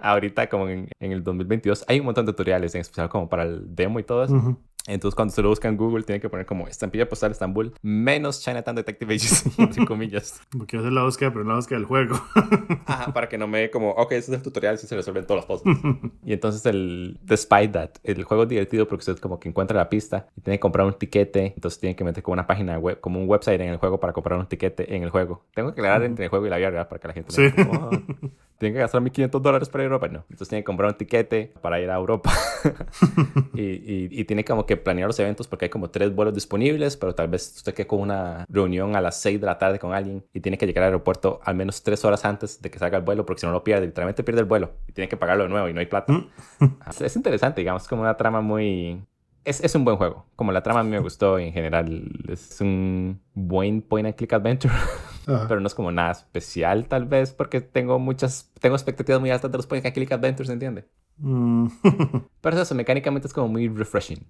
ahorita, 0.00 0.48
como 0.48 0.68
en, 0.68 0.88
en, 1.00 1.12
el 1.12 1.22
2022, 1.22 1.84
hay 1.86 2.00
un 2.00 2.06
montón 2.06 2.24
de 2.24 2.32
tutoriales, 2.32 2.74
en 2.74 2.80
especial 2.80 3.10
como 3.10 3.28
para 3.28 3.42
el 3.42 3.74
demo 3.74 3.98
y 3.98 4.04
todo 4.04 4.24
eso. 4.24 4.58
Entonces, 4.86 5.14
cuando 5.14 5.34
se 5.34 5.42
lo 5.42 5.48
busca 5.48 5.68
en 5.68 5.76
Google, 5.76 6.04
tiene 6.04 6.20
que 6.20 6.28
poner 6.28 6.46
como 6.46 6.66
estampilla 6.66 7.08
postal 7.08 7.32
Estambul 7.32 7.74
menos 7.82 8.40
Chinatown 8.42 8.76
Detective 8.76 9.14
Agency, 9.14 9.50
entre 9.62 9.84
comillas. 9.84 10.40
Porque 10.50 10.76
hacer 10.76 10.92
la 10.92 11.04
búsqueda, 11.04 11.30
pero 11.32 11.44
no 11.44 11.50
la 11.50 11.56
búsqueda 11.56 11.78
del 11.78 11.86
juego. 11.86 12.20
Ajá, 12.86 13.12
para 13.12 13.28
que 13.28 13.38
no 13.38 13.46
me 13.46 13.70
como, 13.70 13.90
ok, 13.90 14.12
ese 14.12 14.32
es 14.32 14.38
el 14.38 14.42
tutorial 14.42 14.74
y 14.74 14.78
se 14.78 14.94
resuelven 14.94 15.26
todos 15.26 15.46
los 15.48 15.62
puzzles. 15.62 15.78
y 16.24 16.32
entonces, 16.32 16.64
el 16.66 17.18
Despite 17.22 17.68
That, 17.68 17.90
el 18.04 18.24
juego 18.24 18.44
es 18.44 18.48
divertido 18.48 18.86
porque 18.88 19.00
usted 19.00 19.18
como 19.18 19.38
que 19.38 19.48
encuentra 19.48 19.76
la 19.76 19.88
pista 19.88 20.28
y 20.36 20.40
tiene 20.40 20.56
que 20.56 20.60
comprar 20.60 20.86
un 20.86 20.94
tiquete. 20.94 21.52
Entonces, 21.54 21.80
tiene 21.80 21.96
que 21.96 22.04
meter 22.04 22.22
como 22.22 22.34
una 22.34 22.46
página 22.46 22.78
web, 22.78 23.00
como 23.00 23.20
un 23.20 23.28
website 23.28 23.60
en 23.60 23.68
el 23.68 23.76
juego 23.76 24.00
para 24.00 24.12
comprar 24.12 24.38
un 24.38 24.46
tiquete 24.46 24.94
en 24.94 25.02
el 25.02 25.10
juego. 25.10 25.44
Tengo 25.54 25.74
que 25.74 25.80
aclarar 25.80 26.02
entre 26.04 26.24
el 26.24 26.30
juego 26.30 26.46
y 26.46 26.50
la 26.50 26.56
vida 26.56 26.70
real 26.70 26.88
para 26.88 27.00
que 27.00 27.08
la 27.08 27.14
gente 27.14 27.32
sí. 27.32 27.42
Oh, 27.70 27.90
tiene 28.60 28.74
que 28.74 28.80
gastar 28.80 29.00
1.500 29.00 29.40
dólares 29.40 29.70
para 29.70 29.84
ir 29.84 29.90
a 29.90 29.94
Europa. 29.94 30.08
No. 30.08 30.18
Entonces, 30.28 30.48
tiene 30.48 30.60
que 30.60 30.66
comprar 30.66 30.90
un 30.90 30.96
tiquete 30.98 31.54
para 31.62 31.80
ir 31.80 31.90
a 31.90 31.96
Europa. 31.96 32.30
y, 33.54 33.62
y, 33.62 34.08
y 34.10 34.24
tiene 34.24 34.44
como 34.44 34.66
que 34.66 34.76
planear 34.76 35.08
los 35.08 35.18
eventos 35.18 35.48
porque 35.48 35.64
hay 35.64 35.68
como 35.70 35.88
tres 35.88 36.14
vuelos 36.14 36.34
disponibles, 36.34 36.98
pero 36.98 37.14
tal 37.14 37.28
vez 37.28 37.54
usted 37.56 37.72
quede 37.72 37.86
con 37.86 38.00
una 38.00 38.44
reunión 38.50 38.96
a 38.96 39.00
las 39.00 39.18
6 39.22 39.40
de 39.40 39.46
la 39.46 39.56
tarde 39.56 39.78
con 39.78 39.94
alguien 39.94 40.26
y 40.34 40.40
tiene 40.40 40.58
que 40.58 40.66
llegar 40.66 40.84
al 40.84 40.88
aeropuerto 40.88 41.40
al 41.42 41.54
menos 41.54 41.82
tres 41.82 42.04
horas 42.04 42.26
antes 42.26 42.60
de 42.60 42.70
que 42.70 42.78
salga 42.78 42.98
el 42.98 43.04
vuelo 43.04 43.24
porque 43.24 43.40
si 43.40 43.46
no 43.46 43.52
lo 43.52 43.64
pierde, 43.64 43.86
literalmente 43.86 44.22
pierde 44.22 44.42
el 44.42 44.46
vuelo 44.46 44.72
y 44.86 44.92
tiene 44.92 45.08
que 45.08 45.16
pagarlo 45.16 45.44
de 45.44 45.48
nuevo 45.48 45.66
y 45.66 45.72
no 45.72 45.80
hay 45.80 45.86
plata. 45.86 46.12
Mm. 46.12 46.28
es 47.00 47.16
interesante, 47.16 47.62
digamos, 47.62 47.88
como 47.88 48.02
una 48.02 48.18
trama 48.18 48.42
muy... 48.42 49.02
Es, 49.42 49.64
es, 49.64 49.74
un 49.74 49.86
buen 49.86 49.96
juego. 49.96 50.26
Como 50.36 50.52
la 50.52 50.62
trama 50.62 50.80
a 50.80 50.82
mí 50.82 50.90
me 50.90 50.98
gustó 50.98 51.38
en 51.38 51.50
general. 51.54 52.10
Es 52.28 52.60
un 52.60 53.22
buen 53.32 53.80
point 53.80 54.06
and 54.06 54.14
click 54.14 54.34
adventure. 54.34 54.74
Pero 55.26 55.60
no 55.60 55.66
es 55.66 55.74
como 55.74 55.92
nada 55.92 56.12
especial, 56.12 56.86
tal 56.86 57.06
vez, 57.06 57.32
porque 57.32 57.60
tengo 57.60 57.98
muchas. 57.98 58.50
Tengo 58.60 58.74
expectativas 58.74 59.20
muy 59.20 59.30
altas 59.30 59.50
de 59.50 59.58
los 59.58 59.66
point 59.66 59.84
and 59.84 59.94
click 59.94 60.12
adventures, 60.12 60.50
¿entiende? 60.50 60.86
Mm. 61.18 61.66
Pero 62.40 62.60
eso, 62.60 62.74
mecánicamente 62.74 63.28
es 63.28 63.34
como 63.34 63.48
muy 63.48 63.68
refreshing. 63.68 64.26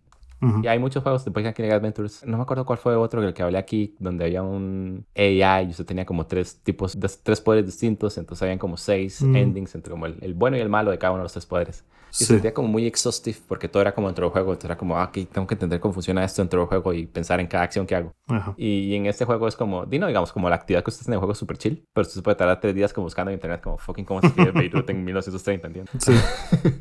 Y 0.63 0.67
hay 0.69 0.79
muchos 0.79 1.03
juegos 1.03 1.25
de 1.25 1.31
Point 1.31 1.49
and 1.49 1.57
Click 1.57 1.71
Adventures. 1.71 2.25
No 2.25 2.39
me 2.39 2.43
acuerdo 2.45 2.65
cuál 2.65 2.79
fue 2.79 2.97
otro 2.97 3.21
del 3.21 3.35
que 3.35 3.43
hablé 3.43 3.59
aquí, 3.59 3.95
donde 3.99 4.25
había 4.25 4.43
un 4.43 5.05
AI 5.15 5.67
y 5.67 5.71
usted 5.71 5.85
tenía 5.85 6.07
como 6.07 6.27
tres 6.27 6.63
tipos, 6.63 6.99
de, 6.99 7.11
tres 7.23 7.43
poderes 7.43 7.67
distintos. 7.67 8.17
Entonces 8.17 8.43
habían 8.43 8.59
como 8.59 8.79
seis 8.79 9.21
endings 9.21 9.75
entre 9.75 9.91
como 9.91 10.07
el, 10.07 10.17
el, 10.23 10.33
bueno 10.33 10.57
y 10.57 10.61
el 10.61 10.71
malo 10.71 10.91
de 10.91 10.99
cada 10.99 11.13
uno 11.13 11.19
de 11.19 11.25
los 11.25 11.33
tres 11.33 11.45
poderes. 11.45 11.85
Y 12.13 12.15
se 12.15 12.27
sentía 12.27 12.53
como 12.53 12.69
muy 12.69 12.87
exhaustive 12.87 13.39
porque 13.47 13.69
todo 13.69 13.83
era 13.83 13.95
como 13.95 14.09
dentro 14.09 14.27
del 14.27 14.33
juego. 14.33 14.53
Entonces 14.53 14.67
era 14.67 14.79
como, 14.79 14.97
ah, 14.97 15.05
aquí 15.05 15.27
tengo 15.27 15.47
que 15.47 15.55
entender 15.55 15.81
cómo 15.81 15.95
funciona 15.95 16.25
esto 16.25 16.43
dentro 16.43 16.61
del 16.61 16.69
juego 16.69 16.93
y 16.93 17.07
pensar 17.07 17.41
en 17.41 17.47
cada 17.47 17.65
acción 17.65 17.87
que 17.87 17.95
hago. 17.95 18.13
Y, 18.57 18.95
en 18.95 19.07
este 19.07 19.25
juego 19.25 19.49
es 19.49 19.57
como, 19.57 19.87
dino, 19.87 20.07
digamos, 20.07 20.33
como 20.33 20.49
la 20.49 20.57
actividad 20.57 20.83
que 20.85 20.91
usted 20.91 21.03
hace 21.03 21.11
en 21.11 21.15
el 21.15 21.19
juego 21.19 21.33
es 21.33 21.39
súper 21.39 21.59
chill, 21.59 21.85
pero 21.93 22.03
usted 22.03 22.15
se 22.15 22.23
puede 22.23 22.37
tardar 22.37 22.61
tres 22.61 22.75
días 22.75 22.93
como 22.93 23.05
buscando 23.05 23.31
en 23.31 23.37
internet, 23.37 23.61
como 23.63 23.79
fucking 23.79 24.05
cómo 24.05 24.21
se 24.21 24.29
escribe 24.29 24.51
Beirut 24.55 24.89
en 24.91 25.05
1930, 25.05 25.67
¿entiendes? 25.67 25.95
Sí. 25.99 26.13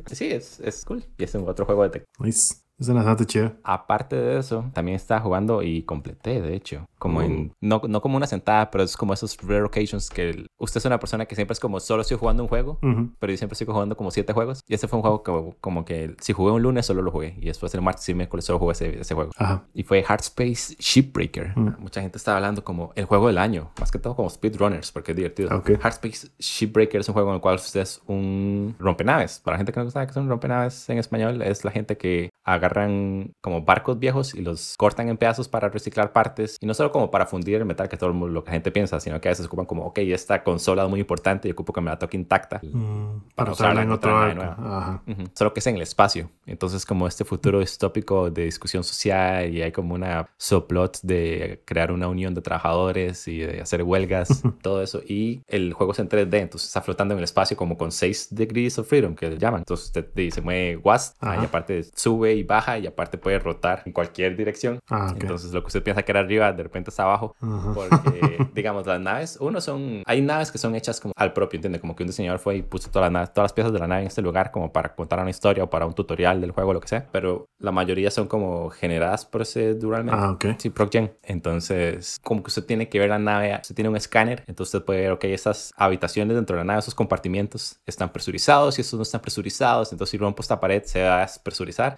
sí, 0.16 0.32
es, 0.32 0.60
es 0.60 0.86
cool. 0.86 1.04
Y 1.18 1.24
es 1.24 1.36
un 1.36 1.48
otro 1.48 1.66
juego 1.66 1.84
de 1.84 1.90
tech. 1.90 2.06
Nice. 2.20 2.69
Es 2.80 2.92
bastante 2.92 3.26
chido. 3.26 3.52
Aparte 3.64 4.16
de 4.16 4.40
eso, 4.40 4.66
también 4.74 4.96
estaba 4.96 5.20
jugando 5.22 5.62
y 5.64 5.84
completé, 5.84 6.42
de 6.42 6.56
hecho. 6.56 6.88
Como 6.98 7.22
en. 7.22 7.54
No, 7.62 7.82
no 7.88 8.02
como 8.02 8.18
una 8.18 8.28
sentada, 8.28 8.72
pero 8.72 8.84
es 8.84 8.96
como 8.96 9.14
esos 9.14 9.38
rare 9.42 9.64
occasions 9.64 10.10
que 10.10 10.46
usted 10.58 10.78
es 10.80 10.86
una 10.86 11.00
persona 11.00 11.26
que 11.26 11.36
siempre 11.36 11.54
es 11.54 11.60
como 11.60 11.80
solo 11.80 12.02
estoy 12.02 12.18
jugando 12.18 12.44
un 12.44 12.50
juego, 12.50 12.80
pero 13.20 13.32
yo 13.32 13.38
siempre 13.38 13.54
estoy 13.54 13.68
jugando 13.68 13.96
como 13.98 14.12
siete 14.12 14.34
juegos. 14.34 14.62
Y 14.68 14.74
ese 14.74 14.88
fue 14.88 14.98
un 14.98 15.02
juego 15.02 15.24
que, 15.24 15.58
como 15.60 15.86
que 15.86 16.16
si 16.20 16.34
jugué 16.34 16.52
un 16.52 16.62
lunes 16.62 16.86
solo 16.86 17.02
lo 17.02 17.12
jugué. 17.12 17.36
Y 17.40 17.46
después 17.46 17.74
el 17.74 17.82
martes 17.82 18.08
y 18.10 18.14
miércoles 18.14 18.46
solo 18.46 18.60
jugué 18.60 18.74
ese, 18.74 19.02
ese 19.02 19.14
juego. 19.14 19.32
Y 19.74 19.84
fue 19.84 20.04
Hardspace 20.04 20.76
Shipbreaker. 20.80 21.56
Mucha 21.80 22.02
gente 22.02 22.18
estaba 22.18 22.38
hablando 22.38 22.64
como 22.64 22.92
el 22.96 23.06
juego 23.06 23.28
del 23.28 23.38
año. 23.38 23.72
Más 23.80 23.92
que 23.92 24.00
todo 24.00 24.16
como 24.16 24.30
Speedrunners, 24.30 24.92
porque 24.92 25.12
es 25.12 25.18
divertido. 25.18 25.56
Okay. 25.58 25.78
Hardspace 25.82 26.30
Shipbreaker 26.40 27.02
es 27.02 27.10
un 27.10 27.14
juego 27.14 27.30
en 27.30 27.36
el 27.36 27.42
cual 27.42 27.56
usted 27.56 27.82
es 27.82 28.02
un 28.08 28.76
rompenaves. 28.80 29.40
Para 29.40 29.56
la 29.56 29.58
gente 29.60 29.72
que 29.72 29.80
no 29.80 29.92
sabe 29.92 30.08
que 30.08 30.12
es 30.12 30.18
un 30.18 30.30
rompenaves 30.30 30.90
en 30.90 30.98
español, 30.98 31.42
es 31.42 31.64
la 31.64 31.72
gente 31.72 31.98
que 31.98 32.30
agarran 32.70 33.34
como 33.42 33.62
barcos 33.64 34.00
viejos 34.00 34.36
y 34.36 34.42
los 34.42 34.76
cortan 34.78 35.10
en 35.10 35.18
pedazos 35.18 35.48
para 35.48 35.70
reciclar 35.70 36.14
partes. 36.14 36.58
Y 36.62 36.66
no 36.66 36.74
solo 36.74 36.92
como 36.92 37.12
para 37.12 37.26
fundir 37.26 37.56
el 37.56 37.66
metal, 37.66 37.90
que 37.90 37.98
todo 37.98 38.12
lo 38.12 38.44
que 38.44 38.50
la 38.50 38.54
gente 38.54 38.72
piensa, 38.72 39.00
sino 39.00 39.20
que 39.20 39.28
a 39.28 39.32
veces 39.32 39.46
ocupan 39.48 39.66
como, 39.66 39.86
ok, 39.86 40.00
esta 40.00 40.44
consola 40.44 40.84
es 40.84 40.90
muy 40.90 41.00
importante 41.00 41.48
y 41.48 41.52
ocupo 41.52 41.74
que 41.74 41.82
me 41.82 41.90
la 41.90 42.00
toque 42.00 42.18
intacta. 42.18 42.60
Mm, 42.64 43.22
para, 43.36 43.52
usarla 43.52 43.82
en 43.84 43.92
otro 43.92 44.34
nueva. 44.34 45.04
Solo 45.34 45.54
que 45.54 45.60
es 45.60 45.68
en 45.68 45.76
el 45.76 45.82
espacio. 45.82 46.30
Entonces 46.46 46.86
como 46.86 47.08
este 47.08 47.26
futuro 47.26 47.60
distópico 47.60 48.30
de 48.30 48.46
discusión 48.46 48.84
social 48.84 49.54
y 49.54 49.62
hay 49.62 49.72
como 49.72 49.96
una 49.96 50.30
subplot 50.38 51.00
de 51.04 51.62
crear 51.66 51.92
una 51.92 52.08
unión 52.08 52.34
de 52.34 52.42
trabajadores 52.42 53.28
y 53.28 53.40
de 53.40 53.62
hacer 53.62 53.84
huelgas, 53.84 54.44
todo 54.62 54.82
eso. 54.82 55.02
Y 55.06 55.42
el 55.48 55.74
juego 55.74 55.94
es 55.94 56.00
en 56.00 56.10
3D, 56.10 56.40
entonces 56.40 56.68
está 56.68 56.82
flotando 56.82 57.14
en 57.14 57.20
el 57.20 57.24
espacio 57.24 57.58
como 57.58 57.78
con 57.78 57.92
6 57.92 58.30
degrees 58.32 58.78
of 58.80 58.88
freedom, 58.88 59.16
que 59.16 59.30
le 59.30 59.38
llaman. 59.38 59.62
Entonces 59.62 59.88
usted 59.88 60.08
se 60.32 60.42
mueve 60.42 60.78
WASP 60.78 61.16
y 61.24 61.46
aparte 61.46 61.84
sube 61.96 62.34
y 62.34 62.44
baja 62.60 62.78
y 62.78 62.88
aparte 62.88 63.18
puede 63.18 63.40
rotar 63.40 63.84
en 63.86 63.94
cualquier 63.94 64.36
dirección. 64.36 64.80
Ah, 64.90 65.14
Entonces 65.20 65.52
lo 65.54 65.62
que 65.62 65.68
usted 65.68 65.84
piensa 65.84 66.04
que 66.04 66.12
era 66.12 66.20
arriba, 66.20 66.52
de 66.52 66.64
repente 66.64 66.90
está 66.90 67.04
abajo. 67.04 67.36
Porque, 67.74 68.38
digamos, 68.54 68.86
las 68.86 69.00
naves, 69.00 69.38
uno 69.40 69.62
son, 69.62 70.04
hay 70.06 70.22
naves 70.22 70.52
que 70.52 70.58
son 70.58 70.76
hechas 70.76 71.00
como 71.00 71.14
al 71.16 71.34
propio, 71.34 71.58
¿entiende? 71.58 71.80
Como 71.80 71.96
que 71.96 72.04
un 72.04 72.08
diseñador 72.08 72.40
fue 72.40 72.58
y 72.58 72.62
puso 72.62 72.90
todas 72.90 73.06
las, 73.06 73.12
naves, 73.12 73.34
todas 73.34 73.46
las 73.46 73.54
piezas 73.54 73.74
de 73.74 73.80
la 73.80 73.88
nave 73.88 74.02
en 74.02 74.08
este 74.08 74.22
lugar 74.22 74.52
como 74.52 74.72
para 74.72 74.96
contar 74.96 75.20
una 75.20 75.30
historia 75.30 75.64
o 75.64 75.70
para 75.70 75.86
un 75.86 75.94
tutorial 75.94 76.42
del 76.42 76.52
juego, 76.52 76.74
lo 76.74 76.80
que 76.80 76.88
sea. 76.88 77.08
Pero 77.12 77.46
la 77.60 77.72
mayoría 77.72 78.12
son 78.12 78.28
como 78.28 78.70
generadas 78.70 79.26
proceduralmente. 79.26 80.20
Ah, 80.22 80.32
ok. 80.32 80.46
Sí, 80.58 80.70
ProcGen. 80.70 81.12
Entonces, 81.24 82.20
como 82.24 82.44
que 82.44 82.48
usted 82.48 82.66
tiene 82.66 82.90
que 82.90 83.00
ver 83.00 83.10
la 83.10 83.20
nave, 83.20 83.58
usted 83.62 83.76
tiene 83.76 83.90
un 83.90 83.96
escáner, 83.96 84.44
entonces 84.48 84.74
usted 84.74 84.86
puede 84.86 85.02
ver, 85.02 85.12
ok, 85.12 85.24
esas 85.26 85.74
habitaciones 85.78 86.36
dentro 86.36 86.56
de 86.56 86.62
la 86.62 86.66
nave, 86.66 86.80
esos 86.80 86.96
compartimientos 86.96 87.80
están 87.86 88.10
presurizados 88.12 88.78
y 88.78 88.82
esos 88.82 88.98
no 88.98 89.04
están 89.04 89.22
presurizados. 89.22 89.92
Entonces, 89.92 90.12
si 90.12 90.18
rompo 90.18 90.42
esta 90.42 90.60
pared, 90.60 90.84
se 90.84 91.04
va 91.04 91.18
a 91.18 91.22
despresurizar 91.22 91.98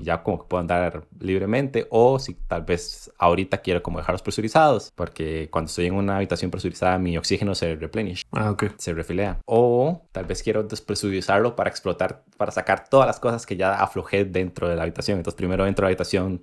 y 0.00 0.04
ya 0.04 0.22
como 0.22 0.40
que 0.40 0.48
puedo 0.48 0.60
andar 0.60 1.04
libremente 1.18 1.86
o 1.90 2.18
si 2.18 2.34
tal 2.34 2.62
vez 2.62 3.10
ahorita 3.18 3.58
quiero 3.58 3.82
como 3.82 3.98
dejarlos 3.98 4.22
presurizados 4.22 4.92
porque 4.94 5.48
cuando 5.50 5.68
estoy 5.68 5.86
en 5.86 5.94
una 5.94 6.16
habitación 6.16 6.50
presurizada 6.50 6.98
mi 6.98 7.16
oxígeno 7.18 7.54
se 7.54 7.76
replenish, 7.76 8.24
ah, 8.32 8.50
okay. 8.50 8.70
se 8.78 8.92
refilea 8.92 9.38
o 9.46 10.02
tal 10.12 10.24
vez 10.24 10.42
quiero 10.42 10.62
despresurizarlo 10.62 11.56
para 11.56 11.70
explotar, 11.70 12.24
para 12.36 12.52
sacar 12.52 12.88
todas 12.88 13.06
las 13.06 13.20
cosas 13.20 13.46
que 13.46 13.56
ya 13.56 13.74
aflojé 13.74 14.24
dentro 14.24 14.68
de 14.68 14.76
la 14.76 14.82
habitación. 14.82 15.18
Entonces 15.18 15.36
primero 15.36 15.64
dentro 15.64 15.86
de 15.86 15.90
la 15.90 15.92
habitación 15.92 16.42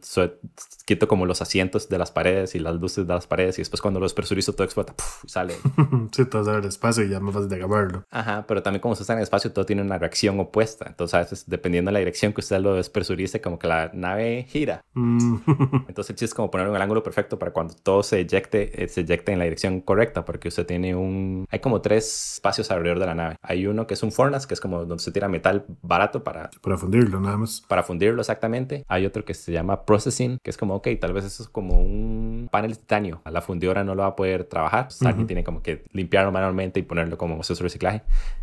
quito 0.86 1.08
como 1.08 1.26
los 1.26 1.42
asientos 1.42 1.90
de 1.90 1.98
las 1.98 2.12
paredes 2.12 2.56
y 2.56 2.60
las 2.60 2.76
luces 2.76 3.08
de 3.08 3.14
las 3.14 3.28
paredes 3.28 3.58
y 3.58 3.62
después 3.62 3.82
cuando 3.82 4.00
lo 4.00 4.06
despresurizo 4.06 4.54
todo 4.54 4.66
explota, 4.66 4.94
sale. 5.26 5.56
sí, 6.12 6.26
todo 6.26 6.44
sale 6.44 6.60
el 6.60 6.66
espacio 6.66 7.04
y 7.04 7.10
ya 7.10 7.20
me 7.20 7.32
vas 7.32 7.48
de 7.50 7.56
acabarlo. 7.56 8.06
Ajá, 8.10 8.46
pero 8.48 8.64
también 8.64 8.82
como 8.82 8.96
se 8.96 9.04
está 9.04 9.14
en 9.14 9.20
el 9.20 9.24
espacio 9.24 9.52
todo 9.52 9.66
tiene 9.66 9.82
una 9.82 9.98
reacción 9.98 10.40
opuesta. 10.40 10.86
Entonces 10.88 11.14
a 11.14 11.20
veces 11.20 11.44
dependiendo 11.48 11.90
de 11.90 11.94
la 11.94 12.00
dirección 12.00 12.34
que 12.34 12.42
usted 12.42 12.60
lo 12.60 12.76
despresurice 12.76 13.39
como 13.42 13.60
que 13.60 13.68
la 13.68 13.92
nave 13.94 14.46
gira. 14.48 14.82
Mm. 14.94 15.38
Entonces 15.88 16.12
el 16.12 16.16
chiste 16.16 16.26
es 16.26 16.34
como 16.34 16.50
ponerlo 16.50 16.72
en 16.72 16.78
el 16.78 16.82
ángulo 16.82 17.04
perfecto 17.04 17.38
para 17.38 17.52
cuando 17.52 17.74
todo 17.74 18.04
se 18.04 18.20
eyecte, 18.20 18.84
eh, 18.84 18.88
se 18.88 19.02
eyecte 19.02 19.32
en 19.32 19.40
la 19.40 19.46
dirección 19.46 19.82
correcta, 19.82 20.26
porque 20.26 20.48
usted 20.48 20.66
tiene 20.66 20.96
un... 20.96 21.46
Hay 21.50 21.60
como 21.60 21.82
tres 21.82 22.36
espacios 22.36 22.72
alrededor 22.72 23.00
de 23.00 23.06
la 23.06 23.16
nave. 23.16 23.36
Hay 23.42 23.68
uno 23.68 23.88
que 23.88 23.96
es 23.96 24.04
un 24.04 24.12
furnace, 24.12 24.48
que 24.48 24.54
es 24.54 24.62
como 24.62 24.86
donde 24.86 25.04
se 25.04 25.12
tira 25.12 25.28
metal 25.28 25.66
barato 25.82 26.24
para... 26.24 26.50
Para 26.62 26.78
fundirlo, 26.78 27.20
nada 27.20 27.38
más. 27.38 27.64
Para 27.68 27.84
fundirlo, 27.84 28.22
exactamente. 28.22 28.84
Hay 28.88 29.06
otro 29.06 29.26
que 29.26 29.34
se 29.34 29.52
llama 29.52 29.86
processing, 29.86 30.38
que 30.44 30.50
es 30.50 30.58
como, 30.58 30.76
ok, 30.76 30.88
tal 31.00 31.14
vez 31.14 31.26
eso 31.26 31.44
es 31.44 31.50
como 31.50 31.82
un 31.82 32.48
panel 32.52 32.72
de 32.72 32.78
titanio. 32.78 33.22
A 33.24 33.32
la 33.32 33.42
fundidora 33.42 33.84
no 33.84 33.96
lo 33.96 34.04
va 34.04 34.10
a 34.10 34.16
poder 34.16 34.46
trabajar. 34.46 34.88
alguien 35.06 35.28
tiene 35.28 35.44
como 35.44 35.62
que 35.62 35.84
limpiarlo 35.92 36.32
manualmente 36.32 36.80
y 36.80 36.84
ponerlo 36.84 37.18
como 37.18 37.36
proceso 37.50 37.64
de 37.64 37.66
reciclaje. 37.66 38.02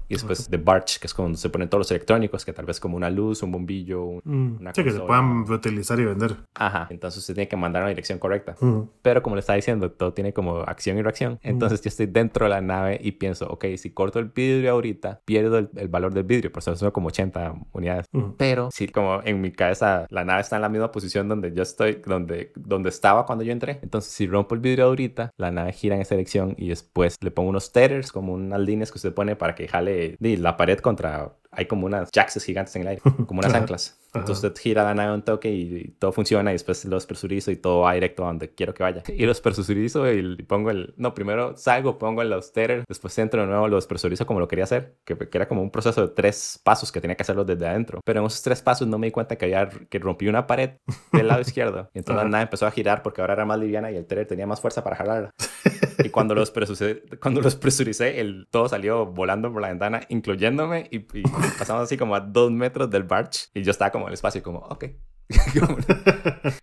Y 0.08 0.14
después 0.14 0.48
de 0.48 0.56
barge, 0.56 1.00
que 1.00 1.06
es 1.06 1.14
donde 1.16 1.38
se 1.38 1.48
ponen 1.50 1.68
todos 1.68 1.80
los 1.80 1.90
electrónicos, 1.90 2.44
que 2.44 2.52
tal 2.52 2.64
vez 2.64 2.78
como 2.78 2.96
una 2.96 3.10
luz, 3.10 3.42
un 3.42 3.50
bombillo, 3.50 4.20
mm. 4.24 4.56
una 4.60 4.72
sí, 4.72 4.82
que 4.86 4.92
se 4.92 5.00
puedan 5.00 5.40
utilizar 5.50 5.98
y 5.98 6.04
vender. 6.04 6.36
Ajá, 6.54 6.86
entonces 6.90 7.18
usted 7.18 7.34
tiene 7.34 7.48
que 7.48 7.56
mandar 7.56 7.82
a 7.82 7.86
la 7.86 7.88
dirección 7.90 8.18
correcta. 8.18 8.54
Pero 9.02 9.22
como 9.22 9.36
le 9.36 9.40
estaba 9.40 9.56
diciendo, 9.56 9.90
todo 9.90 10.12
tiene 10.12 10.32
como 10.32 10.60
acción 10.60 10.96
y 10.98 11.02
reacción. 11.02 11.38
Entonces 11.42 11.82
yo 11.82 11.88
estoy 11.88 12.06
dentro 12.06 12.46
de 12.46 12.50
la 12.50 12.60
nave 12.60 12.98
y 13.02 13.12
pienso, 13.12 13.48
ok, 13.48 13.64
si 13.76 13.90
corto 13.90 14.18
el 14.18 14.26
vidrio 14.26 14.72
ahorita, 14.72 15.20
pierdo 15.24 15.58
el, 15.58 15.88
valor 15.88 16.14
del 16.14 16.24
vidrio, 16.24 16.52
por 16.52 16.60
eso 16.60 16.76
son 16.76 16.90
como 16.90 17.08
80 17.08 17.54
unidades. 17.72 18.06
Pero 18.36 18.70
si 18.72 18.88
como 18.88 19.20
en 19.24 19.40
mi 19.40 19.50
cabeza 19.50 20.06
la 20.10 20.24
nave 20.24 20.40
está 20.40 20.56
en 20.56 20.62
la 20.62 20.68
misma 20.68 20.92
posición 20.92 21.28
donde 21.28 21.52
yo 21.52 21.62
estoy, 21.62 22.00
donde, 22.06 22.52
donde 22.54 22.88
estaba 22.88 23.26
cuando 23.26 23.44
yo 23.44 23.52
entré, 23.52 23.80
entonces 23.82 24.12
si 24.12 24.26
rompo 24.26 24.54
el 24.54 24.60
vidrio 24.60 24.86
ahorita, 24.86 25.30
la 25.36 25.50
nave 25.50 25.72
gira 25.72 25.96
en 25.96 26.02
esa 26.02 26.14
dirección 26.14 26.54
y 26.56 26.68
después 26.68 27.16
le 27.20 27.30
pongo 27.30 27.50
unos 27.50 27.72
tethers, 27.72 28.12
como 28.12 28.34
unas 28.34 28.60
líneas 28.60 28.92
que 28.92 28.98
usted 28.98 29.14
pone 29.14 29.36
para 29.36 29.54
que 29.54 29.68
jale 29.68 30.16
la 30.20 30.56
pared 30.56 30.78
contra 30.78 31.32
hay 31.56 31.66
como 31.66 31.86
unas 31.86 32.10
jaxes 32.14 32.44
gigantes 32.44 32.76
en 32.76 32.82
el 32.82 32.88
aire, 32.88 33.02
como 33.26 33.40
unas 33.40 33.54
anclas. 33.54 33.98
Entonces 34.14 34.44
usted 34.44 34.60
gira 34.60 34.82
la 34.82 34.94
nave 34.94 35.12
un 35.12 35.22
toque 35.22 35.50
y, 35.50 35.88
todo 35.98 36.12
funciona 36.12 36.50
y 36.50 36.54
después 36.54 36.84
lo 36.86 36.98
presurizo 37.00 37.50
y 37.50 37.56
todo 37.56 37.80
va 37.80 37.92
directo 37.92 38.24
a 38.24 38.28
donde 38.28 38.54
quiero 38.54 38.72
que 38.72 38.82
vaya. 38.82 39.02
Y 39.08 39.26
los 39.26 39.40
presurizo 39.40 40.10
y 40.10 40.42
pongo 40.42 40.70
el... 40.70 40.94
No, 40.96 41.12
primero 41.12 41.56
salgo, 41.56 41.98
pongo 41.98 42.22
el 42.22 42.32
austerer, 42.32 42.84
después 42.88 43.18
entro 43.18 43.42
de 43.42 43.48
nuevo, 43.48 43.68
los 43.68 43.86
presurizo 43.86 44.26
como 44.26 44.40
lo 44.40 44.48
quería 44.48 44.64
hacer, 44.64 44.96
que, 45.04 45.16
era 45.32 45.48
como 45.48 45.62
un 45.62 45.70
proceso 45.70 46.06
de 46.06 46.14
tres 46.14 46.58
pasos 46.62 46.90
que 46.90 47.00
tenía 47.00 47.16
que 47.16 47.22
hacerlo 47.22 47.44
desde 47.44 47.66
adentro. 47.66 48.00
Pero 48.04 48.20
en 48.20 48.26
esos 48.26 48.42
tres 48.42 48.62
pasos 48.62 48.88
no 48.88 48.98
me 48.98 49.08
di 49.08 49.10
cuenta 49.10 49.36
que 49.36 49.44
había 49.44 49.68
que 49.68 49.98
rompí 49.98 50.28
una 50.28 50.46
pared 50.46 50.70
del 51.12 51.28
lado 51.28 51.40
izquierdo. 51.42 51.90
Y 51.92 51.98
entonces 51.98 52.24
la 52.24 52.28
nave 52.28 52.44
empezó 52.44 52.66
a 52.66 52.70
girar 52.70 53.02
porque 53.02 53.20
ahora 53.20 53.34
era 53.34 53.44
más 53.44 53.58
liviana 53.58 53.90
y 53.90 53.96
el 53.96 54.06
terer 54.06 54.26
tenía 54.26 54.46
más 54.46 54.60
fuerza 54.60 54.82
para 54.82 54.96
jalarla. 54.96 55.30
y 56.04 56.10
cuando 56.10 56.34
los 56.34 56.50
presuricé, 56.50 57.02
cuando 57.20 57.40
los 57.40 57.56
presuricé, 57.56 58.20
el, 58.20 58.46
todo 58.50 58.68
salió 58.68 59.06
volando 59.06 59.52
por 59.52 59.62
la 59.62 59.68
ventana, 59.68 60.00
incluyéndome 60.08 60.88
y, 60.90 60.98
y 61.18 61.22
pasamos 61.58 61.82
así 61.82 61.96
como 61.96 62.14
a 62.14 62.20
dos 62.20 62.50
metros 62.50 62.90
del 62.90 63.04
barge 63.04 63.48
y 63.54 63.62
yo 63.62 63.70
estaba 63.70 63.90
como 63.90 64.06
en 64.06 64.08
el 64.08 64.14
espacio 64.14 64.42
como, 64.42 64.60
ok. 64.60 64.84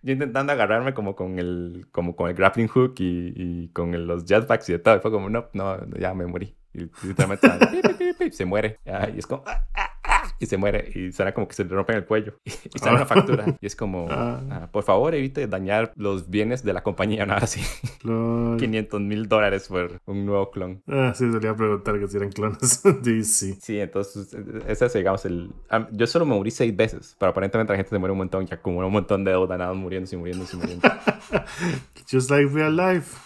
yo 0.02 0.12
intentando 0.12 0.52
agarrarme 0.52 0.94
como 0.94 1.14
con 1.14 1.38
el, 1.38 1.86
como 1.92 2.16
con 2.16 2.30
el 2.30 2.34
grappling 2.34 2.68
hook 2.68 2.94
y, 2.98 3.32
y 3.36 3.68
con 3.68 4.06
los 4.06 4.24
jetpacks 4.24 4.68
y 4.70 4.78
todo. 4.78 4.96
Y 4.96 5.00
fue 5.00 5.10
como, 5.10 5.28
no, 5.28 5.48
no, 5.52 5.78
ya 5.98 6.14
me 6.14 6.26
morí. 6.26 6.56
Y 6.72 6.90
literalmente 7.06 7.48
se 8.32 8.44
muere. 8.44 8.80
Y 9.14 9.18
es 9.18 9.26
como, 9.26 9.44
ah, 9.46 9.66
ah, 9.74 9.93
y 10.38 10.46
se 10.46 10.56
muere 10.56 10.90
y 10.94 11.12
suena 11.12 11.32
como 11.32 11.48
que 11.48 11.54
se 11.54 11.64
le 11.64 11.70
rompe 11.70 11.94
el 11.94 12.04
cuello 12.04 12.34
y, 12.44 12.78
sale 12.78 12.96
una 12.96 13.06
factura. 13.06 13.44
Y 13.60 13.66
es 13.66 13.76
como 13.76 14.06
ah. 14.10 14.40
Ah, 14.50 14.68
por 14.70 14.84
favor 14.84 15.14
evite 15.14 15.46
dañar 15.46 15.92
los 15.96 16.30
bienes 16.30 16.62
de 16.62 16.72
la 16.72 16.82
compañía 16.82 17.26
nada 17.26 17.40
así. 17.44 17.60
500 18.02 19.00
mil 19.00 19.28
dólares 19.28 19.68
por 19.68 20.00
un 20.06 20.26
nuevo 20.26 20.50
clon. 20.50 20.82
Ah 20.88 21.12
sí 21.14 21.30
se 21.30 21.38
le 21.38 21.44
iba 21.44 21.52
a 21.52 21.56
preguntar 21.56 21.98
que 21.98 22.08
si 22.08 22.16
eran 22.16 22.30
clones. 22.30 22.82
Sí 23.24 23.54
sí. 23.60 23.78
Entonces 23.78 24.34
ese 24.66 24.86
es 24.86 24.92
digamos 24.92 25.24
el 25.24 25.50
yo 25.92 26.06
solo 26.06 26.24
me 26.24 26.34
morí 26.34 26.50
seis 26.50 26.74
veces 26.74 27.16
pero 27.18 27.30
aparentemente 27.30 27.72
la 27.72 27.76
gente 27.76 27.90
se 27.90 27.98
muere 27.98 28.12
un 28.12 28.18
montón 28.18 28.46
ya 28.46 28.60
como 28.60 28.78
un 28.78 28.92
montón 28.92 29.24
de 29.24 29.30
deuda 29.30 29.58
nada 29.58 29.72
muriendo 29.72 30.08
y 30.10 30.16
muriendo 30.16 30.44
y 30.52 30.56
muriendo. 30.56 30.88
Just 32.10 32.30
like 32.30 32.48
real 32.52 32.76
life 32.76 33.16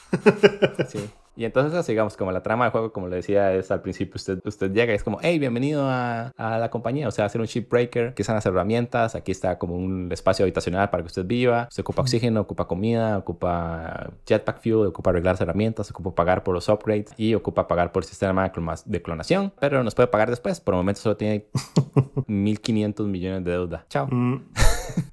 sí 0.89 0.99
Y 1.39 1.45
entonces, 1.45 1.87
digamos, 1.87 2.17
como 2.17 2.33
la 2.33 2.43
trama 2.43 2.65
del 2.65 2.73
juego, 2.73 2.93
como 2.93 3.07
le 3.07 3.15
decía, 3.15 3.55
es 3.55 3.71
al 3.71 3.81
principio 3.81 4.17
usted, 4.17 4.41
usted 4.45 4.73
llega 4.73 4.93
y 4.93 4.97
es 4.97 5.05
como, 5.05 5.21
hey, 5.23 5.39
bienvenido 5.39 5.89
a, 5.89 6.33
a 6.37 6.59
la 6.59 6.69
compañía, 6.69 7.07
o 7.07 7.13
sea, 7.13 7.27
hacer 7.27 7.41
un 7.41 7.47
shipbreaker, 7.47 8.13
que 8.13 8.23
están 8.23 8.35
las 8.35 8.45
herramientas, 8.45 9.15
aquí 9.15 9.31
está 9.31 9.57
como 9.57 9.77
un 9.77 10.11
espacio 10.11 10.43
habitacional 10.43 10.91
para 10.91 11.05
que 11.05 11.07
usted 11.07 11.25
viva, 11.25 11.69
se 11.71 11.83
ocupa 11.83 12.03
oxígeno, 12.03 12.41
ocupa 12.41 12.67
comida, 12.67 13.19
ocupa 13.19 14.11
jetpack 14.27 14.61
fuel, 14.61 14.89
ocupa 14.89 15.11
arreglar 15.11 15.35
las 15.35 15.41
herramientas, 15.41 15.89
ocupa 15.93 16.13
pagar 16.13 16.43
por 16.43 16.55
los 16.57 16.69
upgrades 16.69 17.15
y 17.17 17.37
ocupa 17.37 17.69
pagar 17.69 17.93
por 17.93 18.03
el 18.03 18.09
sistema 18.09 18.51
de 18.85 19.01
clonación, 19.03 19.53
pero 19.61 19.85
nos 19.85 19.95
puede 19.95 20.09
pagar 20.09 20.31
después, 20.31 20.59
por 20.59 20.75
el 20.75 20.79
momento 20.79 21.03
solo 21.03 21.17
tiene 21.17 21.47
1.500 22.27 23.07
millones 23.07 23.45
de 23.45 23.53
deuda. 23.53 23.87
Chao. 23.89 24.09
Mm. 24.11 24.43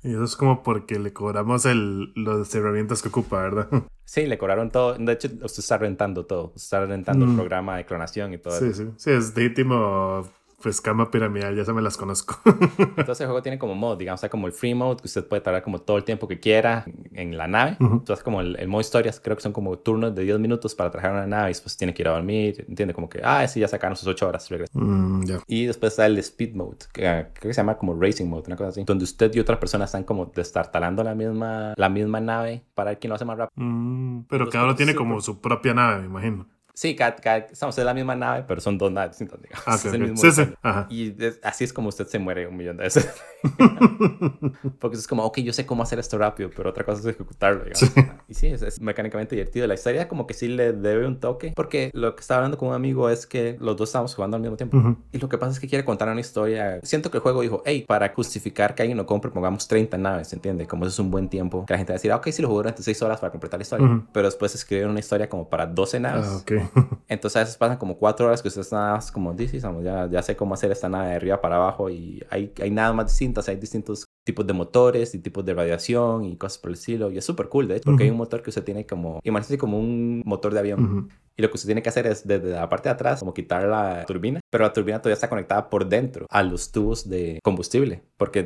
Y 0.03 0.13
eso 0.13 0.23
es 0.23 0.35
como 0.35 0.63
porque 0.63 0.97
le 0.97 1.13
cobramos 1.13 1.67
el, 1.67 2.13
las 2.15 2.53
herramientas 2.55 3.03
que 3.03 3.09
ocupa, 3.09 3.43
¿verdad? 3.43 3.67
Sí, 4.05 4.27
le 4.27 4.37
cobraron 4.37 4.69
todo. 4.69 4.93
De 4.93 5.13
hecho, 5.13 5.27
usted 5.41 5.59
está 5.59 5.79
rentando 5.79 6.14
todo. 6.23 6.53
Está 6.55 6.85
rentando 6.85 7.25
el 7.25 7.31
mm. 7.31 7.35
programa 7.35 7.77
de 7.77 7.85
clonación 7.85 8.33
y 8.33 8.37
todo 8.37 8.57
sí, 8.57 8.67
eso. 8.67 8.83
Sí, 8.83 8.91
sí. 8.97 9.11
Es 9.11 9.35
legítimo 9.35 10.21
pues 10.21 10.44
cama 10.81 11.11
piramidal, 11.11 11.55
ya 11.55 11.65
se 11.65 11.73
me 11.73 11.81
las 11.81 11.97
conozco. 11.97 12.39
Entonces 12.97 13.21
el 13.21 13.27
juego 13.27 13.41
tiene 13.41 13.57
como 13.57 13.75
mod, 13.75 13.97
digamos, 13.97 14.23
o 14.23 14.29
como 14.29 14.47
el 14.47 14.53
free 14.53 14.73
mode, 14.73 15.01
que 15.01 15.07
usted 15.07 15.25
puede 15.25 15.41
tardar 15.41 15.63
como 15.63 15.79
todo 15.79 15.97
el 15.97 16.03
tiempo 16.03 16.27
que 16.27 16.39
quiera 16.39 16.85
en 17.13 17.37
la 17.37 17.47
nave. 17.47 17.77
Entonces 17.79 18.23
como 18.23 18.41
el, 18.41 18.67
modo 18.67 18.81
historias, 18.81 19.19
creo 19.19 19.35
que 19.35 19.43
son 19.43 19.53
como 19.53 19.77
turnos 19.79 20.13
de 20.15 20.23
10 20.23 20.39
minutos 20.39 20.75
para 20.75 20.91
trabajar 20.91 21.13
una 21.13 21.27
nave 21.27 21.49
y 21.49 21.53
después 21.53 21.77
tiene 21.77 21.93
que 21.93 22.01
ir 22.01 22.07
a 22.07 22.11
dormir, 22.11 22.65
entiende 22.67 22.93
como 22.93 23.09
que, 23.09 23.21
ah, 23.23 23.47
sí, 23.47 23.59
ya 23.59 23.67
sacaron 23.67 23.95
sus 23.95 24.07
8 24.07 24.27
horas, 24.27 24.49
mm, 24.73 25.23
Y 25.47 25.65
después 25.65 25.93
está 25.93 26.05
el 26.05 26.17
speed 26.17 26.55
mode, 26.55 26.77
que 26.93 27.07
ah, 27.07 27.29
creo 27.33 27.49
que 27.49 27.53
se 27.53 27.61
llama 27.61 27.77
como 27.77 27.99
racing 27.99 28.25
mode, 28.25 28.43
una 28.47 28.55
cosa 28.55 28.69
así, 28.69 28.83
donde 28.83 29.03
usted 29.03 29.33
y 29.33 29.39
otra 29.39 29.59
persona 29.59 29.85
están 29.85 30.03
como 30.03 30.25
destartalando 30.25 31.03
la 31.03 31.15
misma, 31.15 31.73
la 31.77 31.89
misma 31.89 32.19
nave 32.19 32.63
para 32.73 32.91
ver 32.91 32.99
quién 32.99 33.09
lo 33.09 33.15
hace 33.15 33.25
más 33.25 33.37
rápido. 33.37 33.53
Mm, 33.55 34.23
pero 34.29 34.49
cada 34.49 34.65
uno 34.65 34.75
tiene 34.75 34.95
como 34.95 35.21
su 35.21 35.39
propia 35.39 35.73
nave, 35.73 36.01
me 36.01 36.05
imagino. 36.05 36.47
Sí, 36.75 36.95
estamos 36.99 37.77
en 37.77 37.85
la 37.85 37.93
misma 37.93 38.15
nave, 38.15 38.43
pero 38.45 38.59
son 38.59 38.77
dos 38.77 38.91
naves 38.91 39.11
distintas, 39.11 39.41
digamos. 39.41 39.63
Ah, 39.65 39.75
es 39.75 39.85
el 39.85 40.01
mismo 40.01 40.17
sí, 40.17 40.31
sí. 40.31 40.43
Y 40.89 41.15
así 41.41 41.63
es 41.63 41.71
como 41.71 41.87
usted 41.87 42.05
se 42.05 42.19
muere 42.19 42.47
un 42.47 42.57
millón 42.57 42.75
de 42.75 42.83
veces. 42.83 43.09
Porque 44.79 44.97
es 44.97 45.07
como, 45.07 45.23
ok, 45.23 45.39
yo 45.39 45.53
sé 45.53 45.65
cómo 45.65 45.83
hacer 45.83 45.99
esto 45.99 46.17
rápido, 46.17 46.49
pero 46.55 46.69
otra 46.69 46.83
cosa 46.83 46.99
es 46.99 47.05
ejecutarlo, 47.15 47.63
digamos. 47.63 47.95
Y 48.27 48.33
sí, 48.33 48.47
es, 48.47 48.81
mecánicamente 48.81 49.35
divertido. 49.35 49.67
La 49.67 49.75
historia 49.75 50.07
como 50.09 50.27
que 50.27 50.33
sí 50.33 50.49
le 50.49 50.73
debe 50.73 51.07
un 51.07 51.19
toque, 51.19 51.53
porque 51.55 51.91
lo 51.93 52.13
que 52.15 52.21
estaba 52.21 52.39
hablando 52.39 52.57
con 52.57 52.69
un 52.69 52.75
amigo 52.75 53.09
es 53.09 53.25
que 53.25 53.55
los 53.59 53.77
dos 53.77 53.89
estábamos 53.89 54.13
jugando 54.13 54.35
al 54.35 54.41
mismo 54.41 54.57
tiempo. 54.57 54.97
Y 55.13 55.19
lo 55.19 55.29
que 55.29 55.37
pasa 55.37 55.53
es 55.53 55.59
que 55.61 55.69
quiere 55.69 55.85
contar 55.85 56.09
una 56.09 56.19
historia. 56.19 56.79
Siento 56.83 57.09
que 57.09 57.17
el 57.17 57.23
juego 57.23 57.41
dijo, 57.41 57.63
hey, 57.65 57.85
para 57.87 58.09
justificar 58.09 58.75
que 58.75 58.83
alguien 58.83 58.97
lo 58.97 59.05
compre, 59.05 59.31
pongamos 59.31 59.67
30 59.69 59.97
naves, 59.97 60.33
¿entiende? 60.33 60.67
Como 60.67 60.85
eso 60.85 60.91
es 60.91 60.99
un 60.99 61.09
buen 61.09 61.29
tiempo. 61.29 61.65
Que 61.65 61.73
la 61.73 61.77
gente 61.77 61.93
va 61.93 61.95
a 61.95 61.99
decir, 61.99 62.11
ah, 62.11 62.17
ok, 62.17 62.27
sí 62.31 62.41
lo 62.41 62.49
jugué 62.49 62.57
durante 62.57 62.83
6 62.83 63.01
horas 63.01 63.19
para 63.21 63.31
completar 63.31 63.59
la 63.59 63.63
historia. 63.63 64.03
Pero 64.11 64.27
después 64.27 64.53
escribieron 64.55 64.91
una 64.91 64.99
historia 64.99 65.29
como 65.29 65.47
para 65.47 65.65
12 65.65 65.99
naves. 66.01 66.25
Ah, 66.27 66.37
ok. 66.37 66.51
Entonces 67.07 67.37
a 67.37 67.39
veces 67.39 67.57
pasan 67.57 67.77
como 67.77 67.97
cuatro 67.97 68.27
horas 68.27 68.41
que 68.41 68.47
ustedes 68.47 68.67
están 68.67 68.99
como, 69.13 69.33
dices, 69.33 69.63
ya, 69.83 70.07
ya 70.09 70.21
sé 70.21 70.35
cómo 70.35 70.53
hacer 70.53 70.71
esta 70.71 70.89
nave 70.89 71.09
de 71.09 71.15
arriba 71.15 71.41
para 71.41 71.57
abajo 71.57 71.89
y 71.89 72.23
hay, 72.29 72.53
hay 72.61 72.71
nada 72.71 72.93
más 72.93 73.07
distintas, 73.07 73.47
hay 73.49 73.57
distintos 73.57 74.05
tipos 74.23 74.45
de 74.45 74.53
motores 74.53 75.13
y 75.15 75.19
tipos 75.19 75.45
de 75.45 75.53
radiación 75.53 76.25
y 76.25 76.35
cosas 76.37 76.57
por 76.57 76.71
el 76.71 76.75
estilo. 76.75 77.11
Y 77.11 77.17
es 77.17 77.25
súper 77.25 77.47
cool, 77.47 77.67
de 77.67 77.77
hecho, 77.77 77.85
porque 77.85 78.03
hay 78.03 78.09
un 78.09 78.17
motor 78.17 78.41
que 78.41 78.49
usted 78.49 78.63
tiene 78.63 78.85
como, 78.85 79.19
imagínese 79.23 79.57
como 79.57 79.79
un 79.79 80.23
motor 80.25 80.53
de 80.53 80.59
avión. 80.59 81.09
Y 81.37 81.41
lo 81.41 81.49
que 81.49 81.55
usted 81.55 81.67
tiene 81.67 81.81
que 81.81 81.89
hacer 81.89 82.07
es 82.07 82.25
desde 82.25 82.51
la 82.51 82.69
parte 82.69 82.89
de 82.89 82.93
atrás, 82.93 83.19
como 83.19 83.33
quitar 83.33 83.63
la 83.63 84.05
turbina, 84.05 84.39
pero 84.49 84.63
la 84.63 84.73
turbina 84.73 84.99
todavía 84.99 85.15
está 85.15 85.29
conectada 85.29 85.69
por 85.69 85.87
dentro 85.87 86.25
a 86.29 86.43
los 86.43 86.71
tubos 86.71 87.09
de 87.09 87.39
combustible. 87.43 88.03
Porque 88.17 88.45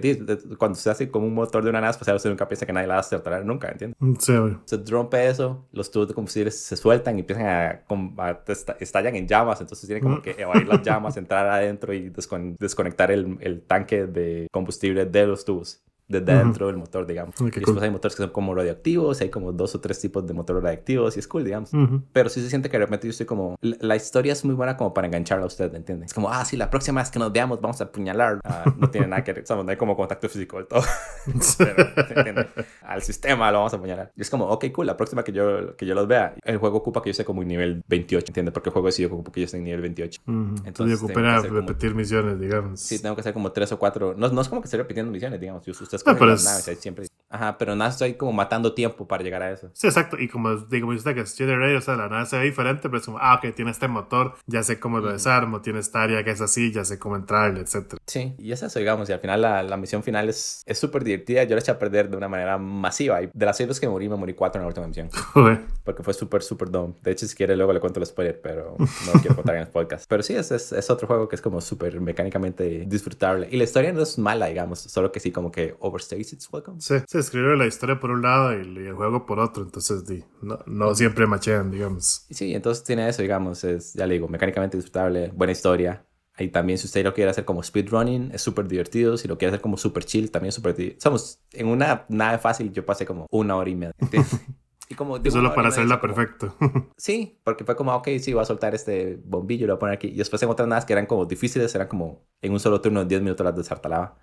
cuando 0.58 0.78
usted 0.78 0.92
hace 0.92 1.12
como 1.12 1.28
un 1.28 1.34
motor 1.34 1.64
de 1.64 1.70
una 1.70 1.82
nave 1.82 1.92
espacial, 1.92 2.16
usted 2.16 2.30
nunca 2.30 2.48
piensa 2.48 2.66
que 2.66 2.74
nadie 2.74 2.88
la 2.88 2.96
va 2.96 3.00
a 3.00 3.02
acertar 3.02 3.46
nunca, 3.46 3.70
¿entiende? 3.70 3.96
Mm, 4.00 4.14
sí, 4.20 4.34
Se 4.66 4.78
rompe 4.88 5.28
eso, 5.28 5.68
los 5.72 5.92
tubos 5.92 6.08
de 6.08 6.14
combustible 6.14 6.52
se 6.52 6.76
sueltan 6.76 7.18
y 7.18 7.20
empiezan 7.22 7.46
a, 7.46 8.44
estallan 8.80 9.16
en 9.16 9.28
llamas, 9.28 9.62
entonces 9.62 9.88
tiene 9.88 10.02
como 10.02 10.22
que 10.22 10.32
evadir 10.32 10.68
las 10.68 10.82
llamas, 10.82 11.18
entrar 11.18 11.48
adentro 11.48 11.94
y 11.94 12.10
desconectar 12.10 13.12
el, 13.12 13.38
el 13.42 13.62
tanque 13.62 14.08
de 14.08 14.48
combustible 14.52 15.06
de 15.06 15.28
los 15.28 15.46
tubos 15.46 15.84
desde 16.10 16.36
dentro 16.36 16.68
del 16.68 16.78
motor, 16.78 17.06
digamos. 17.06 17.36
y 17.40 17.52
después 17.52 17.82
hay 17.82 17.92
motores 17.92 18.16
que 18.16 18.24
son 18.24 18.32
como 18.32 18.56
radioactivos, 18.56 19.22
hay 19.22 19.30
como 19.30 19.54
dos 19.54 19.76
o 19.76 19.80
tres 19.80 20.00
tipos 20.02 20.26
de 20.26 20.34
motores 20.34 20.64
radioactivos 20.64 21.16
y 21.16 21.20
es 21.20 21.28
cool, 21.28 21.46
digamos. 21.46 21.72
Pero 22.12 22.30
sí 22.30 22.42
se 22.42 22.50
siente 22.50 22.70
que 22.70 22.78
de 22.78 22.86
repente 22.86 23.08
yo 23.08 23.12
estoy 23.12 23.28
como... 23.28 23.56
La, 23.62 23.96
historia 23.96 24.34
es 24.34 24.44
muy 24.44 24.56
buena 24.56 24.76
como 24.76 24.94
para 24.94 25.08
engancharla 25.08 25.44
a 25.44 25.48
usted, 25.48 25.74
¿entiende? 25.76 26.06
Es 26.06 26.14
como, 26.14 26.32
ah, 26.32 26.44
sí, 26.46 26.58
la 26.58 26.70
próxima 26.70 27.02
vez 27.02 27.12
que 27.12 27.20
nos 27.20 27.32
veamos 27.32 27.62
vamos 27.62 27.80
a 27.82 27.86
apuñalar. 27.86 28.40
Ah, 28.44 28.64
no 28.78 28.90
tiene 28.90 29.08
nada 29.08 29.24
que 29.24 29.34
ver, 29.34 29.44
no 29.50 29.70
hay 29.70 29.78
como 29.78 29.96
contacto 29.96 30.28
físico 30.30 30.58
del 30.58 30.66
todo. 30.66 30.82
Pero, 31.58 32.48
Al 32.82 33.04
sistema 33.04 33.52
lo 33.52 33.60
vamos 33.60 33.74
a 33.74 33.78
apuñalar. 33.78 34.12
Y 34.16 34.22
es 34.22 34.30
como, 34.30 34.48
ok, 34.48 34.66
cool, 34.74 34.88
la 34.88 34.98
próxima 34.98 35.24
que 35.24 35.32
yo, 35.32 35.76
que 35.76 35.86
yo 35.86 35.94
los 35.94 36.08
vea, 36.08 36.34
el 36.44 36.58
juego 36.58 36.78
ocupa 36.78 37.04
que 37.04 37.10
yo 37.10 37.12
esté 37.12 37.26
como 37.26 37.44
en 37.44 37.50
nivel 37.50 37.84
28, 37.88 38.26
¿entiende? 38.30 38.52
Porque 38.52 38.70
el 38.70 38.74
juego 38.74 38.92
sí 38.92 39.06
ocupa 39.06 39.32
que 39.32 39.42
yo 39.42 39.46
esté 39.46 39.58
en 39.58 39.66
nivel 39.66 39.82
28. 39.82 40.22
Entonces, 40.66 41.04
ocupa 41.04 41.42
repetir 41.42 41.94
misiones, 41.94 42.40
digamos. 42.40 42.80
Sí, 42.80 43.00
tengo 43.00 43.16
que 43.16 43.22
hacer 43.22 43.34
como 43.34 43.52
tres 43.52 43.72
o 43.72 43.78
cuatro. 43.78 44.16
No, 44.18 44.30
no 44.30 44.42
es 44.42 44.50
como 44.50 44.62
que 44.62 44.66
esté 44.66 44.78
repitiendo 44.78 45.12
misiones, 45.12 45.40
digamos. 45.40 45.68
Usted 45.68 45.99
es 46.00 46.04
como 46.04 46.76
siempre. 46.82 47.08
Ajá, 47.30 47.58
pero 47.58 47.76
nada, 47.76 47.92
estoy 47.92 48.16
como 48.16 48.34
matando 48.34 48.74
tiempo 48.74 49.08
para 49.08 49.24
llegar 49.24 49.44
a 49.44 49.52
eso. 49.52 49.70
Sí, 49.74 49.88
exacto. 49.88 50.18
Y 50.20 50.28
como 50.28 50.56
digo, 50.56 50.90
usted 50.90 51.14
que 51.14 51.22
es 51.22 51.36
Jedi 51.36 51.76
o 51.76 51.82
sea, 51.82 51.96
la 51.96 52.10
nave 52.10 52.26
se 52.26 52.38
ve 52.38 52.46
diferente, 52.46 52.90
pero 52.90 52.98
es 52.98 53.06
como, 53.06 53.20
ah, 53.20 53.36
ok, 53.36 53.54
tiene 53.56 53.70
este 53.70 53.88
motor, 53.88 54.34
ya 54.48 54.64
sé 54.64 54.80
cómo 54.80 55.00
lo 55.00 55.12
desarmo, 55.12 55.62
tiene 55.62 55.80
esta 55.80 56.02
área 56.02 56.24
que 56.24 56.32
es 56.32 56.42
así, 56.42 56.72
ya 56.72 56.84
sé 56.86 56.98
cómo 56.98 57.16
entrarle, 57.16 57.62
etc. 57.62 57.96
Sí, 58.08 58.34
y 58.40 58.52
es 58.52 58.64
eso, 58.64 58.80
digamos. 58.80 59.08
Y 59.10 59.14
al 59.14 59.20
final 59.20 59.42
la, 59.42 59.62
la 59.62 59.78
misión 59.78 60.02
final 60.02 60.28
es 60.28 60.64
súper 60.74 61.04
divertida. 61.04 61.44
Yo 61.44 61.56
la 61.56 61.62
eché 61.62 61.72
a 61.72 61.78
perder 61.78 62.10
de 62.10 62.18
una 62.18 62.28
manera 62.28 62.58
masiva. 62.58 63.22
Y 63.22 63.30
de 63.32 63.46
las 63.46 63.58
seis 63.58 63.68
veces 63.68 63.80
que 63.80 63.88
morí, 63.88 64.10
me 64.10 64.16
morí 64.16 64.34
cuatro 64.34 64.60
en 64.60 64.64
la 64.64 64.68
última 64.68 64.88
misión. 64.88 65.10
Porque 65.84 66.02
fue 66.04 66.14
súper, 66.14 66.42
súper 66.42 66.72
dumb. 66.72 66.96
De 67.02 67.12
hecho, 67.12 67.28
si 67.28 67.36
quiere, 67.36 67.56
luego 67.56 67.74
le 67.74 67.80
cuento 67.80 68.00
el 68.00 68.06
spoiler, 68.08 68.42
pero 68.42 68.76
no 68.80 69.14
lo 69.14 69.20
quiero 69.20 69.36
contar 69.36 69.56
en 69.56 69.62
el 69.62 69.68
podcast. 69.68 70.06
Pero 70.08 70.24
sí, 70.24 70.36
es, 70.36 70.52
es, 70.52 70.72
es 70.72 70.90
otro 70.90 71.08
juego 71.08 71.28
que 71.28 71.36
es 71.36 71.42
como 71.42 71.62
súper 71.62 72.02
mecánicamente 72.02 72.86
disfrutable. 72.88 73.48
Y 73.52 73.58
la 73.58 73.66
historia 73.66 73.94
no 73.94 74.02
es 74.02 74.18
mala, 74.18 74.48
digamos, 74.48 74.80
solo 74.80 75.12
que 75.12 75.20
sí, 75.20 75.32
como 75.32 75.52
que 75.52 75.76
overstays 75.80 76.34
its 76.34 76.52
welcome. 76.52 76.82
Sí, 76.82 76.96
sí 77.08 77.19
escribe 77.20 77.56
la 77.58 77.68
historia 77.68 78.00
por 78.00 78.12
un 78.12 78.22
lado 78.22 78.54
y 78.54 78.62
el 78.62 78.94
juego 78.94 79.26
por 79.26 79.40
otro, 79.40 79.64
entonces 79.64 80.04
no, 80.42 80.60
no 80.66 80.96
siempre 80.96 81.28
machean, 81.28 81.72
digamos. 81.72 82.26
Sí, 82.30 82.54
entonces 82.54 82.84
tiene 82.84 83.08
eso, 83.08 83.22
digamos, 83.22 83.64
es, 83.64 83.94
ya 83.94 84.06
le 84.08 84.16
digo, 84.16 84.28
mecánicamente 84.28 84.78
disfrutable, 84.78 85.32
buena 85.34 85.52
historia. 85.52 86.06
Y 86.38 86.48
también 86.50 86.78
si 86.78 86.86
usted 86.86 87.04
lo 87.04 87.14
quiere 87.14 87.30
hacer 87.30 87.44
como 87.44 87.62
speedrunning, 87.62 88.32
es 88.34 88.42
súper 88.42 88.68
divertido. 88.68 89.18
Si 89.18 89.28
lo 89.28 89.38
quiere 89.38 89.50
hacer 89.50 89.62
como 89.62 89.76
super 89.76 90.06
chill, 90.06 90.32
también 90.32 90.50
es 90.50 90.56
súper 90.56 90.74
divertido. 90.74 91.02
Somos 91.02 91.42
en 91.52 91.68
una 91.68 92.06
nave 92.08 92.38
fácil, 92.38 92.72
yo 92.72 92.86
pasé 92.86 93.06
como 93.06 93.28
una 93.30 93.58
hora 93.58 93.70
y 93.70 93.76
media. 93.76 93.94
Y 94.92 94.96
como 94.96 95.24
Solo 95.30 95.54
para 95.54 95.68
hacerla 95.70 96.02
perfecto. 96.02 96.56
sí, 96.98 97.40
porque 97.44 97.64
fue 97.64 97.76
como, 97.76 97.94
ok, 97.94 98.08
sí, 98.20 98.34
voy 98.34 98.42
a 98.42 98.46
soltar 98.46 98.74
este 98.74 99.22
bombillo, 99.24 99.68
lo 99.68 99.74
voy 99.74 99.78
a 99.78 99.80
poner 99.80 99.96
aquí. 99.96 100.08
Y 100.08 100.16
después 100.16 100.42
en 100.42 100.50
otras 100.50 100.68
naves 100.68 100.84
que 100.84 100.94
eran 100.94 101.06
como 101.06 101.26
difíciles, 101.26 101.76
eran 101.76 101.88
como 101.88 102.26
en 102.42 102.54
un 102.54 102.60
solo 102.60 102.82
turno 102.82 103.02
de 103.02 103.06
10 103.06 103.22
minutos 103.22 103.46
las 103.46 103.56
desartalaba. 103.56 104.18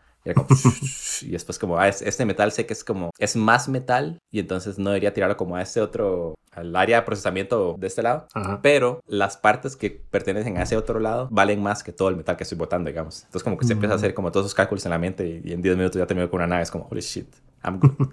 Y, 1.23 1.31
después 1.31 1.59
como, 1.59 1.79
ah, 1.79 1.89
este 1.89 2.25
metal 2.25 2.53
sé 2.53 2.67
que 2.67 2.73
es 2.73 2.85
como, 2.85 3.11
es 3.19 3.37
más 3.37 3.69
metal 3.69 4.19
y 4.31 4.41
entonces 4.41 4.79
no 4.79 4.91
debería 4.91 5.15
tirarlo 5.15 5.37
como 5.37 5.57
a 5.57 5.63
este 5.63 5.81
otro, 5.81 6.35
al 6.53 6.75
área 6.75 7.01
de 7.01 7.07
procesamiento 7.07 7.77
de 7.79 7.87
este 7.87 8.03
lado. 8.03 8.27
Pero 8.63 9.01
las 9.07 9.37
partes 9.37 9.77
que 9.77 9.91
pertenecen 9.91 10.57
a 10.59 10.63
ese 10.63 10.77
otro 10.77 11.01
lado 11.01 11.29
valen 11.31 11.63
más 11.63 11.83
que 11.83 11.93
todo 11.93 12.09
el 12.09 12.17
metal 12.17 12.37
que 12.37 12.43
estoy 12.43 12.59
botando, 12.59 12.89
digamos. 12.89 13.25
Entonces 13.25 13.45
como 13.45 13.57
que 13.57 13.67
se 13.67 13.75
empieza 13.75 13.95
a 13.95 13.97
hacer 13.97 14.15
como 14.15 14.33
todos 14.33 14.47
esos 14.47 14.55
cálculos 14.55 14.85
en 14.87 14.91
la 14.91 14.99
mente 14.99 15.43
y, 15.45 15.53
en 15.53 15.63
10 15.63 15.77
minutos 15.77 15.99
ya 15.99 16.07
termino 16.07 16.31
con 16.31 16.39
una 16.39 16.47
nave. 16.47 16.63
Es 16.63 16.71
como, 16.71 16.89
holy 16.91 17.01
shit. 17.01 17.29
I'm 17.63 17.81
good. 17.81 17.91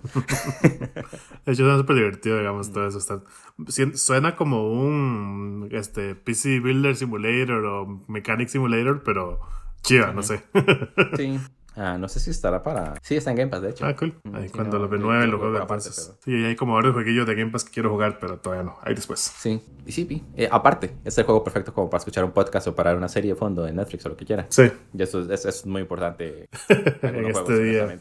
de 1.46 1.52
hecho, 1.52 1.72
es 1.72 1.78
súper 1.78 1.96
divertido, 1.96 2.38
digamos, 2.38 2.72
todo 2.72 2.88
eso. 2.88 2.98
Está... 2.98 3.22
Suena 3.96 4.36
como 4.36 4.72
un 4.72 5.70
este, 5.72 6.16
PC 6.16 6.60
Builder 6.60 6.96
Simulator 6.96 7.64
o 7.66 8.04
Mechanic 8.08 8.50
Simulator, 8.50 9.04
pero 9.04 9.40
chiva, 9.84 10.12
no 10.12 10.24
sé. 10.24 10.44
sí. 11.18 11.40
Ah, 11.76 11.98
no 11.98 12.08
sé 12.08 12.20
si 12.20 12.30
estará 12.30 12.62
para. 12.62 12.96
Sí, 13.02 13.16
está 13.16 13.32
en 13.32 13.38
Game 13.38 13.52
Pass, 13.52 13.62
de 13.62 13.70
hecho. 13.72 13.86
Ah, 13.86 13.96
cool. 13.96 14.14
Mm, 14.24 14.36
ahí 14.36 14.50
cuando 14.50 14.80
lo 14.80 14.88
renueve 14.88 15.28
lo 15.28 15.40
juego 15.40 15.58
aparte, 15.58 15.90
Sí, 15.92 16.46
hay 16.46 16.56
como 16.56 16.74
varios 16.74 16.94
jueguillos 16.94 17.26
de 17.26 17.36
Game 17.36 17.52
Pass 17.52 17.64
que 17.64 17.72
quiero 17.72 17.90
jugar, 17.90 18.20
pero 18.20 18.38
todavía 18.38 18.64
no. 18.64 18.78
Ahí 18.82 18.94
después. 18.94 19.20
Sí, 19.20 19.62
y 19.86 19.92
sí, 19.92 20.24
eh, 20.36 20.48
aparte, 20.52 20.96
es 21.04 21.18
el 21.18 21.26
juego 21.26 21.44
perfecto 21.44 21.74
como 21.74 21.90
para 21.90 22.00
escuchar 22.00 22.24
un 22.24 22.32
podcast 22.32 22.68
o 22.68 22.76
para 22.76 22.96
una 22.96 23.08
serie 23.08 23.34
de 23.34 23.36
fondo 23.36 23.68
en 23.68 23.76
Netflix 23.76 24.06
o 24.06 24.10
lo 24.10 24.18
que 24.18 24.26
quiera. 24.26 24.46
Sí. 24.50 24.72
Y 24.94 25.02
eso, 25.02 25.22
es 25.32 25.66
muy 25.66 25.82
importante 25.82 26.48
en 27.02 27.26
este 27.28 27.64
día. 27.64 28.00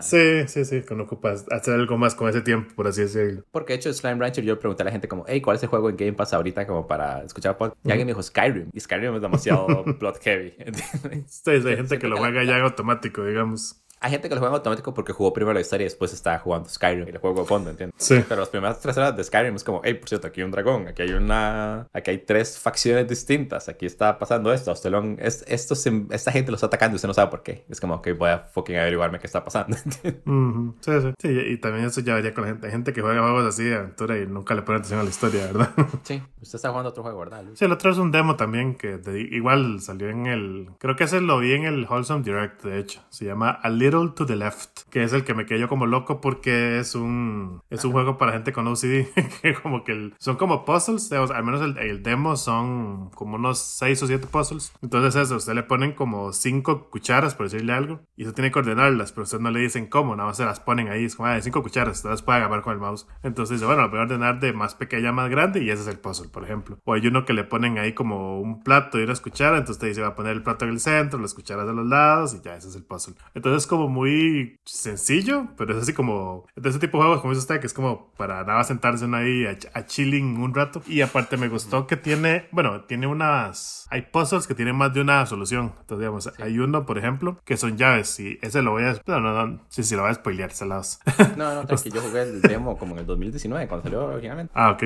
Sí, 0.00 0.48
sí, 0.48 0.64
sí, 0.64 0.82
cuando 0.82 1.04
ocupas 1.04 1.46
hacer 1.50 1.74
algo 1.74 1.96
más 1.96 2.14
con 2.14 2.28
ese 2.28 2.42
tiempo, 2.42 2.74
por 2.74 2.86
así 2.86 3.02
decirlo. 3.02 3.44
Porque 3.50 3.72
de 3.72 3.78
hecho 3.78 3.92
Slime 3.92 4.16
Rancher 4.16 4.44
yo 4.44 4.54
le 4.54 4.60
pregunté 4.60 4.82
a 4.82 4.86
la 4.86 4.92
gente 4.92 5.08
como, 5.08 5.24
hey, 5.28 5.40
¿cuál 5.40 5.56
es 5.56 5.62
el 5.62 5.68
juego 5.68 5.88
en 5.88 5.96
Game 5.96 6.12
Pass 6.14 6.32
ahorita 6.32 6.66
como 6.66 6.86
para 6.86 7.22
escuchar 7.22 7.56
podcast? 7.56 7.84
Y 7.86 7.90
alguien 7.90 8.06
me 8.06 8.12
dijo 8.12 8.22
Skyrim. 8.22 8.70
Y 8.72 8.80
Skyrim 8.80 9.14
es 9.14 9.22
demasiado 9.22 9.84
plot 9.98 10.20
heavy. 10.22 10.54
sí, 11.26 11.50
hay 11.50 11.76
gente 11.76 11.98
que 11.98 12.08
lo 12.08 12.16
juega 12.16 12.44
ya 12.44 12.56
en 12.56 12.64
automático, 12.64 13.24
digamos. 13.24 13.82
Hay 14.00 14.10
gente 14.10 14.28
que 14.28 14.34
lo 14.34 14.40
juega 14.40 14.54
en 14.54 14.58
automático 14.58 14.92
porque 14.94 15.12
jugó 15.12 15.32
primero 15.32 15.54
la 15.54 15.60
historia 15.60 15.84
y 15.84 15.86
después 15.86 16.12
está 16.12 16.38
jugando 16.38 16.68
Skyrim 16.68 17.06
y 17.06 17.10
el 17.10 17.18
juego 17.18 17.40
de 17.40 17.46
fondo, 17.46 17.70
¿entiendes? 17.70 17.94
Sí. 17.98 18.22
Pero 18.28 18.40
las 18.40 18.48
primeras 18.50 18.78
tres 18.80 18.96
horas 18.98 19.16
de 19.16 19.24
Skyrim 19.24 19.54
es 19.56 19.64
como, 19.64 19.80
hey, 19.84 19.94
por 19.94 20.08
cierto, 20.08 20.26
aquí 20.28 20.40
hay 20.40 20.44
un 20.44 20.50
dragón, 20.50 20.88
aquí 20.88 21.02
hay 21.02 21.12
una, 21.12 21.86
aquí 21.92 22.10
hay 22.10 22.18
tres 22.18 22.58
facciones 22.58 23.08
distintas, 23.08 23.68
aquí 23.68 23.86
está 23.86 24.18
pasando 24.18 24.52
esto, 24.52 24.70
a 24.70 24.74
usted 24.74 24.90
lo 24.90 25.02
es, 25.18 25.44
esto 25.48 25.74
se- 25.74 26.04
esta 26.10 26.30
gente 26.32 26.50
lo 26.50 26.56
está 26.56 26.66
atacando 26.66 26.94
y 26.94 26.96
usted 26.96 27.08
no 27.08 27.14
sabe 27.14 27.30
por 27.30 27.42
qué. 27.42 27.64
Es 27.68 27.80
como, 27.80 27.94
ok, 27.94 28.08
voy 28.18 28.30
a 28.30 28.38
fucking 28.38 28.76
averiguarme 28.76 29.18
qué 29.18 29.26
está 29.26 29.42
pasando. 29.44 29.76
Ujú, 30.26 30.74
Sí, 30.80 30.92
sí. 31.00 31.12
Sí, 31.20 31.28
y 31.28 31.56
también 31.58 31.86
eso 31.86 32.00
ya 32.00 32.14
varía 32.14 32.32
con 32.34 32.44
la 32.44 32.50
gente. 32.50 32.66
Hay 32.66 32.72
gente 32.72 32.92
que 32.92 33.00
juega 33.02 33.20
juegos 33.22 33.46
así 33.46 33.64
de 33.64 33.76
aventura 33.76 34.18
y 34.18 34.26
nunca 34.26 34.54
le 34.54 34.62
pone 34.62 34.78
atención 34.78 35.00
a 35.00 35.02
la 35.04 35.08
historia, 35.10 35.46
¿verdad? 35.46 35.70
sí, 36.02 36.22
usted 36.40 36.56
está 36.56 36.68
jugando 36.70 36.90
otro 36.90 37.02
juego, 37.02 37.18
¿verdad? 37.20 37.44
Luis? 37.44 37.58
Sí, 37.58 37.64
el 37.64 37.72
otro 37.72 37.90
es 37.90 37.98
un 37.98 38.10
demo 38.12 38.36
también 38.36 38.74
que 38.76 38.98
de- 38.98 39.20
igual 39.20 39.80
salió 39.80 40.08
en 40.10 40.26
el. 40.26 40.68
Creo 40.78 40.96
que 40.96 41.04
ese 41.04 41.20
lo 41.20 41.38
vi 41.38 41.52
en 41.54 41.64
el 41.64 41.86
Wholesome 41.88 42.22
Direct, 42.22 42.62
de 42.62 42.78
hecho. 42.78 43.02
Se 43.08 43.24
llama 43.24 43.50
A 43.50 43.68
Little 43.86 44.08
to 44.18 44.24
the 44.24 44.34
Left, 44.34 44.75
que 44.96 45.02
es 45.04 45.12
el 45.12 45.24
que 45.24 45.34
me 45.34 45.44
quedé 45.44 45.58
yo 45.60 45.68
como 45.68 45.84
loco 45.84 46.22
porque 46.22 46.78
es 46.78 46.94
un 46.94 47.60
es 47.68 47.84
un 47.84 47.92
juego 47.92 48.16
para 48.16 48.32
gente 48.32 48.54
con 48.54 48.66
OCD. 48.66 49.04
que 49.42 49.52
como 49.52 49.84
que 49.84 49.92
el- 49.92 50.14
son 50.18 50.36
como 50.36 50.64
puzzles, 50.64 51.10
digamos, 51.10 51.30
al 51.30 51.44
menos 51.44 51.60
el, 51.60 51.76
el 51.76 52.02
demo 52.02 52.34
son 52.36 53.10
como 53.10 53.36
unos 53.36 53.58
6 53.58 54.02
o 54.02 54.06
7 54.06 54.26
puzzles. 54.26 54.72
Entonces, 54.80 55.14
eso, 55.20 55.36
usted 55.36 55.52
le 55.52 55.64
ponen 55.64 55.92
como 55.92 56.32
5 56.32 56.88
cucharas, 56.88 57.34
por 57.34 57.44
decirle 57.44 57.74
algo, 57.74 58.00
y 58.16 58.22
usted 58.22 58.34
tiene 58.36 58.50
que 58.50 58.58
ordenarlas, 58.58 59.12
pero 59.12 59.24
usted 59.24 59.38
no 59.38 59.50
le 59.50 59.60
dicen 59.60 59.86
cómo, 59.86 60.16
nada 60.16 60.28
más 60.28 60.38
se 60.38 60.46
las 60.46 60.60
ponen 60.60 60.88
ahí. 60.88 61.04
Es 61.04 61.14
como, 61.16 61.28
ah, 61.28 61.38
5 61.42 61.62
cucharas, 61.62 61.98
usted 61.98 62.08
las 62.08 62.22
puede 62.22 62.38
agarrar 62.38 62.62
con 62.62 62.72
el 62.72 62.78
mouse. 62.80 63.06
Entonces, 63.22 63.56
dice, 63.60 63.66
bueno, 63.66 63.82
lo 63.82 63.90
voy 63.90 63.98
a 63.98 64.02
ordenar 64.04 64.40
de 64.40 64.54
más 64.54 64.74
pequeña 64.74 65.10
a 65.10 65.12
más 65.12 65.28
grande 65.28 65.62
y 65.62 65.68
ese 65.68 65.82
es 65.82 65.88
el 65.88 65.98
puzzle, 65.98 66.30
por 66.30 66.44
ejemplo. 66.44 66.78
O 66.84 66.94
hay 66.94 67.06
uno 67.06 67.26
que 67.26 67.34
le 67.34 67.44
ponen 67.44 67.76
ahí 67.76 67.92
como 67.92 68.40
un 68.40 68.62
plato 68.62 68.98
y 68.98 69.02
unas 69.02 69.20
cucharas, 69.20 69.58
entonces 69.58 69.76
usted 69.76 69.88
dice, 69.88 70.00
va 70.00 70.08
a 70.08 70.14
poner 70.14 70.32
el 70.32 70.42
plato 70.42 70.64
en 70.64 70.70
el 70.70 70.80
centro, 70.80 71.18
las 71.20 71.34
cucharas 71.34 71.66
de 71.66 71.74
los 71.74 71.86
lados 71.86 72.32
y 72.34 72.40
ya, 72.40 72.56
ese 72.56 72.68
es 72.68 72.76
el 72.76 72.84
puzzle. 72.84 73.14
Entonces 73.34 73.64
es 73.64 73.66
como 73.66 73.88
muy 73.88 74.56
sencillo, 74.86 75.48
pero 75.56 75.76
es 75.76 75.82
así 75.82 75.92
como, 75.92 76.46
de 76.54 76.68
ese 76.68 76.78
tipo 76.78 76.98
de 76.98 77.04
juegos, 77.04 77.20
como 77.20 77.32
dice 77.32 77.40
usted, 77.40 77.60
que 77.60 77.66
es 77.66 77.74
como 77.74 78.12
para 78.16 78.44
nada 78.44 78.64
sentarse 78.64 79.04
uno 79.04 79.16
ahí 79.18 79.46
a, 79.46 79.56
a 79.78 79.86
chilling 79.86 80.38
un 80.38 80.54
rato. 80.54 80.82
Y 80.86 81.00
aparte 81.00 81.36
me 81.36 81.48
gustó 81.48 81.86
que 81.86 81.96
tiene, 81.96 82.46
bueno, 82.52 82.82
tiene 82.82 83.06
unas, 83.06 83.86
hay 83.90 84.02
puzzles 84.02 84.46
que 84.46 84.54
tienen 84.54 84.76
más 84.76 84.94
de 84.94 85.00
una 85.00 85.26
solución. 85.26 85.72
Entonces, 85.80 85.98
digamos, 85.98 86.32
hay 86.38 86.58
uno, 86.58 86.86
por 86.86 86.98
ejemplo, 86.98 87.38
que 87.44 87.56
son 87.56 87.76
llaves 87.76 88.18
y 88.20 88.38
ese 88.42 88.62
lo 88.62 88.72
voy 88.72 88.84
a, 88.84 89.00
no, 89.06 89.20
no, 89.20 89.46
no, 89.46 89.60
sí, 89.68 89.82
sí, 89.82 89.94
lo 89.94 90.02
voy 90.02 90.10
a 90.10 90.14
spoilear, 90.14 90.52
salados. 90.52 91.00
No, 91.36 91.54
no, 91.54 91.66
tranqui, 91.66 91.90
yo 91.90 92.00
jugué 92.00 92.22
el 92.22 92.40
demo 92.40 92.78
como 92.78 92.94
en 92.94 93.00
el 93.00 93.06
2019, 93.06 93.68
cuando 93.68 93.82
salió 93.84 94.06
originalmente. 94.06 94.52
Ah, 94.54 94.70
ok. 94.70 94.84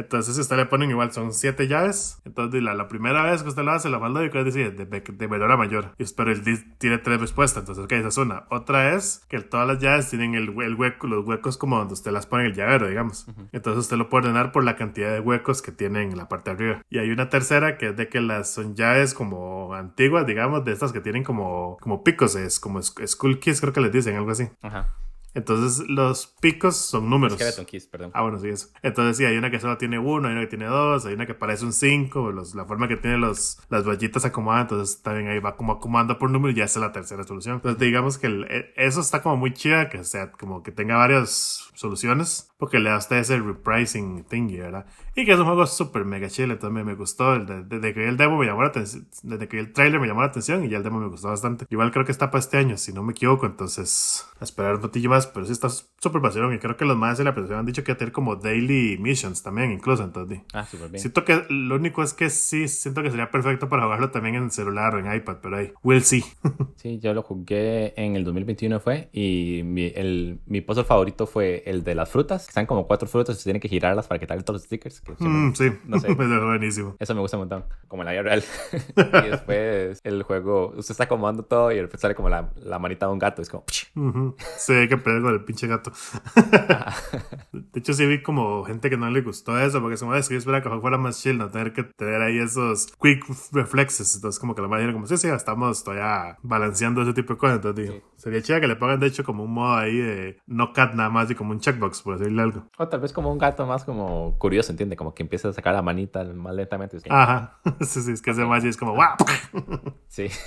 Entonces, 0.00 0.34
si 0.34 0.40
usted 0.40 0.56
le 0.56 0.66
ponen 0.66 0.90
igual, 0.90 1.12
son 1.12 1.32
siete 1.32 1.68
llaves. 1.68 2.20
Entonces, 2.24 2.62
la, 2.62 2.74
la 2.74 2.88
primera 2.88 3.22
vez 3.30 3.42
que 3.42 3.48
usted 3.50 3.62
lo 3.62 3.72
hace, 3.72 3.88
la 3.90 3.98
manda 3.98 4.24
y 4.24 4.30
que 4.30 4.42
dice 4.44 4.70
de, 4.70 4.84
de, 4.86 5.28
menor 5.28 5.52
a 5.52 5.56
mayor. 5.56 5.92
Y- 5.98 6.04
Pero 6.16 6.32
el 6.32 6.42
dis 6.44 6.64
tiene 6.78 6.98
tres 6.98 7.20
respuestas. 7.20 7.62
Entonces, 7.62 7.84
ok, 7.84 7.92
esa 7.92 8.08
es 8.08 8.16
una. 8.18 8.44
Otra 8.50 8.94
es 8.94 9.24
que 9.28 9.40
todas 9.40 9.66
las 9.68 9.78
llaves 9.78 10.10
tienen 10.10 10.34
el, 10.34 10.48
el 10.62 10.74
hueco, 10.74 11.06
los 11.06 11.26
huecos 11.26 11.56
como 11.56 11.78
donde 11.78 11.94
usted 11.94 12.10
las 12.12 12.26
pone 12.26 12.44
en 12.44 12.50
el 12.50 12.56
llavero, 12.56 12.88
digamos. 12.88 13.26
Entonces, 13.52 13.80
usted 13.82 13.96
lo 13.96 14.08
puede 14.08 14.24
ordenar 14.28 14.52
por 14.52 14.64
la 14.64 14.76
cantidad 14.76 15.12
de 15.12 15.20
huecos 15.20 15.62
que 15.62 15.72
tiene 15.72 16.02
en 16.02 16.16
la 16.16 16.28
parte 16.28 16.50
de 16.50 16.56
arriba. 16.56 16.82
Y 16.90 16.98
hay 16.98 17.10
una 17.10 17.28
tercera 17.28 17.78
que 17.78 17.88
es 17.90 17.96
de 17.96 18.08
que 18.08 18.20
las 18.20 18.52
son 18.54 18.74
llaves 18.74 19.14
como 19.14 19.74
antiguas, 19.74 20.26
digamos, 20.26 20.64
de 20.64 20.72
estas 20.72 20.92
que 20.92 21.00
tienen 21.00 21.24
como, 21.24 21.76
como 21.80 22.02
picos, 22.02 22.34
es 22.36 22.58
como 22.60 22.80
skull 22.82 23.38
keys, 23.38 23.60
creo 23.60 23.72
que 23.72 23.80
les 23.80 23.92
dicen, 23.92 24.16
algo 24.16 24.30
así. 24.30 24.48
Ajá. 24.62 24.88
Entonces, 25.34 25.88
los 25.88 26.26
picos 26.40 26.76
son 26.76 27.08
números. 27.08 27.36
Skeleton 27.38 27.64
Keys, 27.64 27.86
perdón. 27.86 28.10
Ah, 28.14 28.22
bueno, 28.22 28.38
sí, 28.38 28.48
eso. 28.48 28.68
Entonces, 28.82 29.16
sí, 29.16 29.24
hay 29.24 29.36
una 29.36 29.50
que 29.50 29.60
solo 29.60 29.76
tiene 29.78 29.98
uno, 29.98 30.26
hay 30.28 30.32
una 30.34 30.42
que 30.42 30.48
tiene 30.48 30.66
dos, 30.66 31.06
hay 31.06 31.14
una 31.14 31.26
que 31.26 31.34
parece 31.34 31.64
un 31.64 31.72
cinco, 31.72 32.32
los, 32.32 32.54
la 32.54 32.64
forma 32.64 32.88
que 32.88 32.96
tiene 32.96 33.16
los, 33.18 33.60
las 33.68 33.86
vallitas 33.86 34.24
acomodadas, 34.24 34.64
entonces 34.70 35.02
también 35.02 35.28
ahí 35.28 35.38
va 35.38 35.56
como 35.56 35.72
acomodando 35.74 36.18
por 36.18 36.30
número 36.30 36.50
y 36.52 36.56
ya 36.56 36.64
es 36.64 36.76
la 36.76 36.92
tercera 36.92 37.22
solución. 37.24 37.56
Entonces, 37.56 37.78
digamos 37.80 38.18
que 38.18 38.26
el- 38.26 38.44
e- 38.50 38.72
eso 38.76 39.00
está 39.00 39.22
como 39.22 39.36
muy 39.36 39.52
chida, 39.52 39.88
que 39.88 40.02
sea 40.04 40.32
como 40.32 40.62
que 40.62 40.72
tenga 40.72 40.96
varias 40.96 41.70
soluciones, 41.74 42.50
porque 42.58 42.78
le 42.78 42.90
da 42.90 42.96
a 42.96 42.98
usted 42.98 43.16
ese 43.16 43.38
repricing 43.38 44.24
thingy, 44.24 44.58
¿verdad? 44.58 44.86
Y 45.14 45.24
que 45.24 45.32
es 45.32 45.38
un 45.38 45.44
juego 45.46 45.66
súper 45.66 46.04
mega 46.04 46.28
chile, 46.28 46.56
también 46.56 46.86
me 46.86 46.94
gustó. 46.94 47.34
el 47.34 47.46
de- 47.46 47.62
Desde 47.64 47.94
que 47.94 48.00
vi 48.00 48.06
el 48.06 48.16
demo 48.16 48.36
me 48.38 48.46
llamó 48.46 48.62
la 48.62 48.68
atención, 48.68 49.06
desde 49.22 49.48
que 49.48 49.56
vi 49.56 49.62
el 49.62 49.72
trailer 49.72 50.00
me 50.00 50.06
llamó 50.06 50.20
la 50.22 50.26
atención 50.28 50.64
y 50.64 50.68
ya 50.68 50.78
el 50.78 50.82
demo 50.82 50.98
me 51.00 51.08
gustó 51.08 51.28
bastante. 51.28 51.66
Igual 51.70 51.90
creo 51.92 52.04
que 52.04 52.12
está 52.12 52.30
para 52.30 52.40
este 52.40 52.58
año, 52.58 52.76
si 52.76 52.92
no 52.92 53.02
me 53.02 53.12
equivoco, 53.12 53.46
entonces 53.46 54.26
a 54.40 54.44
esperar 54.44 54.74
un 54.76 54.80
poquillo 54.82 55.10
más, 55.10 55.19
pero 55.26 55.46
sí 55.46 55.52
está 55.52 55.68
súper 55.68 56.20
vacilón 56.20 56.54
y 56.54 56.58
creo 56.58 56.76
que 56.76 56.84
los 56.84 56.96
más 56.96 57.18
de 57.18 57.24
la 57.24 57.32
presentación 57.32 57.60
han 57.60 57.66
dicho 57.66 57.84
que 57.84 57.92
va 57.92 57.94
a 57.94 57.98
tener 57.98 58.12
como 58.12 58.36
daily 58.36 58.98
missions 58.98 59.42
también, 59.42 59.72
incluso, 59.72 60.02
entonces. 60.04 60.40
Ah, 60.52 60.64
súper 60.66 60.90
bien. 60.90 61.00
Siento 61.00 61.24
que 61.24 61.44
lo 61.48 61.76
único 61.76 62.02
es 62.02 62.14
que 62.14 62.30
sí, 62.30 62.68
siento 62.68 63.02
que 63.02 63.10
sería 63.10 63.30
perfecto 63.30 63.68
para 63.68 63.84
jugarlo 63.84 64.10
también 64.10 64.34
en 64.36 64.50
celular 64.50 64.94
o 64.94 64.98
en 64.98 65.12
iPad, 65.12 65.36
pero 65.42 65.56
ahí, 65.56 65.72
we'll 65.82 66.02
see. 66.02 66.24
Sí, 66.76 66.98
yo 66.98 67.12
lo 67.12 67.22
jugué 67.22 67.92
en 68.02 68.16
el 68.16 68.24
2021 68.24 68.80
fue 68.80 69.10
y 69.12 69.60
mi, 69.64 69.92
el, 69.94 70.40
mi 70.46 70.62
puzzle 70.62 70.84
favorito 70.84 71.26
fue 71.26 71.62
el 71.66 71.84
de 71.84 71.94
las 71.94 72.08
frutas, 72.08 72.46
que 72.46 72.50
están 72.50 72.64
como 72.64 72.86
cuatro 72.86 73.06
frutas 73.06 73.36
y 73.36 73.38
se 73.38 73.44
tienen 73.44 73.60
que 73.60 73.68
girarlas 73.68 74.06
para 74.06 74.18
quitarle 74.18 74.42
todos 74.44 74.60
los 74.60 74.64
stickers. 74.64 75.00
Que 75.02 75.12
Mm, 75.20 75.54
sí, 75.54 75.70
no 75.84 75.98
sé. 75.98 76.08
es 76.10 76.16
buenísimo. 76.16 76.96
Eso 76.98 77.14
me 77.14 77.20
gusta 77.20 77.36
un 77.36 77.42
montón, 77.42 77.64
como 77.86 78.02
en 78.02 78.06
la 78.06 78.12
vida 78.12 78.22
real. 78.22 78.42
y 79.26 79.28
después 79.28 80.00
el 80.04 80.22
juego, 80.22 80.72
usted 80.76 80.92
está 80.92 81.04
acomodando 81.04 81.42
todo 81.42 81.70
y 81.70 81.74
de 81.76 81.82
repente 81.82 82.00
sale 82.00 82.14
como 82.14 82.30
la, 82.30 82.50
la 82.56 82.78
manita 82.78 83.06
de 83.06 83.12
un 83.12 83.18
gato, 83.18 83.42
es 83.42 83.50
como... 83.50 83.64
Ujú. 83.96 84.36
Sí, 84.56 84.72
hay 84.72 84.88
que 84.88 84.96
pelear 85.10 85.22
con 85.22 85.34
el 85.34 85.44
pinche 85.44 85.66
gato. 85.66 85.92
de 87.52 87.80
hecho, 87.80 87.92
sí 87.92 88.06
vi 88.06 88.22
como 88.22 88.64
gente 88.64 88.90
que 88.90 88.96
no 88.96 89.10
le 89.10 89.20
gustó 89.22 89.58
eso, 89.58 89.80
porque 89.80 89.96
se 89.96 90.06
me 90.06 90.16
decía, 90.16 90.36
espera 90.36 90.60
que 90.60 90.68
el 90.68 90.70
juego 90.70 90.82
fuera 90.82 90.98
más 90.98 91.20
chill, 91.20 91.38
no 91.38 91.50
tener 91.50 91.72
que 91.72 91.84
tener 91.84 92.22
ahí 92.22 92.38
esos 92.38 92.88
quick 93.00 93.24
reflexes. 93.52 94.14
Entonces, 94.14 94.38
como 94.38 94.54
que 94.54 94.62
la 94.62 94.68
mayoría 94.68 94.92
como, 94.92 95.06
sí, 95.06 95.16
sí, 95.16 95.28
estamos 95.28 95.84
todavía 95.84 96.38
balanceando 96.42 97.02
ese 97.02 97.12
tipo 97.12 97.34
de 97.34 97.38
cosas. 97.38 97.56
Entonces, 97.56 97.86
digo, 97.86 98.09
sería 98.20 98.42
chida 98.42 98.60
que 98.60 98.68
le 98.68 98.76
pongan, 98.76 99.00
de 99.00 99.06
hecho, 99.06 99.24
como 99.24 99.44
un 99.44 99.52
modo 99.52 99.74
ahí 99.74 99.96
de 99.96 100.38
no 100.46 100.72
cat 100.72 100.94
nada 100.94 101.08
más 101.10 101.30
y 101.30 101.34
como 101.34 101.52
un 101.52 101.60
checkbox, 101.60 102.02
por 102.02 102.18
decirle 102.18 102.42
algo. 102.42 102.64
O 102.78 102.86
tal 102.86 103.00
vez 103.00 103.12
como 103.12 103.32
un 103.32 103.38
gato 103.38 103.66
más 103.66 103.84
como 103.84 104.36
curioso, 104.38 104.72
¿entiende? 104.72 104.96
Como 104.96 105.14
que 105.14 105.22
empieza 105.22 105.48
a 105.48 105.52
sacar 105.52 105.74
la 105.74 105.82
manita 105.82 106.22
más 106.24 106.54
lentamente. 106.54 106.98
Ajá, 107.08 107.58
sí, 107.80 108.02
sí, 108.02 108.12
es 108.12 108.20
que 108.22 108.32
ese 108.32 108.44
más 108.44 108.64
y 108.64 108.68
es 108.68 108.76
como, 108.76 108.94
¡guau! 108.94 109.16
Sí. 110.08 110.28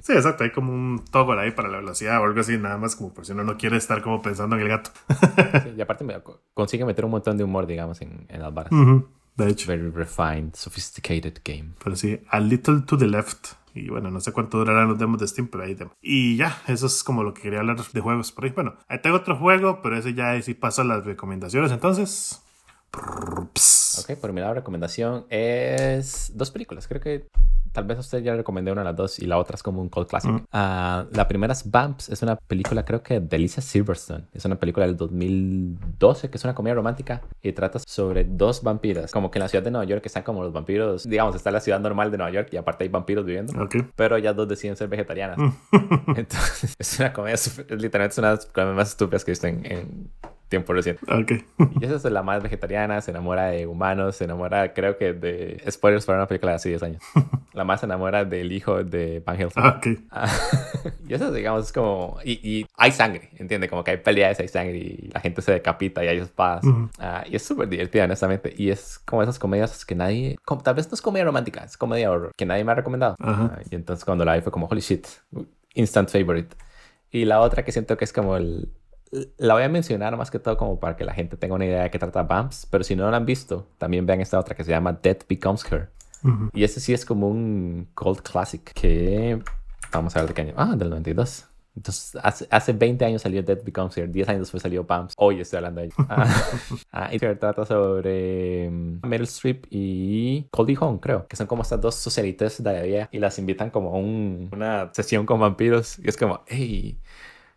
Sí, 0.00 0.14
exacto, 0.14 0.44
hay 0.44 0.50
como 0.50 0.72
un 0.72 1.04
toggle 1.10 1.40
ahí 1.42 1.50
para 1.50 1.68
la 1.68 1.76
velocidad 1.78 2.20
o 2.22 2.24
algo 2.24 2.40
así, 2.40 2.56
nada 2.56 2.78
más 2.78 2.96
como 2.96 3.12
por 3.12 3.26
si 3.26 3.32
uno 3.32 3.44
no 3.44 3.58
quiere 3.58 3.76
estar 3.76 4.00
como 4.02 4.22
pensando 4.22 4.56
en 4.56 4.62
el 4.62 4.68
gato. 4.68 4.90
Sí, 5.62 5.74
Y 5.76 5.80
aparte 5.80 6.04
me, 6.04 6.14
consigue 6.54 6.86
meter 6.86 7.04
un 7.04 7.10
montón 7.10 7.36
de 7.36 7.44
humor, 7.44 7.66
digamos, 7.66 8.00
en, 8.00 8.24
en 8.30 8.40
las 8.40 8.52
varas. 8.54 8.72
Ujú, 8.72 9.06
De 9.36 9.48
hecho. 9.48 9.68
Very 9.68 9.90
refined, 9.90 10.54
sophisticated 10.54 11.38
game. 11.44 11.74
Pero 11.84 11.96
sí, 11.96 12.18
a 12.30 12.40
little 12.40 12.80
to 12.86 12.96
the 12.96 13.06
left. 13.06 13.59
Y 13.74 13.88
bueno, 13.88 14.10
no 14.10 14.20
sé 14.20 14.32
cuánto 14.32 14.58
durarán 14.58 14.88
los 14.88 14.98
demos 14.98 15.20
de 15.20 15.28
Steam, 15.28 15.48
pero 15.48 15.64
ahí 15.64 15.74
demo. 15.74 15.92
Y 16.02 16.36
ya, 16.36 16.60
eso 16.66 16.86
es 16.86 17.02
como 17.04 17.22
lo 17.22 17.34
que 17.34 17.42
quería 17.42 17.60
hablar 17.60 17.76
de 17.80 18.00
juegos 18.00 18.32
por 18.32 18.44
ahí. 18.44 18.50
Bueno, 18.50 18.74
ahí 18.88 19.00
tengo 19.00 19.16
otro 19.16 19.36
juego, 19.36 19.80
pero 19.82 19.96
ese 19.96 20.14
ya 20.14 20.40
sí 20.42 20.54
paso 20.54 20.82
a 20.82 20.84
las 20.84 21.04
recomendaciones. 21.04 21.72
Entonces. 21.72 22.42
Ok, 22.92 24.18
por 24.20 24.32
mi 24.32 24.40
lado, 24.40 24.54
recomendación 24.54 25.26
es 25.28 26.32
dos 26.34 26.50
películas. 26.50 26.88
Creo 26.88 27.00
que 27.00 27.26
tal 27.72 27.84
vez 27.84 27.98
a 27.98 28.00
usted 28.00 28.18
ya 28.22 28.32
le 28.32 28.38
recomendé 28.38 28.72
una 28.72 28.80
de 28.80 28.86
las 28.86 28.96
dos 28.96 29.18
y 29.20 29.26
la 29.26 29.38
otra 29.38 29.54
es 29.54 29.62
como 29.62 29.80
un 29.80 29.88
cult 29.88 30.08
classic. 30.08 30.30
Mm. 30.30 30.44
Ah, 30.52 31.06
la 31.12 31.28
primera 31.28 31.52
es 31.52 31.68
Bumps, 31.70 32.08
es 32.08 32.22
una 32.22 32.36
película, 32.36 32.84
creo 32.84 33.02
que 33.02 33.20
de 33.20 33.36
Alicia 33.36 33.62
Silverstone. 33.62 34.24
Es 34.32 34.44
una 34.44 34.56
película 34.56 34.86
del 34.86 34.96
2012 34.96 36.30
que 36.30 36.36
es 36.36 36.44
una 36.44 36.54
comedia 36.54 36.74
romántica 36.74 37.22
y 37.42 37.52
trata 37.52 37.78
sobre 37.86 38.24
dos 38.24 38.62
vampiras. 38.62 39.12
Como 39.12 39.30
que 39.30 39.38
en 39.38 39.42
la 39.44 39.48
ciudad 39.48 39.64
de 39.64 39.70
Nueva 39.70 39.84
York 39.84 40.04
están 40.06 40.22
como 40.22 40.42
los 40.42 40.52
vampiros, 40.52 41.08
digamos, 41.08 41.34
está 41.36 41.50
la 41.50 41.60
ciudad 41.60 41.80
normal 41.80 42.10
de 42.10 42.18
Nueva 42.18 42.32
York 42.32 42.48
y 42.52 42.56
aparte 42.56 42.84
hay 42.84 42.90
vampiros 42.90 43.24
viviendo. 43.24 43.60
Ok. 43.62 43.76
Pero 43.94 44.16
ellas 44.16 44.34
dos 44.34 44.48
deciden 44.48 44.76
ser 44.76 44.88
vegetarianas. 44.88 45.38
Entonces, 46.16 46.74
es 46.78 46.98
una 46.98 47.12
comedia, 47.12 47.36
súper- 47.36 47.70
literalmente 47.80 48.12
es 48.14 48.18
una 48.18 48.28
de 48.30 48.36
las 48.36 48.46
comedias 48.46 48.76
más 48.76 48.88
estúpidas 48.88 49.24
que 49.24 49.30
he 49.30 49.32
visto 49.32 49.46
en, 49.46 49.64
en 49.66 50.10
tiempo 50.50 50.74
reciente. 50.74 51.00
Ok. 51.10 51.32
Y 51.80 51.84
esa 51.86 51.94
es 51.94 52.04
la 52.04 52.22
más 52.22 52.42
vegetariana, 52.42 53.00
se 53.00 53.12
enamora 53.12 53.46
de 53.46 53.66
humanos, 53.66 54.16
se 54.16 54.24
enamora, 54.24 54.74
creo 54.74 54.98
que 54.98 55.14
de... 55.14 55.62
Spoilers 55.70 56.04
para 56.04 56.18
una 56.18 56.26
película 56.26 56.52
de 56.52 56.56
hace 56.56 56.68
10 56.68 56.82
años. 56.82 57.02
La 57.54 57.64
más 57.64 57.80
se 57.80 57.86
enamora 57.86 58.24
del 58.24 58.52
hijo 58.52 58.84
de 58.84 59.20
Van 59.24 59.36
Helsing. 59.36 59.62
Ok. 59.64 59.86
Ah, 60.10 60.28
y 61.08 61.14
eso, 61.14 61.32
digamos, 61.32 61.64
es 61.66 61.72
como... 61.72 62.18
Y, 62.24 62.32
y 62.48 62.66
hay 62.76 62.92
sangre, 62.92 63.30
¿entiende? 63.38 63.68
Como 63.68 63.82
que 63.82 63.92
hay 63.92 63.96
peleas, 63.96 64.38
hay 64.38 64.48
sangre 64.48 64.76
y 64.76 65.10
la 65.12 65.20
gente 65.20 65.40
se 65.42 65.52
decapita 65.52 66.04
y 66.04 66.08
hay 66.08 66.18
espadas. 66.18 66.62
Ujú. 66.64 66.90
Ah, 66.98 67.24
y 67.28 67.34
es 67.36 67.42
súper 67.42 67.68
divertida, 67.68 68.04
honestamente. 68.04 68.52
Y 68.56 68.70
es 68.70 68.98
como 69.00 69.22
esas 69.22 69.38
comedias 69.38 69.84
que 69.84 69.94
nadie... 69.94 70.36
como- 70.44 70.62
tal 70.62 70.74
vez 70.74 70.88
no 70.90 70.94
es 70.94 71.02
comedia 71.02 71.24
romántica, 71.24 71.64
es 71.64 71.76
comedia 71.76 72.10
horror, 72.10 72.32
que 72.36 72.46
nadie 72.46 72.62
me 72.64 72.72
ha 72.72 72.74
recomendado. 72.76 73.16
Ajá. 73.18 73.54
Ah, 73.56 73.62
y 73.70 73.74
entonces 73.74 74.04
cuando 74.04 74.24
la 74.24 74.34
vi 74.36 74.42
fue 74.42 74.52
como, 74.52 74.66
holy 74.66 74.80
shit, 74.80 75.06
instant 75.74 76.08
favorite. 76.08 76.54
Y 77.10 77.24
la 77.24 77.40
otra 77.40 77.64
que 77.64 77.72
siento 77.72 77.96
que 77.96 78.04
es 78.04 78.12
como 78.12 78.36
el... 78.36 78.68
La 79.38 79.54
voy 79.54 79.64
a 79.64 79.68
mencionar 79.68 80.16
más 80.16 80.30
que 80.30 80.38
todo 80.38 80.56
como 80.56 80.78
para 80.78 80.96
que 80.96 81.04
la 81.04 81.12
gente 81.12 81.36
tenga 81.36 81.54
una 81.56 81.64
idea 81.66 81.82
de 81.82 81.90
qué 81.90 81.98
trata 81.98 82.22
Bumps, 82.22 82.66
pero 82.70 82.84
si 82.84 82.94
no 82.94 83.10
la 83.10 83.16
han 83.16 83.26
visto, 83.26 83.66
también 83.78 84.06
vean 84.06 84.20
esta 84.20 84.38
otra 84.38 84.54
que 84.54 84.62
se 84.62 84.70
llama 84.70 84.92
Death 84.92 85.24
Becomes 85.28 85.64
Her. 85.70 85.90
Y 86.52 86.64
este 86.64 86.80
sí 86.80 86.92
es 86.92 87.04
como 87.04 87.28
un 87.28 87.88
cult 87.94 88.20
classic 88.20 88.72
que... 88.74 89.42
Vamos 89.92 90.14
a 90.14 90.20
ver 90.20 90.28
de 90.28 90.34
qué 90.34 90.42
año. 90.42 90.54
Ah, 90.56 90.74
del 90.76 90.90
92. 90.90 91.46
Entonces, 91.74 92.16
hace, 92.22 92.46
hace 92.50 92.72
20 92.72 93.04
años 93.04 93.22
salió 93.22 93.42
Death 93.42 93.64
Becomes 93.64 93.96
Her, 93.96 94.10
10 94.10 94.28
años 94.28 94.40
después 94.42 94.62
salió 94.62 94.84
Bumps. 94.84 95.14
Hoy 95.16 95.40
estoy 95.40 95.56
hablando 95.58 95.80
de 95.80 95.86
ella. 95.86 95.94
Ah, 96.08 96.42
ah, 96.92 97.08
y 97.14 97.18
trata 97.18 97.64
sobre 97.64 98.68
mm, 98.70 99.00
Meryl 99.06 99.24
Streep 99.26 99.66
y 99.70 100.46
Goldie 100.52 100.76
Hawn, 100.80 100.98
creo, 100.98 101.26
que 101.26 101.36
son 101.36 101.46
como 101.46 101.62
estas 101.62 101.80
dos 101.80 101.94
socialites 101.96 102.62
de 102.62 102.72
la 102.72 102.82
vida 102.82 103.08
y 103.10 103.18
las 103.18 103.38
invitan 103.38 103.70
como 103.70 103.94
a 103.94 103.98
un- 103.98 104.50
una 104.52 104.90
sesión 104.92 105.24
con 105.26 105.40
vampiros. 105.40 105.98
Y 106.00 106.08
es 106.08 106.16
como, 106.16 106.42
hey, 106.46 107.00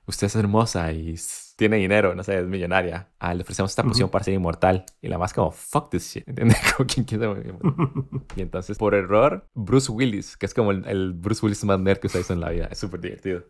usted 0.07 0.27
es 0.27 0.35
hermosa 0.35 0.91
y 0.93 1.11
tiene 1.55 1.77
dinero, 1.77 2.15
no 2.15 2.23
sé, 2.23 2.39
es 2.39 2.47
millonaria. 2.47 3.09
Ah, 3.19 3.33
le 3.33 3.43
ofrecemos 3.43 3.71
esta 3.71 3.83
poción 3.83 4.09
para 4.09 4.23
ser 4.23 4.33
inmortal. 4.33 4.85
Y 5.01 5.07
la 5.07 5.17
más 5.17 5.33
como, 5.33 5.51
fuck 5.51 5.89
this 5.89 6.13
shit. 6.13 6.27
¿Entiendes? 6.27 6.57
Como 6.75 6.87
quien 6.87 7.05
quiere 7.05 7.27
Y 8.35 8.41
entonces, 8.41 8.77
por 8.77 8.95
error, 8.95 9.47
Bruce 9.53 9.91
Willis, 9.91 10.35
que 10.35 10.45
es 10.45 10.53
como 10.53 10.71
el, 10.71 11.13
Bruce 11.13 11.45
Willis 11.45 11.63
más 11.63 11.79
nerd 11.79 11.99
que 11.99 12.07
usted 12.07 12.21
hizo 12.21 12.33
en 12.33 12.39
la 12.39 12.49
vida. 12.49 12.67
Es 12.71 12.79
súper 12.79 12.99
divertido. 12.99 13.43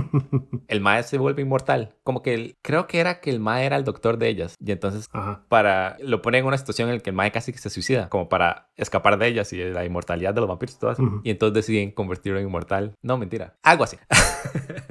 el 0.68 0.80
mae 0.80 1.02
se 1.02 1.18
vuelve 1.18 1.42
inmortal. 1.42 1.96
Como 2.02 2.22
que 2.22 2.34
él, 2.34 2.56
creo 2.62 2.86
que 2.86 3.00
era 3.00 3.20
que 3.20 3.30
el 3.30 3.40
mae 3.40 3.66
era 3.66 3.76
el 3.76 3.84
doctor 3.84 4.18
de 4.18 4.28
ellas. 4.28 4.56
Y 4.58 4.70
entonces, 4.72 5.08
para, 5.48 5.96
lo 6.00 6.22
pone 6.22 6.38
en 6.38 6.46
una 6.46 6.56
situación 6.56 6.88
en 6.88 6.96
la 6.96 7.00
que 7.00 7.10
el 7.10 7.16
mae 7.16 7.32
casi 7.32 7.52
que 7.52 7.58
se 7.58 7.70
suicida, 7.70 8.08
como 8.08 8.28
para 8.28 8.70
escapar 8.76 9.18
de 9.18 9.26
ellas 9.26 9.52
y 9.52 9.58
de 9.58 9.70
la 9.72 9.84
inmortalidad 9.84 10.32
de 10.32 10.40
los 10.40 10.48
vampiros 10.48 10.76
y 10.76 10.78
todo 10.78 10.92
eso. 10.92 11.20
Y 11.24 11.30
entonces 11.30 11.54
deciden 11.54 11.90
convertirlo 11.90 12.38
en 12.38 12.46
inmortal. 12.46 12.94
No, 13.02 13.18
mentira. 13.18 13.56
Algo 13.62 13.84
así. 13.84 13.96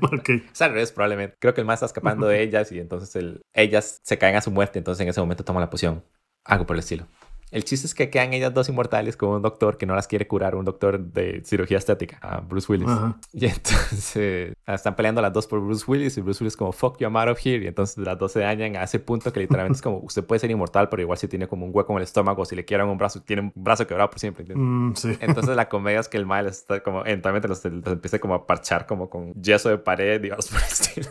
ok. 0.01 0.29
O 0.29 0.63
al 0.63 0.71
revés, 0.71 0.91
probablemente. 0.91 1.37
Creo 1.39 1.53
que 1.53 1.61
el 1.61 1.67
mae 1.67 1.75
está 1.75 1.85
escapando 1.85 2.27
de 2.27 2.41
ellas 2.41 2.48
y 2.71 2.79
entonces 2.79 3.15
el, 3.15 3.41
ellas 3.53 3.99
se 4.03 4.17
caen 4.17 4.35
a 4.35 4.41
su 4.41 4.51
muerte. 4.51 4.79
Entonces 4.79 5.01
en 5.01 5.09
ese 5.09 5.19
momento 5.21 5.43
toma 5.43 5.59
la 5.59 5.69
poción. 5.69 6.03
Algo 6.45 6.65
por 6.65 6.75
el 6.75 6.79
estilo. 6.81 7.07
El 7.51 7.63
chiste 7.63 7.87
es 7.87 7.95
que 7.95 8.09
quedan 8.09 8.33
ellas 8.33 8.53
dos 8.53 8.69
inmortales 8.69 9.17
con 9.17 9.29
un 9.29 9.41
doctor 9.41 9.77
que 9.77 9.85
no 9.85 9.95
las 9.95 10.07
quiere 10.07 10.27
curar, 10.27 10.55
un 10.55 10.65
doctor 10.65 10.99
de 10.99 11.41
cirugía 11.43 11.77
estética, 11.77 12.19
a 12.21 12.41
Bruce 12.41 12.71
Willis. 12.71 12.89
Y 13.33 13.45
entonces 13.45 14.55
están 14.65 14.95
peleando 14.95 15.21
las 15.21 15.31
dos 15.31 15.47
por 15.47 15.59
Bruce 15.59 15.85
Willis 15.87 16.17
y 16.17 16.21
Bruce 16.21 16.43
Willis 16.43 16.57
como, 16.57 16.71
fuck 16.71 16.97
you, 16.99 17.05
I'm 17.05 17.15
out 17.17 17.29
of 17.29 17.39
here. 17.43 17.63
Y 17.63 17.67
entonces 17.67 17.97
las 17.97 18.17
dos 18.17 18.31
se 18.31 18.39
dañan 18.39 18.75
a 18.75 18.83
ese 18.83 18.99
punto 18.99 19.31
que 19.31 19.39
literalmente 19.39 19.77
es 19.77 19.81
como, 19.81 19.97
usted 20.03 20.23
puede 20.23 20.39
ser 20.39 20.51
inmortal, 20.51 20.89
pero 20.89 21.01
igual 21.01 21.17
si 21.17 21.27
tiene 21.27 21.47
como 21.47 21.65
un 21.65 21.71
hueco 21.73 21.93
en 21.93 21.97
el 21.97 22.03
estómago, 22.03 22.45
si 22.45 22.55
le 22.55 22.65
quiebran 22.65 22.89
un 22.89 22.97
brazo, 22.97 23.21
tiene 23.21 23.43
un 23.43 23.53
brazo 23.55 23.87
quebrado 23.87 24.09
por 24.09 24.19
siempre. 24.19 24.45
Mm, 24.53 24.95
sí. 24.95 25.17
Entonces 25.21 25.55
la 25.55 25.69
comedia 25.69 25.99
es 25.99 26.07
que 26.07 26.17
el 26.17 26.25
mal 26.25 26.47
está 26.47 26.81
como, 26.81 27.01
eventualmente 27.01 27.47
los, 27.47 27.63
los 27.63 27.87
empieza 27.87 28.19
como 28.19 28.35
a 28.35 28.45
parchar 28.47 28.85
como 28.85 29.09
con 29.09 29.33
yeso 29.33 29.69
de 29.69 29.77
pared, 29.77 30.21
digamos, 30.21 30.47
por 30.47 30.59
el 30.59 30.65
estilo. 30.65 31.09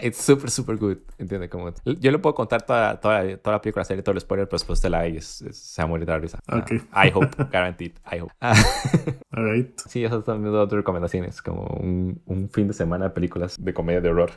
Es 0.00 0.16
súper, 0.16 0.50
súper 0.50 0.76
good. 0.76 0.98
¿Entiendes? 1.18 1.50
Como, 1.50 1.72
yo 1.84 2.10
le 2.10 2.18
puedo 2.18 2.34
contar 2.34 2.62
toda, 2.62 2.98
toda, 3.00 3.36
toda 3.38 3.56
la 3.56 3.62
película, 3.62 3.80
la 3.80 3.84
serie, 3.84 4.02
todo 4.02 4.14
el 4.14 4.20
spoiler, 4.20 4.46
pero 4.48 4.56
después 4.56 4.80
de 4.82 4.90
la 4.90 5.06
y 5.06 5.20
se 5.20 5.50
va 5.78 5.84
a 5.84 5.86
morir 5.86 6.06
de 6.06 6.12
la 6.12 6.18
risa. 6.18 6.38
Ok. 6.48 6.72
I 6.92 7.10
hope, 7.14 7.44
guaranteed. 7.50 7.92
I 8.12 8.20
hope. 8.20 8.32
Alright. 9.30 9.78
Sí, 9.88 10.04
esas 10.04 10.24
son 10.24 10.42
mis 10.42 10.52
dos 10.52 10.70
recomendaciones. 10.70 11.42
Como 11.42 11.64
un, 11.80 12.20
un, 12.26 12.48
fin 12.50 12.68
de 12.68 12.74
semana 12.74 13.06
de 13.06 13.10
películas 13.10 13.56
de 13.58 13.74
comedia 13.74 14.00
de 14.00 14.08
horror. 14.08 14.30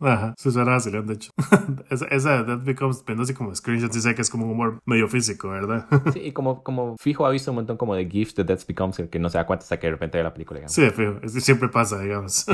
Ajá, 0.00 0.34
se 0.36 0.50
suena 0.50 0.72
vacilón, 0.72 1.06
de 1.06 1.14
hecho. 1.14 1.30
esa, 1.90 2.06
esa 2.06 2.44
That 2.44 2.64
Becomes, 2.64 3.04
viendo 3.06 3.22
así 3.22 3.32
como 3.32 3.54
screenshots, 3.54 3.96
y 3.96 4.00
sé 4.00 4.14
que 4.14 4.22
es 4.22 4.30
como 4.30 4.44
un 4.44 4.52
humor 4.52 4.80
medio 4.84 5.08
físico, 5.08 5.48
¿verdad? 5.48 5.86
sí, 6.12 6.20
y 6.20 6.32
como, 6.32 6.62
como 6.62 6.96
fijo 6.98 7.24
ha 7.26 7.30
visto 7.30 7.50
un 7.50 7.56
montón 7.56 7.76
como 7.76 7.94
de 7.94 8.06
GIFs 8.08 8.34
de 8.34 8.44
Death 8.44 8.66
Becomes 8.66 9.00
que 9.10 9.18
no 9.18 9.30
se 9.30 9.38
da 9.38 9.46
cuenta 9.46 9.62
hasta 9.62 9.78
que 9.78 9.86
de 9.86 9.92
repente 9.92 10.18
ve 10.18 10.24
la 10.24 10.34
película. 10.34 10.60
Digamos. 10.60 10.74
Sí, 10.74 10.90
fijo, 10.90 11.40
siempre 11.40 11.68
pasa, 11.68 12.00
digamos. 12.00 12.46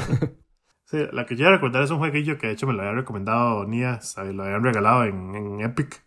Sí, 0.91 0.99
la 1.13 1.25
que 1.25 1.37
quiero 1.37 1.53
recordar 1.53 1.85
es 1.85 1.91
un 1.93 1.99
jueguillo 1.99 2.37
que 2.37 2.49
de 2.49 2.55
hecho 2.55 2.67
me 2.67 2.73
lo 2.73 2.81
había 2.81 2.95
recomendado 2.95 3.65
Nia, 3.65 4.01
lo 4.35 4.43
habían 4.43 4.65
regalado 4.65 5.05
en, 5.05 5.37
en 5.37 5.61
Epic, 5.61 6.03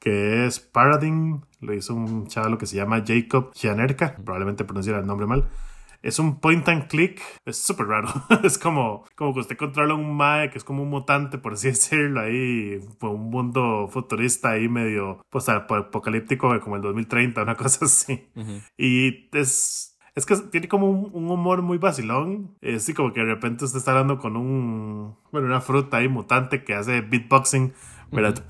que 0.00 0.46
es 0.46 0.58
Paradigm, 0.58 1.42
lo 1.60 1.74
hizo 1.74 1.94
un 1.94 2.28
chaval 2.28 2.56
que 2.56 2.64
se 2.64 2.76
llama 2.76 3.04
Jacob 3.06 3.52
Gianerka, 3.52 4.16
probablemente 4.16 4.64
pronunciara 4.64 5.00
el 5.00 5.06
nombre 5.06 5.26
mal. 5.26 5.50
Es 6.00 6.18
un 6.18 6.40
point 6.40 6.66
and 6.66 6.88
click, 6.88 7.20
es 7.44 7.58
súper 7.58 7.88
raro. 7.88 8.08
es 8.42 8.56
como, 8.56 9.04
como 9.16 9.34
que 9.34 9.40
usted 9.40 9.58
controla 9.58 9.92
un 9.92 10.16
Mae 10.16 10.48
que 10.48 10.56
es 10.56 10.64
como 10.64 10.82
un 10.82 10.88
mutante, 10.88 11.36
por 11.36 11.52
así 11.52 11.68
decirlo, 11.68 12.22
ahí, 12.22 12.80
un 13.02 13.28
mundo 13.28 13.86
futurista 13.88 14.52
ahí 14.52 14.66
medio 14.66 15.22
pues, 15.28 15.50
apocalíptico 15.50 16.58
como 16.60 16.76
el 16.76 16.82
2030, 16.82 17.42
una 17.42 17.54
cosa 17.54 17.84
así. 17.84 18.30
Y 18.78 19.28
es 19.36 19.91
es 20.14 20.26
que 20.26 20.36
tiene 20.36 20.68
como 20.68 20.90
un, 20.90 21.30
humor 21.30 21.62
muy 21.62 21.78
vacilón. 21.78 22.54
Es 22.60 22.82
así 22.82 22.94
como 22.94 23.12
que 23.12 23.20
de 23.20 23.26
repente 23.26 23.64
usted 23.64 23.78
está 23.78 23.92
hablando 23.92 24.18
con 24.18 24.36
un. 24.36 25.16
Bueno, 25.30 25.46
una 25.46 25.60
fruta 25.60 25.98
ahí 25.98 26.08
mutante 26.08 26.64
que 26.64 26.74
hace 26.74 27.00
beatboxing. 27.00 27.72
¿verdad? 28.12 28.44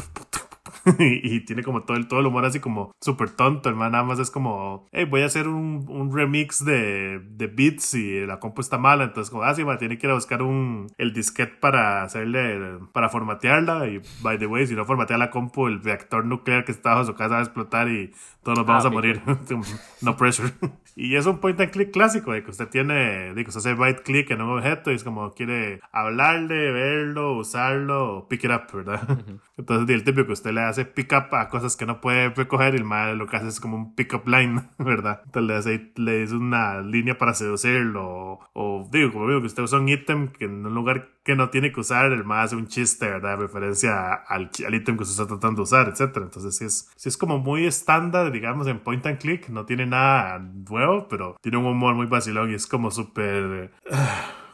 y, 0.99 1.41
tiene 1.41 1.63
como 1.63 1.85
todo 1.85 1.97
el, 1.97 2.09
todo 2.09 2.21
el 2.21 2.27
humor 2.27 2.45
así 2.45 2.61
como 2.61 2.93
súper 3.01 3.31
tonto. 3.31 3.69
El 3.69 3.77
man 3.77 3.93
nada 3.93 4.05
más 4.05 4.19
es 4.19 4.31
como, 4.31 4.87
hey, 4.93 5.05
voy 5.05 5.23
a 5.23 5.27
hacer 5.27 5.49
un, 5.49 5.87
un 5.89 6.15
remix 6.15 6.65
de, 6.65 7.21
de, 7.21 7.47
beats 7.47 7.95
y 7.95 8.27
la 8.27 8.41
compu 8.41 8.61
está 8.61 8.79
mala. 8.79 9.05
Entonces, 9.05 9.31
como, 9.31 9.45
ah, 9.45 9.55
sí, 9.55 9.65
man, 9.65 9.79
tiene 9.79 9.99
que 9.99 10.07
ir 10.07 10.11
a 10.11 10.15
buscar 10.15 10.43
un, 10.43 10.89
el 10.99 11.13
disquete 11.13 11.57
para 11.61 12.03
hacerle, 12.03 12.79
para 12.93 13.09
formatearla. 13.09 13.89
Y 13.89 14.01
by 14.23 14.39
the 14.39 14.47
way, 14.47 14.67
si 14.67 14.75
no 14.75 14.85
formatea 14.85 15.19
la 15.19 15.31
compu, 15.31 15.69
el 15.69 15.83
reactor 15.83 16.25
nuclear 16.25 16.65
que 16.65 16.73
está 16.73 16.95
bajo 16.95 17.05
su 17.05 17.15
casa 17.15 17.35
va 17.35 17.41
a 17.41 17.45
explotar 17.45 17.89
y 17.89 18.13
todos 18.43 18.59
nos 18.59 18.67
vamos 18.67 18.85
ah, 18.85 18.89
a 18.89 18.91
morir. 18.91 19.23
no 20.03 20.17
pressure. 20.17 20.53
y 20.97 21.15
es 21.15 21.27
un 21.27 21.39
point 21.39 21.61
and 21.61 21.71
click 21.71 21.93
clásico 21.93 22.33
de 22.33 22.43
que 22.43 22.51
usted 22.51 22.69
tiene, 22.69 23.35
digo, 23.35 23.51
usted 23.51 23.61
hace 23.61 23.75
right 23.75 24.01
click 24.01 24.31
en 24.31 24.43
un 24.43 24.59
objeto 24.59 24.91
y 24.91 24.95
es 24.95 25.05
como 25.05 25.33
quiere 25.33 25.81
hablarle, 25.93 26.73
verlo, 26.73 27.37
usarlo, 27.37 28.27
pick 28.29 28.45
it 28.45 28.51
up, 28.51 28.63
¿verdad? 28.73 29.19
Entonces, 29.57 29.89
el 29.95 30.03
típico 30.03 30.27
que 30.27 30.33
usted 30.33 30.53
le 30.53 30.63
hace 30.63 30.72
pick 30.95 31.13
up 31.13 31.35
a 31.35 31.49
cosas 31.49 31.77
que 31.77 31.87
no 31.87 32.01
puede 32.01 32.31
recoger 32.31 32.75
y 32.75 32.79
el 32.79 32.85
mal 32.85 33.17
lo 33.17 33.27
que 33.27 33.37
hace 33.37 33.49
es 33.49 33.61
como 33.61 33.77
un 33.77 33.95
pick 33.95 34.15
up 34.15 34.27
line, 34.27 34.63
¿verdad? 34.79 35.23
Entonces 35.25 35.93
le, 35.97 36.25
le 36.25 36.35
una 36.35 36.81
línea 36.81 37.19
para 37.19 37.35
seducirlo 37.35 38.41
o, 38.53 38.89
digo, 38.91 39.13
como 39.13 39.29
digo, 39.29 39.41
que 39.41 39.47
usted 39.47 39.63
usa 39.63 39.79
un 39.79 39.89
ítem 39.89 40.29
que 40.29 40.45
en 40.47 40.67
un 40.67 40.75
lugar 40.75 41.11
que 41.25 41.37
no 41.37 41.51
tiene 41.51 41.73
que 41.73 41.81
usar, 41.81 42.13
el 42.13 42.25
más 42.25 42.47
hace 42.47 42.57
un 42.57 42.67
chiste, 42.67 43.09
¿verdad? 43.09 43.39
referencia 43.39 44.13
al, 44.13 44.51
al 44.67 44.75
ítem 44.75 44.97
que 44.97 45.05
se 45.05 45.13
está 45.13 45.27
tratando 45.27 45.59
de 45.59 45.63
usar, 45.63 45.89
etc. 45.89 46.17
Entonces, 46.17 46.57
sí 46.57 46.65
es, 46.65 46.91
sí 46.97 47.09
es 47.09 47.17
como 47.17 47.39
muy 47.39 47.67
estándar, 47.67 48.33
digamos, 48.33 48.67
en 48.67 48.81
point 48.81 49.07
and 49.07 49.19
click. 49.19 49.49
No 49.49 49.65
tiene 49.65 49.87
nada 49.87 50.39
nuevo, 50.39 51.07
pero 51.09 51.37
tiene 51.41 51.59
un 51.59 51.67
humor 51.67 51.95
muy 51.95 52.07
vacilón 52.07 52.51
y 52.51 52.55
es 52.55 52.67
como 52.67 52.91
súper 52.91 53.71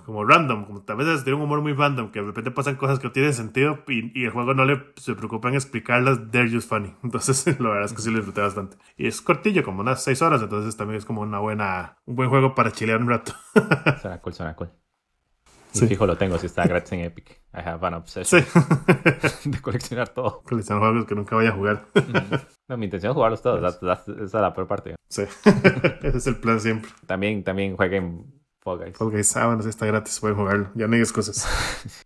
como 0.08 0.24
random, 0.24 0.64
como 0.64 0.82
a 0.88 0.94
veces 0.94 1.22
tiene 1.22 1.36
un 1.36 1.42
humor 1.42 1.60
muy 1.60 1.74
random, 1.74 2.10
que 2.10 2.20
de 2.20 2.24
repente 2.28 2.50
pasan 2.50 2.76
cosas 2.76 2.98
que 2.98 3.08
no 3.08 3.12
tienen 3.12 3.34
sentido 3.34 3.80
y, 3.88 4.24
el 4.24 4.30
juego 4.30 4.54
no 4.54 4.64
le 4.64 4.82
se 4.96 5.14
preocupa 5.14 5.50
en 5.50 5.54
explicarlas, 5.54 6.30
they're 6.30 6.50
just 6.50 6.66
funny. 6.66 6.94
Entonces, 7.02 7.46
la 7.60 7.68
verdad 7.68 7.84
es 7.84 7.92
que 7.92 8.00
sí 8.00 8.10
lo 8.10 8.16
disfruté 8.16 8.40
bastante. 8.40 8.78
Y 8.96 9.06
es 9.06 9.20
cortillo, 9.20 9.62
como 9.62 9.82
unas 9.82 10.02
6 10.02 10.22
horas, 10.22 10.40
entonces 10.40 10.78
también 10.78 10.96
es 10.96 11.04
como 11.04 11.20
una 11.20 11.40
buena, 11.40 11.98
un 12.06 12.16
buen 12.16 12.30
juego 12.30 12.54
para 12.54 12.72
chilear 12.72 13.02
un 13.02 13.10
rato. 13.10 13.34
suena 14.00 14.18
cool, 14.22 14.32
suena 14.32 14.56
cool. 14.56 14.70
Sí. 15.72 15.86
fijo 15.86 16.06
lo 16.06 16.16
tengo 16.16 16.38
si 16.38 16.46
está 16.46 16.66
gratis 16.66 16.92
en 16.92 17.00
Epic. 17.00 17.42
I 17.52 17.58
have 17.58 17.86
an 17.86 17.92
obsession 17.92 18.42
sí. 18.42 18.48
de 19.50 19.60
coleccionar 19.60 20.08
todo. 20.08 20.40
Coleccionar 20.42 20.84
juegos 20.84 21.04
que 21.04 21.14
nunca 21.16 21.36
vaya 21.36 21.50
a 21.50 21.52
jugar. 21.52 21.84
no, 22.66 22.78
mi 22.78 22.86
intención 22.86 23.10
es 23.10 23.14
jugarlos 23.14 23.42
todos. 23.42 23.62
Esa 23.82 24.04
es 24.22 24.32
la 24.32 24.54
peor 24.54 24.66
parte. 24.66 24.96
Sí. 25.10 25.24
Ese 26.02 26.16
es 26.16 26.26
el 26.26 26.36
plan 26.36 26.60
siempre. 26.60 26.90
También, 27.06 27.44
también 27.44 27.76
jueguen 27.76 28.37
Fall 28.68 28.78
Guys. 28.78 28.96
Fall 28.96 29.10
Guys, 29.10 29.36
ah, 29.36 29.46
bueno, 29.46 29.68
está 29.68 29.86
gratis, 29.86 30.20
pueden 30.20 30.36
jugarlo. 30.36 30.70
Ya 30.74 30.86
no 30.86 30.94
hay 30.94 31.00
excusas. 31.00 31.48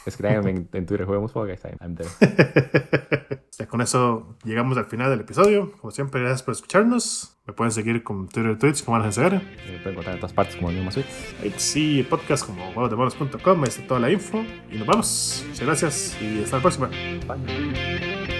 Escríbanme 0.07 0.51
en, 0.51 0.69
en 0.73 0.87
Twitter, 0.87 1.07
juguemos 1.07 1.33
Fall 1.33 1.49
Guys. 1.49 1.61
I'm 1.81 1.97
there. 1.97 2.09
ya 3.59 3.67
con 3.67 3.81
eso 3.81 4.37
llegamos 4.45 4.79
al 4.79 4.87
final 4.87 5.11
del 5.11 5.21
episodio. 5.21 5.73
Como 5.81 5.91
siempre, 5.91 6.21
gracias 6.21 6.43
por 6.43 6.53
escucharnos. 6.53 7.37
Me 7.47 7.53
pueden 7.53 7.73
seguir 7.73 8.05
con 8.05 8.29
Twitter 8.29 8.53
y 8.53 8.57
Twitch 8.57 8.85
como 8.85 8.97
van 8.97 9.07
a 9.07 9.09
hacer. 9.09 9.33
Me 9.33 9.79
pueden 9.79 9.91
encontrar 9.91 10.15
en 10.15 10.21
todas 10.21 10.33
partes 10.33 10.55
como 10.55 10.71
el 10.71 10.77
mismo 10.77 11.03
Ahí 11.43 11.53
sí, 11.57 12.07
podcast 12.09 12.47
como 12.47 12.69
huevosdemonos.com. 12.71 13.63
Ahí 13.63 13.69
está 13.69 13.87
toda 13.87 14.01
la 14.01 14.11
info. 14.11 14.45
Y 14.71 14.79
nos 14.79 14.87
vemos. 14.87 15.45
Muchas 15.49 15.67
gracias 15.67 16.17
y 16.23 16.45
hasta 16.45 16.57
la 16.57 16.63
próxima. 16.63 16.89
Bye. 17.27 18.32